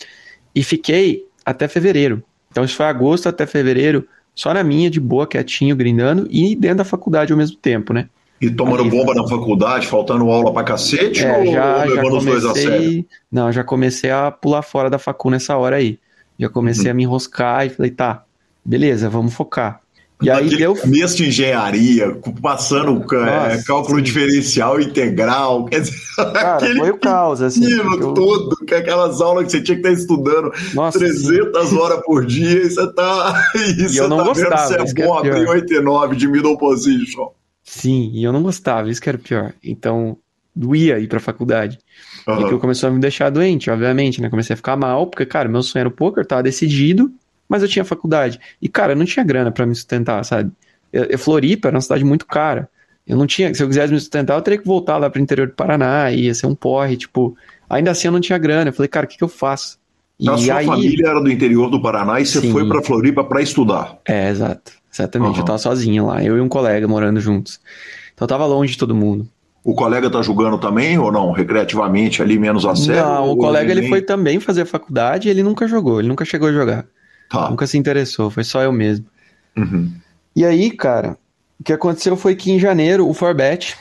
E 0.54 0.62
fiquei 0.62 1.24
até 1.44 1.66
fevereiro. 1.66 2.22
Então 2.50 2.64
isso 2.64 2.76
foi 2.76 2.86
agosto 2.86 3.28
até 3.28 3.46
fevereiro, 3.46 4.06
só 4.34 4.52
na 4.52 4.62
minha, 4.62 4.90
de 4.90 5.00
boa, 5.00 5.26
quietinho, 5.26 5.74
grindando, 5.74 6.26
e 6.30 6.54
dentro 6.54 6.78
da 6.78 6.84
faculdade 6.84 7.32
ao 7.32 7.38
mesmo 7.38 7.56
tempo, 7.56 7.92
né. 7.92 8.08
E 8.40 8.50
tomando 8.50 8.82
Aí, 8.82 8.90
bomba 8.90 9.14
na 9.14 9.26
faculdade, 9.26 9.86
faltando 9.86 10.28
aula 10.28 10.52
pra 10.52 10.64
cacete, 10.64 11.24
é, 11.24 11.38
ou, 11.38 11.52
já, 11.52 11.84
levando 11.84 12.18
os 12.18 12.24
dois 12.24 12.44
a 12.44 12.52
sério? 12.52 13.04
Não, 13.30 13.52
já 13.52 13.62
comecei 13.62 14.10
a 14.10 14.32
pular 14.32 14.62
fora 14.62 14.90
da 14.90 14.98
facu 14.98 15.30
nessa 15.30 15.56
hora 15.56 15.76
aí. 15.76 15.98
Já 16.36 16.48
comecei 16.48 16.86
uhum. 16.86 16.90
a 16.90 16.94
me 16.94 17.02
enroscar 17.04 17.66
e 17.66 17.70
falei, 17.70 17.92
tá, 17.92 18.24
beleza, 18.64 19.08
vamos 19.08 19.32
focar. 19.32 19.82
E 20.23 20.31
aí 20.31 20.49
deu. 20.49 20.75
Começo 20.77 21.16
de 21.16 21.29
engenharia, 21.29 22.16
passando 22.41 22.95
Nossa, 22.95 23.16
é, 23.16 23.62
cálculo 23.62 23.99
sim. 23.99 24.05
diferencial 24.05 24.81
integral. 24.81 25.64
Quer 25.66 25.81
dizer, 25.81 26.01
Cara, 26.33 26.77
foi 26.77 26.91
o 26.91 26.99
caos, 26.99 27.43
assim. 27.43 27.64
Eu... 27.70 28.14
todo, 28.14 28.57
que 28.64 28.75
é 28.75 28.79
aquelas 28.79 29.20
aulas 29.20 29.47
que 29.47 29.53
você 29.53 29.62
tinha 29.62 29.81
que 29.81 29.87
estar 29.87 30.01
estudando 30.01 30.53
Nossa, 30.75 30.99
300 30.99 31.68
sim. 31.68 31.79
horas 31.79 32.01
por 32.05 32.25
dia 32.25 32.62
e 32.62 32.70
você 32.70 32.93
tá. 32.93 33.43
E, 33.55 33.83
e 33.83 33.89
você 33.89 34.01
eu 34.01 34.09
não 34.09 34.18
tá 34.18 34.25
gostava, 34.25 34.68
vendo 34.68 34.89
se 34.89 35.01
é 35.01 35.07
bom 35.07 35.18
abrir 35.18 35.49
89 35.49 36.16
de 36.16 36.29
middle 36.29 36.59
position. 36.59 37.29
Sim, 37.62 38.11
e 38.12 38.25
eu 38.25 38.33
não 38.33 38.43
gostava, 38.43 38.91
isso 38.91 39.01
que 39.01 39.09
era 39.09 39.18
pior. 39.18 39.53
Então, 39.62 40.16
doía 40.55 40.99
ir 40.99 41.09
pra 41.09 41.20
faculdade. 41.20 41.79
Uhum. 42.27 42.41
E 42.41 42.45
aquilo 42.45 42.61
começou 42.61 42.89
a 42.89 42.93
me 42.93 43.01
deixar 43.01 43.31
doente, 43.31 43.70
obviamente, 43.70 44.20
né? 44.20 44.29
Comecei 44.29 44.55
a 44.55 44.57
ficar 44.57 44.77
mal, 44.77 45.07
porque, 45.07 45.27
cara, 45.27 45.49
meu 45.49 45.62
sonho 45.62 45.81
era 45.81 45.89
o 45.89 45.93
poker, 45.93 46.27
tava 46.27 46.43
decidido, 46.43 47.11
mas 47.53 47.62
eu 47.62 47.68
tinha 47.68 47.84
faculdade. 47.84 48.40
E, 48.62 48.66
cara, 48.66 48.92
eu 48.92 48.96
não 48.96 49.05
tinha 49.05 49.22
grana 49.22 49.53
para 49.53 49.66
me 49.66 49.74
sustentar, 49.74 50.24
sabe? 50.24 50.50
Eu, 50.90 51.05
eu, 51.05 51.18
Floripa 51.18 51.68
era 51.68 51.76
uma 51.76 51.82
cidade 51.82 52.03
muito 52.03 52.24
cara. 52.24 52.66
Eu 53.07 53.14
não 53.14 53.26
tinha, 53.26 53.53
se 53.55 53.62
eu 53.62 53.68
quisesse 53.68 53.92
me 53.92 54.00
sustentar, 54.00 54.38
eu 54.38 54.40
teria 54.40 54.59
que 54.59 54.66
voltar 54.66 54.96
lá 54.96 55.11
pro 55.11 55.20
interior 55.20 55.48
do 55.48 55.53
Paraná, 55.53 56.11
ia 56.11 56.32
ser 56.32 56.46
um 56.46 56.55
porre, 56.55 56.96
tipo, 56.96 57.36
ainda 57.68 57.90
assim 57.90 58.09
eu 58.09 58.12
não 58.12 58.20
tinha 58.20 58.38
grana. 58.38 58.70
Eu 58.70 58.72
falei, 58.72 58.88
cara, 58.88 59.05
o 59.05 59.09
que, 59.09 59.18
que 59.18 59.24
eu 59.24 59.28
faço? 59.28 59.78
E 60.18 60.30
a 60.30 60.38
sua 60.38 60.55
aí... 60.55 60.64
família 60.64 61.09
era 61.09 61.20
do 61.20 61.30
interior 61.30 61.68
do 61.68 61.82
Paraná 61.82 62.20
e 62.20 62.24
você 62.24 62.40
Sim. 62.40 62.53
foi 62.53 62.66
para 62.66 62.80
Floripa 62.80 63.22
para 63.22 63.42
estudar. 63.42 63.98
É, 64.09 64.30
exato. 64.30 64.72
Exatamente. 64.90 65.34
Uhum. 65.34 65.40
Eu 65.40 65.44
tava 65.44 65.59
sozinho 65.59 66.07
lá, 66.07 66.24
eu 66.24 66.38
e 66.38 66.40
um 66.40 66.48
colega 66.48 66.88
morando 66.88 67.20
juntos. 67.20 67.61
Então 68.14 68.24
eu 68.24 68.28
tava 68.28 68.46
longe 68.46 68.72
de 68.72 68.78
todo 68.78 68.94
mundo. 68.94 69.28
O 69.62 69.74
colega 69.74 70.11
tá 70.11 70.22
julgando 70.22 70.59
também 70.59 70.98
ou 70.98 71.12
não? 71.12 71.32
Recreativamente 71.32 72.22
ali, 72.22 72.38
menos 72.38 72.64
a 72.64 72.74
sério? 72.74 73.05
Não, 73.05 73.30
o 73.30 73.36
colega 73.36 73.70
ele, 73.70 73.82
nem... 73.82 73.90
foi 73.90 74.03
também 74.03 74.40
fazer 74.40 74.64
faculdade 74.64 75.28
e 75.28 75.30
ele 75.30 75.42
nunca 75.42 75.68
jogou, 75.68 76.00
ele 76.00 76.09
nunca 76.09 76.24
chegou 76.24 76.48
a 76.48 76.53
jogar. 76.53 76.84
Tá. 77.33 77.49
Nunca 77.49 77.66
se 77.66 77.78
interessou, 77.78 78.28
foi 78.28 78.45
só 78.45 78.61
eu 78.62 78.70
mesmo. 78.70 79.07
Uhum. 79.57 79.91
E 80.37 80.45
aí, 80.45 80.70
cara, 80.70 81.16
o 81.59 81.64
que 81.64 81.72
aconteceu 81.72 82.14
foi 82.14 82.37
que 82.37 82.53
em 82.53 82.59
janeiro 82.59 83.09
o 83.09 83.14
Forbet 83.14 83.74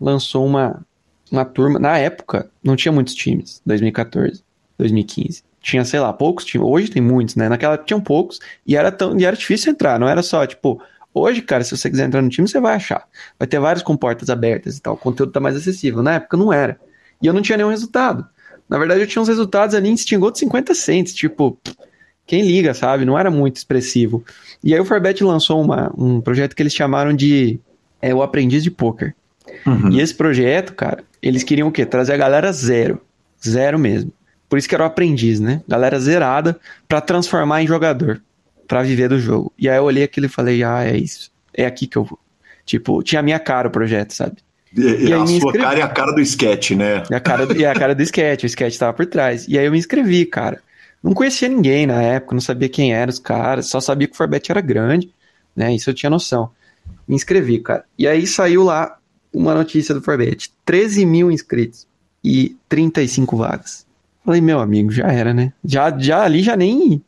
lançou 0.00 0.46
uma, 0.46 0.82
uma 1.30 1.44
turma. 1.44 1.78
Na 1.78 1.98
época, 1.98 2.50
não 2.62 2.74
tinha 2.74 2.90
muitos 2.90 3.14
times, 3.14 3.60
2014, 3.66 4.42
2015. 4.78 5.42
Tinha, 5.60 5.84
sei 5.84 6.00
lá, 6.00 6.14
poucos 6.14 6.46
times. 6.46 6.66
Hoje 6.66 6.90
tem 6.90 7.02
muitos, 7.02 7.36
né? 7.36 7.46
Naquela 7.46 7.74
época 7.74 7.86
tinham 7.86 8.00
poucos 8.00 8.40
e 8.66 8.74
era, 8.74 8.90
tão, 8.90 9.18
e 9.20 9.24
era 9.26 9.36
difícil 9.36 9.70
entrar. 9.70 10.00
Não 10.00 10.08
era 10.08 10.22
só, 10.22 10.46
tipo, 10.46 10.80
Hoje, 11.12 11.42
cara, 11.42 11.62
se 11.62 11.76
você 11.76 11.88
quiser 11.88 12.06
entrar 12.06 12.20
no 12.20 12.28
time, 12.28 12.48
você 12.48 12.58
vai 12.58 12.74
achar. 12.74 13.06
Vai 13.38 13.46
ter 13.46 13.60
vários 13.60 13.84
com 13.84 13.96
portas 13.96 14.28
abertas 14.28 14.78
e 14.78 14.82
tal. 14.82 14.94
O 14.94 14.96
conteúdo 14.96 15.30
tá 15.30 15.38
mais 15.38 15.54
acessível. 15.54 16.02
Na 16.02 16.14
época 16.14 16.36
não 16.36 16.52
era. 16.52 16.80
E 17.22 17.26
eu 17.26 17.32
não 17.32 17.40
tinha 17.40 17.56
nenhum 17.56 17.68
resultado. 17.68 18.26
Na 18.68 18.78
verdade, 18.78 19.02
eu 19.02 19.06
tinha 19.06 19.22
uns 19.22 19.28
resultados 19.28 19.76
ali 19.76 19.88
em 19.88 19.94
extingou 19.94 20.32
de 20.32 20.40
50 20.40 20.74
cents. 20.74 21.14
Tipo, 21.14 21.56
quem 22.26 22.42
liga, 22.42 22.74
sabe? 22.74 23.04
Não 23.04 23.18
era 23.18 23.30
muito 23.30 23.56
expressivo. 23.56 24.24
E 24.62 24.74
aí 24.74 24.80
o 24.80 24.84
Forbet 24.84 25.22
lançou 25.22 25.62
uma, 25.62 25.92
um 25.96 26.20
projeto 26.20 26.54
que 26.54 26.62
eles 26.62 26.74
chamaram 26.74 27.14
de 27.14 27.58
é, 28.00 28.14
o 28.14 28.22
Aprendiz 28.22 28.62
de 28.62 28.70
Poker. 28.70 29.14
Uhum. 29.66 29.90
E 29.90 30.00
esse 30.00 30.14
projeto, 30.14 30.74
cara, 30.74 31.04
eles 31.22 31.42
queriam 31.42 31.68
o 31.68 31.72
quê? 31.72 31.84
Trazer 31.84 32.14
a 32.14 32.16
galera 32.16 32.52
zero. 32.52 33.00
Zero 33.46 33.78
mesmo. 33.78 34.12
Por 34.48 34.58
isso 34.58 34.68
que 34.68 34.74
era 34.74 34.84
o 34.84 34.86
aprendiz, 34.86 35.40
né? 35.40 35.62
Galera 35.66 35.98
zerada 35.98 36.58
para 36.86 37.00
transformar 37.00 37.62
em 37.62 37.66
jogador 37.66 38.22
para 38.66 38.82
viver 38.82 39.08
do 39.08 39.18
jogo. 39.18 39.52
E 39.58 39.68
aí 39.68 39.76
eu 39.76 39.84
olhei 39.84 40.04
aquilo 40.04 40.26
e 40.26 40.28
falei, 40.28 40.62
ah, 40.62 40.84
é 40.84 40.96
isso. 40.96 41.30
É 41.52 41.66
aqui 41.66 41.86
que 41.86 41.96
eu 41.96 42.04
vou. 42.04 42.18
Tipo, 42.64 43.02
tinha 43.02 43.20
a 43.20 43.22
minha 43.22 43.38
cara 43.38 43.68
o 43.68 43.70
projeto, 43.70 44.12
sabe? 44.12 44.36
E, 44.76 44.80
e, 44.80 45.08
e 45.08 45.12
a 45.12 45.26
sua 45.26 45.52
cara 45.52 45.78
é 45.78 45.82
a 45.82 45.88
cara 45.88 46.12
do 46.12 46.20
sketch, 46.20 46.72
né? 46.72 47.02
E 47.10 47.14
a 47.14 47.20
cara, 47.20 47.46
do, 47.46 47.56
e 47.56 47.64
a 47.64 47.74
cara 47.74 47.94
do 47.94 48.02
sketch, 48.02 48.44
o 48.44 48.46
sketch 48.46 48.76
tava 48.76 48.92
por 48.92 49.06
trás. 49.06 49.46
E 49.48 49.58
aí 49.58 49.66
eu 49.66 49.72
me 49.72 49.78
inscrevi, 49.78 50.24
cara. 50.24 50.60
Não 51.04 51.12
conhecia 51.12 51.50
ninguém 51.50 51.86
na 51.86 52.00
época, 52.00 52.34
não 52.34 52.40
sabia 52.40 52.66
quem 52.66 52.94
eram 52.94 53.10
os 53.10 53.18
caras, 53.18 53.66
só 53.66 53.78
sabia 53.78 54.08
que 54.08 54.14
o 54.14 54.16
Forbet 54.16 54.50
era 54.50 54.62
grande, 54.62 55.12
né? 55.54 55.74
Isso 55.74 55.90
eu 55.90 55.94
tinha 55.94 56.08
noção. 56.08 56.50
Me 57.06 57.14
inscrevi, 57.14 57.58
cara. 57.58 57.84
E 57.98 58.08
aí 58.08 58.26
saiu 58.26 58.64
lá 58.64 58.96
uma 59.30 59.54
notícia 59.54 59.94
do 59.94 60.00
Forbet: 60.00 60.50
13 60.64 61.04
mil 61.04 61.30
inscritos 61.30 61.86
e 62.24 62.56
35 62.70 63.36
vagas. 63.36 63.86
Falei, 64.24 64.40
meu 64.40 64.58
amigo, 64.60 64.90
já 64.90 65.12
era, 65.12 65.34
né? 65.34 65.52
Já, 65.62 65.94
já 65.98 66.24
ali 66.24 66.42
já 66.42 66.56
nem 66.56 67.04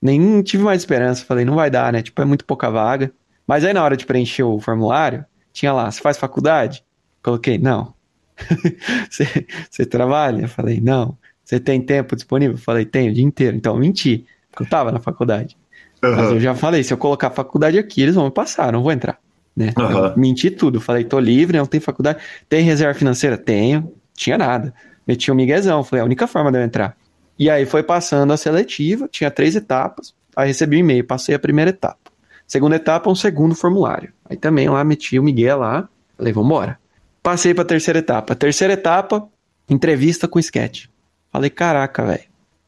nem 0.00 0.42
tive 0.42 0.62
mais 0.62 0.82
esperança. 0.82 1.24
Falei, 1.24 1.46
não 1.46 1.54
vai 1.54 1.70
dar, 1.70 1.90
né? 1.90 2.02
Tipo, 2.02 2.20
é 2.20 2.26
muito 2.26 2.44
pouca 2.44 2.68
vaga. 2.68 3.10
Mas 3.46 3.64
aí 3.64 3.72
na 3.72 3.82
hora 3.82 3.96
de 3.96 4.04
preencher 4.04 4.42
o 4.42 4.60
formulário, 4.60 5.24
tinha 5.54 5.72
lá, 5.72 5.90
você 5.90 6.02
faz 6.02 6.18
faculdade? 6.18 6.84
Coloquei, 7.22 7.56
não. 7.56 7.94
você, 9.10 9.46
você 9.70 9.86
trabalha? 9.86 10.46
Falei, 10.46 10.82
não. 10.82 11.16
Você 11.48 11.58
tem 11.58 11.80
tempo 11.80 12.14
disponível? 12.14 12.56
Eu 12.56 12.60
falei, 12.60 12.84
tenho, 12.84 13.10
o 13.10 13.14
dia 13.14 13.24
inteiro. 13.24 13.56
Então, 13.56 13.74
eu 13.74 13.80
menti, 13.80 14.26
porque 14.50 14.64
eu 14.64 14.68
tava 14.68 14.92
na 14.92 15.00
faculdade. 15.00 15.56
Uhum. 16.04 16.14
Mas 16.14 16.30
eu 16.32 16.40
já 16.40 16.54
falei, 16.54 16.84
se 16.84 16.92
eu 16.92 16.98
colocar 16.98 17.30
faculdade 17.30 17.78
aqui, 17.78 18.02
eles 18.02 18.16
vão 18.16 18.26
me 18.26 18.30
passar, 18.30 18.70
não 18.70 18.82
vou 18.82 18.92
entrar. 18.92 19.18
Né? 19.56 19.72
Uhum. 19.78 20.12
menti 20.14 20.50
tudo. 20.50 20.78
Falei, 20.78 21.04
tô 21.04 21.18
livre, 21.18 21.56
não 21.56 21.64
tem 21.64 21.80
faculdade. 21.80 22.18
Tem 22.50 22.62
reserva 22.62 22.92
financeira? 22.92 23.38
Tenho. 23.38 23.90
Tinha 24.12 24.36
nada. 24.36 24.74
Meti 25.06 25.32
um 25.32 25.34
miguezão. 25.34 25.82
Falei, 25.82 26.00
é 26.00 26.02
a 26.02 26.04
única 26.04 26.26
forma 26.26 26.52
de 26.52 26.58
eu 26.58 26.62
entrar. 26.62 26.94
E 27.38 27.48
aí 27.48 27.64
foi 27.64 27.82
passando 27.82 28.30
a 28.30 28.36
seletiva, 28.36 29.08
tinha 29.10 29.30
três 29.30 29.56
etapas. 29.56 30.14
Aí 30.36 30.48
recebi 30.48 30.76
um 30.76 30.80
e-mail, 30.80 31.04
passei 31.04 31.34
a 31.34 31.38
primeira 31.38 31.70
etapa. 31.70 32.12
Segunda 32.46 32.76
etapa, 32.76 33.08
um 33.08 33.14
segundo 33.14 33.54
formulário. 33.54 34.12
Aí 34.28 34.36
também 34.36 34.68
lá 34.68 34.84
meti 34.84 35.18
o 35.18 35.22
Miguel 35.22 35.60
lá. 35.60 35.88
Falei, 36.14 36.30
vambora. 36.30 36.78
Passei 37.22 37.54
pra 37.54 37.64
terceira 37.64 38.00
etapa. 38.00 38.34
Terceira 38.34 38.74
etapa, 38.74 39.26
entrevista 39.66 40.28
com 40.28 40.38
o 40.38 40.40
sketch. 40.40 40.88
Falei, 41.32 41.50
caraca, 41.50 42.04
velho. 42.04 42.24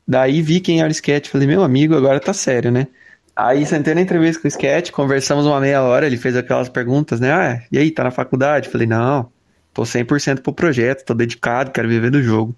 Daí 0.07 0.43
vi 0.43 0.61
quem 0.61 0.81
era 0.81 0.89
o 0.89 0.93
sketch. 0.93 1.29
Falei, 1.29 1.47
meu 1.47 1.63
amigo, 1.63 1.95
agora 1.95 2.19
tá 2.21 2.33
sério, 2.33 2.71
né? 2.71 2.87
Aí 3.35 3.65
sentei 3.65 3.95
na 3.95 4.01
entrevista 4.01 4.43
com 4.43 4.49
o 4.49 4.51
sketch, 4.51 4.91
conversamos 4.91 5.47
uma 5.47 5.61
meia 5.61 5.83
hora, 5.83 6.07
ele 6.07 6.17
fez 6.17 6.37
aquelas 6.37 6.69
perguntas, 6.69 7.21
né? 7.21 7.33
Ah, 7.33 7.63
e 7.73 7.79
aí, 7.79 7.91
tá 7.91 8.05
na 8.05 8.11
faculdade? 8.11 8.69
Falei, 8.69 8.87
não, 8.87 9.31
tô 9.73 9.83
100% 9.83 10.43
pro 10.43 10.53
projeto, 10.53 11.05
tô 11.05 11.15
dedicado, 11.15 11.71
quero 11.71 11.89
viver 11.89 12.11
do 12.11 12.23
jogo. 12.23 12.55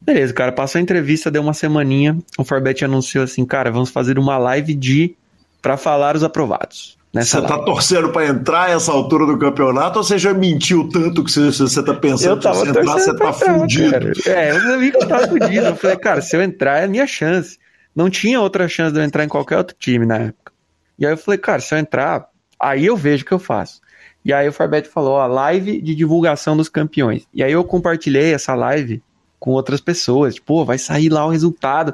Beleza, 0.00 0.32
cara, 0.32 0.50
passou 0.50 0.78
a 0.78 0.82
entrevista, 0.82 1.30
deu 1.30 1.42
uma 1.42 1.52
semaninha, 1.52 2.16
o 2.38 2.44
Forbet 2.44 2.84
anunciou 2.84 3.24
assim, 3.24 3.44
cara, 3.44 3.70
vamos 3.70 3.90
fazer 3.90 4.18
uma 4.18 4.38
live 4.38 4.74
de 4.74 5.14
para 5.60 5.76
falar 5.76 6.16
os 6.16 6.24
aprovados. 6.24 6.98
Você 7.12 7.42
tá 7.42 7.58
torcendo 7.58 8.10
para 8.10 8.26
entrar 8.26 8.70
essa 8.70 8.90
altura 8.90 9.26
do 9.26 9.38
campeonato 9.38 9.98
ou 9.98 10.04
você 10.04 10.18
já 10.18 10.32
mentiu 10.32 10.88
tanto 10.88 11.22
que 11.22 11.30
você, 11.30 11.50
você 11.50 11.82
tá 11.82 11.92
pensando 11.92 12.40
que 12.40 12.54
se 12.54 12.68
entrar, 12.68 12.84
você 12.84 13.14
tá 13.14 13.32
fudido? 13.34 13.90
Cara. 13.90 14.12
É, 14.26 14.56
eu 14.56 14.78
vi 14.80 14.90
que 14.90 14.96
eu 14.96 15.06
tava 15.06 15.28
fudido. 15.28 15.66
Eu 15.66 15.76
falei, 15.76 15.96
cara, 15.98 16.22
se 16.22 16.34
eu 16.34 16.42
entrar 16.42 16.80
é 16.80 16.84
a 16.84 16.88
minha 16.88 17.06
chance. 17.06 17.58
Não 17.94 18.08
tinha 18.08 18.40
outra 18.40 18.66
chance 18.66 18.94
de 18.94 18.98
eu 18.98 19.04
entrar 19.04 19.24
em 19.24 19.28
qualquer 19.28 19.58
outro 19.58 19.76
time 19.78 20.06
na 20.06 20.16
época. 20.16 20.52
E 20.98 21.04
aí 21.04 21.12
eu 21.12 21.18
falei, 21.18 21.36
cara, 21.36 21.60
se 21.60 21.74
eu 21.74 21.78
entrar, 21.78 22.26
aí 22.58 22.86
eu 22.86 22.96
vejo 22.96 23.24
o 23.24 23.26
que 23.26 23.32
eu 23.32 23.38
faço. 23.38 23.82
E 24.24 24.32
aí 24.32 24.48
o 24.48 24.52
Farbet 24.52 24.88
falou, 24.88 25.14
ó, 25.14 25.26
live 25.26 25.82
de 25.82 25.94
divulgação 25.94 26.56
dos 26.56 26.70
campeões. 26.70 27.26
E 27.34 27.42
aí 27.42 27.52
eu 27.52 27.62
compartilhei 27.62 28.32
essa 28.32 28.54
live 28.54 29.02
com 29.38 29.50
outras 29.50 29.80
pessoas. 29.80 30.36
Tipo, 30.36 30.64
vai 30.64 30.78
sair 30.78 31.10
lá 31.10 31.26
o 31.26 31.30
resultado, 31.30 31.92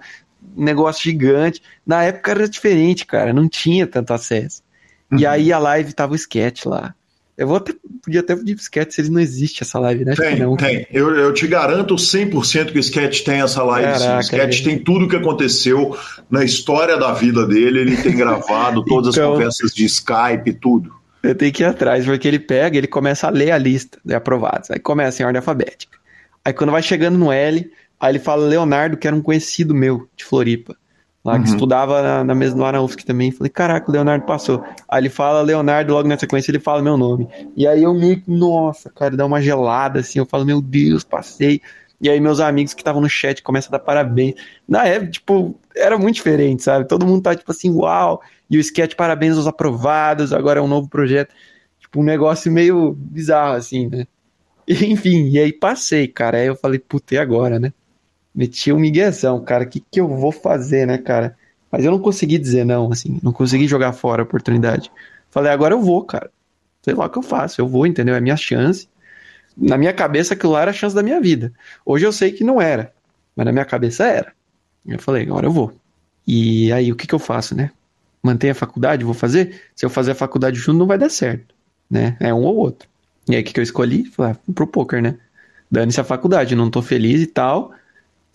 um 0.57 0.63
negócio 0.63 1.03
gigante. 1.03 1.61
Na 1.85 2.05
época 2.05 2.31
era 2.31 2.49
diferente, 2.49 3.05
cara, 3.05 3.33
não 3.33 3.49
tinha 3.49 3.87
tanto 3.87 4.13
acesso. 4.13 4.63
Uhum. 5.11 5.19
E 5.19 5.27
aí 5.27 5.53
a 5.53 5.59
live 5.59 5.93
tava 5.93 6.13
o 6.13 6.17
sketch 6.17 6.67
lá. 6.67 6.95
Eu 7.39 7.47
vou 7.47 7.57
até, 7.57 7.73
podia 8.03 8.19
até 8.19 8.35
pedir 8.35 8.57
pro 8.57 8.63
Sketch 8.63 8.91
se 8.91 9.01
ele 9.01 9.11
não 9.11 9.21
existe 9.21 9.63
essa 9.63 9.79
live, 9.79 10.05
né? 10.05 10.17
Tem, 10.17 10.41
não. 10.41 10.57
tem. 10.57 10.89
Eu, 10.91 11.15
eu 11.15 11.33
te 11.33 11.47
garanto 11.47 11.95
100% 11.95 12.73
que 12.73 12.79
o 12.79 12.81
Sketch 12.81 13.23
tem 13.23 13.41
essa 13.41 13.63
live. 13.63 13.93
Caraca, 13.93 14.17
o 14.17 14.21
Sketch 14.23 14.65
tem 14.65 14.77
tudo 14.81 15.05
o 15.05 15.09
que 15.09 15.15
aconteceu 15.15 15.97
na 16.29 16.43
história 16.43 16.97
da 16.97 17.13
vida 17.13 17.47
dele. 17.47 17.79
Ele 17.79 17.97
tem 17.97 18.17
gravado 18.17 18.83
todas 18.87 19.15
então, 19.15 19.31
as 19.31 19.37
conversas 19.37 19.71
de 19.73 19.85
Skype, 19.85 20.53
tudo. 20.61 20.93
Eu 21.23 21.33
tenho 21.33 21.53
que 21.53 21.63
ir 21.63 21.67
atrás, 21.67 22.05
porque 22.05 22.27
ele 22.27 22.41
pega, 22.41 22.77
ele 22.77 22.89
começa 22.89 23.29
a 23.29 23.31
ler 23.31 23.53
a 23.53 23.59
lista 23.59 24.01
de 24.05 24.15
aprovados. 24.15 24.73
Aí 24.73 24.81
começa 24.81 25.23
em 25.23 25.27
ordem 25.27 25.39
alfabética. 25.39 25.97
Aí 26.45 26.53
quando 26.53 26.73
vai 26.73 26.83
chegando 26.83 27.17
no 27.17 27.31
L, 27.31 27.71
aí 28.01 28.11
ele 28.11 28.19
fala 28.19 28.49
Leonardo, 28.49 28.97
que 28.97 29.07
era 29.07 29.15
um 29.15 29.23
conhecido 29.23 29.73
meu 29.73 30.09
de 30.17 30.25
Floripa 30.25 30.77
lá 31.25 31.35
uhum. 31.35 31.43
que 31.43 31.49
estudava 31.49 32.03
na, 32.03 32.25
na 32.25 32.35
mesma 32.35 32.65
lá 32.65 32.73
na 32.73 32.83
UFSC 32.83 33.05
também. 33.05 33.31
Falei, 33.31 33.51
caraca, 33.51 33.91
o 33.91 33.93
Leonardo 33.93 34.25
passou. 34.25 34.65
Aí 34.89 35.01
ele 35.01 35.09
fala 35.09 35.43
Leonardo, 35.43 35.93
logo 35.93 36.09
na 36.09 36.19
sequência 36.19 36.51
ele 36.51 36.61
fala 36.61 36.83
meu 36.83 36.97
nome. 36.97 37.29
E 37.57 37.67
aí 37.67 37.83
eu 37.83 37.95
meio 37.95 38.21
que, 38.21 38.31
nossa, 38.31 38.91
cara, 38.91 39.17
dá 39.17 39.27
uma 39.27 39.41
gelada 39.41 40.01
assim. 40.01 40.19
Eu 40.19 40.27
falo, 40.27 40.45
meu 40.45 40.61
Deus, 40.61 41.05
passei. 41.05 41.61
E 42.01 42.09
aí 42.09 42.21
meus 42.21 42.41
amigos 42.41 42.75
que 42.75 42.81
estavam 42.81 43.01
no 43.01 43.09
chat 43.09 43.43
começam 43.43 43.71
a 43.71 43.79
dar 43.79 43.85
parabéns. 43.85 44.35
Na 44.67 44.87
época, 44.87 45.11
tipo, 45.11 45.59
era 45.75 45.99
muito 45.99 46.17
diferente, 46.17 46.63
sabe? 46.63 46.87
Todo 46.87 47.07
mundo 47.07 47.23
tá 47.23 47.35
tipo 47.35 47.51
assim, 47.51 47.71
uau. 47.71 48.23
E 48.49 48.57
o 48.57 48.61
sketch, 48.61 48.95
parabéns 48.95 49.37
aos 49.37 49.47
aprovados, 49.47 50.33
agora 50.33 50.61
é 50.61 50.63
um 50.63 50.69
novo 50.69 50.89
projeto. 50.89 51.35
Tipo, 51.81 52.01
um 52.01 52.05
negócio 52.05 52.51
meio 52.53 52.93
bizarro, 52.93 53.57
assim, 53.57 53.89
né? 53.89 54.07
Enfim, 54.69 55.29
e 55.31 55.39
aí 55.39 55.53
passei, 55.53 56.07
cara. 56.07 56.39
Aí 56.39 56.47
eu 56.47 56.57
falei, 56.57 56.79
puta, 56.79 57.15
e 57.15 57.19
agora, 57.19 57.59
né? 57.59 57.73
Meti 58.39 58.73
um 58.73 58.79
miguezão, 58.79 59.43
cara, 59.43 59.65
o 59.65 59.67
que, 59.67 59.81
que 59.81 60.01
eu 60.01 60.07
vou 60.07 60.31
fazer, 60.31 60.87
né, 60.87 60.97
cara? 60.97 61.37
Mas 61.73 61.85
eu 61.85 61.91
não 61.91 61.99
consegui 61.99 62.39
dizer 62.39 62.65
não, 62.65 62.93
assim, 62.93 63.19
não 63.21 63.33
consegui 63.33 63.67
jogar 63.67 63.93
fora 63.93 64.23
a 64.23 64.25
oportunidade. 64.25 64.93
Falei, 65.29 65.51
agora 65.51 65.75
eu 65.75 65.83
vou, 65.83 66.05
cara. 66.05 66.31
Sei 66.81 66.95
lá 66.95 67.07
o 67.07 67.11
que 67.11 67.19
eu 67.19 67.23
faço, 67.23 67.61
eu 67.61 67.67
vou, 67.67 67.85
entendeu? 67.85 68.15
É 68.15 68.19
a 68.19 68.21
minha 68.21 68.37
chance. 68.37 68.89
Na 69.57 69.77
minha 69.77 69.93
cabeça, 69.93 70.35
aquilo 70.35 70.53
lá 70.53 70.63
era 70.63 70.71
a 70.71 70.75
chance 70.75 70.95
da 70.95 71.03
minha 71.03 71.21
vida. 71.21 71.53
Hoje 71.85 72.07
eu 72.07 72.13
sei 72.13 72.31
que 72.31 72.45
não 72.45 72.63
era, 72.63 72.93
mas 73.35 73.45
na 73.45 73.51
minha 73.51 73.65
cabeça 73.65 74.07
era. 74.07 74.33
Eu 74.87 75.01
falei, 75.01 75.25
agora 75.25 75.47
eu 75.47 75.51
vou. 75.51 75.73
E 76.25 76.73
aí, 76.73 76.93
o 76.93 76.97
que, 76.97 77.09
que 77.09 77.15
eu 77.17 77.19
faço, 77.19 77.57
né? 77.57 77.73
Manter 78.23 78.51
a 78.51 78.55
faculdade, 78.55 79.05
vou 79.05 79.15
fazer? 79.15 79.63
Se 79.75 79.85
eu 79.85 79.91
fazer 79.91 80.13
a 80.13 80.15
faculdade 80.15 80.61
junto, 80.61 80.79
não 80.79 80.87
vai 80.87 80.97
dar 80.97 81.11
certo, 81.11 81.53
né? 81.91 82.17
É 82.21 82.33
um 82.33 82.45
ou 82.45 82.55
outro. 82.55 82.89
E 83.29 83.35
aí, 83.35 83.43
o 83.43 83.45
que, 83.45 83.53
que 83.53 83.59
eu 83.59 83.65
escolhi? 83.65 84.05
Falei, 84.05 84.33
ah, 84.33 84.53
pro 84.55 84.65
poker, 84.65 85.03
né? 85.03 85.17
Dane-se 85.69 86.01
a 86.01 86.05
faculdade, 86.05 86.55
não 86.55 86.71
tô 86.71 86.81
feliz 86.81 87.21
e 87.21 87.27
tal 87.27 87.75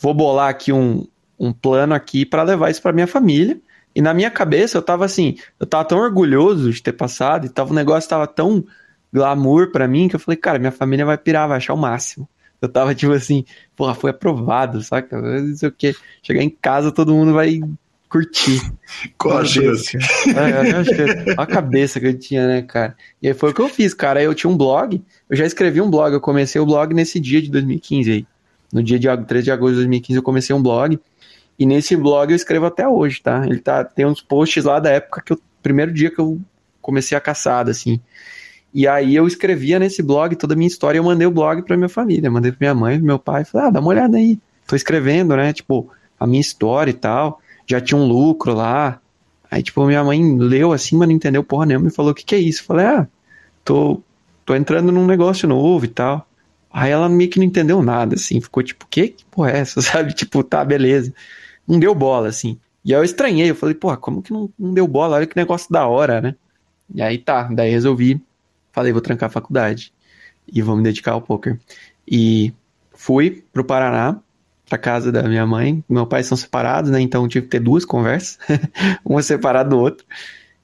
vou 0.04 0.14
bolar 0.14 0.49
aqui 0.49 0.74
um, 0.74 1.08
um 1.39 1.54
plano 1.54 1.95
aqui 1.95 2.26
para 2.26 2.43
levar 2.43 2.70
isso 2.70 2.82
para 2.82 2.91
minha 2.91 3.08
família. 3.08 3.58
E 3.95 4.01
na 4.01 4.14
minha 4.14 4.30
cabeça 4.30 4.78
eu 4.78 4.82
tava 4.82 5.06
assim, 5.06 5.38
eu 5.58 5.66
tava 5.66 5.86
tão 5.86 5.99
orgulhoso 5.99 6.72
de 6.72 6.84
ter 6.84 6.91
passado 6.91 7.45
e 7.45 7.49
tava 7.49 7.72
o 7.72 7.76
negócio 7.76 8.10
tava 8.10 8.28
tão 8.28 8.66
glamour 9.14 9.72
para 9.72 9.88
mim 9.88 10.10
que 10.10 10.16
eu 10.16 10.20
falei, 10.20 10.36
cara, 10.36 10.60
minha 10.60 10.72
família 10.72 11.06
vai 11.06 11.18
pirar, 11.18 11.47
vai 11.47 11.58
achar 11.58 11.74
o 11.74 11.78
máximo. 11.78 12.28
Eu 12.62 12.68
tava 12.68 12.93
tipo 12.95 13.14
assim, 13.14 13.45
porra, 13.78 13.95
foi 13.95 14.12
aprovado, 14.12 14.82
saca? 14.84 15.22
Não 15.22 15.56
sei 15.56 15.70
o 15.70 15.72
que. 15.72 15.95
Chegar 16.22 16.43
em 16.43 16.49
casa, 16.49 16.91
todo 16.91 17.14
mundo 17.14 17.32
vai 17.32 17.62
curtir. 18.10 18.60
Qual 19.18 19.38
a 19.38 19.45
chance? 19.45 19.97
É, 19.97 21.34
a 21.38 21.45
cabeça 21.45 21.99
que 21.99 22.08
eu 22.08 22.20
tinha, 22.20 22.45
né, 22.45 22.62
cara? 22.62 22.97
E 23.22 23.28
aí 23.30 23.34
foi 23.34 23.51
o 23.51 23.54
que 23.54 23.62
eu 23.62 23.70
fiz, 23.70 23.93
cara. 23.93 24.22
Eu 24.22 24.34
tinha 24.34 24.51
um 24.51 24.58
blog, 24.58 25.01
eu 25.30 25.38
já 25.38 25.45
escrevi 25.45 25.80
um 25.80 25.89
blog, 25.89 26.14
eu 26.14 26.22
comecei 26.22 26.60
o 26.60 26.66
blog 26.66 26.93
nesse 26.93 27.22
dia 27.22 27.41
de 27.41 27.49
2015 27.49 28.12
aí. 28.12 28.28
No 28.74 28.82
dia 28.82 28.97
de 28.97 29.07
3 29.26 29.45
de 29.45 29.51
agosto 29.51 29.74
de 29.74 29.82
2015 29.82 30.17
eu 30.17 30.24
comecei 30.24 30.55
um 30.55 30.61
blog. 30.61 30.99
E 31.59 31.65
nesse 31.65 31.95
blog 31.95 32.32
eu 32.32 32.36
escrevo 32.36 32.65
até 32.65 32.88
hoje, 32.88 33.21
tá? 33.21 33.45
Ele 33.45 33.59
tá, 33.59 33.84
tem 33.84 34.05
uns 34.05 34.19
posts 34.19 34.65
lá 34.65 34.80
da 34.80 34.89
época 34.89 35.21
que 35.24 35.34
eu. 35.34 35.39
Primeiro 35.61 35.93
dia 35.93 36.11
que 36.11 36.19
eu 36.19 36.41
comecei 36.82 37.17
a 37.17 37.21
caçada, 37.21 37.71
assim. 37.71 38.01
E 38.74 38.88
aí 38.88 39.15
eu 39.15 39.28
escrevia 39.28 39.78
nesse 39.78 40.01
blog 40.01 40.36
toda 40.36 40.55
a 40.55 40.57
minha 40.57 40.67
história, 40.67 40.97
eu 40.97 41.03
mandei 41.03 41.28
o 41.28 41.32
blog 41.32 41.61
pra 41.61 41.78
minha 41.78 41.88
família, 41.88 42.30
mandei 42.30 42.51
pra 42.51 42.57
minha 42.59 42.74
mãe, 42.74 42.97
pro 42.97 43.05
meu 43.05 43.19
pai, 43.19 43.45
falei, 43.45 43.67
ah, 43.67 43.69
dá 43.69 43.80
uma 43.80 43.89
olhada 43.89 44.17
aí. 44.17 44.39
Tô 44.67 44.76
escrevendo, 44.76 45.38
né? 45.38 45.53
Tipo, 45.53 45.89
a 46.19 46.26
minha 46.26 46.41
história 46.41 46.89
e 46.89 46.95
tal. 46.95 47.39
Já 47.67 47.80
tinha 47.80 47.97
um 47.97 48.05
lucro 48.05 48.53
lá. 48.53 48.99
Aí, 49.49 49.61
tipo, 49.61 49.86
minha 49.86 50.03
mãe 50.03 50.38
leu 50.38 50.74
assim, 50.74 50.97
mas 50.97 51.07
não 51.07 51.15
entendeu 51.15 51.43
porra 51.43 51.67
nenhuma 51.67 51.88
e 51.88 51.91
falou, 51.91 52.11
o 52.11 52.15
que 52.15 52.26
que 52.26 52.34
é 52.34 52.39
isso? 52.39 52.63
Eu 52.63 52.65
falei, 52.65 52.86
ah, 52.88 53.07
tô, 53.63 54.01
tô 54.43 54.55
entrando 54.55 54.91
num 54.91 55.05
negócio 55.05 55.47
novo 55.47 55.86
e 55.86 55.89
tal. 55.89 56.28
Aí 56.74 56.91
ela 56.91 57.07
meio 57.07 57.30
que 57.30 57.38
não 57.38 57.45
entendeu 57.45 57.84
nada, 57.84 58.15
assim, 58.15 58.41
ficou 58.41 58.63
tipo, 58.63 58.88
que, 58.89 59.09
que 59.09 59.26
porra 59.26 59.51
é 59.51 59.59
essa, 59.59 59.80
sabe? 59.82 60.11
Tipo, 60.11 60.43
tá, 60.43 60.65
beleza. 60.65 61.13
Não 61.67 61.80
deu 61.80 61.93
bola, 61.93 62.28
assim. 62.30 62.59
E 62.84 62.93
aí 62.93 62.99
eu 62.99 63.03
estranhei, 63.03 63.51
eu 63.51 63.55
falei, 63.55 63.76
porra, 63.76 63.95
como 63.95 64.24
que 64.24 64.34
não, 64.34 64.49
não 64.57 64.74
deu 64.74 64.88
bola? 64.88 65.17
Olha 65.17 65.28
que 65.28 65.38
negócio 65.38 65.71
da 65.71 65.88
hora, 65.88 66.19
né? 66.19 66.36
E 66.93 67.01
aí 67.01 67.19
tá, 67.19 67.43
daí 67.43 67.69
resolvi, 67.69 68.19
falei, 68.71 68.91
vou 68.91 69.01
trancar 69.01 69.28
a 69.30 69.32
faculdade 69.32 69.93
e 70.51 70.61
vou 70.63 70.76
me 70.76 70.84
dedicar 70.84 71.11
ao 71.13 71.21
poker. 71.21 71.59
E 72.07 72.51
fui 72.91 73.43
pro 73.53 73.63
Paraná, 73.63 74.19
pra 74.67 74.78
casa 74.78 75.11
da 75.11 75.24
minha 75.24 75.45
mãe. 75.45 75.84
Meu 75.88 76.07
pai 76.07 76.24
são 76.24 76.36
separados, 76.36 76.89
né? 76.91 76.99
Então 76.99 77.28
tive 77.28 77.45
que 77.45 77.51
ter 77.51 77.59
duas 77.59 77.86
conversas, 77.86 78.39
uma 79.05 79.21
separada 79.21 79.69
do 79.69 79.80
outro. 79.80 80.05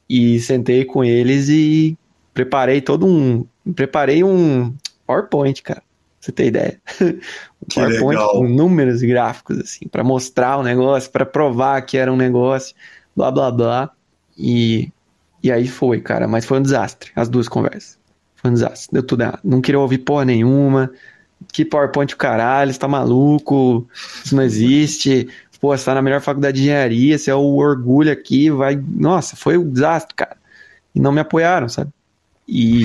E 0.09 0.39
sentei 0.39 0.85
com 0.85 1.03
eles 1.03 1.49
e 1.49 1.97
preparei 2.33 2.81
todo 2.81 3.05
um. 3.05 3.45
Preparei 3.75 4.23
um 4.23 4.73
PowerPoint, 5.05 5.61
cara 5.61 5.83
você 6.19 6.31
ter 6.31 6.47
ideia. 6.47 6.79
um 7.01 7.65
PowerPoint 7.73 8.19
legal. 8.19 8.31
com 8.31 8.47
números 8.47 9.01
e 9.01 9.07
gráficos, 9.07 9.59
assim, 9.59 9.87
para 9.87 10.03
mostrar 10.03 10.57
o 10.57 10.63
negócio, 10.63 11.11
para 11.11 11.25
provar 11.25 11.81
que 11.81 11.97
era 11.97 12.11
um 12.11 12.17
negócio, 12.17 12.75
blá 13.15 13.31
blá 13.31 13.51
blá. 13.51 13.91
E, 14.37 14.91
e 15.41 15.51
aí 15.51 15.67
foi, 15.67 16.01
cara, 16.01 16.27
mas 16.27 16.45
foi 16.45 16.59
um 16.59 16.61
desastre, 16.61 17.11
as 17.15 17.29
duas 17.29 17.47
conversas. 17.47 17.97
Foi 18.35 18.51
um 18.51 18.53
desastre, 18.53 18.89
deu 18.91 19.03
tudo 19.03 19.21
errado. 19.21 19.39
Não 19.43 19.61
queria 19.61 19.79
ouvir 19.79 19.99
porra 19.99 20.25
nenhuma. 20.25 20.91
Que 21.53 21.63
PowerPoint 21.63 22.13
o 22.13 22.17
caralho, 22.17 22.71
você 22.71 22.79
tá 22.79 22.87
maluco, 22.87 23.87
isso 24.23 24.35
não 24.35 24.43
existe. 24.43 25.29
Pô, 25.59 25.75
você 25.75 25.83
tá 25.83 25.93
na 25.93 26.01
melhor 26.01 26.21
faculdade 26.21 26.57
de 26.57 26.63
engenharia, 26.63 27.17
você 27.17 27.31
é 27.31 27.35
o 27.35 27.55
orgulho 27.55 28.11
aqui, 28.11 28.49
vai. 28.49 28.75
Nossa, 28.75 29.35
foi 29.35 29.57
um 29.57 29.69
desastre, 29.69 30.15
cara. 30.15 30.37
E 30.95 30.99
não 30.99 31.11
me 31.11 31.19
apoiaram, 31.19 31.67
sabe? 31.67 31.91
E 32.47 32.83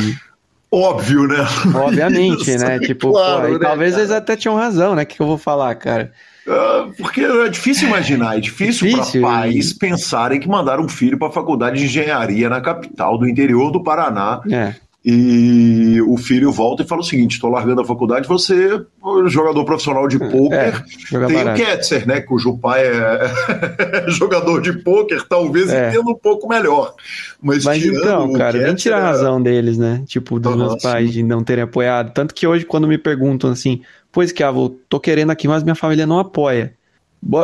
óbvio, 0.75 1.27
né? 1.27 1.47
Obviamente, 1.75 2.55
né? 2.59 2.79
Tipo, 2.79 3.13
claro, 3.13 3.49
pô, 3.49 3.59
né, 3.59 3.59
talvez 3.61 3.93
cara? 3.93 4.03
eles 4.03 4.13
até 4.13 4.37
tinham 4.37 4.57
razão, 4.57 4.95
né? 4.95 5.03
O 5.03 5.07
que, 5.07 5.17
que 5.17 5.23
eu 5.23 5.27
vou 5.27 5.39
falar, 5.39 5.75
cara? 5.77 6.13
Uh, 6.47 6.93
porque 6.99 7.23
é 7.23 7.49
difícil 7.49 7.89
imaginar, 7.89 8.37
é 8.37 8.41
difícil, 8.41 8.89
difícil 8.89 9.23
para 9.23 9.31
pais 9.31 9.73
pensarem 9.73 10.39
que 10.39 10.47
mandaram 10.47 10.85
um 10.85 10.89
filho 10.89 11.19
para 11.19 11.29
a 11.29 11.33
faculdade 11.33 11.79
de 11.79 11.87
engenharia 11.87 12.51
na 12.51 12.61
capital 12.61 13.17
do 13.17 13.27
interior 13.27 13.71
do 13.71 13.83
Paraná. 13.83 14.43
É. 14.51 14.75
E 15.07 16.01
o 16.01 16.17
filho 16.17 16.51
volta 16.51 16.83
e 16.83 16.87
fala 16.87 17.03
o 17.03 17.05
seguinte: 17.05 17.33
estou 17.33 17.51
largando 17.51 17.83
a 17.83 17.85
faculdade, 17.85 18.27
você, 18.27 18.81
jogador 19.27 19.63
profissional 19.67 20.09
de 20.09 20.19
pôquer, 20.19 20.83
é, 21.13 21.27
tem 21.27 21.37
barato. 21.37 21.61
o 21.61 21.65
Ketzer, 21.65 22.09
né? 22.09 22.23
Cujo 22.23 22.57
pai 22.57 22.87
é 22.87 24.09
jogador 24.09 24.63
de 24.63 24.73
pôquer, 24.83 25.23
talvez 25.29 25.71
é. 25.71 25.91
entenda 25.91 26.11
um 26.11 26.15
pouco 26.15 26.49
melhor. 26.49 26.95
Mas, 27.43 27.65
Mas 27.65 27.85
então, 27.85 28.33
cara, 28.33 28.59
nem 28.59 28.75
tira 28.75 28.97
a 28.97 29.01
razão 29.01 29.43
deles, 29.43 29.77
né? 29.77 30.03
Tipo, 30.07 30.41
dos 30.41 30.57
meus 30.57 30.83
pais 30.83 31.13
de 31.13 31.23
não 31.23 31.45
terem 31.45 31.65
apoiado. 31.65 32.11
Tanto 32.15 32.35
que 32.35 32.47
hoje, 32.47 32.65
quando 32.65 32.89
me 32.89 32.97
perguntam 32.97 33.51
assim, 33.51 33.83
pois 34.11 34.33
que, 34.33 34.43
ah, 34.43 34.53
tô 34.89 34.99
querendo 34.99 35.33
aqui, 35.33 35.47
mas 35.47 35.63
minha 35.63 35.75
família 35.75 36.07
não 36.07 36.19
apoia. 36.19 36.73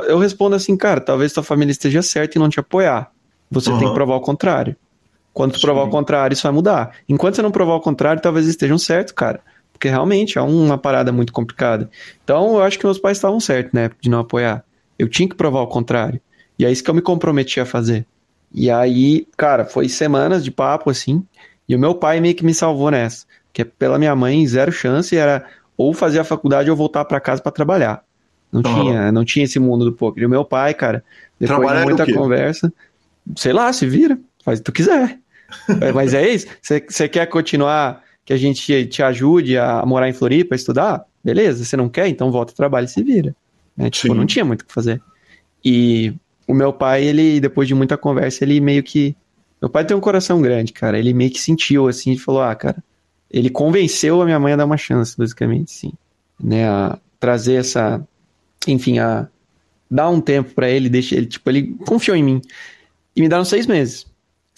Eu 0.09 0.19
respondo 0.19 0.57
assim, 0.57 0.79
cara, 0.79 0.99
talvez 0.99 1.31
tua 1.31 1.43
família 1.43 1.73
esteja 1.73 2.01
certa 2.01 2.39
em 2.39 2.41
não 2.41 2.49
te 2.49 2.59
apoiar. 2.59 3.11
Você 3.51 3.69
uhum. 3.69 3.79
tem 3.79 3.89
que 3.89 3.95
provar 3.95 4.15
o 4.15 4.21
contrário. 4.21 4.75
Quando 5.33 5.53
tu 5.53 5.61
provar 5.61 5.85
o 5.85 5.91
contrário, 5.91 6.35
isso 6.35 6.43
vai 6.43 6.53
mudar. 6.53 6.97
Enquanto 7.09 7.37
você 7.37 7.43
não 7.43 7.51
provar 7.51 7.75
o 7.75 7.81
contrário, 7.81 8.21
talvez 8.21 8.47
estejam 8.47 8.79
certos, 8.79 9.13
cara. 9.13 9.41
Porque 9.73 9.89
realmente 9.89 10.39
é 10.39 10.43
uma 10.43 10.77
parada 10.77 11.13
muito 11.13 11.33
complicada. 11.33 11.89
Então, 12.23 12.55
eu 12.55 12.63
acho 12.63 12.79
que 12.79 12.85
meus 12.85 12.99
pais 12.99 13.17
estavam 13.17 13.41
certos, 13.41 13.73
né? 13.73 13.91
De 14.01 14.11
não 14.11 14.21
apoiar. 14.21 14.65
Eu 14.99 15.09
tinha 15.09 15.29
que 15.29 15.35
provar 15.35 15.63
o 15.63 15.67
contrário. 15.67 16.21
E 16.59 16.65
é 16.65 16.71
isso 16.71 16.85
que 16.85 16.91
eu 16.91 16.95
me 16.95 17.01
comprometi 17.01 17.61
a 17.61 17.65
fazer. 17.65 18.05
E 18.53 18.71
aí, 18.71 19.27
cara, 19.37 19.65
foi 19.65 19.89
semanas 19.89 20.45
de 20.45 20.51
papo 20.51 20.91
assim. 20.91 21.25
E 21.69 21.75
o 21.75 21.79
meu 21.79 21.95
pai 21.95 22.21
meio 22.21 22.35
que 22.35 22.45
me 22.45 22.53
salvou 22.53 22.91
nessa. 22.91 23.25
Que 23.53 23.63
é 23.63 23.65
pela 23.65 23.99
minha 23.99 24.15
mãe, 24.15 24.47
zero 24.47 24.73
chance. 24.73 25.17
Era 25.17 25.47
ou 25.77 25.95
fazer 25.95 26.19
a 26.19 26.25
faculdade 26.25 26.71
ou 26.71 26.77
voltar 26.77 27.05
para 27.07 27.21
casa 27.21 27.41
para 27.41 27.53
trabalhar. 27.53 28.05
Não 28.53 28.61
uhum. 28.61 28.83
tinha, 28.83 29.13
não 29.13 29.25
tinha 29.25 29.45
esse 29.45 29.59
mundo 29.59 29.85
do 29.85 29.93
poker. 29.93 30.23
E 30.23 30.27
o 30.27 30.29
meu 30.29 30.45
pai, 30.45 30.75
cara, 30.75 31.03
depois 31.39 31.59
Trabalhar 31.59 31.81
de 31.81 31.87
muita 31.87 32.13
conversa, 32.13 32.73
sei 33.37 33.53
lá, 33.53 33.73
se 33.73 33.87
vira. 33.87 34.19
Faz 34.45 34.59
o 34.59 34.63
que 34.63 34.71
tu 34.71 34.73
quiser. 34.73 35.19
É, 35.81 35.93
mas 35.93 36.15
é 36.15 36.29
isso? 36.29 36.47
Você 36.63 37.09
quer 37.09 37.27
continuar, 37.27 38.03
que 38.25 38.33
a 38.33 38.37
gente 38.37 38.87
te 38.87 39.03
ajude 39.03 39.59
a 39.59 39.85
morar 39.85 40.09
em 40.09 40.13
Floripa, 40.13 40.55
estudar? 40.55 41.05
Beleza, 41.23 41.65
você 41.65 41.77
não 41.77 41.89
quer? 41.89 42.09
Então 42.09 42.31
volta 42.31 42.53
ao 42.53 42.57
trabalho 42.57 42.85
e 42.85 42.89
se 42.89 43.03
vira. 43.03 43.35
Né? 43.77 43.91
Tipo, 43.91 44.15
não 44.15 44.27
tinha 44.27 44.45
muito 44.45 44.63
o 44.63 44.67
que 44.67 44.73
fazer. 44.73 45.03
E 45.65 46.15
o 46.47 46.55
meu 46.55 46.73
pai, 46.73 47.05
ele, 47.05 47.41
depois 47.41 47.69
de 47.69 47.75
muita 47.75 47.97
conversa, 47.97 48.45
ele 48.45 48.61
meio 48.61 48.83
que. 48.83 49.17
Meu 49.61 49.69
pai 49.69 49.85
tem 49.85 49.97
um 49.97 50.01
coração 50.01 50.41
grande, 50.41 50.73
cara. 50.73 50.99
Ele 50.99 51.13
meio 51.13 51.31
que 51.31 51.41
sentiu 51.41 51.89
assim 51.89 52.13
e 52.13 52.19
falou: 52.19 52.43
ah, 52.43 52.55
cara. 52.55 52.83
Ele 53.31 53.49
convenceu 53.49 54.21
a 54.21 54.25
minha 54.25 54.41
mãe 54.41 54.55
a 54.55 54.57
dar 54.57 54.65
uma 54.65 54.77
chance, 54.77 55.17
basicamente, 55.17 55.71
sim. 55.71 55.93
Né? 56.43 56.69
A 56.69 56.99
trazer 57.19 57.55
essa. 57.55 58.01
Enfim, 58.67 58.99
a 58.99 59.29
dar 59.91 60.09
um 60.09 60.21
tempo 60.21 60.55
para 60.55 60.69
ele, 60.69 60.89
deixa 60.89 61.17
ele, 61.17 61.27
tipo, 61.27 61.49
ele 61.51 61.75
confiou 61.87 62.17
em 62.17 62.23
mim. 62.23 62.41
E 63.15 63.21
me 63.21 63.29
deram 63.29 63.45
seis 63.45 63.67
meses. 63.67 64.07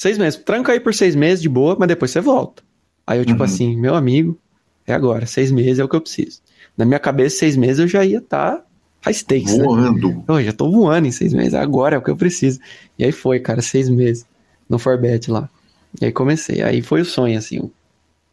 Seis 0.03 0.19
meses. 0.19 0.41
Tranca 0.41 0.73
aí 0.73 0.81
por 0.81 0.93
seis 0.93 1.15
meses 1.15 1.41
de 1.41 1.49
boa, 1.49 1.77
mas 1.79 1.87
depois 1.87 2.11
você 2.11 2.21
volta. 2.21 2.61
Aí 3.07 3.21
eu, 3.21 3.25
tipo 3.25 3.39
uhum. 3.39 3.45
assim, 3.45 3.77
meu 3.77 3.95
amigo, 3.95 4.37
é 4.85 4.93
agora. 4.93 5.27
Seis 5.27 5.53
meses 5.53 5.79
é 5.79 5.85
o 5.85 5.89
que 5.89 5.95
eu 5.95 6.01
preciso. 6.01 6.41
Na 6.77 6.85
minha 6.85 6.99
cabeça, 6.99 7.39
seis 7.39 7.57
meses 7.57 7.79
eu 7.79 7.87
já 7.87 8.05
ia 8.05 8.19
estar 8.19 8.57
tá 8.57 8.65
high 9.03 9.15
stakes. 9.15 9.57
Né? 9.57 9.63
Voando. 9.63 10.09
Né? 10.09 10.25
Eu 10.27 10.43
já 10.43 10.53
tô 10.53 10.69
voando 10.73 11.07
em 11.07 11.13
seis 11.13 11.33
meses. 11.33 11.55
Agora 11.55 11.95
é 11.95 11.99
o 12.01 12.03
que 12.03 12.11
eu 12.11 12.17
preciso. 12.17 12.59
E 12.99 13.05
aí 13.05 13.13
foi, 13.13 13.39
cara, 13.39 13.63
seis 13.63 13.89
meses 13.89 14.27
no 14.69 14.77
Forbet 14.77 15.31
lá. 15.31 15.49
E 16.01 16.07
aí 16.07 16.11
comecei. 16.11 16.63
Aí 16.63 16.83
foi 16.83 17.03
o 17.03 17.05
sonho, 17.05 17.39
assim. 17.39 17.71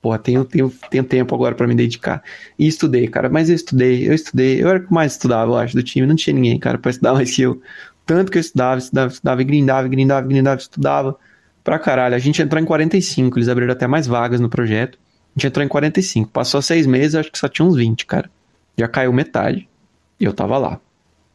Porra, 0.01 0.17
tenho, 0.17 0.43
tenho, 0.45 0.73
tenho 0.89 1.03
tempo 1.03 1.35
agora 1.35 1.53
para 1.53 1.67
me 1.67 1.75
dedicar. 1.75 2.23
E 2.57 2.65
estudei, 2.65 3.07
cara. 3.07 3.29
Mas 3.29 3.47
eu 3.47 3.55
estudei, 3.55 4.09
eu 4.09 4.13
estudei. 4.15 4.59
Eu 4.59 4.69
era 4.69 4.79
o 4.79 4.87
que 4.87 4.91
mais 4.91 5.11
estudava, 5.11 5.51
eu 5.51 5.57
acho, 5.57 5.75
do 5.75 5.83
time. 5.83 6.07
Não 6.07 6.15
tinha 6.15 6.33
ninguém, 6.33 6.57
cara, 6.57 6.79
pra 6.79 6.89
estudar 6.89 7.13
mais 7.13 7.29
que 7.29 7.43
eu. 7.43 7.61
Tanto 8.07 8.31
que 8.31 8.39
eu 8.39 8.41
estudava, 8.41 8.79
estudava, 8.79 9.11
estudava, 9.11 9.39
e 9.43 9.45
grindava, 9.45 9.87
grindava, 9.87 10.25
grindava, 10.25 10.59
estudava 10.59 11.28
pra 11.63 11.79
caralho. 11.79 12.15
A 12.15 12.19
gente 12.19 12.41
entrou 12.41 12.61
em 12.61 12.65
45, 12.65 13.37
eles 13.37 13.49
abriram 13.49 13.71
até 13.71 13.87
mais 13.87 14.07
vagas 14.07 14.39
no 14.39 14.49
projeto. 14.49 14.97
A 15.35 15.39
gente 15.39 15.47
entrou 15.47 15.65
em 15.65 15.67
45. 15.67 16.29
Passou 16.31 16.61
seis 16.61 16.85
meses, 16.85 17.15
acho 17.15 17.31
que 17.31 17.39
só 17.39 17.47
tinha 17.47 17.65
uns 17.65 17.75
20, 17.75 18.05
cara. 18.05 18.29
Já 18.77 18.87
caiu 18.87 19.13
metade. 19.13 19.67
E 20.19 20.25
eu 20.25 20.33
tava 20.33 20.57
lá. 20.57 20.79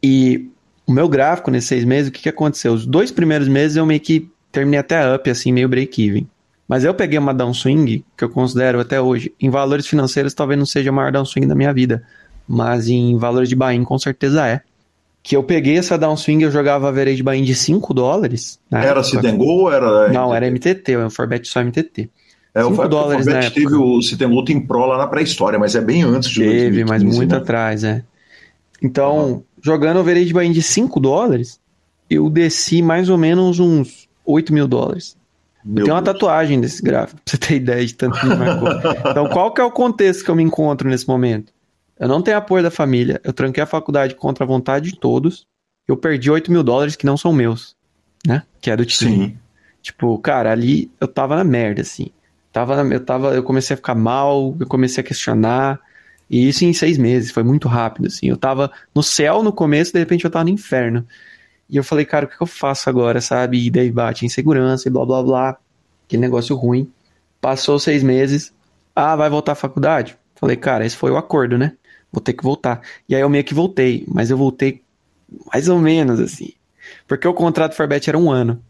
E 0.03 0.49
o 0.85 0.91
meu 0.91 1.07
gráfico 1.07 1.49
nesses 1.49 1.69
seis 1.69 1.83
meses, 1.83 2.09
o 2.09 2.11
que, 2.11 2.23
que 2.23 2.29
aconteceu? 2.29 2.73
Os 2.73 2.85
dois 2.85 3.11
primeiros 3.11 3.47
meses 3.47 3.77
eu 3.77 3.85
meio 3.85 3.99
que 3.99 4.29
terminei 4.51 4.79
até 4.79 5.13
up, 5.13 5.29
assim, 5.29 5.51
meio 5.51 5.67
break-even. 5.67 6.27
Mas 6.67 6.83
eu 6.83 6.93
peguei 6.93 7.19
uma 7.19 7.33
downswing, 7.33 8.03
que 8.17 8.23
eu 8.23 8.29
considero 8.29 8.79
até 8.79 8.99
hoje, 8.99 9.33
em 9.39 9.49
valores 9.49 9.85
financeiros 9.87 10.33
talvez 10.33 10.57
não 10.57 10.65
seja 10.65 10.89
a 10.89 10.93
maior 10.93 11.11
downswing 11.11 11.47
da 11.47 11.55
minha 11.55 11.73
vida. 11.73 12.03
Mas 12.47 12.87
em 12.87 13.17
valores 13.17 13.49
de 13.49 13.55
buy 13.55 13.83
com 13.83 13.97
certeza 13.97 14.47
é 14.47 14.61
que 15.25 15.35
eu 15.35 15.43
peguei 15.43 15.75
essa 15.75 15.97
downswing 15.97 16.43
eu 16.43 16.51
jogava 16.51 16.87
average 16.87 17.23
buy 17.23 17.41
de 17.41 17.55
5 17.55 17.95
dólares. 17.95 18.59
Né? 18.69 18.85
Era 18.85 19.03
Citengo 19.03 19.43
ou 19.43 19.73
era. 19.73 20.07
Não, 20.09 20.33
era 20.33 20.45
MTT, 20.51 20.97
o 20.97 21.09
Forbet 21.09 21.47
só 21.47 21.63
MTT. 21.63 22.07
É, 22.53 22.63
5 22.63 22.87
dólares, 22.87 23.25
né? 23.25 23.49
teve 23.49 23.73
o 23.73 24.03
Citengo 24.03 24.45
tem 24.45 24.61
Pro 24.61 24.85
lá 24.85 24.99
na 24.99 25.07
pré-história, 25.07 25.57
mas 25.57 25.73
é 25.73 25.81
bem 25.81 26.03
antes 26.03 26.29
de 26.29 26.41
Teve, 26.41 26.83
2015, 26.83 26.85
mas 26.85 27.03
muito 27.03 27.31
né? 27.31 27.37
atrás, 27.37 27.83
é. 27.83 28.03
Então, 28.83 29.17
uhum. 29.17 29.43
jogando 29.63 29.99
average 29.99 30.31
buy 30.31 30.47
de 30.47 30.61
5 30.61 30.99
dólares, 30.99 31.59
eu 32.07 32.29
desci 32.29 32.83
mais 32.83 33.09
ou 33.09 33.17
menos 33.17 33.59
uns 33.59 34.07
8 34.23 34.53
mil 34.53 34.67
dólares. 34.67 35.17
Meu 35.65 35.81
eu 35.81 35.85
tenho 35.85 35.95
uma 35.95 36.03
tatuagem 36.03 36.61
desse 36.61 36.83
gráfico, 36.83 37.19
pra 37.25 37.31
você 37.31 37.37
ter 37.39 37.55
ideia 37.55 37.83
de 37.83 37.95
tanto 37.95 38.19
que 38.19 38.27
me 38.27 38.35
marcou. 38.35 38.69
então, 39.09 39.27
qual 39.29 39.51
que 39.51 39.59
é 39.59 39.63
o 39.63 39.71
contexto 39.71 40.23
que 40.23 40.29
eu 40.29 40.35
me 40.35 40.43
encontro 40.43 40.87
nesse 40.87 41.07
momento? 41.07 41.51
Eu 41.99 42.07
não 42.07 42.21
tenho 42.21 42.37
apoio 42.37 42.63
da 42.63 42.71
família. 42.71 43.21
Eu 43.23 43.33
tranquei 43.33 43.63
a 43.63 43.67
faculdade 43.67 44.15
contra 44.15 44.43
a 44.43 44.47
vontade 44.47 44.91
de 44.91 44.99
todos. 44.99 45.47
Eu 45.87 45.95
perdi 45.95 46.29
8 46.29 46.51
mil 46.51 46.63
dólares 46.63 46.95
que 46.95 47.05
não 47.05 47.15
são 47.15 47.31
meus, 47.31 47.75
né? 48.25 48.43
Que 48.59 48.71
é 48.71 48.75
do 48.75 48.85
time. 48.85 49.27
Sim. 49.27 49.37
Tipo, 49.81 50.17
cara, 50.17 50.51
ali 50.51 50.91
eu 50.99 51.07
tava 51.07 51.35
na 51.35 51.43
merda, 51.43 51.81
assim. 51.81 52.07
Tava 52.51 52.83
na, 52.83 52.95
eu, 52.95 52.99
tava, 52.99 53.35
eu 53.35 53.43
comecei 53.43 53.75
a 53.75 53.77
ficar 53.77 53.95
mal, 53.95 54.55
eu 54.59 54.67
comecei 54.67 55.03
a 55.03 55.05
questionar. 55.05 55.79
E 56.29 56.49
isso 56.49 56.65
em 56.65 56.73
seis 56.73 56.97
meses, 56.97 57.31
foi 57.31 57.43
muito 57.43 57.67
rápido, 57.67 58.07
assim. 58.07 58.27
Eu 58.27 58.37
tava 58.37 58.71
no 58.95 59.03
céu 59.03 59.43
no 59.43 59.53
começo, 59.53 59.93
de 59.93 59.99
repente 59.99 60.25
eu 60.25 60.31
tava 60.31 60.45
no 60.45 60.49
inferno. 60.49 61.05
E 61.69 61.77
eu 61.77 61.83
falei, 61.83 62.05
cara, 62.05 62.25
o 62.25 62.27
que 62.27 62.41
eu 62.41 62.47
faço 62.47 62.89
agora, 62.89 63.21
sabe? 63.21 63.63
E 63.63 63.69
daí 63.69 63.91
bate 63.91 64.25
insegurança 64.25 64.87
e 64.87 64.91
blá 64.91 65.05
blá 65.05 65.23
blá. 65.23 65.57
Que 66.07 66.17
negócio 66.17 66.55
ruim. 66.55 66.91
Passou 67.39 67.79
seis 67.79 68.03
meses. 68.03 68.53
Ah, 68.95 69.15
vai 69.15 69.29
voltar 69.29 69.53
à 69.53 69.55
faculdade? 69.55 70.17
Falei, 70.35 70.55
cara, 70.55 70.85
esse 70.85 70.95
foi 70.95 71.11
o 71.11 71.17
acordo, 71.17 71.57
né? 71.57 71.73
Vou 72.15 72.21
ter 72.21 72.33
que 72.33 72.43
voltar. 72.43 72.81
E 73.07 73.13
aí 73.13 73.21
eu 73.21 73.29
meio 73.29 73.43
que 73.43 73.53
voltei, 73.53 74.05
mas 74.07 74.31
eu 74.31 74.37
voltei 74.37 74.81
mais 75.51 75.67
ou 75.67 75.77
menos 75.77 76.19
assim. 76.19 76.53
Porque 77.07 77.27
o 77.27 77.33
contrato 77.33 77.75
Forbet 77.75 78.09
era 78.09 78.17
um 78.17 78.31
ano. 78.31 78.61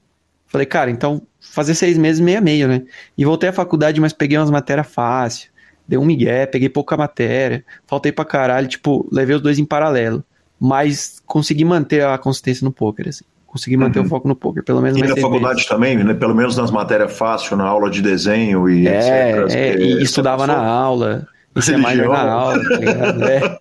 Falei, 0.47 0.65
cara, 0.65 0.89
então 0.89 1.21
fazer 1.39 1.75
seis 1.75 1.97
meses 1.97 2.19
meia 2.19 2.41
meio, 2.41 2.67
né? 2.67 2.83
E 3.17 3.23
voltei 3.23 3.49
à 3.49 3.53
faculdade, 3.53 4.01
mas 4.01 4.13
peguei 4.13 4.37
umas 4.37 4.49
matérias 4.49 4.87
fácil. 4.87 5.49
Dei 5.87 5.99
um 5.99 6.05
migué, 6.05 6.45
peguei 6.45 6.69
pouca 6.69 6.97
matéria. 6.97 7.63
Faltei 7.85 8.11
pra 8.11 8.25
caralho, 8.25 8.67
tipo, 8.67 9.07
levei 9.11 9.35
os 9.35 9.41
dois 9.41 9.59
em 9.59 9.65
paralelo. 9.65 10.23
Mas 10.59 11.21
consegui 11.25 11.65
manter 11.65 12.03
a 12.03 12.17
consistência 12.17 12.65
no 12.65 12.71
poker, 12.71 13.07
assim. 13.09 13.25
Consegui 13.45 13.77
manter 13.77 13.99
uhum. 13.99 14.05
o 14.05 14.09
foco 14.09 14.27
no 14.27 14.35
poker, 14.35 14.63
pelo 14.63 14.81
menos. 14.81 14.97
E 14.97 15.01
na 15.01 15.15
faculdade 15.15 15.55
vezes. 15.55 15.69
também, 15.69 16.03
né? 16.03 16.13
Pelo 16.13 16.35
menos 16.35 16.57
nas 16.57 16.71
matérias 16.71 17.17
fácil, 17.17 17.55
na 17.55 17.65
aula 17.65 17.89
de 17.89 18.01
desenho 18.01 18.69
e 18.69 18.87
é, 18.87 19.31
etc. 19.41 19.55
É, 19.55 19.75
e 19.77 20.01
estudava 20.01 20.45
na 20.47 20.57
aula. 20.57 21.27
Isso 21.55 21.71
é 21.71 21.77
mais 21.77 21.97
na 21.97 22.31
aula, 22.31 22.61
tá 22.61 22.77
ligado? 22.77 23.23
É. 23.23 23.59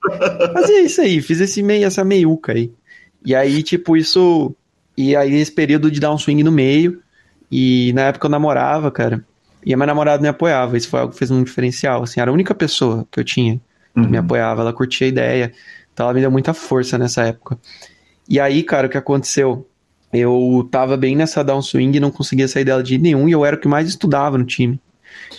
Mas 0.53 0.71
é 0.71 0.81
isso 0.81 1.01
aí, 1.01 1.23
fiz 1.23 1.41
esse 1.41 1.63
meio, 1.63 1.87
essa 1.87 2.05
meiuca 2.05 2.53
aí. 2.53 2.73
E 3.25 3.35
aí, 3.35 3.63
tipo, 3.63 3.97
isso. 3.97 4.55
E 4.97 5.17
aí, 5.17 5.35
esse 5.35 5.53
período 5.53 5.91
de 5.91 6.01
dar 6.01 6.13
um 6.13 6.19
swing 6.19 6.43
no 6.43 6.53
meio. 6.53 7.01
E 7.51 7.93
na 7.93 8.03
época 8.03 8.27
eu 8.27 8.31
namorava, 8.31 8.91
cara. 8.91 9.25
E 9.65 9.73
a 9.73 9.77
minha 9.77 9.87
namorada 9.87 10.21
me 10.21 10.29
apoiava. 10.29 10.77
Isso 10.77 10.89
foi 10.89 11.01
algo 11.01 11.13
que 11.13 11.19
fez 11.19 11.31
um 11.31 11.43
diferencial. 11.43 12.03
Assim, 12.03 12.21
era 12.21 12.31
a 12.31 12.35
única 12.35 12.55
pessoa 12.55 13.07
que 13.11 13.19
eu 13.19 13.25
tinha 13.25 13.61
que 13.95 14.01
uhum. 14.01 14.09
me 14.09 14.19
apoiava. 14.19 14.61
Ela 14.61 14.73
curtia 14.73 15.07
a 15.07 15.09
ideia. 15.09 15.53
Então 15.93 16.05
ela 16.05 16.15
me 16.15 16.21
deu 16.21 16.31
muita 16.31 16.53
força 16.53 16.99
nessa 16.99 17.23
época. 17.23 17.59
E 18.29 18.41
aí, 18.41 18.63
cara, 18.63 18.89
o 18.89 18.91
que 18.91 18.99
aconteceu? 18.99 19.67
Eu 20.13 20.69
tava 20.71 20.97
bem 20.97 21.17
nessa 21.17 21.43
downswing 21.43 21.97
e 21.97 22.01
não 22.01 22.11
conseguia 22.11 22.47
sair 22.47 22.65
dela 22.65 22.83
de 22.83 22.99
nenhum. 22.99 23.29
E 23.29 23.33
eu 23.33 23.45
era 23.45 23.57
o 23.57 23.59
que 23.59 23.69
mais 23.69 23.89
estudava 23.89 24.37
no 24.37 24.45
time. 24.45 24.81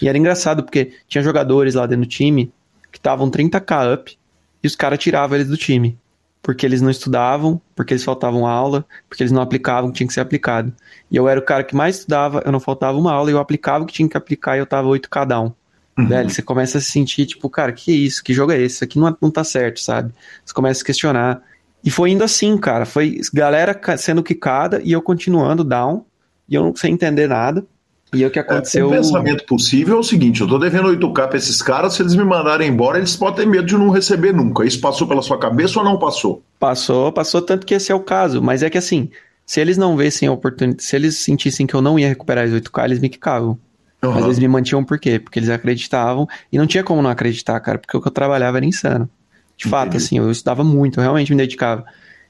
E 0.01 0.07
era 0.07 0.17
engraçado, 0.17 0.63
porque 0.63 0.93
tinha 1.07 1.23
jogadores 1.23 1.76
lá 1.76 1.86
dentro 1.86 2.05
do 2.05 2.09
time 2.09 2.51
que 2.91 2.97
estavam 2.97 3.30
30k 3.30 3.93
up 3.93 4.17
e 4.63 4.67
os 4.67 4.76
caras 4.76 4.99
tiravam 4.99 5.36
eles 5.36 5.47
do 5.47 5.57
time. 5.57 5.97
Porque 6.41 6.65
eles 6.65 6.82
não 6.82 6.91
estudavam, 6.91 7.59
porque 7.76 7.93
eles 7.93 8.03
faltavam 8.03 8.45
aula, 8.45 8.86
porque 9.09 9.23
eles 9.23 9.32
não 9.32 9.41
aplicavam 9.41 9.89
o 9.89 9.91
que 9.91 9.97
tinha 9.97 10.07
que 10.07 10.13
ser 10.13 10.21
aplicado. 10.21 10.71
E 11.09 11.15
eu 11.15 11.28
era 11.28 11.39
o 11.39 11.43
cara 11.43 11.63
que 11.63 11.76
mais 11.76 11.97
estudava, 11.97 12.41
eu 12.45 12.51
não 12.51 12.59
faltava 12.59 12.97
uma 12.97 13.11
aula, 13.11 13.32
eu 13.32 13.39
aplicava 13.39 13.84
o 13.84 13.88
que 13.88 13.93
tinha 13.93 14.07
que 14.07 14.17
aplicar 14.17 14.55
e 14.55 14.59
eu 14.59 14.65
tava 14.65 14.88
8k 14.88 15.26
down. 15.26 15.53
Uhum. 15.97 16.07
Velho, 16.07 16.30
você 16.30 16.41
começa 16.41 16.78
a 16.78 16.82
se 16.82 16.91
sentir, 16.91 17.26
tipo, 17.26 17.49
cara, 17.49 17.71
que 17.71 17.91
isso? 17.91 18.23
Que 18.23 18.34
jogo 18.34 18.51
é 18.51 18.61
esse? 18.61 18.76
Isso 18.76 18.84
aqui 18.84 18.99
não, 18.99 19.15
não 19.21 19.32
tá 19.32 19.43
certo, 19.43 19.80
sabe? 19.80 20.13
Você 20.43 20.53
começa 20.53 20.82
a 20.82 20.86
questionar. 20.86 21.41
E 21.84 21.89
foi 21.89 22.11
indo 22.11 22.23
assim, 22.23 22.57
cara. 22.57 22.86
Foi 22.86 23.19
galera 23.34 23.80
sendo 23.97 24.21
quicada 24.21 24.82
e 24.84 24.91
eu 24.91 25.01
continuando 25.01 25.63
down. 25.63 26.05
E 26.49 26.55
eu 26.55 26.63
não 26.63 26.76
sem 26.76 26.93
entender 26.93 27.28
nada. 27.28 27.65
E 28.14 28.26
o 28.26 28.32
que 28.32 28.39
aconteceu. 28.39 28.86
É, 28.86 28.88
o 28.88 29.01
pensamento 29.01 29.45
possível 29.45 29.97
é 29.97 29.99
o 29.99 30.03
seguinte: 30.03 30.41
eu 30.41 30.47
tô 30.47 30.58
devendo 30.58 30.89
8K 30.89 31.28
pra 31.28 31.38
esses 31.38 31.62
caras, 31.62 31.93
se 31.93 32.01
eles 32.01 32.16
me 32.16 32.24
mandarem 32.24 32.70
embora, 32.70 32.97
eles 32.97 33.16
podem 33.16 33.45
ter 33.45 33.45
medo 33.45 33.66
de 33.66 33.78
não 33.78 33.89
receber 33.89 34.34
nunca. 34.34 34.66
Isso 34.66 34.80
passou 34.80 35.08
pela 35.08 35.22
sua 35.22 35.38
cabeça 35.38 35.80
ou 35.80 35.86
não 35.86 35.97
passou? 35.97 36.41
Passou, 36.60 37.12
passou, 37.12 37.41
tanto 37.41 37.66
que 37.66 37.74
esse 37.74 37.91
é 37.91 37.95
o 37.95 37.99
caso. 37.99 38.41
Mas 38.41 38.64
é 38.64 38.70
que 38.70 38.78
assim, 38.78 39.10
se 39.45 39.60
eles 39.60 39.78
não 39.78 39.97
vissem 39.97 40.28
a 40.28 40.32
oportunidade, 40.32 40.84
se 40.84 40.95
eles 40.95 41.18
sentissem 41.18 41.68
que 41.68 41.74
eu 41.74 41.82
não 41.82 41.99
ia 41.99 42.08
recuperar 42.08 42.45
os 42.45 42.53
8K, 42.53 42.86
eles 42.86 42.99
me 42.99 43.10
quicavam. 43.10 43.58
Uhum. 44.03 44.12
Mas 44.12 44.26
eles 44.26 44.39
me 44.39 44.47
mantinham 44.47 44.84
por 44.84 44.99
quê? 44.99 45.20
Porque 45.20 45.39
eles 45.39 45.49
acreditavam. 45.49 46.28
E 46.51 46.58
não 46.58 46.68
tinha 46.68 46.84
como 46.84 47.01
não 47.01 47.10
acreditar, 47.10 47.60
cara, 47.60 47.78
porque 47.78 47.95
o 47.97 48.01
que 48.01 48.08
eu 48.08 48.12
trabalhava 48.12 48.58
era 48.58 48.66
insano. 48.66 49.10
De 49.58 49.68
fato, 49.68 49.89
Entendi. 49.89 50.03
assim, 50.03 50.18
eu 50.18 50.30
estudava 50.30 50.64
muito, 50.64 50.99
eu 50.99 51.03
realmente 51.03 51.32
me 51.32 51.38
dedicava. 51.38 51.86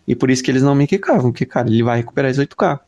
E 0.08 0.16
por 0.16 0.30
isso 0.30 0.44
que 0.44 0.52
eles 0.52 0.62
não 0.62 0.76
me 0.76 0.86
quicavam, 0.86 1.32
porque, 1.32 1.46
cara, 1.46 1.68
ele 1.68 1.82
vai 1.82 1.98
recuperar 1.98 2.30
esse 2.30 2.40
8K. 2.40 2.80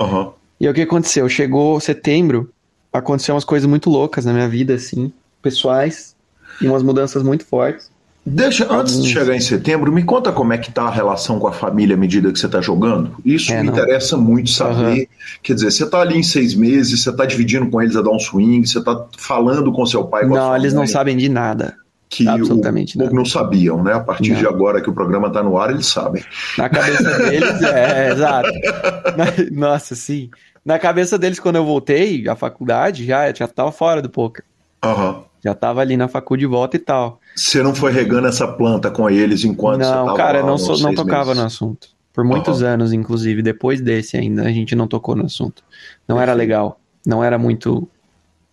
Uhum. 0.00 0.32
E 0.60 0.66
aí, 0.66 0.70
o 0.70 0.74
que 0.74 0.82
aconteceu? 0.82 1.28
Chegou 1.28 1.78
setembro, 1.80 2.50
aconteceu 2.92 3.34
umas 3.34 3.44
coisas 3.44 3.68
muito 3.68 3.88
loucas 3.88 4.24
na 4.24 4.32
minha 4.32 4.48
vida, 4.48 4.74
assim, 4.74 5.12
pessoais, 5.40 6.16
e 6.60 6.66
umas 6.66 6.82
mudanças 6.82 7.22
muito 7.22 7.44
fortes. 7.44 7.90
Deixa, 8.26 8.70
antes 8.70 9.00
de 9.02 9.08
chegar 9.08 9.34
em 9.34 9.40
setembro, 9.40 9.90
me 9.90 10.02
conta 10.02 10.30
como 10.30 10.52
é 10.52 10.58
que 10.58 10.70
tá 10.70 10.82
a 10.82 10.90
relação 10.90 11.38
com 11.38 11.46
a 11.46 11.52
família 11.52 11.94
à 11.94 11.98
medida 11.98 12.30
que 12.30 12.38
você 12.38 12.44
está 12.44 12.60
jogando. 12.60 13.16
Isso 13.24 13.50
é, 13.52 13.62
me 13.62 13.68
não. 13.68 13.72
interessa 13.72 14.18
muito 14.18 14.50
saber. 14.50 15.00
Uhum. 15.00 15.06
Quer 15.42 15.54
dizer, 15.54 15.70
você 15.70 15.84
está 15.84 16.00
ali 16.00 16.18
em 16.18 16.22
seis 16.22 16.54
meses, 16.54 17.02
você 17.02 17.08
está 17.08 17.24
dividindo 17.24 17.70
com 17.70 17.80
eles 17.80 17.96
a 17.96 18.02
dar 18.02 18.10
um 18.10 18.18
swing, 18.18 18.66
você 18.66 18.80
está 18.80 19.06
falando 19.16 19.72
com 19.72 19.86
seu 19.86 20.04
pai. 20.04 20.28
Com 20.28 20.34
não, 20.34 20.54
eles 20.54 20.74
não 20.74 20.86
sabem 20.86 21.16
de 21.16 21.28
nada 21.28 21.76
que 22.08 22.26
Absolutamente 22.26 22.96
o, 22.98 23.12
não 23.12 23.24
sabiam, 23.24 23.82
né? 23.82 23.92
A 23.92 24.00
partir 24.00 24.32
não. 24.32 24.38
de 24.38 24.46
agora 24.46 24.80
que 24.80 24.88
o 24.88 24.94
programa 24.94 25.28
está 25.28 25.42
no 25.42 25.58
ar, 25.58 25.70
eles 25.70 25.86
sabem. 25.86 26.24
Na 26.56 26.68
cabeça 26.68 27.18
deles, 27.18 27.62
é, 27.62 28.08
é 28.08 28.12
exato. 28.12 28.50
Na, 29.16 29.68
nossa, 29.68 29.94
sim. 29.94 30.30
Na 30.64 30.78
cabeça 30.78 31.18
deles, 31.18 31.38
quando 31.38 31.56
eu 31.56 31.64
voltei 31.64 32.26
à 32.28 32.34
faculdade, 32.34 33.04
já, 33.04 33.32
já 33.32 33.46
tava 33.46 33.70
fora 33.70 34.00
do 34.00 34.08
poker. 34.08 34.44
Uhum. 34.84 35.22
Já 35.44 35.54
tava 35.54 35.80
ali 35.80 35.96
na 35.96 36.08
faculdade 36.08 36.40
de 36.40 36.46
volta 36.46 36.76
e 36.76 36.80
tal. 36.80 37.20
Você 37.36 37.62
não 37.62 37.74
foi 37.74 37.92
regando 37.92 38.26
essa 38.26 38.48
planta 38.48 38.90
com 38.90 39.08
eles 39.08 39.44
enquanto 39.44 39.80
não, 39.80 39.86
você 39.86 39.92
tava 39.92 40.14
cara, 40.16 40.40
lá, 40.40 40.46
não, 40.46 40.56
não 40.56 40.94
tocava 40.94 41.26
meses. 41.26 41.40
no 41.40 41.46
assunto. 41.46 41.88
Por 42.12 42.24
muitos 42.24 42.62
uhum. 42.62 42.68
anos, 42.68 42.92
inclusive, 42.92 43.42
depois 43.42 43.80
desse 43.80 44.16
ainda, 44.16 44.42
a 44.42 44.50
gente 44.50 44.74
não 44.74 44.88
tocou 44.88 45.14
no 45.14 45.26
assunto. 45.26 45.62
Não 46.06 46.20
era 46.20 46.32
legal. 46.32 46.80
Não 47.06 47.22
era 47.22 47.38
muito 47.38 47.88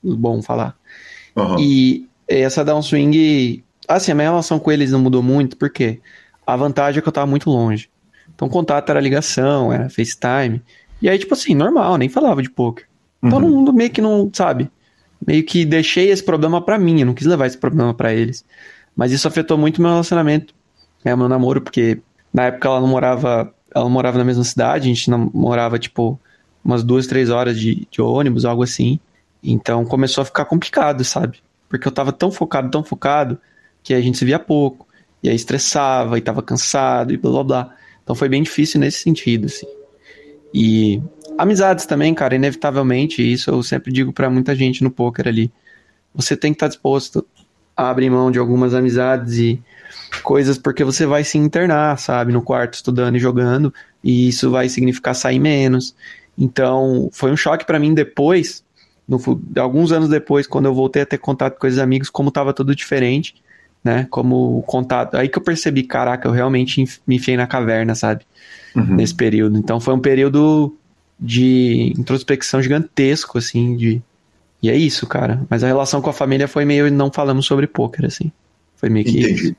bom 0.04 0.42
falar. 0.42 0.76
Uhum. 1.36 1.60
E 1.60 2.08
essa 2.28 2.64
downswing. 2.64 3.64
Assim, 3.88 4.12
a 4.12 4.16
minha 4.16 4.30
relação 4.30 4.60
com 4.60 4.72
eles 4.72 4.92
não 4.92 5.00
mudou 5.00 5.22
muito, 5.22 5.58
porque 5.58 6.00
a 6.46 6.56
vantagem 6.56 7.00
é 7.00 7.02
que 7.02 7.08
eu 7.08 7.14
tava 7.14 7.28
muito 7.28 7.50
longe. 7.50 7.90
Então, 8.34 8.48
o 8.48 8.52
contato 8.52 8.90
era 8.90 9.00
ligação, 9.00 9.72
era 9.72 9.90
FaceTime. 9.90 10.62
E 11.02 11.10
aí, 11.10 11.18
tipo 11.18 11.34
assim, 11.34 11.54
normal, 11.54 11.98
nem 11.98 12.10
falava 12.10 12.42
de 12.42 12.50
poker. 12.50 12.86
Uhum. 13.22 13.30
Todo 13.30 13.48
mundo 13.48 13.74
meio 13.74 13.90
que 13.90 14.02
não, 14.02 14.30
sabe? 14.34 14.70
Meio 15.26 15.44
que 15.44 15.66
deixei 15.66 16.10
esse 16.10 16.24
problema 16.24 16.62
para 16.62 16.78
mim, 16.78 17.00
eu 17.00 17.06
não 17.06 17.14
quis 17.14 17.28
levar 17.28 17.48
esse 17.48 17.58
problema 17.58 17.94
para 17.94 18.14
eles. 18.14 18.46
Mas 18.96 19.12
isso 19.12 19.28
afetou 19.28 19.58
muito 19.58 19.82
meu 19.82 19.92
relacionamento, 19.92 20.54
né, 21.04 21.16
meu 21.16 21.28
namoro, 21.28 21.62
porque 21.62 22.00
na 22.34 22.46
época 22.46 22.68
ela 22.68 22.82
não 22.82 22.88
morava, 22.88 23.54
ela 23.74 23.86
não 23.86 23.92
morava 23.92 24.18
na 24.18 24.24
mesma 24.24 24.44
cidade, 24.44 24.90
a 24.90 24.94
gente 24.94 25.10
morava, 25.12 25.78
tipo, 25.80 26.20
umas 26.64 26.84
duas, 26.84 27.08
três 27.08 27.30
horas 27.30 27.60
de, 27.60 27.88
de 27.90 28.02
ônibus, 28.02 28.46
algo 28.46 28.64
assim. 28.64 29.00
Então 29.44 29.86
começou 29.86 30.22
a 30.22 30.26
ficar 30.26 30.46
complicado, 30.46 31.04
sabe? 31.04 31.40
Porque 31.70 31.88
eu 31.88 31.92
tava 31.92 32.12
tão 32.12 32.32
focado, 32.32 32.70
tão 32.70 32.84
focado, 32.84 33.40
que 33.84 33.94
a 33.94 34.02
gente 34.02 34.18
se 34.18 34.26
via 34.26 34.40
pouco. 34.40 34.88
E 35.22 35.30
aí 35.30 35.36
estressava, 35.36 36.18
e 36.18 36.22
tava 36.22 36.42
cansado, 36.42 37.14
e 37.14 37.18
blá 37.18 37.32
blá 37.32 37.44
blá. 37.44 37.76
Então 38.04 38.16
foi 38.16 38.30
bem 38.30 38.44
difícil 38.44 38.80
nesse 38.80 39.00
sentido, 39.00 39.46
assim. 39.46 39.68
E 40.54 41.02
amizades 41.38 41.86
também, 41.86 42.14
cara, 42.14 42.36
inevitavelmente, 42.36 43.22
isso 43.22 43.50
eu 43.50 43.64
sempre 43.64 43.92
digo 43.92 44.14
para 44.14 44.30
muita 44.30 44.56
gente 44.56 44.84
no 44.84 44.92
poker 44.92 45.28
ali. 45.28 45.52
Você 46.14 46.38
tem 46.38 46.54
que 46.54 46.58
estar 46.58 46.68
tá 46.68 46.70
disposto 46.70 47.26
a 47.76 47.90
abrir 47.90 48.10
mão 48.10 48.32
de 48.32 48.40
algumas 48.40 48.74
amizades 48.74 49.38
e 49.38 49.62
coisas 50.24 50.58
porque 50.58 50.84
você 50.84 51.06
vai 51.06 51.24
se 51.24 51.38
internar, 51.38 52.00
sabe, 52.00 52.32
no 52.32 52.42
quarto 52.42 52.76
estudando 52.76 53.18
e 53.18 53.20
jogando, 53.20 53.74
e 54.04 54.30
isso 54.30 54.50
vai 54.50 54.70
significar 54.70 55.16
sair 55.16 55.40
menos. 55.40 55.96
Então, 56.38 57.10
foi 57.12 57.32
um 57.32 57.38
choque 57.38 57.66
para 57.66 57.80
mim 57.80 57.94
depois 57.94 58.64
no, 59.08 59.20
alguns 59.58 59.92
anos 59.92 60.10
depois, 60.10 60.48
quando 60.48 60.66
eu 60.66 60.74
voltei 60.74 61.04
a 61.04 61.06
ter 61.06 61.18
contato 61.18 61.60
com 61.60 61.68
esses 61.68 61.80
amigos, 61.80 62.10
como 62.10 62.30
estava 62.30 62.54
tudo 62.54 62.76
diferente, 62.76 63.36
né? 63.84 64.08
Como 64.10 64.58
o 64.58 64.64
contato. 64.64 65.16
Aí 65.16 65.30
que 65.30 65.38
eu 65.38 65.44
percebi, 65.44 65.84
caraca, 65.84 66.28
eu 66.28 66.32
realmente 66.32 66.84
me 67.06 67.18
enfiei 67.18 67.38
na 67.38 67.46
caverna, 67.46 67.94
sabe? 67.94 68.26
Uhum. 68.76 68.96
Nesse 68.96 69.14
período. 69.14 69.58
Então 69.58 69.80
foi 69.80 69.94
um 69.94 70.00
período 70.00 70.76
de 71.20 71.94
introspecção 71.98 72.62
gigantesco, 72.62 73.38
assim, 73.38 73.76
de. 73.76 74.02
E 74.62 74.70
é 74.70 74.76
isso, 74.76 75.06
cara. 75.06 75.46
Mas 75.50 75.64
a 75.64 75.68
relação 75.68 76.02
com 76.02 76.10
a 76.10 76.14
família 76.14 76.48
foi 76.48 76.66
meio. 76.66 76.92
Não 76.92 77.12
falamos 77.12 77.46
sobre 77.46 77.68
pôquer, 77.68 78.06
assim. 78.06 78.32
Foi 78.76 78.90
meio 78.90 79.06
que. 79.06 79.20
Entendi. 79.20 79.56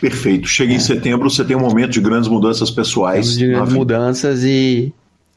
Perfeito. 0.00 0.46
Chega 0.46 0.72
é. 0.72 0.76
em 0.76 0.80
setembro, 0.80 1.30
você 1.30 1.44
tem 1.44 1.56
um 1.56 1.60
momento 1.60 1.92
de 1.92 2.00
grandes 2.00 2.28
mudanças 2.28 2.70
pessoais. 2.70 3.38
De 3.38 3.48
grandes 3.48 3.72
mudanças 3.72 4.44
e 4.44 4.92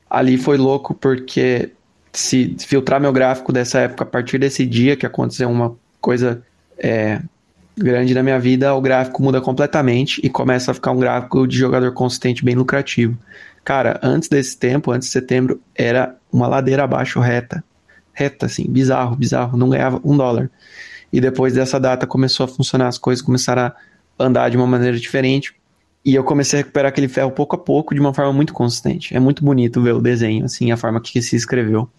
ali 0.10 0.38
foi 0.38 0.58
louco 0.58 0.94
porque 0.94 1.72
se 2.20 2.56
filtrar 2.60 3.00
meu 3.00 3.12
gráfico 3.12 3.52
dessa 3.52 3.80
época 3.80 4.04
a 4.04 4.08
partir 4.08 4.38
desse 4.38 4.66
dia 4.66 4.96
que 4.96 5.06
aconteceu 5.06 5.50
uma 5.50 5.76
coisa 6.00 6.42
é, 6.78 7.22
grande 7.78 8.14
na 8.14 8.24
minha 8.24 8.40
vida, 8.40 8.74
o 8.74 8.82
gráfico 8.82 9.22
muda 9.22 9.42
completamente 9.42 10.22
e 10.24 10.30
começa 10.30 10.72
a 10.72 10.74
ficar 10.74 10.92
um 10.92 11.00
gráfico 11.00 11.48
de 11.48 11.58
jogador 11.58 11.92
consistente 11.94 12.44
bem 12.44 12.56
lucrativo. 12.56 13.18
Cara, 13.64 14.00
antes 14.02 14.30
desse 14.30 14.58
tempo, 14.58 14.92
antes 14.92 15.08
de 15.08 15.12
setembro, 15.12 15.60
era 15.74 16.16
uma 16.32 16.48
ladeira 16.48 16.84
abaixo 16.84 17.20
reta. 17.20 17.64
Reta, 18.14 18.46
assim, 18.46 18.66
bizarro, 18.70 19.16
bizarro. 19.16 19.58
Não 19.58 19.70
ganhava 19.70 20.00
um 20.04 20.16
dólar. 20.16 20.50
E 21.12 21.20
depois 21.20 21.54
dessa 21.54 21.80
data 21.80 22.06
começou 22.06 22.46
a 22.46 22.48
funcionar, 22.48 22.88
as 22.88 22.98
coisas 22.98 23.26
começaram 23.26 23.64
a 23.64 23.76
andar 24.20 24.50
de 24.50 24.58
uma 24.58 24.68
maneira 24.68 24.98
diferente. 24.98 25.56
E 26.06 26.14
eu 26.14 26.24
comecei 26.24 26.60
a 26.60 26.62
recuperar 26.62 26.90
aquele 26.90 27.08
ferro 27.08 27.32
pouco 27.32 27.56
a 27.56 27.60
pouco 27.60 27.96
de 27.96 28.00
uma 28.00 28.14
forma 28.14 28.32
muito 28.32 28.54
consistente. 28.54 29.16
É 29.16 29.20
muito 29.20 29.44
bonito 29.44 29.82
ver 29.82 29.94
o 29.94 30.02
desenho, 30.02 30.46
assim, 30.46 30.72
a 30.72 30.78
forma 30.78 31.02
que 31.02 31.20
se 31.20 31.36
escreveu. 31.36 31.90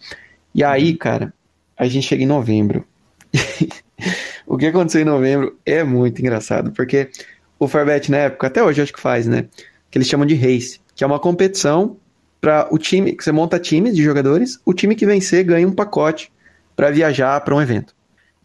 E 0.55 0.63
aí, 0.63 0.93
uhum. 0.93 0.97
cara, 0.97 1.35
a 1.77 1.89
gente 1.89 2.07
chega 2.07 2.23
em 2.23 2.27
novembro. 2.27 2.87
o 4.47 4.57
que 4.57 4.67
aconteceu 4.67 5.01
em 5.01 5.05
novembro 5.05 5.59
é 5.67 5.83
muito 5.83 6.21
engraçado, 6.21 6.71
porque 6.71 7.11
o 7.59 7.67
Farbet 7.67 8.11
na 8.11 8.19
época, 8.19 8.47
até 8.47 8.63
hoje 8.63 8.81
acho 8.81 8.93
que 8.93 9.01
faz, 9.01 9.27
né? 9.27 9.47
Que 9.91 9.99
eles 9.99 10.07
chamam 10.07 10.25
de 10.25 10.37
race, 10.37 10.81
que 10.95 11.03
é 11.03 11.07
uma 11.07 11.19
competição 11.19 11.97
para 12.41 12.69
o 12.71 12.79
time, 12.79 13.13
que 13.13 13.25
você 13.25 13.33
monta 13.33 13.59
times 13.59 13.97
de 13.97 14.05
jogadores, 14.05 14.61
o 14.65 14.73
time 14.73 14.95
que 14.95 15.05
vencer 15.05 15.43
ganha 15.43 15.67
um 15.67 15.73
pacote 15.73 16.31
para 16.77 16.93
viajar 16.93 17.41
para 17.41 17.57
um 17.57 17.61
evento. 17.61 17.93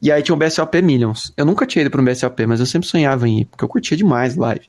E 0.02 0.12
aí 0.12 0.24
tinha 0.24 0.34
o 0.34 0.38
BSOP 0.38 0.82
Millions. 0.82 1.32
Eu 1.38 1.46
nunca 1.46 1.68
tinha 1.68 1.82
ido 1.82 1.92
para 1.92 2.02
um 2.02 2.06
BSOP, 2.06 2.48
mas 2.48 2.60
eu 2.60 2.66
sempre 2.66 2.88
sonhava 2.88 3.30
em 3.30 3.42
ir, 3.42 3.46
porque 3.46 3.64
eu 3.64 3.70
curtia 3.70 3.96
demais 3.96 4.36
live. 4.36 4.68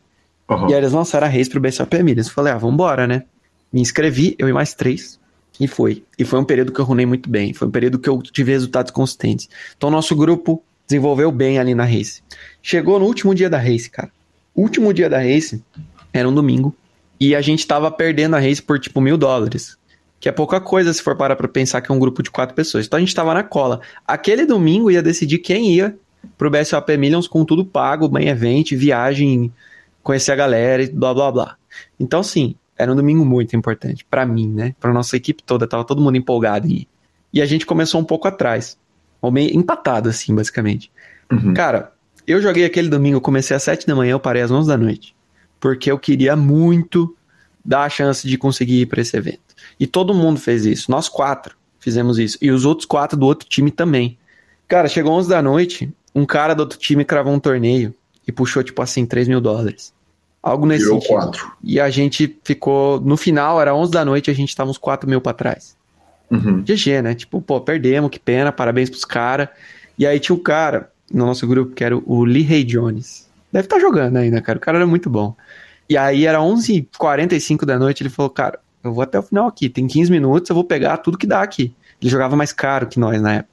Uhum. 0.56 0.70
E 0.70 0.74
aí 0.74 0.80
eles 0.80 0.92
lançaram 0.92 1.26
a 1.26 1.30
race 1.30 1.48
pro 1.48 1.60
BSOP 1.60 2.02
Milhas. 2.02 2.26
Eu 2.26 2.32
falei, 2.32 2.52
ah, 2.52 2.58
vambora, 2.58 3.06
né? 3.06 3.24
Me 3.72 3.80
inscrevi, 3.80 4.34
eu 4.38 4.48
e 4.48 4.52
mais 4.52 4.74
três. 4.74 5.18
E 5.58 5.66
foi. 5.66 6.02
E 6.18 6.24
foi 6.24 6.38
um 6.38 6.44
período 6.44 6.72
que 6.72 6.80
eu 6.80 6.84
runei 6.84 7.06
muito 7.06 7.28
bem. 7.28 7.52
Foi 7.52 7.68
um 7.68 7.70
período 7.70 7.98
que 7.98 8.08
eu 8.08 8.20
tive 8.22 8.52
resultados 8.52 8.90
consistentes. 8.90 9.48
Então, 9.76 9.90
nosso 9.90 10.14
grupo 10.16 10.62
desenvolveu 10.86 11.30
bem 11.30 11.58
ali 11.58 11.74
na 11.74 11.84
race. 11.84 12.22
Chegou 12.62 12.98
no 12.98 13.06
último 13.06 13.34
dia 13.34 13.48
da 13.48 13.58
race, 13.58 13.88
cara. 13.88 14.10
Último 14.54 14.92
dia 14.92 15.08
da 15.08 15.18
race 15.18 15.62
era 16.12 16.28
um 16.28 16.34
domingo. 16.34 16.74
E 17.18 17.34
a 17.34 17.40
gente 17.40 17.66
tava 17.66 17.90
perdendo 17.90 18.34
a 18.34 18.40
race 18.40 18.60
por 18.60 18.78
tipo 18.78 19.00
mil 19.00 19.16
dólares. 19.16 19.76
Que 20.20 20.28
é 20.28 20.32
pouca 20.32 20.60
coisa 20.60 20.92
se 20.92 21.02
for 21.02 21.16
parar 21.16 21.36
pra 21.36 21.48
pensar 21.48 21.80
que 21.80 21.90
é 21.90 21.94
um 21.94 21.98
grupo 21.98 22.22
de 22.22 22.30
quatro 22.30 22.54
pessoas. 22.54 22.86
Então 22.86 22.96
a 22.96 23.00
gente 23.00 23.14
tava 23.14 23.32
na 23.34 23.42
cola. 23.42 23.80
Aquele 24.06 24.44
domingo 24.44 24.90
ia 24.90 25.02
decidir 25.02 25.38
quem 25.38 25.72
ia 25.72 25.96
pro 26.38 26.50
BSOP 26.50 26.96
Millions 26.96 27.26
com 27.26 27.44
tudo 27.44 27.64
pago, 27.64 28.08
bem 28.08 28.28
event, 28.28 28.72
viagem 28.72 29.52
conhecer 30.02 30.32
a 30.32 30.36
galera 30.36 30.82
e 30.82 30.90
blá 30.90 31.14
blá 31.14 31.30
blá. 31.30 31.56
Então, 31.98 32.22
sim, 32.22 32.54
era 32.76 32.92
um 32.92 32.96
domingo 32.96 33.24
muito 33.24 33.54
importante 33.56 34.04
para 34.04 34.26
mim, 34.26 34.48
né? 34.48 34.74
Para 34.80 34.92
nossa 34.92 35.16
equipe 35.16 35.42
toda, 35.42 35.66
tava 35.66 35.84
todo 35.84 36.02
mundo 36.02 36.16
empolgado 36.16 36.66
em 36.66 36.72
ir. 36.72 36.88
E 37.32 37.40
a 37.40 37.46
gente 37.46 37.64
começou 37.64 38.00
um 38.00 38.04
pouco 38.04 38.28
atrás, 38.28 38.76
ou 39.20 39.30
meio 39.30 39.56
empatado, 39.56 40.08
assim, 40.08 40.34
basicamente. 40.34 40.90
Uhum. 41.30 41.54
Cara, 41.54 41.92
eu 42.26 42.40
joguei 42.42 42.64
aquele 42.64 42.88
domingo, 42.88 43.16
eu 43.16 43.20
comecei 43.20 43.56
às 43.56 43.62
7 43.62 43.86
da 43.86 43.94
manhã, 43.94 44.12
eu 44.12 44.20
parei 44.20 44.42
às 44.42 44.50
11 44.50 44.68
da 44.68 44.76
noite. 44.76 45.14
Porque 45.58 45.90
eu 45.90 45.98
queria 45.98 46.36
muito 46.36 47.16
dar 47.64 47.84
a 47.84 47.88
chance 47.88 48.26
de 48.26 48.36
conseguir 48.36 48.82
ir 48.82 48.86
para 48.86 49.00
esse 49.00 49.16
evento. 49.16 49.40
E 49.78 49.86
todo 49.86 50.12
mundo 50.12 50.40
fez 50.40 50.66
isso. 50.66 50.90
Nós 50.90 51.08
quatro 51.08 51.56
fizemos 51.78 52.18
isso. 52.18 52.38
E 52.40 52.50
os 52.50 52.64
outros 52.64 52.86
quatro 52.86 53.18
do 53.18 53.26
outro 53.26 53.48
time 53.48 53.70
também. 53.70 54.18
Cara, 54.68 54.88
chegou 54.88 55.12
11 55.12 55.28
da 55.28 55.42
noite, 55.42 55.92
um 56.14 56.24
cara 56.24 56.54
do 56.54 56.60
outro 56.60 56.78
time 56.78 57.04
cravou 57.04 57.32
um 57.32 57.40
torneio 57.40 57.94
e 58.32 58.34
puxou, 58.34 58.62
tipo 58.62 58.80
assim, 58.80 59.04
3 59.04 59.28
mil 59.28 59.40
dólares. 59.40 59.92
Algo 60.42 60.66
nesse 60.66 60.84
Virou 60.84 61.00
sentido. 61.00 61.16
Quatro. 61.16 61.52
E 61.62 61.78
a 61.78 61.88
gente 61.90 62.36
ficou. 62.42 63.00
No 63.00 63.16
final, 63.16 63.60
era 63.60 63.74
11 63.74 63.92
da 63.92 64.04
noite, 64.04 64.30
a 64.30 64.34
gente 64.34 64.56
tava 64.56 64.70
uns 64.70 64.78
4 64.78 65.08
mil 65.08 65.20
pra 65.20 65.32
trás. 65.32 65.76
Uhum. 66.30 66.62
GG, 66.62 67.02
né? 67.02 67.14
Tipo, 67.14 67.40
pô, 67.40 67.60
perdemos, 67.60 68.10
que 68.10 68.18
pena, 68.18 68.50
parabéns 68.50 68.90
pros 68.90 69.04
caras. 69.04 69.48
E 69.98 70.06
aí 70.06 70.18
tinha 70.18 70.34
um 70.34 70.42
cara 70.42 70.90
no 71.12 71.26
nosso 71.26 71.46
grupo 71.46 71.74
que 71.74 71.84
era 71.84 71.96
o 71.96 72.24
Lee 72.24 72.42
Ray 72.42 72.64
Jones. 72.64 73.28
Deve 73.52 73.66
estar 73.66 73.76
tá 73.76 73.82
jogando 73.82 74.16
ainda, 74.16 74.40
cara. 74.40 74.58
O 74.58 74.60
cara 74.60 74.78
era 74.78 74.86
muito 74.86 75.10
bom. 75.10 75.36
E 75.88 75.96
aí 75.96 76.26
era 76.26 76.38
11h45 76.38 77.66
da 77.66 77.78
noite, 77.78 78.02
ele 78.02 78.08
falou, 78.08 78.30
cara, 78.30 78.58
eu 78.82 78.94
vou 78.94 79.02
até 79.02 79.18
o 79.18 79.22
final 79.22 79.46
aqui, 79.46 79.68
tem 79.68 79.86
15 79.86 80.10
minutos, 80.10 80.48
eu 80.48 80.54
vou 80.54 80.64
pegar 80.64 80.96
tudo 80.96 81.18
que 81.18 81.26
dá 81.26 81.42
aqui. 81.42 81.74
Ele 82.00 82.10
jogava 82.10 82.34
mais 82.34 82.52
caro 82.52 82.86
que 82.86 82.98
nós 82.98 83.20
na 83.20 83.34
época. 83.34 83.51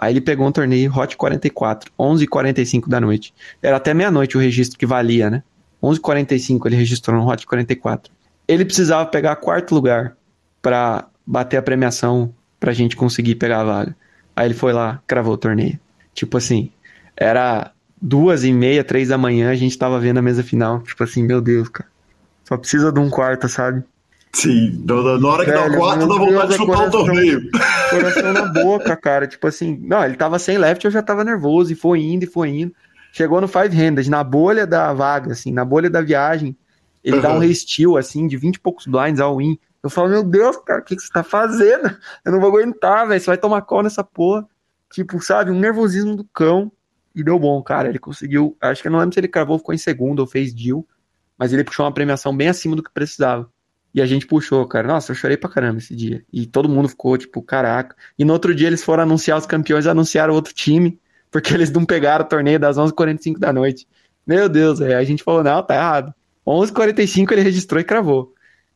Aí 0.00 0.14
ele 0.14 0.20
pegou 0.22 0.46
um 0.46 0.52
torneio 0.52 0.90
Hot 0.96 1.14
44, 1.14 1.92
11h45 1.98 2.88
da 2.88 2.98
noite. 2.98 3.34
Era 3.62 3.76
até 3.76 3.92
meia-noite 3.92 4.34
o 4.34 4.40
registro 4.40 4.78
que 4.78 4.86
valia, 4.86 5.28
né? 5.28 5.42
11h45 5.82 6.64
ele 6.64 6.76
registrou 6.76 7.18
no 7.18 7.28
Hot 7.28 7.46
44. 7.46 8.10
Ele 8.48 8.64
precisava 8.64 9.04
pegar 9.04 9.36
quarto 9.36 9.74
lugar 9.74 10.16
para 10.62 11.06
bater 11.26 11.58
a 11.58 11.62
premiação 11.62 12.34
pra 12.58 12.72
gente 12.72 12.96
conseguir 12.96 13.34
pegar 13.34 13.60
a 13.60 13.64
vaga. 13.64 13.96
Aí 14.34 14.46
ele 14.46 14.54
foi 14.54 14.72
lá, 14.72 15.02
cravou 15.06 15.34
o 15.34 15.38
torneio. 15.38 15.78
Tipo 16.14 16.38
assim, 16.38 16.70
era 17.14 17.70
duas 18.00 18.42
e 18.42 18.54
meia, 18.54 18.82
três 18.82 19.08
da 19.08 19.18
manhã, 19.18 19.50
a 19.50 19.54
gente 19.54 19.76
tava 19.76 20.00
vendo 20.00 20.16
a 20.16 20.22
mesa 20.22 20.42
final. 20.42 20.80
Tipo 20.80 21.04
assim, 21.04 21.22
meu 21.22 21.42
Deus, 21.42 21.68
cara. 21.68 21.90
Só 22.44 22.56
precisa 22.56 22.90
de 22.90 22.98
um 22.98 23.10
quarto, 23.10 23.46
sabe? 23.50 23.84
Sim, 24.32 24.84
na 24.86 25.28
hora 25.28 25.44
que 25.44 25.50
Velho, 25.50 25.70
dá 25.70 25.76
o 25.76 25.78
quarto, 25.78 26.06
dá 26.06 26.14
vontade 26.14 26.48
de 26.52 26.56
chutar 26.56 26.86
o 26.86 26.90
torneio. 26.90 27.50
Coração 27.90 28.32
na 28.32 28.46
boca, 28.46 28.96
cara. 28.96 29.26
Tipo 29.26 29.48
assim, 29.48 29.76
não, 29.82 30.04
ele 30.04 30.16
tava 30.16 30.38
sem 30.38 30.56
left, 30.56 30.84
eu 30.84 30.90
já 30.90 31.02
tava 31.02 31.24
nervoso, 31.24 31.72
e 31.72 31.76
foi 31.76 32.00
indo, 32.00 32.24
e 32.24 32.26
foi 32.26 32.48
indo. 32.48 32.72
Chegou 33.12 33.40
no 33.40 33.48
five 33.48 33.74
handed, 33.74 34.08
na 34.08 34.22
bolha 34.22 34.66
da 34.66 34.92
vaga, 34.92 35.32
assim, 35.32 35.52
na 35.52 35.64
bolha 35.64 35.90
da 35.90 36.00
viagem. 36.00 36.56
Ele 37.02 37.16
uhum. 37.16 37.22
dá 37.22 37.34
um 37.34 37.38
resteel, 37.38 37.96
assim, 37.96 38.28
de 38.28 38.36
20 38.36 38.56
e 38.56 38.60
poucos 38.60 38.86
blinds 38.86 39.20
ao 39.20 39.38
win. 39.38 39.58
Eu 39.82 39.90
falo, 39.90 40.10
meu 40.10 40.22
Deus, 40.22 40.56
cara, 40.58 40.80
o 40.80 40.84
que, 40.84 40.94
que 40.94 41.02
você 41.02 41.12
tá 41.12 41.22
fazendo? 41.24 41.96
Eu 42.24 42.32
não 42.32 42.40
vou 42.40 42.50
aguentar, 42.50 43.08
velho. 43.08 43.20
Você 43.20 43.26
vai 43.26 43.38
tomar 43.38 43.62
call 43.62 43.82
nessa 43.82 44.04
porra. 44.04 44.46
Tipo, 44.92 45.20
sabe, 45.20 45.50
um 45.50 45.58
nervosismo 45.58 46.14
do 46.14 46.24
cão. 46.24 46.70
E 47.14 47.24
deu 47.24 47.38
bom, 47.38 47.60
cara. 47.62 47.88
Ele 47.88 47.98
conseguiu. 47.98 48.56
Acho 48.60 48.82
que 48.82 48.88
eu 48.88 48.92
não 48.92 48.98
lembro 49.00 49.14
se 49.14 49.20
ele 49.20 49.28
cravou, 49.28 49.58
ficou 49.58 49.74
em 49.74 49.78
segundo 49.78 50.20
ou 50.20 50.26
fez 50.26 50.54
deal. 50.54 50.86
Mas 51.36 51.52
ele 51.52 51.64
puxou 51.64 51.84
uma 51.84 51.92
premiação 51.92 52.36
bem 52.36 52.48
acima 52.48 52.76
do 52.76 52.82
que 52.82 52.92
precisava. 52.92 53.50
E 53.94 54.00
a 54.00 54.06
gente 54.06 54.26
puxou, 54.26 54.66
cara. 54.66 54.86
Nossa, 54.86 55.12
eu 55.12 55.16
chorei 55.16 55.36
pra 55.36 55.50
caramba 55.50 55.78
esse 55.78 55.94
dia. 55.94 56.24
E 56.32 56.46
todo 56.46 56.68
mundo 56.68 56.88
ficou, 56.88 57.16
tipo, 57.18 57.42
caraca. 57.42 57.96
E 58.18 58.24
no 58.24 58.32
outro 58.32 58.54
dia 58.54 58.68
eles 58.68 58.82
foram 58.82 59.02
anunciar 59.02 59.38
os 59.38 59.46
campeões, 59.46 59.86
anunciaram 59.86 60.34
outro 60.34 60.54
time, 60.54 60.98
porque 61.30 61.52
eles 61.54 61.70
não 61.70 61.84
pegaram 61.84 62.24
o 62.24 62.28
torneio 62.28 62.58
das 62.58 62.76
11h45 62.76 63.38
da 63.38 63.52
noite. 63.52 63.86
Meu 64.26 64.48
Deus, 64.48 64.80
aí 64.80 64.94
a 64.94 65.04
gente 65.04 65.24
falou, 65.24 65.42
não, 65.42 65.62
tá 65.62 65.74
errado. 65.74 66.14
11h45 66.46 67.32
ele 67.32 67.42
registrou 67.42 67.80
e 67.80 67.84
cravou. 67.84 68.32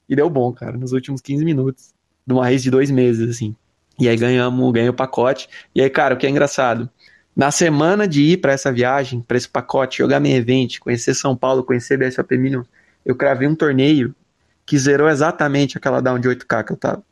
E 0.09 0.17
deu 0.17 0.29
bom, 0.29 0.53
cara, 0.53 0.77
nos 0.77 0.93
últimos 0.93 1.21
15 1.21 1.45
minutos. 1.45 1.95
De 2.27 2.33
uma 2.33 2.45
race 2.45 2.65
de 2.65 2.71
dois 2.71 2.91
meses, 2.91 3.29
assim. 3.29 3.55
E 3.99 4.09
aí 4.09 4.17
ganhamos, 4.17 4.73
ganhei 4.73 4.89
o 4.89 4.95
pacote. 4.95 5.49
E 5.75 5.81
aí, 5.81 5.91
cara, 5.91 6.15
o 6.15 6.19
que 6.19 6.27
é 6.27 6.31
engraçado? 6.31 6.91
Na 7.37 7.51
semana 7.51 8.07
de 8.07 8.23
ir 8.23 8.37
para 8.39 8.53
essa 8.53 8.73
viagem, 8.73 9.21
para 9.21 9.37
esse 9.37 9.49
pacote, 9.49 9.99
jogar 9.99 10.21
meio 10.21 10.37
evento, 10.37 10.81
conhecer 10.81 11.15
São 11.15 11.37
Paulo, 11.37 11.65
conhecer 11.65 11.97
BSOP 11.99 12.37
Million, 12.37 12.63
eu 13.05 13.15
cravei 13.17 13.47
um 13.47 13.55
torneio 13.55 14.15
que 14.67 14.79
zerou 14.79 15.09
exatamente 15.09 15.77
aquela 15.77 16.01
down 16.01 16.19
de 16.19 16.29
8K 16.29 16.65
que 16.65 16.73
eu 16.73 16.77
tava. 16.77 17.03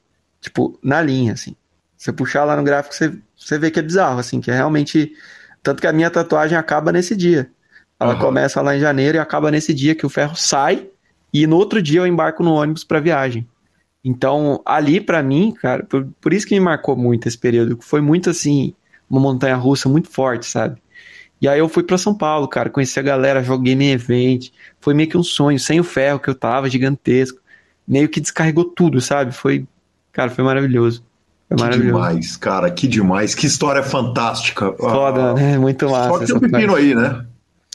Tipo, 0.41 0.79
na 0.83 1.01
linha, 1.01 1.35
assim. 1.35 1.55
Você 1.97 2.13
puxar 2.13 2.45
lá 2.45 2.57
no 2.57 2.65
gráfico, 2.65 2.95
você, 2.95 3.13
você 3.37 3.59
vê 3.59 3.71
que 3.71 3.79
é 3.79 3.83
bizarro, 3.83 4.19
assim, 4.19 4.41
que 4.41 4.51
é 4.51 4.55
realmente. 4.55 5.13
Tanto 5.63 5.81
que 5.81 5.87
a 5.87 5.93
minha 5.93 6.11
tatuagem 6.11 6.59
acaba 6.59 6.91
nesse 6.91 7.15
dia. 7.15 7.51
Ela 8.01 8.15
uhum. 8.15 8.21
começa 8.21 8.61
lá 8.61 8.77
em 8.77 8.81
janeiro 8.81 9.17
e 9.17 9.21
acaba 9.21 9.51
nesse 9.51 9.73
dia 9.73 9.95
que 9.95 10.05
o 10.05 10.09
ferro 10.09 10.35
sai 10.35 10.89
e 11.33 11.47
no 11.47 11.57
outro 11.57 11.81
dia 11.81 12.01
eu 12.01 12.07
embarco 12.07 12.43
no 12.43 12.53
ônibus 12.55 12.85
para 12.85 13.01
viagem. 13.01 13.49
Então, 14.05 14.61
ali 14.67 15.01
para 15.01 15.23
mim, 15.23 15.53
cara, 15.53 15.85
por, 15.85 16.07
por 16.21 16.33
isso 16.33 16.47
que 16.47 16.55
me 16.55 16.61
marcou 16.61 16.97
muito 16.97 17.29
esse 17.29 17.39
período, 17.39 17.79
foi 17.81 18.01
muito 18.01 18.29
assim, 18.29 18.75
uma 19.09 19.21
montanha 19.21 19.55
russa 19.55 19.89
muito 19.89 20.11
forte, 20.11 20.47
sabe? 20.47 20.83
E 21.41 21.49
aí 21.49 21.59
eu 21.59 21.69
fui 21.69 21.83
para 21.83 21.99
São 21.99 22.15
Paulo, 22.15 22.47
cara, 22.49 22.71
conheci 22.71 22.99
a 22.99 23.03
galera, 23.03 23.43
joguei 23.43 23.75
no 23.75 23.83
evento, 23.83 24.51
foi 24.81 24.95
meio 24.95 25.09
que 25.09 25.17
um 25.17 25.23
sonho, 25.23 25.59
sem 25.59 25.81
o 25.81 25.85
ferro 25.85 26.21
que 26.21 26.29
eu 26.29 26.35
tava, 26.35 26.69
gigantesco. 26.69 27.41
Meio 27.87 28.09
que 28.09 28.21
descarregou 28.21 28.65
tudo, 28.65 29.01
sabe? 29.01 29.33
Foi, 29.33 29.67
cara, 30.13 30.31
foi 30.31 30.45
maravilhoso. 30.45 31.03
Foi 31.59 31.69
que 31.69 31.79
demais, 31.79 32.37
cara, 32.37 32.71
que 32.71 32.89
demais, 32.89 33.35
que 33.35 33.47
história 33.47 33.83
fantástica. 33.83 34.73
Foda, 34.73 35.31
ah, 35.31 35.35
né? 35.35 35.59
Muito 35.59 35.89
massa. 35.91 36.09
Só 36.09 36.19
que 36.19 36.27
tem 36.27 36.37
um 36.37 36.41
pepino 36.41 36.75
aí, 36.75 36.95
né? 36.95 37.25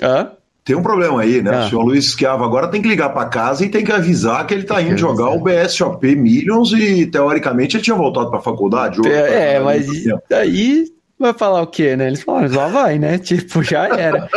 Hã? 0.01 0.31
Tem 0.67 0.75
um 0.75 0.83
problema 0.83 1.21
aí, 1.21 1.41
né? 1.41 1.51
Ah. 1.53 1.65
O 1.65 1.69
senhor 1.69 1.81
Luiz 1.81 2.11
Schiavo 2.11 2.43
agora 2.43 2.67
tem 2.67 2.81
que 2.81 2.89
ligar 2.89 3.09
para 3.13 3.29
casa 3.29 3.63
e 3.63 3.69
tem 3.69 3.85
que 3.85 3.91
avisar 3.91 4.45
que 4.45 4.53
ele 4.53 4.63
tá 4.63 4.81
indo 4.81 4.97
jogar 4.97 5.29
o 5.29 5.39
BSOP 5.39 6.13
Millions 6.15 6.73
e, 6.73 7.05
teoricamente, 7.05 7.77
ele 7.77 7.83
tinha 7.83 7.95
voltado 7.95 8.29
para 8.29 8.39
a 8.39 8.41
faculdade. 8.41 8.99
É, 9.07 9.53
é 9.53 9.59
mas 9.61 9.87
aí 10.29 10.85
vai 11.17 11.33
falar 11.33 11.61
o 11.61 11.67
quê, 11.67 11.95
né? 11.95 12.07
Eles 12.07 12.21
falaram, 12.21 12.53
lá 12.53 12.67
vai, 12.67 12.99
né? 12.99 13.17
Tipo, 13.23 13.63
já 13.63 13.87
era. 13.87 14.27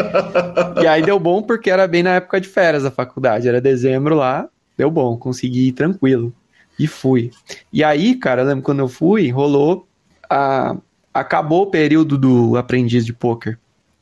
e 0.80 0.86
aí 0.86 1.02
deu 1.02 1.18
bom 1.18 1.42
porque 1.42 1.68
era 1.68 1.88
bem 1.88 2.04
na 2.04 2.14
época 2.14 2.40
de 2.40 2.46
férias 2.46 2.84
da 2.84 2.92
faculdade, 2.92 3.48
era 3.48 3.60
dezembro 3.60 4.14
lá, 4.14 4.48
deu 4.80 4.90
bom, 4.90 5.16
consegui 5.16 5.68
ir 5.68 5.72
tranquilo. 5.72 6.32
E 6.78 6.86
fui. 6.86 7.30
E 7.70 7.84
aí, 7.84 8.14
cara, 8.14 8.42
eu 8.42 8.46
lembro 8.46 8.64
quando 8.64 8.78
eu 8.78 8.88
fui, 8.88 9.28
rolou 9.30 9.86
a... 10.28 10.76
acabou 11.12 11.64
o 11.64 11.70
período 11.70 12.16
do 12.16 12.56
aprendiz 12.56 13.04
de 13.04 13.12
poker. 13.12 13.58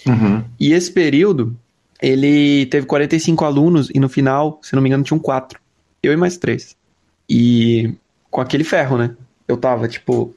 Uhum. 0.06 0.44
E 0.60 0.72
esse 0.72 0.92
período 0.92 1.56
ele 2.00 2.66
teve 2.66 2.86
45 2.86 3.44
alunos 3.44 3.90
e 3.92 3.98
no 3.98 4.08
final, 4.08 4.60
se 4.62 4.74
não 4.76 4.82
me 4.82 4.88
engano, 4.88 5.02
tinham 5.02 5.18
quatro. 5.18 5.60
Eu 6.00 6.12
e 6.12 6.16
mais 6.16 6.36
três. 6.36 6.76
E 7.28 7.94
com 8.30 8.40
aquele 8.40 8.62
ferro, 8.62 8.96
né? 8.96 9.16
Eu 9.48 9.56
tava, 9.56 9.88
tipo. 9.88 10.32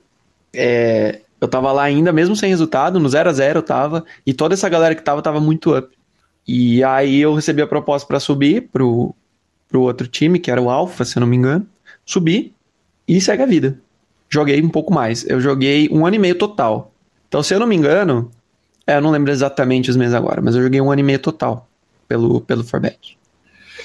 É, 0.51 1.21
eu 1.39 1.47
tava 1.47 1.71
lá 1.71 1.83
ainda, 1.83 2.11
mesmo 2.11 2.35
sem 2.35 2.49
resultado, 2.49 2.99
no 2.99 3.07
0 3.07 3.29
a 3.29 3.33
0 3.33 3.59
eu 3.59 3.63
tava. 3.63 4.03
E 4.25 4.33
toda 4.33 4.55
essa 4.55 4.67
galera 4.67 4.95
que 4.95 5.03
tava, 5.03 5.21
tava 5.21 5.39
muito 5.39 5.77
up. 5.77 5.95
E 6.47 6.83
aí 6.83 7.21
eu 7.21 7.35
recebi 7.35 7.61
a 7.61 7.67
proposta 7.67 8.07
para 8.07 8.19
subir 8.19 8.69
pro, 8.71 9.15
pro 9.71 9.81
outro 9.81 10.05
time, 10.05 10.37
que 10.37 10.51
era 10.51 10.61
o 10.61 10.69
Alpha, 10.69 11.05
se 11.05 11.17
eu 11.17 11.21
não 11.21 11.27
me 11.27 11.37
engano. 11.37 11.65
Subi 12.05 12.53
e 13.07 13.19
segue 13.21 13.41
a 13.41 13.45
vida. 13.45 13.79
Joguei 14.29 14.61
um 14.61 14.69
pouco 14.69 14.93
mais. 14.93 15.27
Eu 15.27 15.39
joguei 15.39 15.89
um 15.89 16.05
ano 16.05 16.17
e 16.17 16.19
meio 16.19 16.35
total. 16.35 16.93
Então, 17.27 17.41
se 17.41 17.53
eu 17.53 17.59
não 17.59 17.65
me 17.65 17.75
engano, 17.75 18.29
é, 18.85 18.97
eu 18.97 19.01
não 19.01 19.11
lembro 19.11 19.31
exatamente 19.31 19.89
os 19.89 19.95
meses 19.95 20.13
agora, 20.13 20.41
mas 20.41 20.55
eu 20.55 20.61
joguei 20.61 20.81
um 20.81 20.91
anime 20.91 21.17
total 21.17 21.67
pelo, 22.07 22.41
pelo 22.41 22.63
Forbet. 22.63 23.17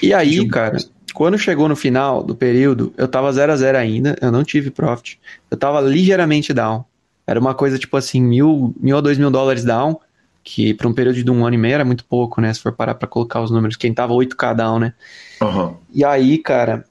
E 0.03 0.13
aí, 0.13 0.47
cara, 0.49 0.77
quando 1.15 1.39
chegou 1.39 1.69
no 1.69 1.77
final 1.77 2.23
do 2.23 2.35
período, 2.35 2.93
eu 2.97 3.07
tava 3.07 3.33
0 3.33 3.53
a 3.53 3.57
0 3.57 3.79
ainda, 3.79 4.17
eu 4.21 4.33
não 4.33 4.43
tive 4.43 4.71
profit. 4.71 5.19
Eu 5.51 5.57
tava 5.57 5.81
ligeiramente 5.81 6.53
down. 6.53 6.85
Era 7.27 7.41
uma 7.41 7.55
coisa 7.55 7.79
tipo 7.79 7.97
assim, 7.97 8.21
mil, 8.21 8.75
mil 8.79 8.97
a 8.97 9.01
dois 9.01 9.17
mil 9.19 9.31
dólares 9.31 9.65
down, 9.65 9.99
que 10.47 10.73
para 10.73 10.87
um 10.87 10.93
período 10.93 11.25
de 11.25 11.29
um 11.29 11.45
ano 11.45 11.57
e 11.57 11.59
meio 11.59 11.75
era 11.75 11.85
muito 11.85 12.05
pouco, 12.05 12.41
né? 12.41 12.55
Se 12.55 12.61
for 12.61 12.71
parar 12.71 12.95
pra 12.95 13.09
colocar 13.09 13.43
os 13.43 13.51
números. 13.51 13.77
Quem 13.77 13.93
tava 13.93 14.15
8k 14.15 14.55
down, 14.55 14.79
né? 14.79 14.95
Uhum. 15.43 15.75
E 15.93 16.05
aí, 16.05 16.39
cara, 16.39 16.85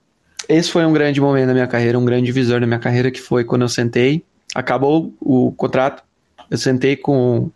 esse 0.49 0.70
foi 0.70 0.86
um 0.86 0.91
grande 0.91 1.22
momento 1.22 1.47
da 1.47 1.53
minha 1.53 1.66
carreira, 1.66 1.97
um 1.97 2.03
grande 2.03 2.26
divisor 2.26 2.60
da 2.60 2.68
minha 2.68 2.80
carreira, 2.80 3.10
que 3.10 3.22
foi 3.22 3.45
quando 3.45 3.62
eu 3.62 3.70
sentei, 3.70 4.26
acabou 4.53 5.14
o 5.22 5.53
contrato, 5.53 6.03
eu 6.51 6.58
sentei 6.58 6.97
com 6.97 7.49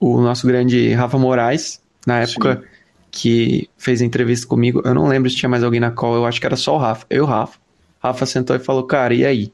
o 0.00 0.22
nosso 0.22 0.46
grande 0.46 0.94
Rafa 0.94 1.18
Moraes, 1.18 1.82
na 2.06 2.20
época 2.20 2.54
Sim. 2.56 2.68
que 3.10 3.70
fez 3.76 4.00
a 4.00 4.06
entrevista 4.06 4.46
comigo. 4.46 4.80
Eu 4.86 4.94
não 4.94 5.06
lembro 5.06 5.28
se 5.28 5.36
tinha 5.36 5.50
mais 5.50 5.62
alguém 5.62 5.80
na 5.80 5.90
call, 5.90 6.14
eu 6.14 6.24
acho 6.24 6.40
que 6.40 6.46
era 6.46 6.56
só 6.56 6.76
o 6.76 6.78
Rafa. 6.78 7.04
Eu 7.10 7.18
e 7.18 7.20
o 7.20 7.26
Rafa. 7.26 7.58
Rafa 8.02 8.24
sentou 8.24 8.56
e 8.56 8.58
falou, 8.58 8.84
cara, 8.84 9.12
e 9.12 9.26
aí? 9.26 9.52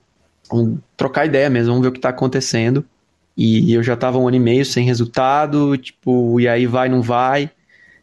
Vamos 0.49 0.79
trocar 0.97 1.27
ideia 1.27 1.51
mesmo, 1.51 1.73
vamos 1.73 1.83
ver 1.83 1.89
o 1.89 1.93
que 1.93 2.01
tá 2.01 2.11
acontecendo. 2.11 2.85
E 3.41 3.73
eu 3.73 3.85
já 3.85 3.97
tava 3.97 4.19
um 4.19 4.27
ano 4.27 4.37
e 4.37 4.41
meio 4.41 4.65
sem 4.65 4.85
resultado, 4.85 5.79
tipo, 5.79 6.41
e 6.41 6.49
aí 6.49 6.67
vai, 6.67 6.89
não 6.89 7.01
vai. 7.01 7.49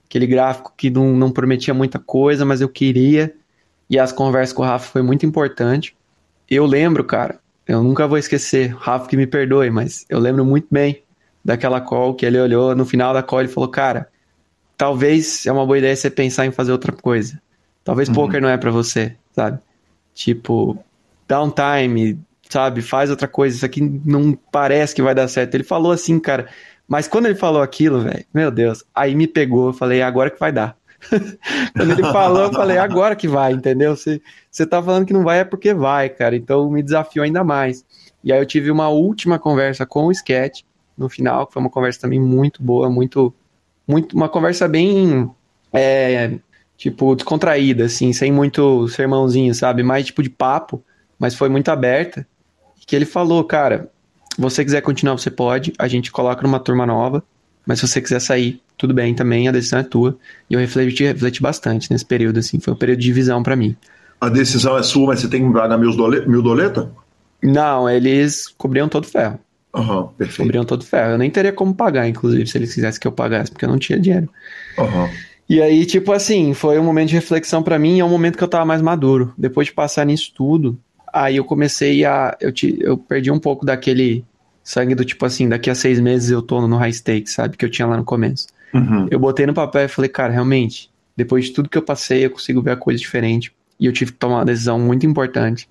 Aquele 0.06 0.26
gráfico 0.26 0.74
que 0.78 0.90
não, 0.90 1.12
não 1.12 1.30
prometia 1.30 1.74
muita 1.74 2.00
coisa, 2.00 2.46
mas 2.46 2.62
eu 2.62 2.70
queria. 2.70 3.36
E 3.90 4.00
as 4.00 4.14
conversas 4.14 4.54
com 4.54 4.62
o 4.62 4.66
Rafa 4.66 4.90
foi 4.90 5.02
muito 5.02 5.26
importante. 5.26 5.94
Eu 6.50 6.66
lembro, 6.66 7.04
cara, 7.04 7.38
eu 7.68 7.84
nunca 7.84 8.08
vou 8.08 8.18
esquecer, 8.18 8.74
Rafa 8.78 9.10
que 9.10 9.18
me 9.18 9.28
perdoe, 9.28 9.70
mas 9.70 10.06
eu 10.08 10.20
lembro 10.20 10.46
muito 10.46 10.68
bem 10.72 11.04
daquela 11.44 11.82
call 11.82 12.16
que 12.16 12.26
ele 12.26 12.40
olhou, 12.40 12.74
no 12.74 12.86
final 12.86 13.14
da 13.14 13.22
call 13.22 13.42
ele 13.42 13.50
falou, 13.50 13.70
cara, 13.70 14.08
talvez 14.78 15.46
é 15.46 15.52
uma 15.52 15.66
boa 15.66 15.78
ideia 15.78 15.96
você 15.98 16.10
pensar 16.10 16.46
em 16.46 16.52
fazer 16.52 16.72
outra 16.72 16.94
coisa. 16.94 17.42
Talvez 17.84 18.08
uhum. 18.08 18.16
poker 18.16 18.42
não 18.42 18.48
é 18.48 18.58
para 18.58 18.72
você, 18.72 19.14
sabe? 19.34 19.60
Tipo, 20.14 20.78
downtime, 21.28 22.18
sabe? 22.50 22.82
Faz 22.82 23.10
outra 23.10 23.28
coisa, 23.28 23.56
isso 23.56 23.66
aqui 23.66 23.82
não 23.82 24.38
parece 24.52 24.96
que 24.96 25.02
vai 25.02 25.16
dar 25.16 25.28
certo. 25.28 25.56
Ele 25.56 25.64
falou 25.64 25.92
assim, 25.92 26.20
cara, 26.20 26.48
mas 26.88 27.08
quando 27.08 27.26
ele 27.26 27.36
falou 27.36 27.62
aquilo, 27.62 28.02
velho, 28.02 28.26
meu 28.34 28.52
Deus, 28.52 28.84
aí 28.94 29.16
me 29.16 29.28
pegou, 29.28 29.68
eu 29.68 29.74
falei, 29.74 30.00
é 30.00 30.04
agora 30.04 30.30
que 30.30 30.40
vai 30.40 30.52
dar. 30.52 30.78
quando 31.76 31.92
ele 31.92 32.04
falou, 32.04 32.44
eu 32.44 32.54
falei, 32.54 32.78
é 32.78 32.80
agora 32.80 33.16
que 33.16 33.28
vai, 33.28 33.54
entendeu? 33.54 33.96
Você, 33.96 34.22
você 34.50 34.66
tá 34.66 34.82
falando 34.82 35.06
que 35.06 35.14
não 35.14 35.24
vai 35.24 35.40
é 35.40 35.44
porque 35.44 35.74
vai, 35.74 36.10
cara. 36.10 36.36
Então 36.36 36.70
me 36.70 36.82
desafiou 36.82 37.24
ainda 37.24 37.44
mais. 37.44 37.86
E 38.24 38.32
aí 38.32 38.40
eu 38.40 38.46
tive 38.46 38.72
uma 38.72 38.90
última 38.90 39.38
conversa 39.38 39.86
com 39.86 40.06
o 40.06 40.12
Sketch, 40.12 40.62
no 40.98 41.10
final, 41.10 41.46
que 41.46 41.54
foi 41.54 41.62
uma 41.62 41.70
conversa 41.70 42.02
também 42.02 42.20
muito 42.20 42.64
boa, 42.64 42.90
muito, 42.90 43.34
muito 43.88 44.16
uma 44.16 44.30
conversa 44.30 44.68
bem, 44.68 45.30
é, 45.74 46.40
tipo, 46.78 47.16
descontraída, 47.16 47.86
assim, 47.86 48.14
sem 48.14 48.32
muito 48.32 48.88
sermãozinho, 48.88 49.54
sabe? 49.54 49.84
Mais 49.84 50.06
tipo 50.06 50.24
de 50.24 50.30
papo, 50.30 50.84
mas 51.20 51.36
foi 51.36 51.50
muito 51.50 51.70
aberta. 51.70 52.26
Que 52.86 52.96
ele 52.96 53.06
falou, 53.06 53.44
cara, 53.44 53.90
se 54.36 54.42
você 54.42 54.64
quiser 54.64 54.82
continuar, 54.82 55.18
você 55.18 55.32
pode, 55.32 55.74
a 55.80 55.88
gente 55.88 56.12
coloca 56.12 56.42
numa 56.44 56.60
turma 56.60 56.86
nova, 56.86 57.24
mas 57.66 57.80
se 57.80 57.88
você 57.88 58.02
quiser 58.02 58.20
sair, 58.20 58.62
tudo 58.78 58.94
bem 58.94 59.14
também, 59.14 59.48
a 59.48 59.52
decisão 59.52 59.80
é 59.80 59.84
tua. 59.84 60.18
E 60.50 60.54
eu 60.54 60.60
refleti, 60.60 61.04
refleti 61.04 61.42
bastante 61.42 61.90
nesse 61.92 62.06
período, 62.06 62.40
assim, 62.40 62.60
foi 62.60 62.74
um 62.74 62.78
período 62.78 63.00
de 63.00 63.12
visão 63.12 63.42
para 63.42 63.56
mim. 63.56 63.76
A 64.20 64.30
decisão 64.30 64.78
é 64.78 64.84
sua, 64.84 65.08
mas 65.08 65.20
você 65.20 65.28
tem 65.28 65.46
que 65.46 65.54
pagar 65.54 65.78
mil, 65.78 65.96
dole 65.96 66.26
mil 66.28 66.42
doleta? 66.42 66.92
Não, 67.42 67.90
eles 67.90 68.48
cobriam 68.58 68.88
todo 68.88 69.04
o 69.04 69.08
ferro. 69.08 69.40
Uhum, 69.76 70.08
perfeito. 70.08 70.42
Cobriam 70.42 70.64
todo 70.64 70.82
o 70.82 70.86
ferro. 70.86 71.12
Eu 71.12 71.18
nem 71.18 71.30
teria 71.30 71.52
como 71.52 71.76
pagar, 71.76 72.08
inclusive, 72.08 72.48
se 72.48 72.58
eles 72.58 72.74
quisessem 72.74 73.00
que 73.00 73.08
eu 73.08 73.12
pagasse, 73.12 73.52
porque 73.52 73.66
eu 73.66 73.70
não 73.70 73.78
tinha 73.78 74.00
dinheiro. 74.00 74.30
Uhum. 74.78 75.10
E 75.48 75.62
aí, 75.62 75.86
tipo 75.86 76.12
assim, 76.12 76.54
foi 76.54 76.80
um 76.80 76.84
momento 76.84 77.10
de 77.10 77.16
reflexão 77.16 77.62
para 77.62 77.78
mim, 77.78 78.00
é 78.00 78.06
um 78.06 78.10
momento 78.10 78.38
que 78.38 78.44
eu 78.44 78.48
tava 78.48 78.66
mais 78.66 78.82
maduro. 78.82 79.34
Depois 79.38 79.68
de 79.68 79.74
passar 79.74 80.06
nisso 80.06 80.32
tudo, 80.36 80.78
aí 81.16 81.38
eu 81.38 81.46
comecei 81.46 82.04
a. 82.04 82.36
Eu, 82.42 82.52
te, 82.52 82.78
eu 82.82 82.98
perdi 82.98 83.32
um 83.32 83.40
pouco 83.40 83.66
daquele 83.66 84.26
Sangue 84.66 84.96
do 84.96 85.06
tipo 85.06 85.24
assim, 85.26 85.48
daqui 85.48 85.70
a 85.70 85.76
seis 85.76 86.00
meses 86.00 86.32
eu 86.32 86.42
tô 86.42 86.68
no 86.68 86.76
high 86.76 86.92
stakes, 86.92 87.34
sabe? 87.34 87.56
Que 87.56 87.64
eu 87.64 87.70
tinha 87.70 87.88
lá 87.88 87.96
no 87.96 88.04
começo. 88.04 88.48
Uhum. 88.74 89.08
Eu 89.10 89.20
botei 89.20 89.46
no 89.46 89.54
papel 89.54 89.86
e 89.86 89.88
falei, 89.88 90.10
cara, 90.10 90.34
realmente, 90.34 90.90
depois 91.16 91.46
de 91.46 91.52
tudo 91.52 91.70
que 91.70 91.78
eu 91.78 91.84
passei, 91.84 92.26
eu 92.26 92.32
consigo 92.32 92.62
ver 92.62 92.72
a 92.72 92.76
coisa 92.76 93.00
diferente. 93.00 93.54
E 93.80 93.86
eu 93.86 93.94
tive 93.94 94.12
que 94.12 94.18
tomar 94.18 94.38
uma 94.38 94.46
decisão 94.46 94.80
muito 94.80 95.06
importante. 95.06 95.70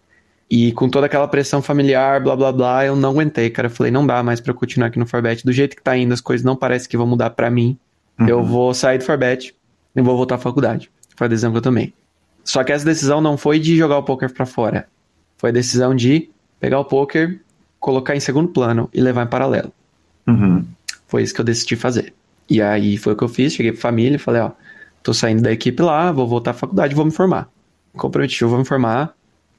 E 0.48 0.72
com 0.72 0.88
toda 0.88 1.06
aquela 1.06 1.26
pressão 1.26 1.60
familiar, 1.60 2.22
blá 2.22 2.36
blá 2.36 2.52
blá, 2.52 2.86
eu 2.86 2.94
não 2.94 3.10
aguentei, 3.10 3.50
cara. 3.50 3.66
Eu 3.66 3.70
falei, 3.70 3.90
não 3.90 4.06
dá 4.06 4.22
mais 4.22 4.40
pra 4.40 4.52
eu 4.52 4.54
continuar 4.54 4.86
aqui 4.86 4.98
no 4.98 5.06
Forbet. 5.06 5.44
Do 5.44 5.52
jeito 5.52 5.74
que 5.74 5.82
tá 5.82 5.96
indo, 5.96 6.14
as 6.14 6.20
coisas 6.20 6.44
não 6.44 6.54
parecem 6.54 6.88
que 6.88 6.96
vão 6.96 7.06
mudar 7.06 7.30
pra 7.30 7.50
mim. 7.50 7.76
Uhum. 8.20 8.28
Eu 8.28 8.44
vou 8.44 8.72
sair 8.72 8.98
do 8.98 9.04
Forbet 9.04 9.54
e 9.96 10.00
vou 10.00 10.16
voltar 10.16 10.36
à 10.36 10.38
faculdade. 10.38 10.88
Foi 11.16 11.26
a 11.26 11.28
decisão 11.28 11.50
que 11.50 11.58
eu 11.58 11.62
tomei. 11.62 11.92
Só 12.44 12.62
que 12.62 12.70
essa 12.70 12.84
decisão 12.84 13.20
não 13.20 13.36
foi 13.36 13.58
de 13.58 13.76
jogar 13.76 13.98
o 13.98 14.02
poker 14.02 14.32
pra 14.32 14.46
fora. 14.46 14.86
Foi 15.44 15.50
a 15.50 15.52
decisão 15.52 15.94
de 15.94 16.30
pegar 16.58 16.80
o 16.80 16.86
poker, 16.86 17.38
colocar 17.78 18.16
em 18.16 18.20
segundo 18.20 18.48
plano 18.48 18.88
e 18.94 19.00
levar 19.02 19.26
em 19.26 19.28
paralelo. 19.28 19.70
Uhum. 20.26 20.64
Foi 21.06 21.22
isso 21.22 21.34
que 21.34 21.40
eu 21.42 21.44
decidi 21.44 21.76
fazer. 21.76 22.14
E 22.48 22.62
aí 22.62 22.96
foi 22.96 23.12
o 23.12 23.16
que 23.16 23.22
eu 23.22 23.28
fiz, 23.28 23.52
cheguei 23.52 23.70
pra 23.70 23.78
família 23.82 24.16
e 24.16 24.18
falei, 24.18 24.40
ó, 24.40 24.52
tô 25.02 25.12
saindo 25.12 25.42
da 25.42 25.52
equipe 25.52 25.82
lá, 25.82 26.10
vou 26.10 26.26
voltar 26.26 26.52
à 26.52 26.54
faculdade, 26.54 26.94
vou 26.94 27.04
me 27.04 27.10
formar. 27.10 27.50
Comprometi, 27.92 28.40
eu 28.40 28.48
vou 28.48 28.58
me 28.58 28.64
formar, 28.64 29.14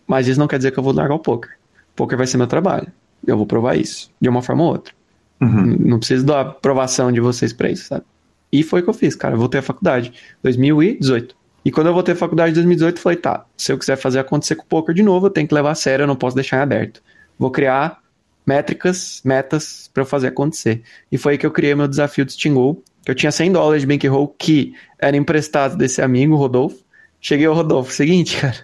mas 0.07 0.27
isso 0.27 0.39
não 0.39 0.47
quer 0.47 0.57
dizer 0.57 0.71
que 0.71 0.79
eu 0.79 0.83
vou 0.83 0.91
largar 0.91 1.13
o 1.13 1.19
poker. 1.19 1.51
Poker 1.95 2.17
vai 2.17 2.25
ser 2.25 2.37
meu 2.37 2.47
trabalho. 2.47 2.87
Eu 3.23 3.37
vou 3.37 3.45
provar 3.45 3.75
isso, 3.75 4.09
de 4.19 4.27
uma 4.27 4.41
forma 4.41 4.63
ou 4.63 4.69
outra. 4.69 4.91
Uhum. 5.39 5.77
Não 5.81 5.99
preciso 5.99 6.25
da 6.25 6.41
aprovação 6.41 7.11
de 7.11 7.21
vocês 7.21 7.53
pra 7.53 7.69
isso, 7.69 7.89
sabe? 7.89 8.05
E 8.51 8.63
foi 8.63 8.79
o 8.79 8.83
que 8.83 8.89
eu 8.89 8.93
fiz, 8.95 9.13
cara. 9.15 9.35
Eu 9.35 9.39
voltei 9.39 9.59
à 9.59 9.63
faculdade. 9.63 10.13
2018. 10.41 11.35
E 11.65 11.71
quando 11.71 11.87
eu 11.87 11.93
voltei 11.93 12.13
à 12.13 12.17
faculdade 12.17 12.51
em 12.51 12.53
2018, 12.53 12.97
eu 12.97 13.01
falei, 13.01 13.17
tá, 13.17 13.43
se 13.57 13.71
eu 13.71 13.77
quiser 13.77 13.95
fazer 13.95 14.19
acontecer 14.19 14.55
com 14.55 14.63
o 14.63 14.67
poker 14.67 14.93
de 14.93 15.01
novo, 15.01 15.25
eu 15.25 15.31
tenho 15.31 15.47
que 15.47 15.53
levar 15.53 15.71
a 15.71 15.75
sério, 15.75 16.03
eu 16.03 16.07
não 16.07 16.15
posso 16.15 16.35
deixar 16.35 16.57
em 16.57 16.61
aberto. 16.61 17.01
Vou 17.39 17.49
criar 17.49 17.99
métricas, 18.45 19.19
metas 19.25 19.89
para 19.91 20.03
eu 20.03 20.05
fazer 20.05 20.27
acontecer. 20.27 20.83
E 21.11 21.17
foi 21.17 21.33
aí 21.33 21.37
que 21.39 21.45
eu 21.45 21.49
criei 21.51 21.73
meu 21.73 21.87
desafio 21.87 22.23
do 22.23 22.31
Stingol, 22.31 22.83
que 23.03 23.09
eu 23.09 23.15
tinha 23.15 23.31
100 23.31 23.51
dólares 23.51 23.81
de 23.81 23.87
bankroll 23.87 24.27
que 24.37 24.73
era 24.99 25.17
emprestado 25.17 25.75
desse 25.75 26.01
amigo, 26.01 26.35
Rodolfo. 26.35 26.77
Cheguei 27.19 27.47
ao 27.47 27.55
Rodolfo, 27.55 27.91
seguinte, 27.91 28.37
cara, 28.41 28.55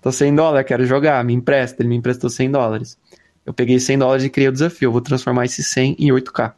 tô 0.00 0.10
100 0.10 0.34
dólares, 0.34 0.66
quero 0.66 0.86
jogar, 0.86 1.22
me 1.22 1.34
empresta. 1.34 1.82
Ele 1.82 1.90
me 1.90 1.96
emprestou 1.96 2.30
100 2.30 2.50
dólares. 2.50 2.98
Eu 3.44 3.52
peguei 3.52 3.78
100 3.78 3.98
dólares 3.98 4.24
e 4.24 4.30
criei 4.30 4.48
o 4.48 4.52
desafio, 4.52 4.86
eu 4.86 4.92
vou 4.92 5.02
transformar 5.02 5.44
esse 5.44 5.62
100 5.62 5.96
em 5.98 6.08
8k. 6.10 6.54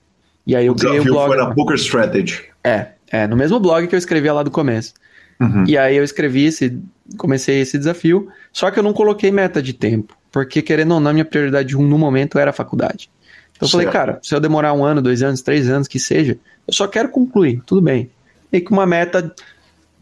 E 0.46 0.54
aí 0.54 0.66
eu 0.66 0.72
O 0.72 0.76
criei 0.76 1.00
o 1.00 1.02
desafio 1.02 1.12
blog. 1.14 1.26
foi 1.26 1.36
na 1.36 1.54
Poker 1.54 1.76
Strategy. 1.76 2.44
É, 2.62 2.92
é, 3.10 3.26
no 3.26 3.36
mesmo 3.36 3.58
blog 3.58 3.86
que 3.88 3.94
eu 3.94 3.98
escrevia 3.98 4.32
lá 4.32 4.42
do 4.42 4.50
começo. 4.50 4.94
Uhum. 5.40 5.64
E 5.66 5.78
aí 5.78 5.96
eu 5.96 6.02
escrevi 6.04 6.46
esse, 6.46 6.78
comecei 7.16 7.60
esse 7.60 7.78
desafio, 7.78 8.28
só 8.52 8.70
que 8.70 8.78
eu 8.78 8.82
não 8.82 8.92
coloquei 8.92 9.30
meta 9.30 9.62
de 9.62 9.72
tempo, 9.72 10.14
porque 10.32 10.60
querendo 10.62 10.94
ou 10.94 11.00
não, 11.00 11.12
minha 11.12 11.24
prioridade 11.24 11.76
um 11.76 11.82
no 11.86 11.96
momento 11.98 12.38
era 12.38 12.50
a 12.50 12.52
faculdade. 12.54 13.08
Então 13.56 13.66
eu 13.66 13.70
falei, 13.70 13.86
Certo. 13.86 13.92
cara, 13.96 14.18
se 14.22 14.34
eu 14.34 14.40
demorar 14.40 14.72
um 14.72 14.84
ano, 14.84 15.02
dois 15.02 15.22
anos, 15.22 15.40
três 15.42 15.68
anos, 15.68 15.88
que 15.88 15.98
seja, 15.98 16.38
eu 16.66 16.72
só 16.74 16.86
quero 16.86 17.08
concluir, 17.08 17.62
tudo 17.66 17.80
bem. 17.80 18.10
E 18.52 18.60
com 18.60 18.74
uma 18.74 18.86
meta, 18.86 19.34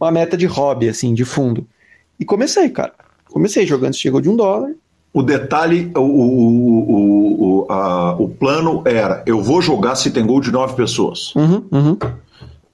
uma 0.00 0.10
meta 0.10 0.36
de 0.36 0.46
hobby, 0.46 0.88
assim, 0.88 1.14
de 1.14 1.24
fundo. 1.24 1.66
E 2.20 2.24
comecei, 2.24 2.68
cara. 2.68 2.92
Comecei 3.26 3.66
jogando 3.66 3.94
chegou 3.94 4.20
de 4.20 4.28
um 4.28 4.36
dólar. 4.36 4.72
O 5.12 5.22
detalhe, 5.22 5.90
o, 5.96 6.00
o, 6.00 6.90
o, 6.90 7.64
o, 7.66 7.72
a- 7.72 8.14
o 8.18 8.28
plano 8.28 8.82
era: 8.84 9.22
eu 9.26 9.42
vou 9.42 9.62
jogar 9.62 9.94
se 9.96 10.10
tem 10.10 10.24
gol 10.26 10.40
de 10.40 10.50
nove 10.52 10.74
pessoas. 10.76 11.34
Uhum, 11.34 11.64
uhum. 11.72 11.98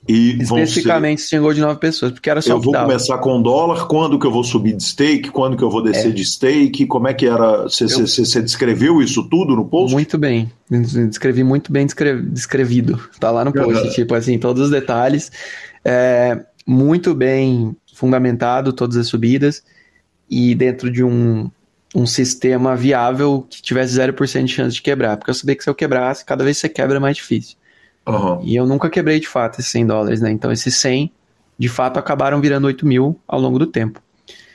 E 0.08 0.32
ser, 0.32 0.42
Especificamente 0.42 1.20
se 1.22 1.28
chegou 1.28 1.54
de 1.54 1.60
nove 1.60 1.78
pessoas, 1.78 2.10
porque 2.10 2.28
era 2.28 2.42
só 2.42 2.54
eu 2.54 2.60
vou 2.60 2.72
dava. 2.72 2.86
começar 2.86 3.18
com 3.18 3.40
dólar, 3.40 3.86
quando 3.86 4.18
que 4.18 4.26
eu 4.26 4.32
vou 4.32 4.42
subir 4.42 4.72
de 4.76 4.82
stake, 4.82 5.30
quando 5.30 5.56
que 5.56 5.62
eu 5.62 5.70
vou 5.70 5.80
descer 5.82 6.12
de 6.12 6.24
stake, 6.24 6.86
como 6.86 7.06
é 7.06 7.14
que 7.14 7.24
era? 7.26 7.62
Você 7.64 7.86
você 7.86 8.42
descreveu 8.42 9.00
isso 9.00 9.22
tudo 9.28 9.54
no 9.54 9.64
post? 9.64 9.92
Muito 9.94 10.18
bem. 10.18 10.50
Descrevi 10.68 11.44
muito 11.44 11.70
bem 11.70 11.86
descre- 11.86 12.20
descrevido. 12.20 13.00
Tá 13.20 13.30
lá 13.30 13.44
no 13.44 13.52
post, 13.52 13.84
Uhum. 13.86 13.90
tipo 13.92 14.14
assim, 14.14 14.38
todos 14.38 14.64
os 14.64 14.70
detalhes. 14.70 15.30
É, 15.84 16.40
muito 16.66 17.14
bem 17.14 17.76
fundamentado, 17.94 18.72
todas 18.72 18.96
as 18.96 19.06
subidas. 19.06 19.62
E 20.28 20.52
dentro 20.56 20.90
de 20.90 21.04
um, 21.04 21.48
um 21.94 22.06
sistema 22.06 22.74
viável 22.74 23.46
que 23.48 23.62
tivesse 23.62 23.94
0% 23.94 24.44
de 24.46 24.52
chance 24.52 24.74
de 24.74 24.82
quebrar. 24.82 25.16
Porque 25.16 25.30
eu 25.30 25.34
sabia 25.34 25.54
que 25.54 25.62
se 25.62 25.70
eu 25.70 25.74
quebrasse, 25.76 26.24
cada 26.24 26.42
vez 26.42 26.56
que 26.56 26.62
você 26.62 26.68
quebra 26.68 26.96
é 26.96 27.00
mais 27.00 27.16
difícil. 27.16 27.56
Aham. 28.06 28.40
E 28.42 28.56
eu 28.56 28.66
nunca 28.66 28.90
quebrei 28.90 29.20
de 29.20 29.28
fato 29.28 29.60
esses 29.60 29.70
100 29.70 29.86
dólares, 29.86 30.20
né? 30.20 30.30
Então 30.30 30.50
esses 30.50 30.74
100, 30.76 31.12
de 31.58 31.68
fato, 31.68 31.98
acabaram 31.98 32.40
virando 32.40 32.66
8 32.66 32.86
mil 32.86 33.18
ao 33.26 33.40
longo 33.40 33.58
do 33.58 33.66
tempo. 33.66 34.00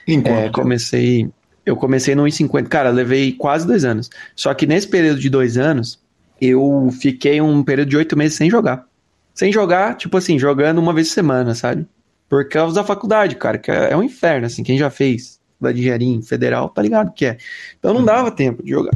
Enquanto 0.07 0.37
É, 0.37 0.49
comecei. 0.49 1.29
Eu 1.65 1.75
comecei 1.75 2.15
no 2.15 2.23
1,50. 2.23 2.67
Cara, 2.69 2.89
levei 2.89 3.33
quase 3.33 3.67
dois 3.67 3.83
anos. 3.83 4.09
Só 4.35 4.53
que 4.53 4.65
nesse 4.65 4.87
período 4.87 5.19
de 5.19 5.29
dois 5.29 5.57
anos, 5.57 5.99
eu 6.39 6.89
fiquei 6.99 7.41
um 7.41 7.61
período 7.63 7.89
de 7.89 7.97
oito 7.97 8.17
meses 8.17 8.37
sem 8.37 8.49
jogar. 8.49 8.85
Sem 9.33 9.51
jogar, 9.51 9.95
tipo 9.97 10.15
assim, 10.17 10.39
jogando 10.39 10.79
uma 10.79 10.93
vez 10.93 11.09
por 11.09 11.15
semana, 11.15 11.53
sabe? 11.53 11.85
Por 12.29 12.47
causa 12.47 12.75
da 12.75 12.83
faculdade, 12.83 13.35
cara, 13.35 13.57
que 13.57 13.69
é 13.69 13.95
um 13.95 14.03
inferno, 14.03 14.45
assim. 14.47 14.63
Quem 14.63 14.77
já 14.77 14.89
fez 14.89 15.39
da 15.59 15.71
engenharia 15.71 16.21
federal, 16.21 16.69
tá 16.69 16.81
ligado 16.81 17.13
que 17.13 17.25
é. 17.25 17.37
Então 17.77 17.93
não 17.93 18.03
dava 18.03 18.31
tempo 18.31 18.63
de 18.63 18.71
jogar. 18.71 18.95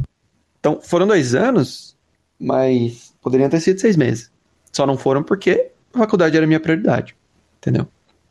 Então 0.58 0.80
foram 0.80 1.06
dois 1.06 1.34
anos, 1.34 1.96
mas 2.38 3.12
poderiam 3.20 3.50
ter 3.50 3.60
sido 3.60 3.80
seis 3.80 3.96
meses. 3.96 4.31
Só 4.72 4.86
não 4.86 4.96
foram 4.96 5.22
porque 5.22 5.70
a 5.94 5.98
faculdade 5.98 6.36
era 6.36 6.46
minha 6.46 6.60
prioridade. 6.60 7.14
Entendeu? 7.58 7.86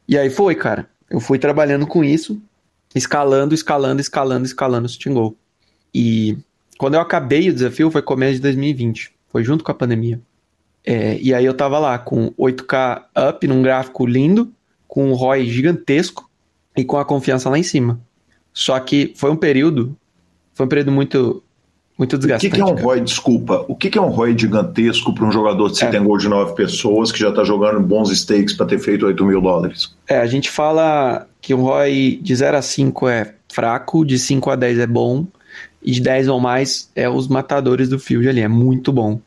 E 0.07 0.17
aí 0.17 0.29
foi, 0.29 0.55
cara. 0.55 0.89
Eu 1.09 1.19
fui 1.19 1.37
trabalhando 1.37 1.85
com 1.85 2.03
isso, 2.03 2.41
escalando, 2.95 3.53
escalando, 3.53 4.01
escalando, 4.01 4.45
escalando 4.45 4.85
o 4.85 4.89
Stingol. 4.89 5.37
E 5.93 6.37
quando 6.77 6.95
eu 6.95 7.01
acabei 7.01 7.49
o 7.49 7.53
desafio 7.53 7.91
foi 7.91 8.01
começo 8.01 8.35
de 8.35 8.41
2020. 8.41 9.13
Foi 9.29 9.43
junto 9.43 9.63
com 9.63 9.71
a 9.71 9.75
pandemia. 9.75 10.21
É, 10.83 11.17
e 11.19 11.33
aí 11.33 11.45
eu 11.45 11.53
tava 11.53 11.77
lá 11.77 11.97
com 11.99 12.31
8K 12.31 13.05
up 13.29 13.47
num 13.47 13.61
gráfico 13.61 14.05
lindo, 14.05 14.51
com 14.87 15.09
um 15.09 15.13
ROI 15.13 15.45
gigantesco 15.45 16.29
e 16.75 16.83
com 16.83 16.97
a 16.97 17.05
confiança 17.05 17.49
lá 17.49 17.57
em 17.57 17.63
cima. 17.63 18.01
Só 18.53 18.79
que 18.79 19.13
foi 19.15 19.31
um 19.31 19.35
período, 19.35 19.95
foi 20.53 20.65
um 20.65 20.69
período 20.69 20.91
muito, 20.91 21.43
muito 22.01 22.15
O 22.15 22.19
que, 22.19 22.25
desgastante. 22.27 22.55
que 22.55 22.61
é 22.61 22.65
um. 22.65 22.73
ROI, 22.73 23.01
desculpa, 23.01 23.63
o 23.67 23.75
que, 23.75 23.89
que 23.89 23.97
é 23.97 24.01
um 24.01 24.09
ROI 24.09 24.35
gigantesco 24.37 25.13
para 25.13 25.25
um 25.25 25.31
jogador 25.31 25.69
de 25.69 25.77
se 25.77 25.85
É. 25.85 25.99
gol 25.99 26.17
de 26.17 26.27
nove 26.27 26.55
pessoas 26.55 27.11
que 27.11 27.19
já 27.19 27.29
está 27.29 27.43
jogando 27.43 27.79
bons 27.79 28.09
stakes 28.11 28.53
para 28.53 28.65
ter 28.65 28.79
feito 28.79 29.05
8 29.05 29.23
mil 29.23 29.39
dólares? 29.39 29.95
É, 30.07 30.17
a 30.17 30.25
gente 30.25 30.49
fala 30.49 31.27
que 31.39 31.53
o 31.53 31.61
ROI 31.61 32.19
de 32.21 32.35
0 32.35 32.57
a 32.57 32.61
5 32.61 33.07
é 33.07 33.33
fraco, 33.53 34.03
de 34.03 34.17
5 34.17 34.49
a 34.49 34.55
10 34.55 34.79
é 34.79 34.87
bom, 34.87 35.27
e 35.83 35.91
de 35.91 36.01
10 36.01 36.27
ou 36.29 36.39
mais 36.39 36.89
é 36.95 37.07
os 37.07 37.27
matadores 37.27 37.87
do 37.87 37.99
field 37.99 38.27
ali, 38.27 38.41
é 38.41 38.47
muito 38.47 38.91
bom. 38.91 39.19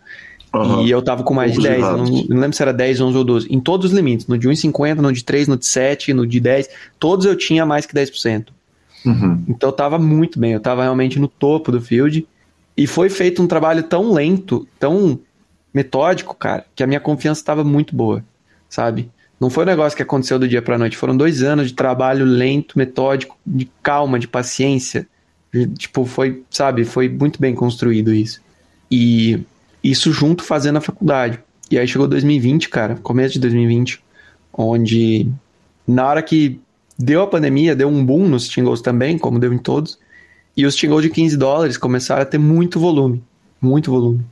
Aham. 0.53 0.83
E 0.83 0.91
eu 0.91 1.01
tava 1.03 1.23
com 1.23 1.35
mais 1.35 1.53
de 1.53 1.59
Poucos 1.59 1.77
10, 1.77 1.83
eu 1.85 1.97
não, 1.97 2.05
não 2.29 2.41
lembro 2.41 2.57
se 2.57 2.63
era 2.63 2.73
10, 2.73 3.01
11 3.01 3.19
ou 3.19 3.25
12. 3.25 3.47
Em 3.53 3.61
todos 3.61 3.87
os 3.91 3.93
limites, 3.97 4.27
no 4.27 4.37
de 4.39 4.49
1,50, 4.49 4.97
no 4.97 5.13
de 5.13 5.25
3, 5.25 5.49
no 5.49 5.57
de 5.57 5.67
7, 5.67 6.13
no 6.13 6.27
de 6.27 6.41
10, 6.41 6.69
todos 6.99 7.27
eu 7.27 7.37
tinha 7.37 7.65
mais 7.67 7.87
que 7.87 7.95
10%. 7.95 8.47
Uhum. 9.05 9.45
Então 9.49 9.69
eu 9.69 9.73
tava 9.73 9.99
muito 9.99 10.39
bem, 10.39 10.53
eu 10.53 10.61
tava 10.61 10.83
realmente 10.83 11.19
no 11.19 11.29
topo 11.29 11.71
do 11.73 11.81
field. 11.81 12.27
E 12.77 12.87
foi 12.87 13.09
feito 13.09 13.43
um 13.43 13.47
trabalho 13.47 13.83
tão 13.83 14.13
lento, 14.13 14.67
tão 14.79 15.19
metódico, 15.73 16.35
cara, 16.35 16.65
que 16.75 16.83
a 16.83 16.87
minha 16.87 17.01
confiança 17.01 17.41
estava 17.41 17.65
muito 17.65 17.95
boa, 17.95 18.25
sabe? 18.69 19.11
Não 19.41 19.51
foi 19.51 19.65
um 19.65 19.67
negócio 19.67 19.97
que 19.97 20.03
aconteceu 20.03 20.39
do 20.39 20.49
dia 20.49 20.63
pra 20.63 20.79
noite, 20.79 20.97
foram 20.97 21.17
dois 21.17 21.43
anos 21.43 21.69
de 21.69 21.75
trabalho 21.75 22.25
lento, 22.25 22.79
metódico, 22.79 23.37
de 23.45 23.71
calma, 23.83 24.19
de 24.19 24.29
paciência. 24.29 25.07
Tipo, 25.77 26.05
foi, 26.05 26.43
sabe, 26.51 26.85
foi 26.85 27.09
muito 27.09 27.41
bem 27.41 27.55
construído 27.55 28.13
isso. 28.15 28.41
E 28.91 29.41
isso 29.83 30.13
junto 30.13 30.43
fazendo 30.43 30.79
a 30.79 30.81
faculdade. 30.81 31.39
E 31.71 31.79
aí 31.79 31.87
chegou 31.87 32.07
2020, 32.07 32.69
cara, 32.69 32.97
começo 32.97 33.35
de 33.35 33.41
2020, 33.41 34.03
onde 34.53 35.29
na 35.87 36.07
hora 36.07 36.23
que 36.23 36.61
deu 36.99 37.23
a 37.23 37.27
pandemia, 37.27 37.75
deu 37.75 37.89
um 37.89 38.05
boom 38.05 38.29
nos 38.29 38.49
Tingles 38.49 38.81
também, 38.81 39.19
como 39.19 39.39
deu 39.39 39.53
em 39.53 39.59
todos. 39.59 39.99
E 40.57 40.65
os 40.65 40.77
Tingles 40.77 41.03
de 41.03 41.11
15 41.11 41.37
dólares 41.37 41.77
começaram 41.77 42.23
a 42.23 42.27
ter 42.27 42.39
muito 42.39 42.79
volume. 42.79 43.23
Muito 43.61 43.91
volume. 43.91 44.25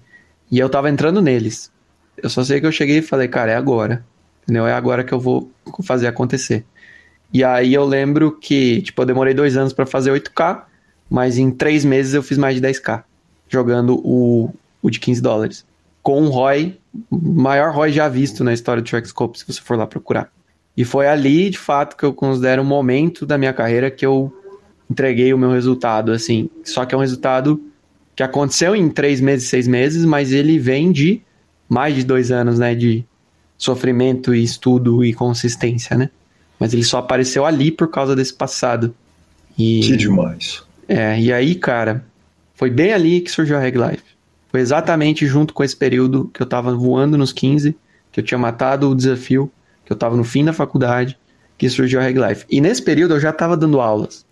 E 0.50 0.58
eu 0.58 0.68
tava 0.68 0.90
entrando 0.90 1.20
neles. 1.20 1.70
Eu 2.16 2.30
só 2.30 2.44
sei 2.44 2.60
que 2.60 2.66
eu 2.66 2.72
cheguei 2.72 2.98
e 2.98 3.02
falei, 3.02 3.26
cara, 3.26 3.52
é 3.52 3.56
agora. 3.56 4.04
Entendeu? 4.42 4.66
É 4.66 4.72
agora 4.72 5.02
que 5.02 5.12
eu 5.12 5.18
vou 5.18 5.50
fazer 5.82 6.06
acontecer. 6.06 6.64
E 7.32 7.42
aí 7.42 7.72
eu 7.72 7.84
lembro 7.84 8.32
que, 8.32 8.82
tipo, 8.82 9.00
eu 9.00 9.06
demorei 9.06 9.32
dois 9.32 9.56
anos 9.56 9.72
pra 9.72 9.86
fazer 9.86 10.12
8K, 10.12 10.64
mas 11.08 11.38
em 11.38 11.50
três 11.50 11.84
meses 11.84 12.14
eu 12.14 12.22
fiz 12.22 12.36
mais 12.36 12.54
de 12.54 12.60
10K. 12.60 13.02
Jogando 13.48 14.00
o, 14.04 14.54
o 14.82 14.90
de 14.90 15.00
15 15.00 15.22
dólares. 15.22 15.66
Com 16.02 16.20
um 16.22 16.28
ROI, 16.28 16.78
maior 17.10 17.72
ROI 17.72 17.92
já 17.92 18.08
visto 18.08 18.44
na 18.44 18.52
história 18.52 18.82
do 18.82 18.88
Trackscope, 18.88 19.38
se 19.38 19.46
você 19.46 19.60
for 19.60 19.78
lá 19.78 19.86
procurar. 19.86 20.30
E 20.76 20.84
foi 20.84 21.06
ali, 21.06 21.50
de 21.50 21.58
fato, 21.58 21.96
que 21.96 22.04
eu 22.04 22.12
considero 22.12 22.62
um 22.62 22.66
momento 22.66 23.24
da 23.24 23.38
minha 23.38 23.52
carreira 23.52 23.90
que 23.90 24.04
eu 24.04 24.32
entreguei 24.90 25.32
o 25.32 25.38
meu 25.38 25.50
resultado, 25.50 26.12
assim. 26.12 26.48
Só 26.64 26.84
que 26.84 26.94
é 26.94 26.98
um 26.98 27.00
resultado 27.00 27.60
que 28.14 28.22
aconteceu 28.22 28.76
em 28.76 28.88
três 28.88 29.20
meses, 29.20 29.48
seis 29.48 29.66
meses, 29.66 30.04
mas 30.04 30.32
ele 30.32 30.58
vem 30.58 30.92
de 30.92 31.22
mais 31.68 31.94
de 31.94 32.04
dois 32.04 32.30
anos, 32.30 32.58
né? 32.58 32.74
De 32.74 33.04
sofrimento 33.56 34.34
e 34.34 34.42
estudo 34.42 35.04
e 35.04 35.14
consistência, 35.14 35.96
né? 35.96 36.10
Mas 36.58 36.72
ele 36.72 36.84
só 36.84 36.98
apareceu 36.98 37.46
ali 37.46 37.70
por 37.70 37.88
causa 37.88 38.14
desse 38.14 38.34
passado. 38.34 38.94
E, 39.58 39.80
Que 39.80 39.96
demais. 39.96 40.62
é, 40.88 41.18
e 41.20 41.32
aí, 41.32 41.54
cara, 41.54 42.04
foi 42.54 42.70
bem 42.70 42.92
ali 42.92 43.20
que 43.20 43.30
surgiu 43.30 43.56
a 43.56 43.60
Reg 43.60 43.76
Life. 43.76 44.04
Foi 44.50 44.60
exatamente 44.60 45.26
junto 45.26 45.54
com 45.54 45.64
esse 45.64 45.76
período 45.76 46.30
que 46.32 46.42
eu 46.42 46.46
tava 46.46 46.74
voando 46.74 47.16
nos 47.16 47.32
15, 47.32 47.74
que 48.12 48.20
eu 48.20 48.24
tinha 48.24 48.38
matado 48.38 48.90
o 48.90 48.94
desafio, 48.94 49.50
que 49.84 49.92
eu 49.92 49.96
tava 49.96 50.16
no 50.16 50.24
fim 50.24 50.44
da 50.44 50.52
faculdade, 50.52 51.18
que 51.56 51.68
surgiu 51.70 52.00
a 52.00 52.02
Reg 52.02 52.18
Life. 52.18 52.44
E 52.50 52.60
nesse 52.60 52.82
período 52.82 53.14
eu 53.14 53.20
já 53.20 53.32
tava 53.32 53.56
dando 53.56 53.80
aulas. 53.80 54.26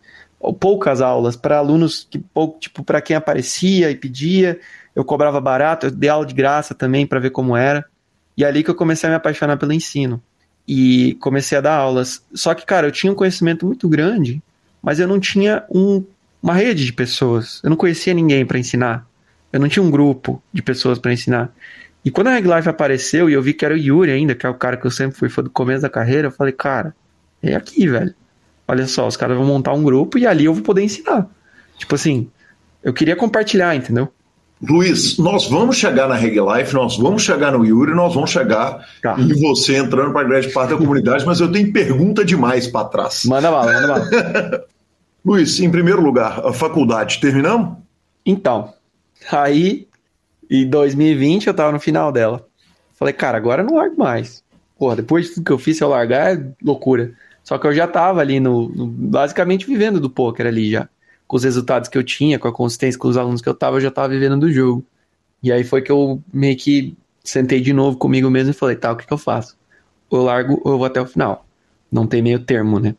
Poucas 0.59 1.01
aulas 1.01 1.37
para 1.37 1.59
alunos 1.59 2.07
que 2.11 2.23
tipo 2.59 2.83
para 2.83 3.01
quem 3.01 3.15
aparecia 3.15 3.91
e 3.91 3.95
pedia, 3.95 4.59
eu 4.95 5.05
cobrava 5.05 5.41
barato, 5.41 5.87
eu 5.87 5.91
dei 5.91 6.09
aula 6.09 6.25
de 6.25 6.35
graça 6.35 6.75
também 6.75 7.07
para 7.07 7.21
ver 7.21 7.31
como 7.31 7.57
era. 7.57 7.85
E 8.37 8.45
é 8.45 8.47
ali 8.47 8.63
que 8.63 8.71
eu 8.71 8.75
comecei 8.75 9.07
a 9.07 9.11
me 9.11 9.17
apaixonar 9.17 9.57
pelo 9.57 9.73
ensino. 9.73 10.23
E 10.67 11.15
comecei 11.21 11.59
a 11.59 11.61
dar 11.61 11.77
aulas. 11.77 12.25
Só 12.33 12.55
que, 12.55 12.65
cara, 12.65 12.87
eu 12.87 12.93
tinha 12.93 13.13
um 13.13 13.15
conhecimento 13.15 13.67
muito 13.67 13.89
grande, 13.89 14.43
mas 14.83 14.99
eu 14.99 15.07
não 15.07 15.21
tinha 15.21 15.65
um, 15.71 16.05
uma 16.43 16.55
rede 16.55 16.85
de 16.85 16.93
pessoas. 16.93 17.61
Eu 17.63 17.71
não 17.71 17.77
conhecia 17.77 18.15
ninguém 18.15 18.47
para 18.47 18.59
ensinar. 18.59 19.07
Eu 19.53 19.61
não 19.61 19.69
tinha 19.69 19.83
um 19.83 19.91
grupo 19.91 20.43
de 20.53 20.63
pessoas 20.63 20.99
para 20.99 21.13
ensinar. 21.13 21.53
E 22.05 22.11
quando 22.11 22.29
a 22.29 22.35
Reg 22.35 22.47
Life 22.47 22.69
apareceu 22.69 23.29
e 23.29 23.35
eu 23.35 23.43
vi 23.43 23.53
que 23.53 23.65
era 23.65 23.75
o 23.75 23.77
Yuri 23.77 24.11
ainda, 24.11 24.35
que 24.35 24.47
é 24.47 24.49
o 24.49 24.55
cara 24.55 24.77
que 24.77 24.87
eu 24.87 24.91
sempre 24.91 25.19
fui 25.19 25.29
fã 25.29 25.43
do 25.43 25.51
começo 25.51 25.83
da 25.83 25.91
carreira, 25.91 26.29
eu 26.29 26.33
falei, 26.33 26.53
cara, 26.53 26.95
é 27.43 27.55
aqui, 27.55 27.87
velho. 27.87 28.15
Olha 28.71 28.87
só, 28.87 29.09
os 29.09 29.17
caras 29.17 29.37
vão 29.37 29.45
montar 29.45 29.73
um 29.73 29.83
grupo 29.83 30.17
e 30.17 30.25
ali 30.25 30.45
eu 30.45 30.55
vou 30.55 30.63
poder 30.63 30.85
ensinar. 30.85 31.29
Tipo 31.77 31.97
assim, 31.97 32.31
eu 32.85 32.93
queria 32.93 33.17
compartilhar, 33.17 33.75
entendeu? 33.75 34.09
Luiz, 34.63 35.19
nós 35.19 35.49
vamos 35.49 35.77
chegar 35.77 36.07
na 36.07 36.15
Reg 36.15 36.39
Life, 36.39 36.73
nós 36.73 36.97
vamos 36.97 37.23
chegar 37.23 37.51
no 37.51 37.65
Yuri, 37.65 37.93
nós 37.93 38.15
vamos 38.15 38.31
chegar 38.31 38.87
tá. 39.03 39.17
em 39.19 39.33
você 39.41 39.77
entrando 39.77 40.13
para 40.13 40.21
a 40.21 40.25
grande 40.25 40.51
parte 40.51 40.71
da 40.71 40.77
comunidade, 40.77 41.27
mas 41.27 41.41
eu 41.41 41.51
tenho 41.51 41.73
pergunta 41.73 42.25
demais 42.25 42.69
para 42.69 42.87
trás. 42.87 43.25
Manda 43.25 43.51
bala, 43.51 43.73
manda 43.73 43.89
bala. 43.89 44.65
Luiz, 45.27 45.59
em 45.59 45.69
primeiro 45.69 46.01
lugar, 46.01 46.47
a 46.47 46.53
faculdade, 46.53 47.19
terminamos? 47.21 47.77
Então, 48.25 48.73
aí, 49.33 49.89
em 50.49 50.65
2020, 50.71 51.49
eu 51.49 51.55
tava 51.55 51.73
no 51.73 51.81
final 51.81 52.13
dela. 52.13 52.47
Falei, 52.95 53.15
cara, 53.15 53.37
agora 53.37 53.63
eu 53.63 53.67
não 53.67 53.79
largo 53.79 53.99
mais. 53.99 54.45
Porra, 54.79 54.95
depois 54.95 55.27
de 55.27 55.35
tudo 55.35 55.45
que 55.45 55.51
eu 55.51 55.59
fiz, 55.59 55.77
se 55.77 55.83
eu 55.83 55.89
largar, 55.89 56.37
é 56.37 56.47
loucura. 56.63 57.13
Só 57.51 57.59
que 57.59 57.67
eu 57.67 57.73
já 57.73 57.89
tava 57.89 58.21
ali 58.21 58.39
no, 58.39 58.69
no 58.69 58.87
basicamente 58.87 59.67
vivendo 59.67 59.99
do 59.99 60.09
poker 60.09 60.47
ali 60.47 60.71
já 60.71 60.89
com 61.27 61.37
os 61.37 61.43
resultados 61.43 61.89
que 61.89 61.99
eu 61.99 62.05
tinha, 62.05 62.39
com 62.39 62.47
a 62.47 62.53
consistência 62.53 62.97
com 62.97 63.09
os 63.09 63.17
alunos 63.17 63.43
que 63.43 63.49
eu 63.49 63.55
tava, 63.55 63.79
eu 63.79 63.81
já 63.81 63.91
tava 63.91 64.09
vivendo 64.09 64.39
do 64.39 64.53
jogo. 64.53 64.85
E 65.43 65.51
aí 65.51 65.65
foi 65.65 65.83
que 65.83 65.91
eu 65.91 66.23
meio 66.33 66.57
que 66.57 66.97
sentei 67.25 67.61
de 67.61 67.73
novo 67.73 67.97
comigo 67.99 68.31
mesmo 68.31 68.53
e 68.53 68.55
falei, 68.55 68.77
tá, 68.77 68.93
o 68.93 68.97
que, 68.97 69.05
que 69.05 69.13
eu 69.13 69.19
faço? 69.19 69.57
Ou 70.09 70.21
eu 70.21 70.25
largo 70.27 70.61
ou 70.65 70.75
eu 70.75 70.79
vou 70.79 70.87
até 70.87 71.01
o 71.01 71.07
final. 71.07 71.45
Não 71.91 72.07
tem 72.07 72.23
meio 72.23 72.39
termo, 72.39 72.79
né? 72.79 72.95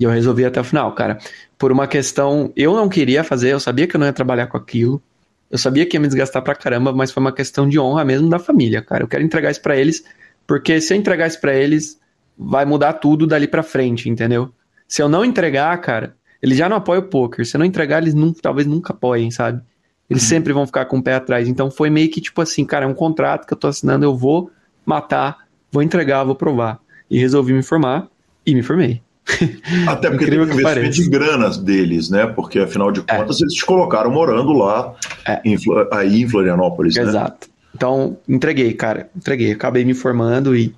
E 0.00 0.02
eu 0.02 0.10
resolvi 0.10 0.44
até 0.44 0.60
o 0.60 0.64
final, 0.64 0.92
cara. 0.96 1.18
Por 1.56 1.70
uma 1.70 1.86
questão, 1.86 2.52
eu 2.56 2.74
não 2.74 2.88
queria 2.88 3.22
fazer, 3.22 3.52
eu 3.52 3.60
sabia 3.60 3.86
que 3.86 3.94
eu 3.94 4.00
não 4.00 4.06
ia 4.08 4.12
trabalhar 4.12 4.48
com 4.48 4.56
aquilo. 4.56 5.00
Eu 5.48 5.58
sabia 5.58 5.86
que 5.86 5.96
ia 5.96 6.00
me 6.00 6.08
desgastar 6.08 6.42
pra 6.42 6.56
caramba, 6.56 6.92
mas 6.92 7.12
foi 7.12 7.20
uma 7.20 7.32
questão 7.32 7.68
de 7.68 7.78
honra 7.78 8.04
mesmo 8.04 8.28
da 8.28 8.40
família, 8.40 8.82
cara. 8.82 9.04
Eu 9.04 9.08
quero 9.08 9.22
entregar 9.22 9.52
isso 9.52 9.62
para 9.62 9.76
eles, 9.76 10.02
porque 10.44 10.80
se 10.80 10.92
eu 10.92 10.98
entregar 10.98 11.28
isso 11.28 11.40
pra 11.40 11.54
eles, 11.54 12.01
vai 12.36 12.64
mudar 12.64 12.94
tudo 12.94 13.26
dali 13.26 13.46
pra 13.46 13.62
frente, 13.62 14.08
entendeu? 14.08 14.50
Se 14.88 15.02
eu 15.02 15.08
não 15.08 15.24
entregar, 15.24 15.76
cara, 15.80 16.14
eles 16.42 16.58
já 16.58 16.68
não 16.68 16.76
apoiam 16.76 17.02
o 17.02 17.06
poker. 17.06 17.46
Se 17.46 17.56
não 17.56 17.64
entregar, 17.64 18.02
eles 18.02 18.14
nunca, 18.14 18.40
talvez 18.42 18.66
nunca 18.66 18.92
apoiem, 18.92 19.30
sabe? 19.30 19.62
Eles 20.10 20.22
uhum. 20.24 20.28
sempre 20.28 20.52
vão 20.52 20.66
ficar 20.66 20.84
com 20.86 20.98
o 20.98 21.02
pé 21.02 21.14
atrás. 21.14 21.48
Então 21.48 21.70
foi 21.70 21.88
meio 21.88 22.10
que 22.10 22.20
tipo 22.20 22.40
assim, 22.42 22.64
cara, 22.64 22.84
é 22.84 22.88
um 22.88 22.94
contrato 22.94 23.46
que 23.46 23.52
eu 23.54 23.58
tô 23.58 23.68
assinando, 23.68 24.04
eu 24.04 24.16
vou 24.16 24.50
matar, 24.84 25.46
vou 25.70 25.82
entregar, 25.82 26.24
vou 26.24 26.34
provar. 26.34 26.80
E 27.10 27.18
resolvi 27.18 27.52
me 27.52 27.62
formar 27.62 28.08
e 28.44 28.54
me 28.54 28.62
formei. 28.62 29.00
Até 29.86 30.10
porque 30.10 30.36
um 30.36 30.44
investimento 30.44 30.90
de 30.90 31.08
granas 31.08 31.56
deles, 31.56 32.10
né? 32.10 32.26
Porque 32.26 32.58
afinal 32.58 32.90
de 32.90 33.00
é. 33.06 33.16
contas 33.16 33.40
é. 33.40 33.44
eles 33.44 33.54
te 33.54 33.64
colocaram 33.64 34.10
morando 34.10 34.52
lá 34.52 34.94
é. 35.26 35.40
em, 35.44 35.56
aí 35.92 36.22
em 36.22 36.28
Florianópolis, 36.28 36.96
Exato. 36.96 37.12
né? 37.12 37.20
Exato. 37.20 37.48
Então, 37.74 38.18
entreguei, 38.28 38.74
cara. 38.74 39.08
Entreguei. 39.16 39.52
Acabei 39.52 39.84
me 39.84 39.94
formando 39.94 40.54
e 40.54 40.74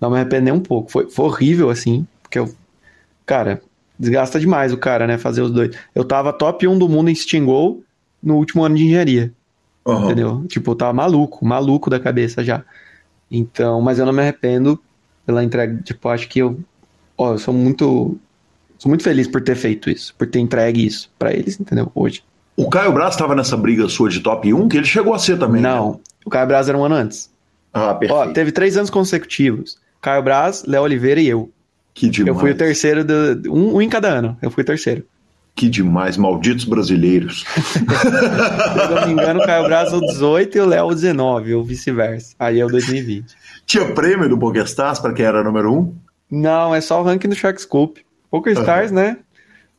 não 0.00 0.10
me 0.10 0.16
arrependo 0.16 0.44
nem 0.44 0.54
um 0.54 0.60
pouco. 0.60 0.90
Foi, 0.90 1.10
foi 1.10 1.24
horrível, 1.24 1.70
assim, 1.70 2.06
porque 2.22 2.38
eu. 2.38 2.54
Cara, 3.26 3.62
Desgasta 3.98 4.40
demais 4.40 4.72
o 4.72 4.76
cara, 4.76 5.06
né? 5.06 5.18
Fazer 5.18 5.40
os 5.42 5.50
dois. 5.50 5.76
Eu 5.94 6.04
tava 6.04 6.32
top 6.32 6.66
1 6.66 6.78
do 6.78 6.88
mundo 6.88 7.10
em 7.10 7.14
Steam 7.14 7.46
Go 7.46 7.82
no 8.22 8.36
último 8.36 8.64
ano 8.64 8.74
de 8.74 8.84
engenharia. 8.84 9.32
Uhum. 9.86 10.04
Entendeu? 10.04 10.44
Tipo, 10.48 10.72
eu 10.72 10.74
tava 10.74 10.92
maluco, 10.92 11.44
maluco 11.44 11.88
da 11.88 12.00
cabeça 12.00 12.42
já. 12.42 12.64
Então, 13.30 13.80
mas 13.80 13.98
eu 13.98 14.06
não 14.06 14.12
me 14.12 14.20
arrependo 14.20 14.80
pela 15.24 15.44
entrega. 15.44 15.80
Tipo, 15.82 16.08
acho 16.08 16.28
que 16.28 16.40
eu. 16.40 16.58
Ó, 17.16 17.32
eu 17.34 17.38
sou 17.38 17.54
muito. 17.54 18.18
Sou 18.78 18.88
muito 18.88 19.04
feliz 19.04 19.28
por 19.28 19.40
ter 19.40 19.54
feito 19.54 19.88
isso, 19.88 20.14
por 20.18 20.26
ter 20.26 20.40
entregue 20.40 20.84
isso 20.84 21.10
para 21.18 21.32
eles, 21.32 21.58
entendeu? 21.60 21.90
Hoje. 21.94 22.24
O 22.56 22.68
Caio 22.68 22.92
Braz 22.92 23.14
estava 23.14 23.34
nessa 23.34 23.56
briga 23.56 23.88
sua 23.88 24.08
de 24.08 24.20
top 24.20 24.52
1, 24.52 24.68
que 24.68 24.76
ele 24.76 24.86
chegou 24.86 25.14
a 25.14 25.18
ser 25.18 25.38
também. 25.38 25.62
Né? 25.62 25.68
Não, 25.68 25.92
né? 25.92 25.98
o 26.24 26.30
Caio 26.30 26.46
Braz 26.46 26.68
era 26.68 26.76
um 26.76 26.84
ano 26.84 26.96
antes. 26.96 27.30
Ah, 27.72 27.94
perfeito. 27.94 28.20
Ó, 28.20 28.32
teve 28.32 28.52
três 28.52 28.76
anos 28.76 28.90
consecutivos. 28.90 29.78
Caio 30.04 30.22
Braz, 30.22 30.64
Léo 30.66 30.82
Oliveira 30.82 31.18
e 31.18 31.26
eu. 31.26 31.50
Que 31.94 32.10
demais. 32.10 32.36
Eu 32.36 32.40
fui 32.40 32.50
o 32.50 32.54
terceiro, 32.54 33.02
do, 33.02 33.50
um, 33.50 33.76
um 33.76 33.82
em 33.82 33.88
cada 33.88 34.08
ano. 34.08 34.36
Eu 34.42 34.50
fui 34.50 34.62
o 34.62 34.66
terceiro. 34.66 35.02
Que 35.56 35.66
demais, 35.66 36.18
malditos 36.18 36.66
brasileiros. 36.66 37.44
Se 37.48 37.78
eu 37.78 39.00
não 39.00 39.06
me 39.06 39.12
engano, 39.14 39.40
o 39.40 39.46
Caio 39.46 39.64
Braz 39.64 39.94
o 39.94 40.00
18 40.00 40.58
e 40.58 40.60
o 40.60 40.66
Léo 40.66 40.88
o 40.88 40.94
19, 40.94 41.54
ou 41.54 41.64
vice-versa. 41.64 42.34
Aí 42.38 42.60
é 42.60 42.66
o 42.66 42.68
2020. 42.68 43.34
Tinha 43.64 43.94
prêmio 43.94 44.28
do 44.28 44.36
PokerStars 44.36 44.98
para 44.98 45.14
quem 45.14 45.24
era 45.24 45.42
número 45.42 45.72
um? 45.72 45.94
Não, 46.30 46.74
é 46.74 46.82
só 46.82 47.00
o 47.00 47.04
ranking 47.04 47.28
do 47.28 47.34
Sharkscope. 47.34 48.04
PokerStars, 48.30 48.90
uhum. 48.90 48.96
né? 48.96 49.16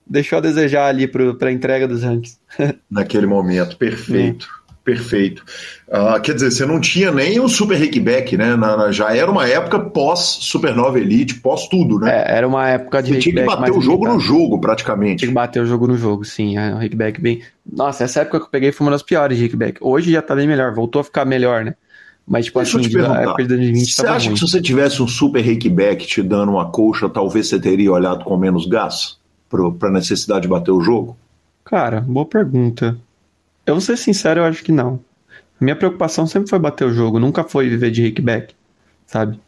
Deixou 0.08 0.40
a 0.40 0.42
desejar 0.42 0.88
ali 0.88 1.08
para 1.08 1.50
a 1.50 1.52
entrega 1.52 1.88
dos 1.88 2.02
rankings. 2.02 2.40
Naquele 2.90 3.28
momento, 3.28 3.78
perfeito. 3.78 4.48
É. 4.62 4.65
Perfeito. 4.86 5.44
Uh, 5.88 6.22
quer 6.22 6.36
dizer, 6.36 6.52
você 6.52 6.64
não 6.64 6.80
tinha 6.80 7.12
nem 7.12 7.40
o 7.40 7.50
Super 7.50 7.76
Rickback, 7.76 8.38
né? 8.38 8.56
Na, 8.56 8.78
na, 8.78 8.92
já 8.92 9.16
era 9.16 9.30
uma 9.30 9.48
época 9.48 9.80
pós-Supernova 9.80 11.00
Elite, 11.00 11.40
pós 11.40 11.68
tudo, 11.68 12.00
né? 12.00 12.24
É, 12.24 12.38
era 12.38 12.48
uma 12.48 12.70
época 12.70 13.02
de 13.02 13.14
Você 13.14 13.20
tinha 13.20 13.36
que 13.36 13.44
bater 13.44 13.72
o 13.72 13.82
jogo 13.82 14.06
limitado. 14.06 14.14
no 14.14 14.20
jogo, 14.20 14.62
praticamente. 14.62 15.22
Tinha 15.22 15.30
que 15.30 15.34
bater 15.34 15.60
o 15.60 15.66
jogo 15.66 15.88
no 15.88 15.98
jogo, 15.98 16.24
sim. 16.24 16.56
É, 16.56 16.72
o 16.72 16.78
Rickback 16.78 17.20
bem... 17.20 17.42
Nossa, 17.70 18.04
essa 18.04 18.22
época 18.22 18.40
que 18.40 18.46
eu 18.46 18.50
peguei 18.50 18.72
foi 18.72 18.86
uma 18.86 18.92
das 18.92 19.02
piores 19.02 19.36
de 19.36 19.44
Rickback. 19.44 19.80
Hoje 19.82 20.12
já 20.12 20.22
tá 20.22 20.36
bem 20.36 20.48
melhor, 20.48 20.72
voltou 20.72 21.00
a 21.00 21.04
ficar 21.04 21.26
melhor, 21.26 21.66
né? 21.66 21.74
Mas, 22.28 22.46
tipo 22.46 22.60
Deixa 22.60 22.80
assim, 22.80 22.88
de, 22.88 23.00
época 23.00 23.42
de 23.42 23.50
2020 23.50 23.92
Você 23.92 24.06
acha 24.06 24.26
ruim. 24.26 24.34
que 24.34 24.40
se 24.40 24.52
você 24.52 24.62
tivesse 24.62 25.02
um 25.02 25.08
Super 25.08 25.42
Rickback 25.42 26.06
te 26.06 26.22
dando 26.22 26.52
uma 26.52 26.70
coxa, 26.70 27.10
talvez 27.10 27.48
você 27.48 27.60
teria 27.60 27.92
olhado 27.92 28.24
com 28.24 28.38
menos 28.38 28.68
gás 28.68 29.18
para 29.80 29.90
necessidade 29.90 30.44
de 30.44 30.48
bater 30.48 30.72
o 30.72 30.82
jogo? 30.82 31.18
Cara, 31.64 32.02
boa 32.02 32.26
pergunta. 32.26 32.96
Eu 33.66 33.76
vou 33.76 33.82
ser 33.82 33.98
sincero, 33.98 34.42
eu 34.42 34.46
acho 34.46 34.64
que 34.64 34.72
não. 34.72 35.00
Minha 35.60 35.76
preocupação 35.76 36.28
sempre 36.28 36.50
foi 36.50 36.60
bater 36.60 36.86
o 36.86 36.94
jogo, 36.94 37.20
nunca 37.20 37.44
foi 37.44 37.70
viver 37.70 37.92
de 37.92 38.04
kickback, 38.04 38.54
sabe? 39.06 39.40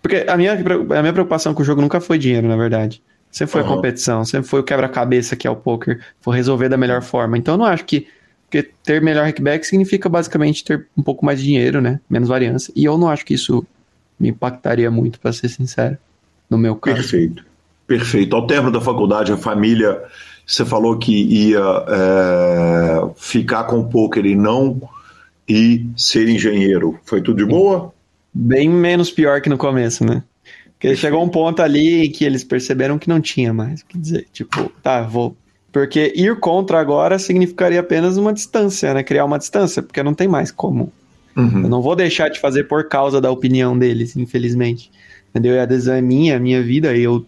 Porque 0.00 0.24
a 0.28 0.36
minha, 0.36 0.52
a 0.52 1.00
minha 1.02 1.12
preocupação 1.12 1.52
com 1.52 1.62
o 1.62 1.64
jogo 1.64 1.80
nunca 1.80 2.00
foi 2.00 2.18
dinheiro, 2.18 2.46
na 2.46 2.56
verdade. 2.56 3.02
Sempre 3.30 3.52
foi 3.52 3.62
uhum. 3.62 3.66
a 3.66 3.74
competição, 3.74 4.24
sempre 4.24 4.48
foi 4.48 4.60
o 4.60 4.64
quebra-cabeça 4.64 5.36
que 5.36 5.46
é 5.46 5.50
o 5.50 5.56
poker, 5.56 6.00
foi 6.20 6.36
resolver 6.36 6.68
da 6.68 6.76
melhor 6.76 7.02
forma. 7.02 7.36
Então 7.36 7.54
eu 7.54 7.58
não 7.58 7.66
acho 7.66 7.84
que 7.84 8.06
porque 8.46 8.70
ter 8.84 9.02
melhor 9.02 9.26
kickback 9.26 9.66
significa 9.66 10.08
basicamente 10.08 10.64
ter 10.64 10.86
um 10.96 11.02
pouco 11.02 11.26
mais 11.26 11.40
de 11.40 11.46
dinheiro, 11.46 11.80
né? 11.80 12.00
Menos 12.08 12.28
variância. 12.28 12.72
E 12.76 12.84
eu 12.84 12.96
não 12.96 13.08
acho 13.08 13.26
que 13.26 13.34
isso 13.34 13.66
me 14.18 14.28
impactaria 14.28 14.90
muito, 14.90 15.18
para 15.20 15.32
ser 15.32 15.48
sincero, 15.48 15.98
no 16.48 16.56
meu 16.56 16.76
caso. 16.76 16.96
Perfeito. 16.96 17.44
Perfeito. 17.86 18.34
Ao 18.34 18.46
término 18.46 18.72
da 18.72 18.80
faculdade, 18.80 19.32
a 19.32 19.36
família 19.36 20.02
você 20.46 20.64
falou 20.64 20.96
que 20.96 21.12
ia 21.12 21.84
é, 21.88 23.10
ficar 23.16 23.64
com 23.64 23.80
o 23.80 23.88
poker 23.88 24.24
e 24.24 24.36
não 24.36 24.80
e 25.48 25.86
ser 25.96 26.28
engenheiro. 26.28 26.98
Foi 27.04 27.20
tudo 27.20 27.44
de 27.44 27.50
boa? 27.50 27.92
Bem 28.32 28.68
menos 28.68 29.10
pior 29.10 29.40
que 29.40 29.48
no 29.48 29.58
começo, 29.58 30.04
né? 30.04 30.22
Porque 30.72 30.94
chegou 30.94 31.24
um 31.24 31.28
ponto 31.28 31.62
ali 31.62 32.08
que 32.10 32.24
eles 32.24 32.44
perceberam 32.44 32.98
que 32.98 33.08
não 33.08 33.20
tinha 33.20 33.52
mais. 33.52 33.82
Quer 33.82 33.98
dizer, 33.98 34.26
tipo, 34.32 34.70
tá, 34.82 35.02
vou. 35.02 35.36
Porque 35.72 36.12
ir 36.14 36.38
contra 36.38 36.78
agora 36.78 37.18
significaria 37.18 37.80
apenas 37.80 38.16
uma 38.16 38.32
distância, 38.32 38.94
né? 38.94 39.02
Criar 39.02 39.24
uma 39.24 39.38
distância, 39.38 39.82
porque 39.82 40.02
não 40.02 40.14
tem 40.14 40.28
mais 40.28 40.52
como. 40.52 40.92
Uhum. 41.36 41.62
Eu 41.64 41.68
não 41.68 41.82
vou 41.82 41.96
deixar 41.96 42.28
de 42.28 42.38
fazer 42.38 42.64
por 42.64 42.88
causa 42.88 43.20
da 43.20 43.30
opinião 43.30 43.76
deles, 43.76 44.16
infelizmente. 44.16 44.90
Entendeu? 45.30 45.54
E 45.54 45.58
a 45.58 45.66
decisão 45.66 45.94
é 45.94 46.00
minha, 46.00 46.36
a 46.36 46.40
minha 46.40 46.62
vida, 46.62 46.94
e 46.94 47.02
eu 47.02 47.26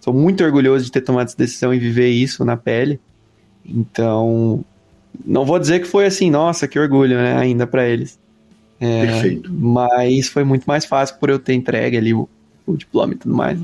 Sou 0.00 0.14
muito 0.14 0.42
orgulhoso 0.42 0.84
de 0.84 0.90
ter 0.90 1.02
tomado 1.02 1.26
essa 1.26 1.36
decisão 1.36 1.74
e 1.74 1.78
viver 1.78 2.08
isso 2.08 2.44
na 2.44 2.56
pele. 2.56 2.98
Então, 3.64 4.64
não 5.24 5.44
vou 5.44 5.58
dizer 5.58 5.80
que 5.80 5.86
foi 5.86 6.06
assim, 6.06 6.30
nossa, 6.30 6.66
que 6.66 6.78
orgulho, 6.78 7.16
né, 7.16 7.36
ainda 7.36 7.66
para 7.66 7.86
eles. 7.86 8.18
É, 8.80 9.06
Perfeito. 9.06 9.52
Mas 9.52 10.28
foi 10.28 10.42
muito 10.42 10.64
mais 10.64 10.86
fácil 10.86 11.16
por 11.16 11.28
eu 11.28 11.38
ter 11.38 11.52
entregue 11.52 11.98
ali 11.98 12.14
o, 12.14 12.26
o 12.66 12.76
diploma 12.76 13.12
e 13.12 13.16
tudo 13.16 13.34
mais. 13.34 13.60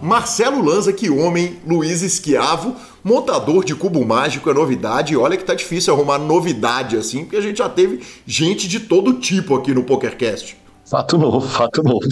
Marcelo 0.00 0.64
Lanza, 0.64 0.92
que 0.92 1.10
homem, 1.10 1.56
Luiz 1.66 2.02
Esquiavo, 2.02 2.76
montador 3.02 3.64
de 3.64 3.74
cubo 3.74 4.04
mágico 4.04 4.50
é 4.50 4.54
novidade. 4.54 5.14
E 5.14 5.16
olha 5.16 5.36
que 5.36 5.44
tá 5.44 5.54
difícil 5.54 5.92
arrumar 5.94 6.18
novidade 6.18 6.96
assim, 6.96 7.24
porque 7.24 7.36
a 7.36 7.40
gente 7.40 7.58
já 7.58 7.68
teve 7.68 8.00
gente 8.26 8.68
de 8.68 8.80
todo 8.80 9.14
tipo 9.14 9.56
aqui 9.56 9.74
no 9.74 9.82
PokerCast. 9.84 10.61
Fato 10.92 11.16
novo, 11.16 11.40
fato 11.40 11.82
novo. 11.82 12.06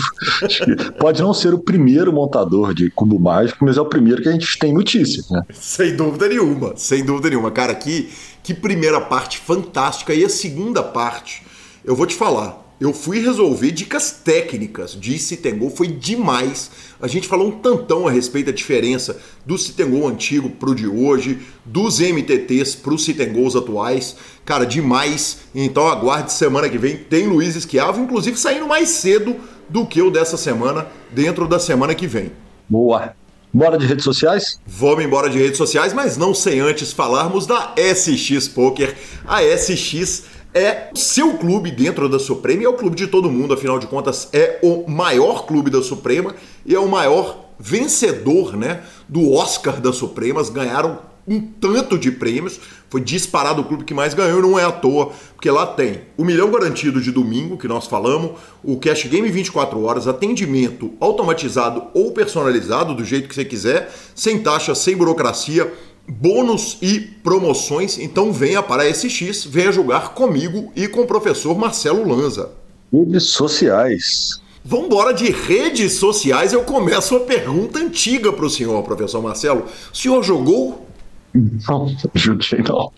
Pode 0.98 1.20
não 1.20 1.35
ser 1.35 1.52
o 1.52 1.59
primeiro 1.59 2.11
montador 2.11 2.73
de 2.73 2.90
cubo 2.90 3.20
mágico, 3.20 3.62
mas 3.62 3.77
é 3.77 3.81
o 3.82 3.85
primeiro 3.85 4.23
que 4.23 4.28
a 4.31 4.32
gente 4.32 4.59
tem 4.59 4.73
notícia, 4.73 5.23
né? 5.31 5.43
Sem 5.52 5.94
dúvida 5.94 6.27
nenhuma, 6.27 6.73
sem 6.77 7.05
dúvida 7.05 7.28
nenhuma. 7.28 7.51
Cara, 7.51 7.74
que, 7.74 8.11
que 8.43 8.55
primeira 8.55 8.98
parte 8.98 9.36
fantástica. 9.36 10.15
E 10.15 10.24
a 10.24 10.31
segunda 10.31 10.82
parte, 10.82 11.43
eu 11.85 11.94
vou 11.94 12.07
te 12.07 12.15
falar, 12.15 12.69
eu 12.81 12.94
fui 12.94 13.20
resolver 13.20 13.70
dicas 13.73 14.11
técnicas 14.11 14.93
de 14.98 15.19
Citengol, 15.19 15.69
foi 15.69 15.89
demais. 15.89 16.70
A 16.98 17.07
gente 17.07 17.28
falou 17.28 17.48
um 17.48 17.51
tantão 17.51 18.09
a 18.09 18.11
respeito 18.11 18.47
da 18.47 18.52
diferença 18.52 19.20
do 19.44 19.59
Citengol 19.59 20.09
antigo 20.09 20.48
pro 20.48 20.74
de 20.74 20.86
hoje, 20.86 21.40
dos 21.62 22.01
MTTs 22.01 22.77
pro 22.77 22.98
Citengols 22.98 23.55
atuais. 23.55 24.16
Cara, 24.47 24.65
demais. 24.65 25.40
Então 25.55 25.89
aguarde 25.89 26.32
semana 26.32 26.70
que 26.70 26.78
vem. 26.78 26.97
Tem 26.97 27.27
Luiz 27.27 27.55
Esquiavo, 27.55 28.01
inclusive 28.01 28.39
saindo 28.39 28.66
mais 28.66 28.89
cedo 28.89 29.36
do 29.69 29.85
que 29.85 30.01
o 30.01 30.11
dessa 30.11 30.39
semana, 30.39 30.86
dentro 31.11 31.47
da 31.47 31.59
semana 31.59 31.94
que 31.94 32.07
vem. 32.07 32.32
Boa. 32.66 33.15
Bora 33.52 33.77
de 33.77 33.85
redes 33.85 34.05
sociais? 34.05 34.61
Vamos 34.65 35.05
embora 35.05 35.28
de 35.28 35.36
redes 35.36 35.59
sociais, 35.59 35.93
mas 35.93 36.16
não 36.16 36.32
sem 36.32 36.61
antes 36.61 36.93
falarmos 36.93 37.47
da 37.47 37.74
SX 37.77 38.47
Poker. 38.48 38.97
A 39.27 39.43
SX 39.43 40.24
é 40.55 40.90
seu 40.94 41.35
clube 41.35 41.70
dentro 41.70 42.09
da 42.09 42.18
Suprema 42.18 42.62
e 42.62 42.64
é 42.64 42.68
o 42.68 42.74
clube 42.74 42.97
de 42.97 43.06
todo 43.06 43.31
mundo, 43.31 43.55
afinal 43.55 43.78
de 43.78 43.86
contas, 43.86 44.28
é 44.32 44.59
o 44.62 44.89
maior 44.90 45.47
clube 45.47 45.70
da 45.70 45.82
Suprema 45.82 46.35
e 46.66 46.74
é 46.74 46.78
o 46.78 46.89
maior 46.89 47.51
vencedor 47.59 48.56
né, 48.56 48.82
do 49.09 49.32
Oscar 49.32 49.81
da 49.81 49.93
Supremas. 49.93 50.51
Ganharam 50.51 50.98
um 51.28 51.40
tanto 51.40 51.97
de 51.97 52.10
prêmios, 52.10 52.59
foi 52.89 53.01
disparado 53.01 53.62
o 53.62 53.64
clube 53.64 53.85
que 53.85 53.94
mais 53.94 54.14
ganhou 54.14 54.43
não 54.43 54.59
é 54.59 54.64
à 54.64 54.72
toa, 54.72 55.12
porque 55.35 55.51
lá 55.51 55.66
tem 55.66 56.01
o 56.16 56.24
milhão 56.24 56.51
garantido 56.51 57.01
de 57.01 57.12
domingo, 57.12 57.56
que 57.56 57.68
nós 57.68 57.86
falamos, 57.86 58.32
o 58.64 58.77
Cash 58.78 59.05
Game 59.05 59.31
24 59.31 59.81
horas, 59.82 60.09
atendimento 60.09 60.93
automatizado 60.98 61.85
ou 61.94 62.10
personalizado, 62.10 62.94
do 62.94 63.05
jeito 63.05 63.28
que 63.28 63.35
você 63.35 63.44
quiser, 63.44 63.94
sem 64.14 64.43
taxa, 64.43 64.74
sem 64.74 64.97
burocracia 64.97 65.72
bônus 66.11 66.77
e 66.82 66.99
promoções, 67.01 67.99
então 67.99 68.32
venha 68.32 68.62
para 68.62 68.82
a 68.82 68.93
SX, 68.93 69.45
venha 69.45 69.70
jogar 69.70 70.12
comigo 70.15 70.73
e 70.74 70.89
com 70.89 71.03
o 71.03 71.07
professor 71.07 71.57
Marcelo 71.57 72.07
Lanza. 72.07 72.51
Redes 72.93 73.24
sociais. 73.24 74.41
Vamos 74.65 74.87
embora 74.87 75.15
de 75.15 75.31
redes 75.31 75.95
sociais. 75.95 76.53
Eu 76.53 76.62
começo 76.62 77.16
uma 77.16 77.24
pergunta 77.24 77.78
antiga 77.78 78.32
para 78.32 78.45
o 78.45 78.51
senhor, 78.51 78.82
professor 78.82 79.23
Marcelo. 79.23 79.65
O 79.93 79.97
senhor 79.97 80.23
jogou? 80.23 80.87
Não, 81.32 81.97
joguei 82.15 82.59
não. 82.69 82.93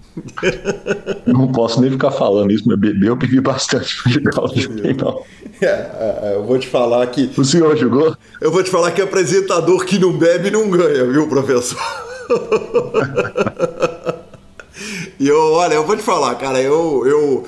não 1.27 1.53
posso 1.53 1.81
nem 1.83 1.91
ficar 1.91 2.11
falando 2.11 2.51
isso, 2.51 2.65
mas 2.67 2.79
beber 2.79 3.09
eu 3.09 3.17
bebi 3.17 3.41
bastante. 3.41 3.97
Não 4.07 4.49
joguei 4.57 4.95
não. 4.95 5.23
É, 5.61 5.67
é, 5.67 6.33
eu 6.37 6.45
vou 6.45 6.59
te 6.59 6.67
falar 6.67 7.07
que. 7.09 7.31
O 7.39 7.45
senhor 7.45 7.77
jogou? 7.77 8.17
Eu 8.41 8.51
vou 8.51 8.63
te 8.63 8.71
falar 8.71 8.91
que 8.93 9.03
apresentador 9.03 9.85
que 9.85 9.99
não 9.99 10.17
bebe 10.17 10.51
não 10.51 10.71
ganha, 10.71 11.05
viu, 11.05 11.29
professor? 11.29 11.79
E 15.19 15.29
eu, 15.29 15.53
olha, 15.53 15.75
eu 15.75 15.87
vou 15.87 15.97
te 15.97 16.03
falar, 16.03 16.35
cara, 16.37 16.61
eu, 16.61 17.07
eu 17.07 17.47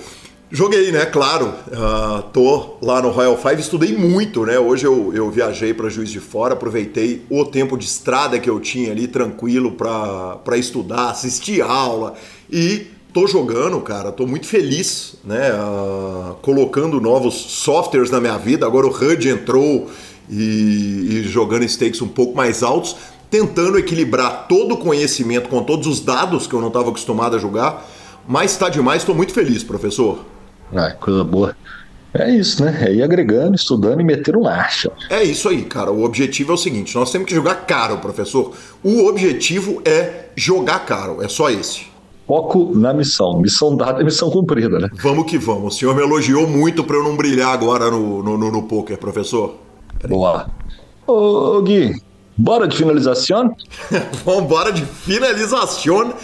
joguei, 0.50 0.92
né? 0.92 1.04
Claro, 1.06 1.46
uh, 1.46 2.22
tô 2.32 2.76
lá 2.80 3.02
no 3.02 3.10
Royal 3.10 3.36
Five, 3.36 3.60
estudei 3.60 3.96
muito, 3.96 4.46
né? 4.46 4.58
Hoje 4.58 4.86
eu, 4.86 5.12
eu 5.14 5.30
viajei 5.30 5.74
para 5.74 5.88
Juiz 5.88 6.10
de 6.10 6.20
Fora, 6.20 6.54
aproveitei 6.54 7.22
o 7.28 7.44
tempo 7.44 7.76
de 7.76 7.84
estrada 7.84 8.38
que 8.38 8.48
eu 8.48 8.60
tinha 8.60 8.92
ali 8.92 9.08
tranquilo 9.08 9.72
para 9.72 10.56
estudar, 10.56 11.10
assistir 11.10 11.60
aula 11.60 12.14
e 12.50 12.86
tô 13.12 13.26
jogando, 13.26 13.80
cara, 13.80 14.10
tô 14.10 14.26
muito 14.26 14.46
feliz, 14.46 15.16
né? 15.24 15.52
Uh, 15.52 16.34
colocando 16.42 17.00
novos 17.00 17.34
softwares 17.34 18.10
na 18.10 18.20
minha 18.20 18.36
vida. 18.36 18.66
Agora 18.66 18.86
o 18.86 18.90
HUD 18.90 19.28
entrou 19.28 19.88
e, 20.28 21.08
e 21.10 21.22
jogando 21.24 21.68
stakes 21.68 22.00
um 22.02 22.08
pouco 22.08 22.36
mais 22.36 22.62
altos 22.62 22.96
tentando 23.34 23.76
equilibrar 23.76 24.46
todo 24.46 24.74
o 24.74 24.76
conhecimento 24.76 25.48
com 25.48 25.60
todos 25.60 25.88
os 25.88 25.98
dados 25.98 26.46
que 26.46 26.54
eu 26.54 26.60
não 26.60 26.68
estava 26.68 26.90
acostumado 26.90 27.34
a 27.34 27.38
jogar. 27.40 27.84
Mas 28.28 28.52
está 28.52 28.68
demais, 28.68 29.02
estou 29.02 29.12
muito 29.12 29.32
feliz, 29.32 29.64
professor. 29.64 30.24
Ah, 30.72 30.92
coisa 30.92 31.24
boa. 31.24 31.56
É 32.14 32.30
isso, 32.30 32.64
né? 32.64 32.86
É 32.86 32.94
ir 32.94 33.02
agregando, 33.02 33.56
estudando 33.56 34.00
e 34.00 34.04
meter 34.04 34.36
um 34.36 34.46
acha. 34.46 34.92
É 35.10 35.24
isso 35.24 35.48
aí, 35.48 35.64
cara. 35.64 35.90
O 35.90 36.04
objetivo 36.04 36.52
é 36.52 36.54
o 36.54 36.56
seguinte: 36.56 36.94
nós 36.94 37.10
temos 37.10 37.26
que 37.26 37.34
jogar 37.34 37.66
caro, 37.66 37.98
professor. 37.98 38.52
O 38.84 39.04
objetivo 39.08 39.82
é 39.84 40.26
jogar 40.36 40.86
caro, 40.86 41.20
é 41.20 41.26
só 41.26 41.50
esse. 41.50 41.86
Foco 42.28 42.70
na 42.72 42.94
missão. 42.94 43.40
Missão 43.40 43.76
dada 43.76 44.00
é 44.00 44.04
missão 44.04 44.30
cumprida, 44.30 44.78
né? 44.78 44.88
Vamos 45.02 45.28
que 45.28 45.38
vamos. 45.38 45.74
O 45.74 45.76
senhor 45.76 45.96
me 45.96 46.02
elogiou 46.02 46.46
muito 46.46 46.84
para 46.84 46.98
eu 46.98 47.02
não 47.02 47.16
brilhar 47.16 47.52
agora 47.52 47.90
no, 47.90 48.22
no, 48.22 48.38
no, 48.38 48.52
no 48.52 48.62
poker, 48.62 48.96
professor. 48.96 49.56
Boa. 50.08 50.48
Ô, 51.04 51.58
ô 51.58 51.62
Gui, 51.62 51.96
Bora 52.36 52.66
de 52.66 52.76
finalização? 52.76 53.56
Vamos 54.24 54.42
embora 54.42 54.72
de 54.72 54.84
finalização. 54.84 56.14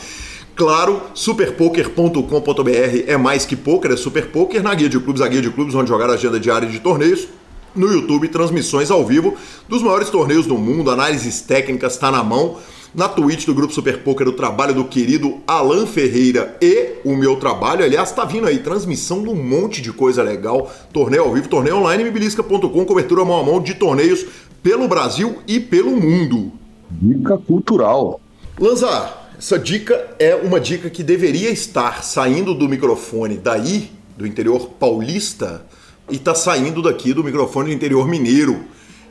Claro, 0.57 1.01
superpoker.com.br 1.15 3.05
é 3.07 3.17
mais 3.17 3.47
que 3.47 3.55
poker, 3.55 3.93
é 3.93 3.97
super 3.97 4.27
poker 4.27 4.61
na 4.61 4.75
guia 4.75 4.89
de 4.89 4.99
clubes, 4.99 5.23
a 5.23 5.29
guia 5.29 5.41
de 5.41 5.51
clubes 5.51 5.73
onde 5.75 5.89
jogar 5.89 6.11
a 6.11 6.15
agenda 6.15 6.41
diária 6.41 6.69
de 6.69 6.81
torneios. 6.81 7.29
No 7.77 7.87
YouTube, 7.93 8.27
transmissões 8.27 8.91
ao 8.91 9.07
vivo 9.07 9.37
dos 9.69 9.81
maiores 9.83 10.11
torneios 10.11 10.47
do 10.47 10.59
mundo, 10.59 10.91
análises 10.91 11.43
técnicas, 11.43 11.93
está 11.93 12.11
na 12.11 12.25
mão. 12.25 12.59
Na 12.93 13.09
Twitch 13.09 13.47
do 13.47 13.55
Grupo 13.55 13.73
Super 13.73 14.03
Poker, 14.03 14.27
o 14.27 14.33
trabalho 14.33 14.75
do 14.75 14.85
querido 14.85 15.39
Alan 15.47 15.87
Ferreira 15.87 16.57
e 16.61 16.95
o 17.05 17.15
meu 17.15 17.37
trabalho. 17.37 17.85
Aliás, 17.85 18.11
tá 18.11 18.25
vindo 18.25 18.49
aí 18.49 18.59
transmissão 18.59 19.23
de 19.23 19.29
um 19.29 19.37
monte 19.37 19.81
de 19.81 19.93
coisa 19.93 20.25
legal. 20.25 20.69
Torneio 20.93 21.23
ao 21.23 21.33
vivo, 21.33 21.49
torneio 21.49 21.77
online, 21.77 22.03
mibilisca.com, 22.03 22.85
cobertura 22.85 23.25
mão 23.25 23.39
a 23.39 23.45
mão 23.45 23.63
de 23.63 23.75
torneios 23.75 24.27
pelo 24.63 24.89
Brasil 24.89 25.39
e 25.47 25.59
pelo 25.59 25.97
mundo. 25.97 26.53
Dica 26.91 27.39
cultural. 27.39 28.21
Lanzar, 28.59 29.31
essa 29.39 29.59
dica 29.59 30.15
é 30.19 30.35
uma 30.35 30.61
dica 30.61 30.91
que 30.91 31.03
deveria 31.03 31.51
estar 31.51 32.05
saindo 32.05 32.55
do 32.55 32.69
microfone 32.69 33.37
daí, 33.37 33.91
do 34.17 34.27
interior 34.27 34.69
paulista, 34.79 35.65
e 36.11 36.17
está 36.17 36.35
saindo 36.35 36.83
daqui 36.83 37.15
do 37.15 37.25
microfone 37.25 37.71
do 37.71 37.75
interior 37.75 38.07
mineiro. 38.07 38.65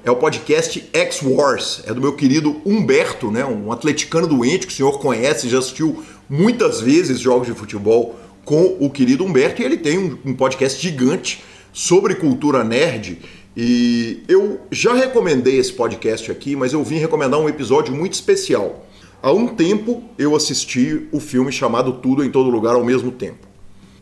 É 0.04 0.12
o 0.12 0.16
podcast 0.16 0.88
X 0.94 1.22
Wars, 1.24 1.82
é 1.86 1.94
do 1.94 2.02
meu 2.02 2.14
querido 2.14 2.62
Humberto, 2.66 3.32
né, 3.32 3.44
um 3.44 3.72
atleticano 3.72 4.28
doente 4.28 4.68
que 4.68 4.74
o 4.74 4.76
senhor 4.76 5.00
conhece, 5.00 5.50
já 5.50 5.60
assistiu 5.60 6.04
muitas 6.30 6.80
vezes 6.80 7.20
jogos 7.20 7.48
de 7.48 7.54
futebol 7.54 8.16
com 8.46 8.78
o 8.80 8.90
querido 8.90 9.26
Humberto, 9.26 9.62
e 9.62 9.66
ele 9.66 9.78
tem 9.78 9.98
um, 9.98 10.18
um 10.26 10.34
podcast 10.34 10.82
gigante 10.82 11.44
sobre 11.74 12.16
cultura 12.16 12.64
nerd 12.64 13.20
e 13.62 14.24
eu 14.30 14.62
já 14.72 14.94
recomendei 14.94 15.58
esse 15.58 15.74
podcast 15.74 16.32
aqui, 16.32 16.56
mas 16.56 16.72
eu 16.72 16.82
vim 16.82 16.96
recomendar 16.96 17.38
um 17.42 17.50
episódio 17.50 17.94
muito 17.94 18.14
especial. 18.14 18.88
Há 19.22 19.34
um 19.34 19.50
tempo 19.50 20.02
eu 20.18 20.34
assisti 20.34 21.10
o 21.12 21.20
filme 21.20 21.52
chamado 21.52 21.92
Tudo 21.92 22.24
em 22.24 22.32
Todo 22.32 22.50
Lugar 22.50 22.76
ao 22.76 22.86
mesmo 22.86 23.12
tempo. 23.12 23.46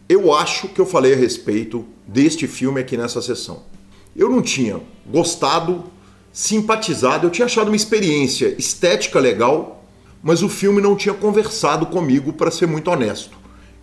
Eu 0.07 0.31
acho 0.31 0.67
que 0.67 0.79
eu 0.79 0.85
falei 0.85 1.13
a 1.15 1.17
respeito 1.17 1.83
deste 2.05 2.45
filme 2.45 2.79
aqui 2.79 2.95
nessa 2.95 3.19
sessão. 3.19 3.63
Eu 4.15 4.29
não 4.29 4.43
tinha 4.43 4.79
gostado, 5.07 5.85
simpatizado, 6.31 7.25
eu 7.25 7.31
tinha 7.31 7.47
achado 7.47 7.69
uma 7.69 7.75
experiência 7.75 8.53
estética 8.59 9.19
legal, 9.19 9.83
mas 10.21 10.43
o 10.43 10.49
filme 10.49 10.79
não 10.83 10.95
tinha 10.95 11.15
conversado 11.15 11.87
comigo, 11.87 12.31
para 12.31 12.51
ser 12.51 12.67
muito 12.67 12.91
honesto. 12.91 13.35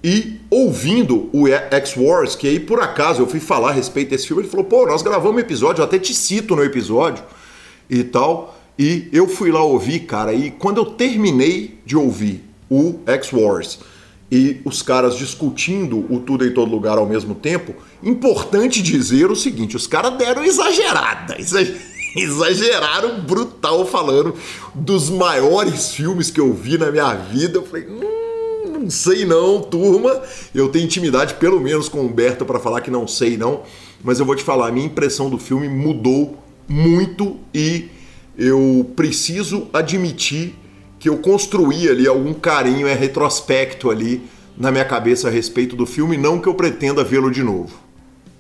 E 0.05 0.39
ouvindo 0.51 1.31
o 1.33 1.49
X-Wars, 1.49 2.37
que 2.37 2.47
aí 2.47 2.61
por 2.61 2.79
acaso 2.79 3.23
eu 3.23 3.27
fui 3.27 3.41
falar 3.41 3.71
a 3.71 3.73
respeito 3.73 4.11
desse 4.11 4.27
filme, 4.27 4.43
ele 4.43 4.51
falou: 4.51 4.67
pô, 4.67 4.87
nós 4.87 5.01
gravamos 5.01 5.37
um 5.37 5.39
episódio, 5.39 5.81
eu 5.81 5.87
até 5.87 5.99
te 5.99 6.13
cito 6.13 6.55
no 6.55 6.63
episódio 6.63 7.25
e 7.89 8.05
tal. 8.05 8.55
E 8.79 9.09
eu 9.11 9.27
fui 9.27 9.51
lá 9.51 9.63
ouvir, 9.63 10.01
cara, 10.01 10.35
e 10.35 10.51
quando 10.51 10.77
eu 10.77 10.85
terminei 10.85 11.79
de 11.87 11.97
ouvir 11.97 12.45
o 12.69 13.01
X-Wars 13.07 13.79
e 14.31 14.61
os 14.65 14.83
caras 14.83 15.17
discutindo 15.17 16.05
o 16.13 16.21
tudo 16.21 16.45
em 16.47 16.53
todo 16.53 16.71
lugar 16.71 16.99
ao 16.99 17.07
mesmo 17.07 17.35
tempo, 17.35 17.75
importante 18.03 18.83
dizer 18.83 19.31
o 19.31 19.37
seguinte: 19.37 19.75
os 19.75 19.87
caras 19.87 20.19
deram 20.19 20.45
exagerada, 20.45 21.35
exageraram 22.15 23.23
brutal 23.23 23.87
falando 23.87 24.35
dos 24.75 25.09
maiores 25.09 25.95
filmes 25.95 26.31
que 26.31 26.41
eu 26.41 26.53
vi 26.53 26.77
na 26.77 26.91
minha 26.91 27.15
vida. 27.15 27.57
Eu 27.57 27.65
falei, 27.65 27.87
hum, 27.87 28.14
não 28.69 28.91
sei 28.91 29.25
não, 29.25 29.61
turma. 29.61 30.21
Eu 30.55 30.69
tenho 30.69 30.85
intimidade, 30.85 31.35
pelo 31.35 31.61
menos, 31.61 31.89
com 31.89 31.99
o 31.99 32.07
Humberto 32.07 32.45
para 32.45 32.59
falar 32.59 32.81
que 32.81 32.91
não 32.91 33.07
sei 33.07 33.37
não. 33.37 33.63
Mas 34.03 34.21
eu 34.21 34.27
vou 34.27 34.35
te 34.35 34.43
falar, 34.43 34.69
a 34.69 34.73
minha 34.73 34.87
impressão 34.87 35.31
do 35.31 35.39
filme 35.39 35.69
mudou 35.69 36.39
muito 36.69 37.39
e 37.55 37.89
eu 38.37 38.91
preciso 38.97 39.69
admitir 39.73 40.55
que 40.99 41.09
eu 41.09 41.19
construí 41.19 41.89
ali 41.89 42.07
algum 42.07 42.33
carinho, 42.33 42.87
é 42.87 42.95
retrospecto 42.95 43.91
ali 43.91 44.23
na 44.57 44.71
minha 44.71 44.85
cabeça 44.85 45.29
a 45.29 45.31
respeito 45.31 45.77
do 45.77 45.85
filme, 45.85 46.17
não 46.17 46.41
que 46.41 46.49
eu 46.49 46.55
pretenda 46.55 47.05
vê-lo 47.05 47.31
de 47.31 47.43
novo. 47.43 47.75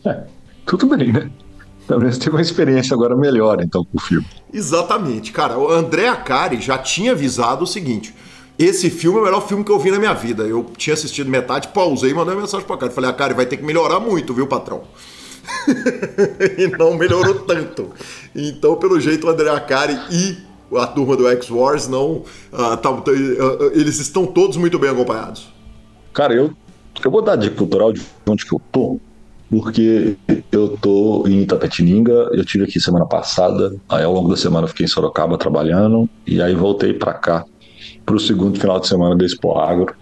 É, 0.05 0.23
tudo 0.65 0.87
bem, 0.87 1.13
né? 1.13 1.31
Talvez 1.87 2.17
tenha 2.17 2.33
uma 2.33 2.41
experiência 2.41 2.95
agora 2.95 3.15
melhor, 3.15 3.61
então, 3.61 3.85
com 3.85 3.99
o 3.99 4.01
filme. 4.01 4.27
Exatamente. 4.53 5.33
Cara, 5.33 5.59
o 5.59 5.71
André 5.71 6.09
Acari 6.09 6.61
já 6.61 6.79
tinha 6.79 7.13
avisado 7.13 7.65
o 7.65 7.67
seguinte: 7.67 8.15
esse 8.59 8.89
filme 8.89 9.19
é 9.19 9.21
o 9.21 9.25
melhor 9.25 9.47
filme 9.47 9.65
que 9.65 9.73
eu 9.73 9.79
vi 9.79 9.91
na 9.91 9.99
minha 9.99 10.15
vida. 10.15 10.45
Eu 10.45 10.65
tinha 10.77 10.95
assistido 10.95 11.29
metade, 11.29 11.69
pausei 11.69 12.11
e 12.11 12.15
mandei 12.15 12.35
uma 12.35 12.43
mensagem 12.43 12.67
pra 12.67 12.77
cara. 12.77 12.93
Falei, 12.93 13.11
ah, 13.11 13.13
cara, 13.13 13.35
vai 13.35 13.47
ter 13.47 13.57
que 13.57 13.65
melhorar 13.65 13.99
muito, 13.99 14.33
viu, 14.33 14.47
patrão? 14.47 14.83
e 16.57 16.69
não 16.69 16.97
melhorou 16.97 17.35
tanto. 17.41 17.91
Então, 18.35 18.77
pelo 18.77 19.01
jeito, 19.01 19.27
o 19.27 19.31
André 19.31 19.51
Acari 19.51 19.99
e 20.11 20.37
a 20.77 20.87
turma 20.87 21.17
do 21.17 21.29
X-Wars 21.29 21.89
não. 21.89 22.23
Uh, 22.53 22.77
tá, 22.81 22.91
uh, 22.91 23.05
eles 23.75 23.99
estão 23.99 24.25
todos 24.25 24.57
muito 24.57 24.79
bem 24.79 24.91
acompanhados. 24.91 25.53
Cara, 26.13 26.33
eu, 26.33 26.53
eu 27.05 27.11
vou 27.11 27.23
dar 27.23 27.37
dica 27.37 27.57
cultural 27.57 27.93
de 27.93 28.03
onde 28.27 28.47
que 28.47 28.55
eu 28.55 28.61
tô, 28.71 29.01
porque 29.51 30.17
eu 30.53 30.79
tô 30.81 31.27
em 31.27 31.43
Itapetininga, 31.43 32.31
eu 32.33 32.45
tive 32.45 32.65
aqui 32.65 32.79
semana 32.81 33.05
passada, 33.05 33.75
aí 33.89 34.05
ao 34.05 34.13
longo 34.13 34.29
da 34.29 34.37
semana 34.37 34.69
fiquei 34.69 34.87
em 34.87 34.89
Sorocaba 34.89 35.37
trabalhando, 35.37 36.09
e 36.25 36.41
aí 36.41 36.55
voltei 36.55 36.93
para 36.93 37.15
cá 37.15 37.45
para 38.05 38.15
o 38.15 38.21
segundo 38.21 38.59
final 38.59 38.79
de 38.81 38.87
semana 38.87 39.17
da 39.17 39.25
Expo 39.25 39.59
Agro. 39.59 39.95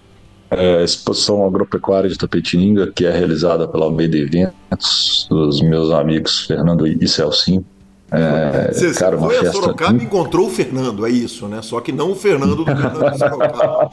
É, 0.51 0.85
exposição 0.85 1.47
agropecuária 1.47 2.11
de 2.11 2.19
Tapetininga, 2.19 2.93
que 2.95 3.07
é 3.07 3.11
realizada 3.11 3.66
pela 3.66 3.87
Almeida 3.87 4.19
Eventos, 4.19 5.27
dos 5.31 5.62
meus 5.62 5.91
amigos 5.91 6.41
Fernando 6.47 6.87
e 6.87 7.09
Celcinho. 7.09 7.65
É, 8.11 8.70
você, 8.70 8.93
cara, 8.93 9.16
foi 9.16 9.39
a 9.39 9.51
Sorocaba 9.51 9.99
e 9.99 10.05
encontrou 10.05 10.49
o 10.49 10.51
Fernando, 10.51 11.07
é 11.07 11.11
isso, 11.11 11.49
né? 11.49 11.62
Só 11.62 11.81
que 11.81 11.91
não 11.91 12.12
o 12.12 12.15
Fernando 12.15 12.55
do 12.55 12.65
Fernando 12.66 13.19
Sorocaba. 13.19 13.91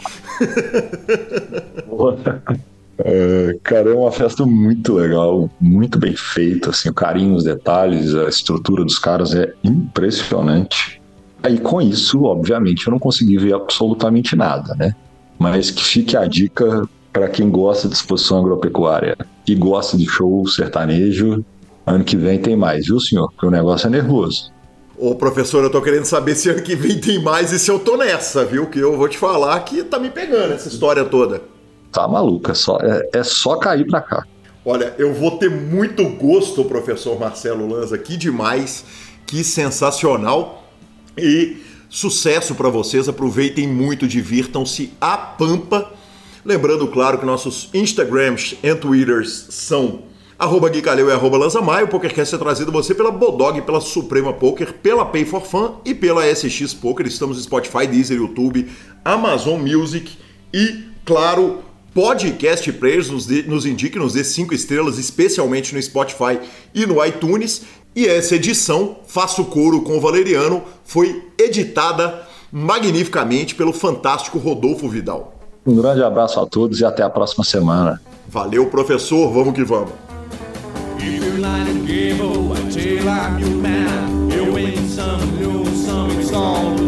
É, 3.01 3.57
cara, 3.63 3.91
é 3.91 3.93
uma 3.93 4.11
festa 4.11 4.45
muito 4.45 4.95
legal, 4.95 5.49
muito 5.59 5.97
bem 5.97 6.13
feita, 6.17 6.71
assim, 6.71 6.89
o 6.89 6.93
carinho, 6.93 7.33
os 7.33 7.45
detalhes, 7.45 8.13
a 8.13 8.27
estrutura 8.27 8.83
dos 8.83 8.99
caras 8.99 9.33
é 9.33 9.53
impressionante. 9.63 10.98
Aí 11.41 11.57
com 11.57 11.81
isso, 11.81 12.23
obviamente, 12.23 12.87
eu 12.87 12.91
não 12.91 12.99
consegui 12.99 13.37
ver 13.37 13.53
absolutamente 13.53 14.35
nada, 14.35 14.75
né? 14.75 14.93
Mas 15.37 15.71
que 15.71 15.83
fique 15.83 16.17
a 16.17 16.25
dica 16.25 16.87
para 17.13 17.27
quem 17.29 17.49
gosta 17.49 17.87
de 17.87 17.95
exposição 17.95 18.39
agropecuária 18.39 19.17
e 19.47 19.55
gosta 19.55 19.97
de 19.97 20.05
show 20.05 20.45
sertanejo, 20.47 21.43
ano 21.85 22.03
que 22.03 22.15
vem 22.15 22.39
tem 22.39 22.55
mais, 22.55 22.87
viu, 22.87 22.99
senhor? 22.99 23.29
Porque 23.31 23.45
o 23.45 23.51
negócio 23.51 23.87
é 23.87 23.89
nervoso. 23.89 24.51
Ô, 24.97 25.15
professor, 25.15 25.63
eu 25.63 25.71
tô 25.71 25.81
querendo 25.81 26.03
saber 26.03 26.35
se 26.35 26.49
ano 26.49 26.61
que 26.61 26.75
vem 26.75 26.99
tem 26.99 27.23
mais 27.23 27.53
e 27.53 27.57
se 27.57 27.71
eu 27.71 27.79
tô 27.79 27.95
nessa, 27.95 28.43
viu? 28.43 28.67
Que 28.67 28.79
eu 28.79 28.97
vou 28.97 29.07
te 29.07 29.17
falar 29.17 29.57
que 29.61 29.81
tá 29.83 29.97
me 29.97 30.09
pegando 30.09 30.53
essa 30.53 30.67
história 30.67 31.05
toda. 31.05 31.41
Tá 31.91 32.07
maluco, 32.07 32.51
é 32.51 32.53
só, 32.53 32.77
é, 32.81 33.09
é 33.13 33.23
só 33.23 33.55
cair 33.55 33.87
pra 33.87 34.01
cá. 34.01 34.25
Olha, 34.65 34.93
eu 34.97 35.13
vou 35.13 35.31
ter 35.37 35.49
muito 35.49 36.03
gosto, 36.09 36.65
professor 36.65 37.17
Marcelo 37.17 37.65
Lanza, 37.65 37.97
que 37.97 38.17
demais, 38.17 38.83
que 39.25 39.43
sensacional. 39.43 40.68
E 41.23 41.57
sucesso 41.89 42.55
para 42.55 42.69
vocês, 42.69 43.09
aproveitem 43.09 43.67
muito, 43.67 44.07
divirtam-se 44.07 44.91
a 44.99 45.17
pampa. 45.17 45.91
Lembrando, 46.45 46.87
claro, 46.87 47.17
que 47.17 47.25
nossos 47.25 47.69
Instagrams 47.73 48.55
e 48.63 48.73
Twitters 48.75 49.47
são 49.49 50.03
arroba 50.39 50.69
Gui 50.69 50.81
Caleu 50.81 51.09
e 51.09 51.11
arroba 51.11 51.37
Lanzamaia. 51.37 51.83
O 51.83 51.89
PokerCast 51.89 52.33
é 52.33 52.37
trazido 52.37 52.71
você 52.71 52.95
pela 52.95 53.11
Bodog, 53.11 53.61
pela 53.61 53.81
Suprema 53.81 54.31
Poker, 54.31 54.73
pela 54.73 55.05
Pay 55.05 55.25
for 55.25 55.41
Fun 55.41 55.81
e 55.83 55.93
pela 55.93 56.23
SX 56.33 56.73
Poker. 56.73 57.05
Estamos 57.05 57.35
no 57.35 57.43
Spotify, 57.43 57.85
Deezer, 57.85 58.17
YouTube, 58.17 58.69
Amazon 59.03 59.59
Music 59.59 60.17
e, 60.53 60.85
claro, 61.03 61.61
podcast 61.93 62.71
players 62.71 63.09
nos, 63.09 63.27
nos 63.27 63.65
indique, 63.65 63.99
nos 63.99 64.13
dê 64.13 64.23
cinco 64.23 64.53
estrelas, 64.53 64.97
especialmente 64.97 65.75
no 65.75 65.81
Spotify 65.81 66.39
e 66.73 66.85
no 66.85 67.03
iTunes. 67.05 67.63
E 67.95 68.07
essa 68.07 68.35
edição, 68.35 68.97
Faço 69.07 69.45
Couro 69.45 69.81
com 69.81 69.97
o 69.97 70.01
Valeriano, 70.01 70.63
foi 70.85 71.27
editada 71.37 72.21
magnificamente 72.51 73.55
pelo 73.55 73.73
fantástico 73.73 74.37
Rodolfo 74.37 74.87
Vidal. 74.87 75.35
Um 75.65 75.75
grande 75.75 76.01
abraço 76.01 76.39
a 76.39 76.45
todos 76.45 76.79
e 76.79 76.85
até 76.85 77.03
a 77.03 77.09
próxima 77.09 77.43
semana. 77.43 78.01
Valeu, 78.27 78.67
professor. 78.67 79.31
Vamos 79.31 79.53
que 79.53 79.63
vamos. 79.63 79.91
But 86.31 86.78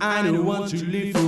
I 0.00 0.22
don't 0.22 0.44
want 0.44 0.70
to 0.70 0.84
live 0.84 1.12
for. 1.12 1.27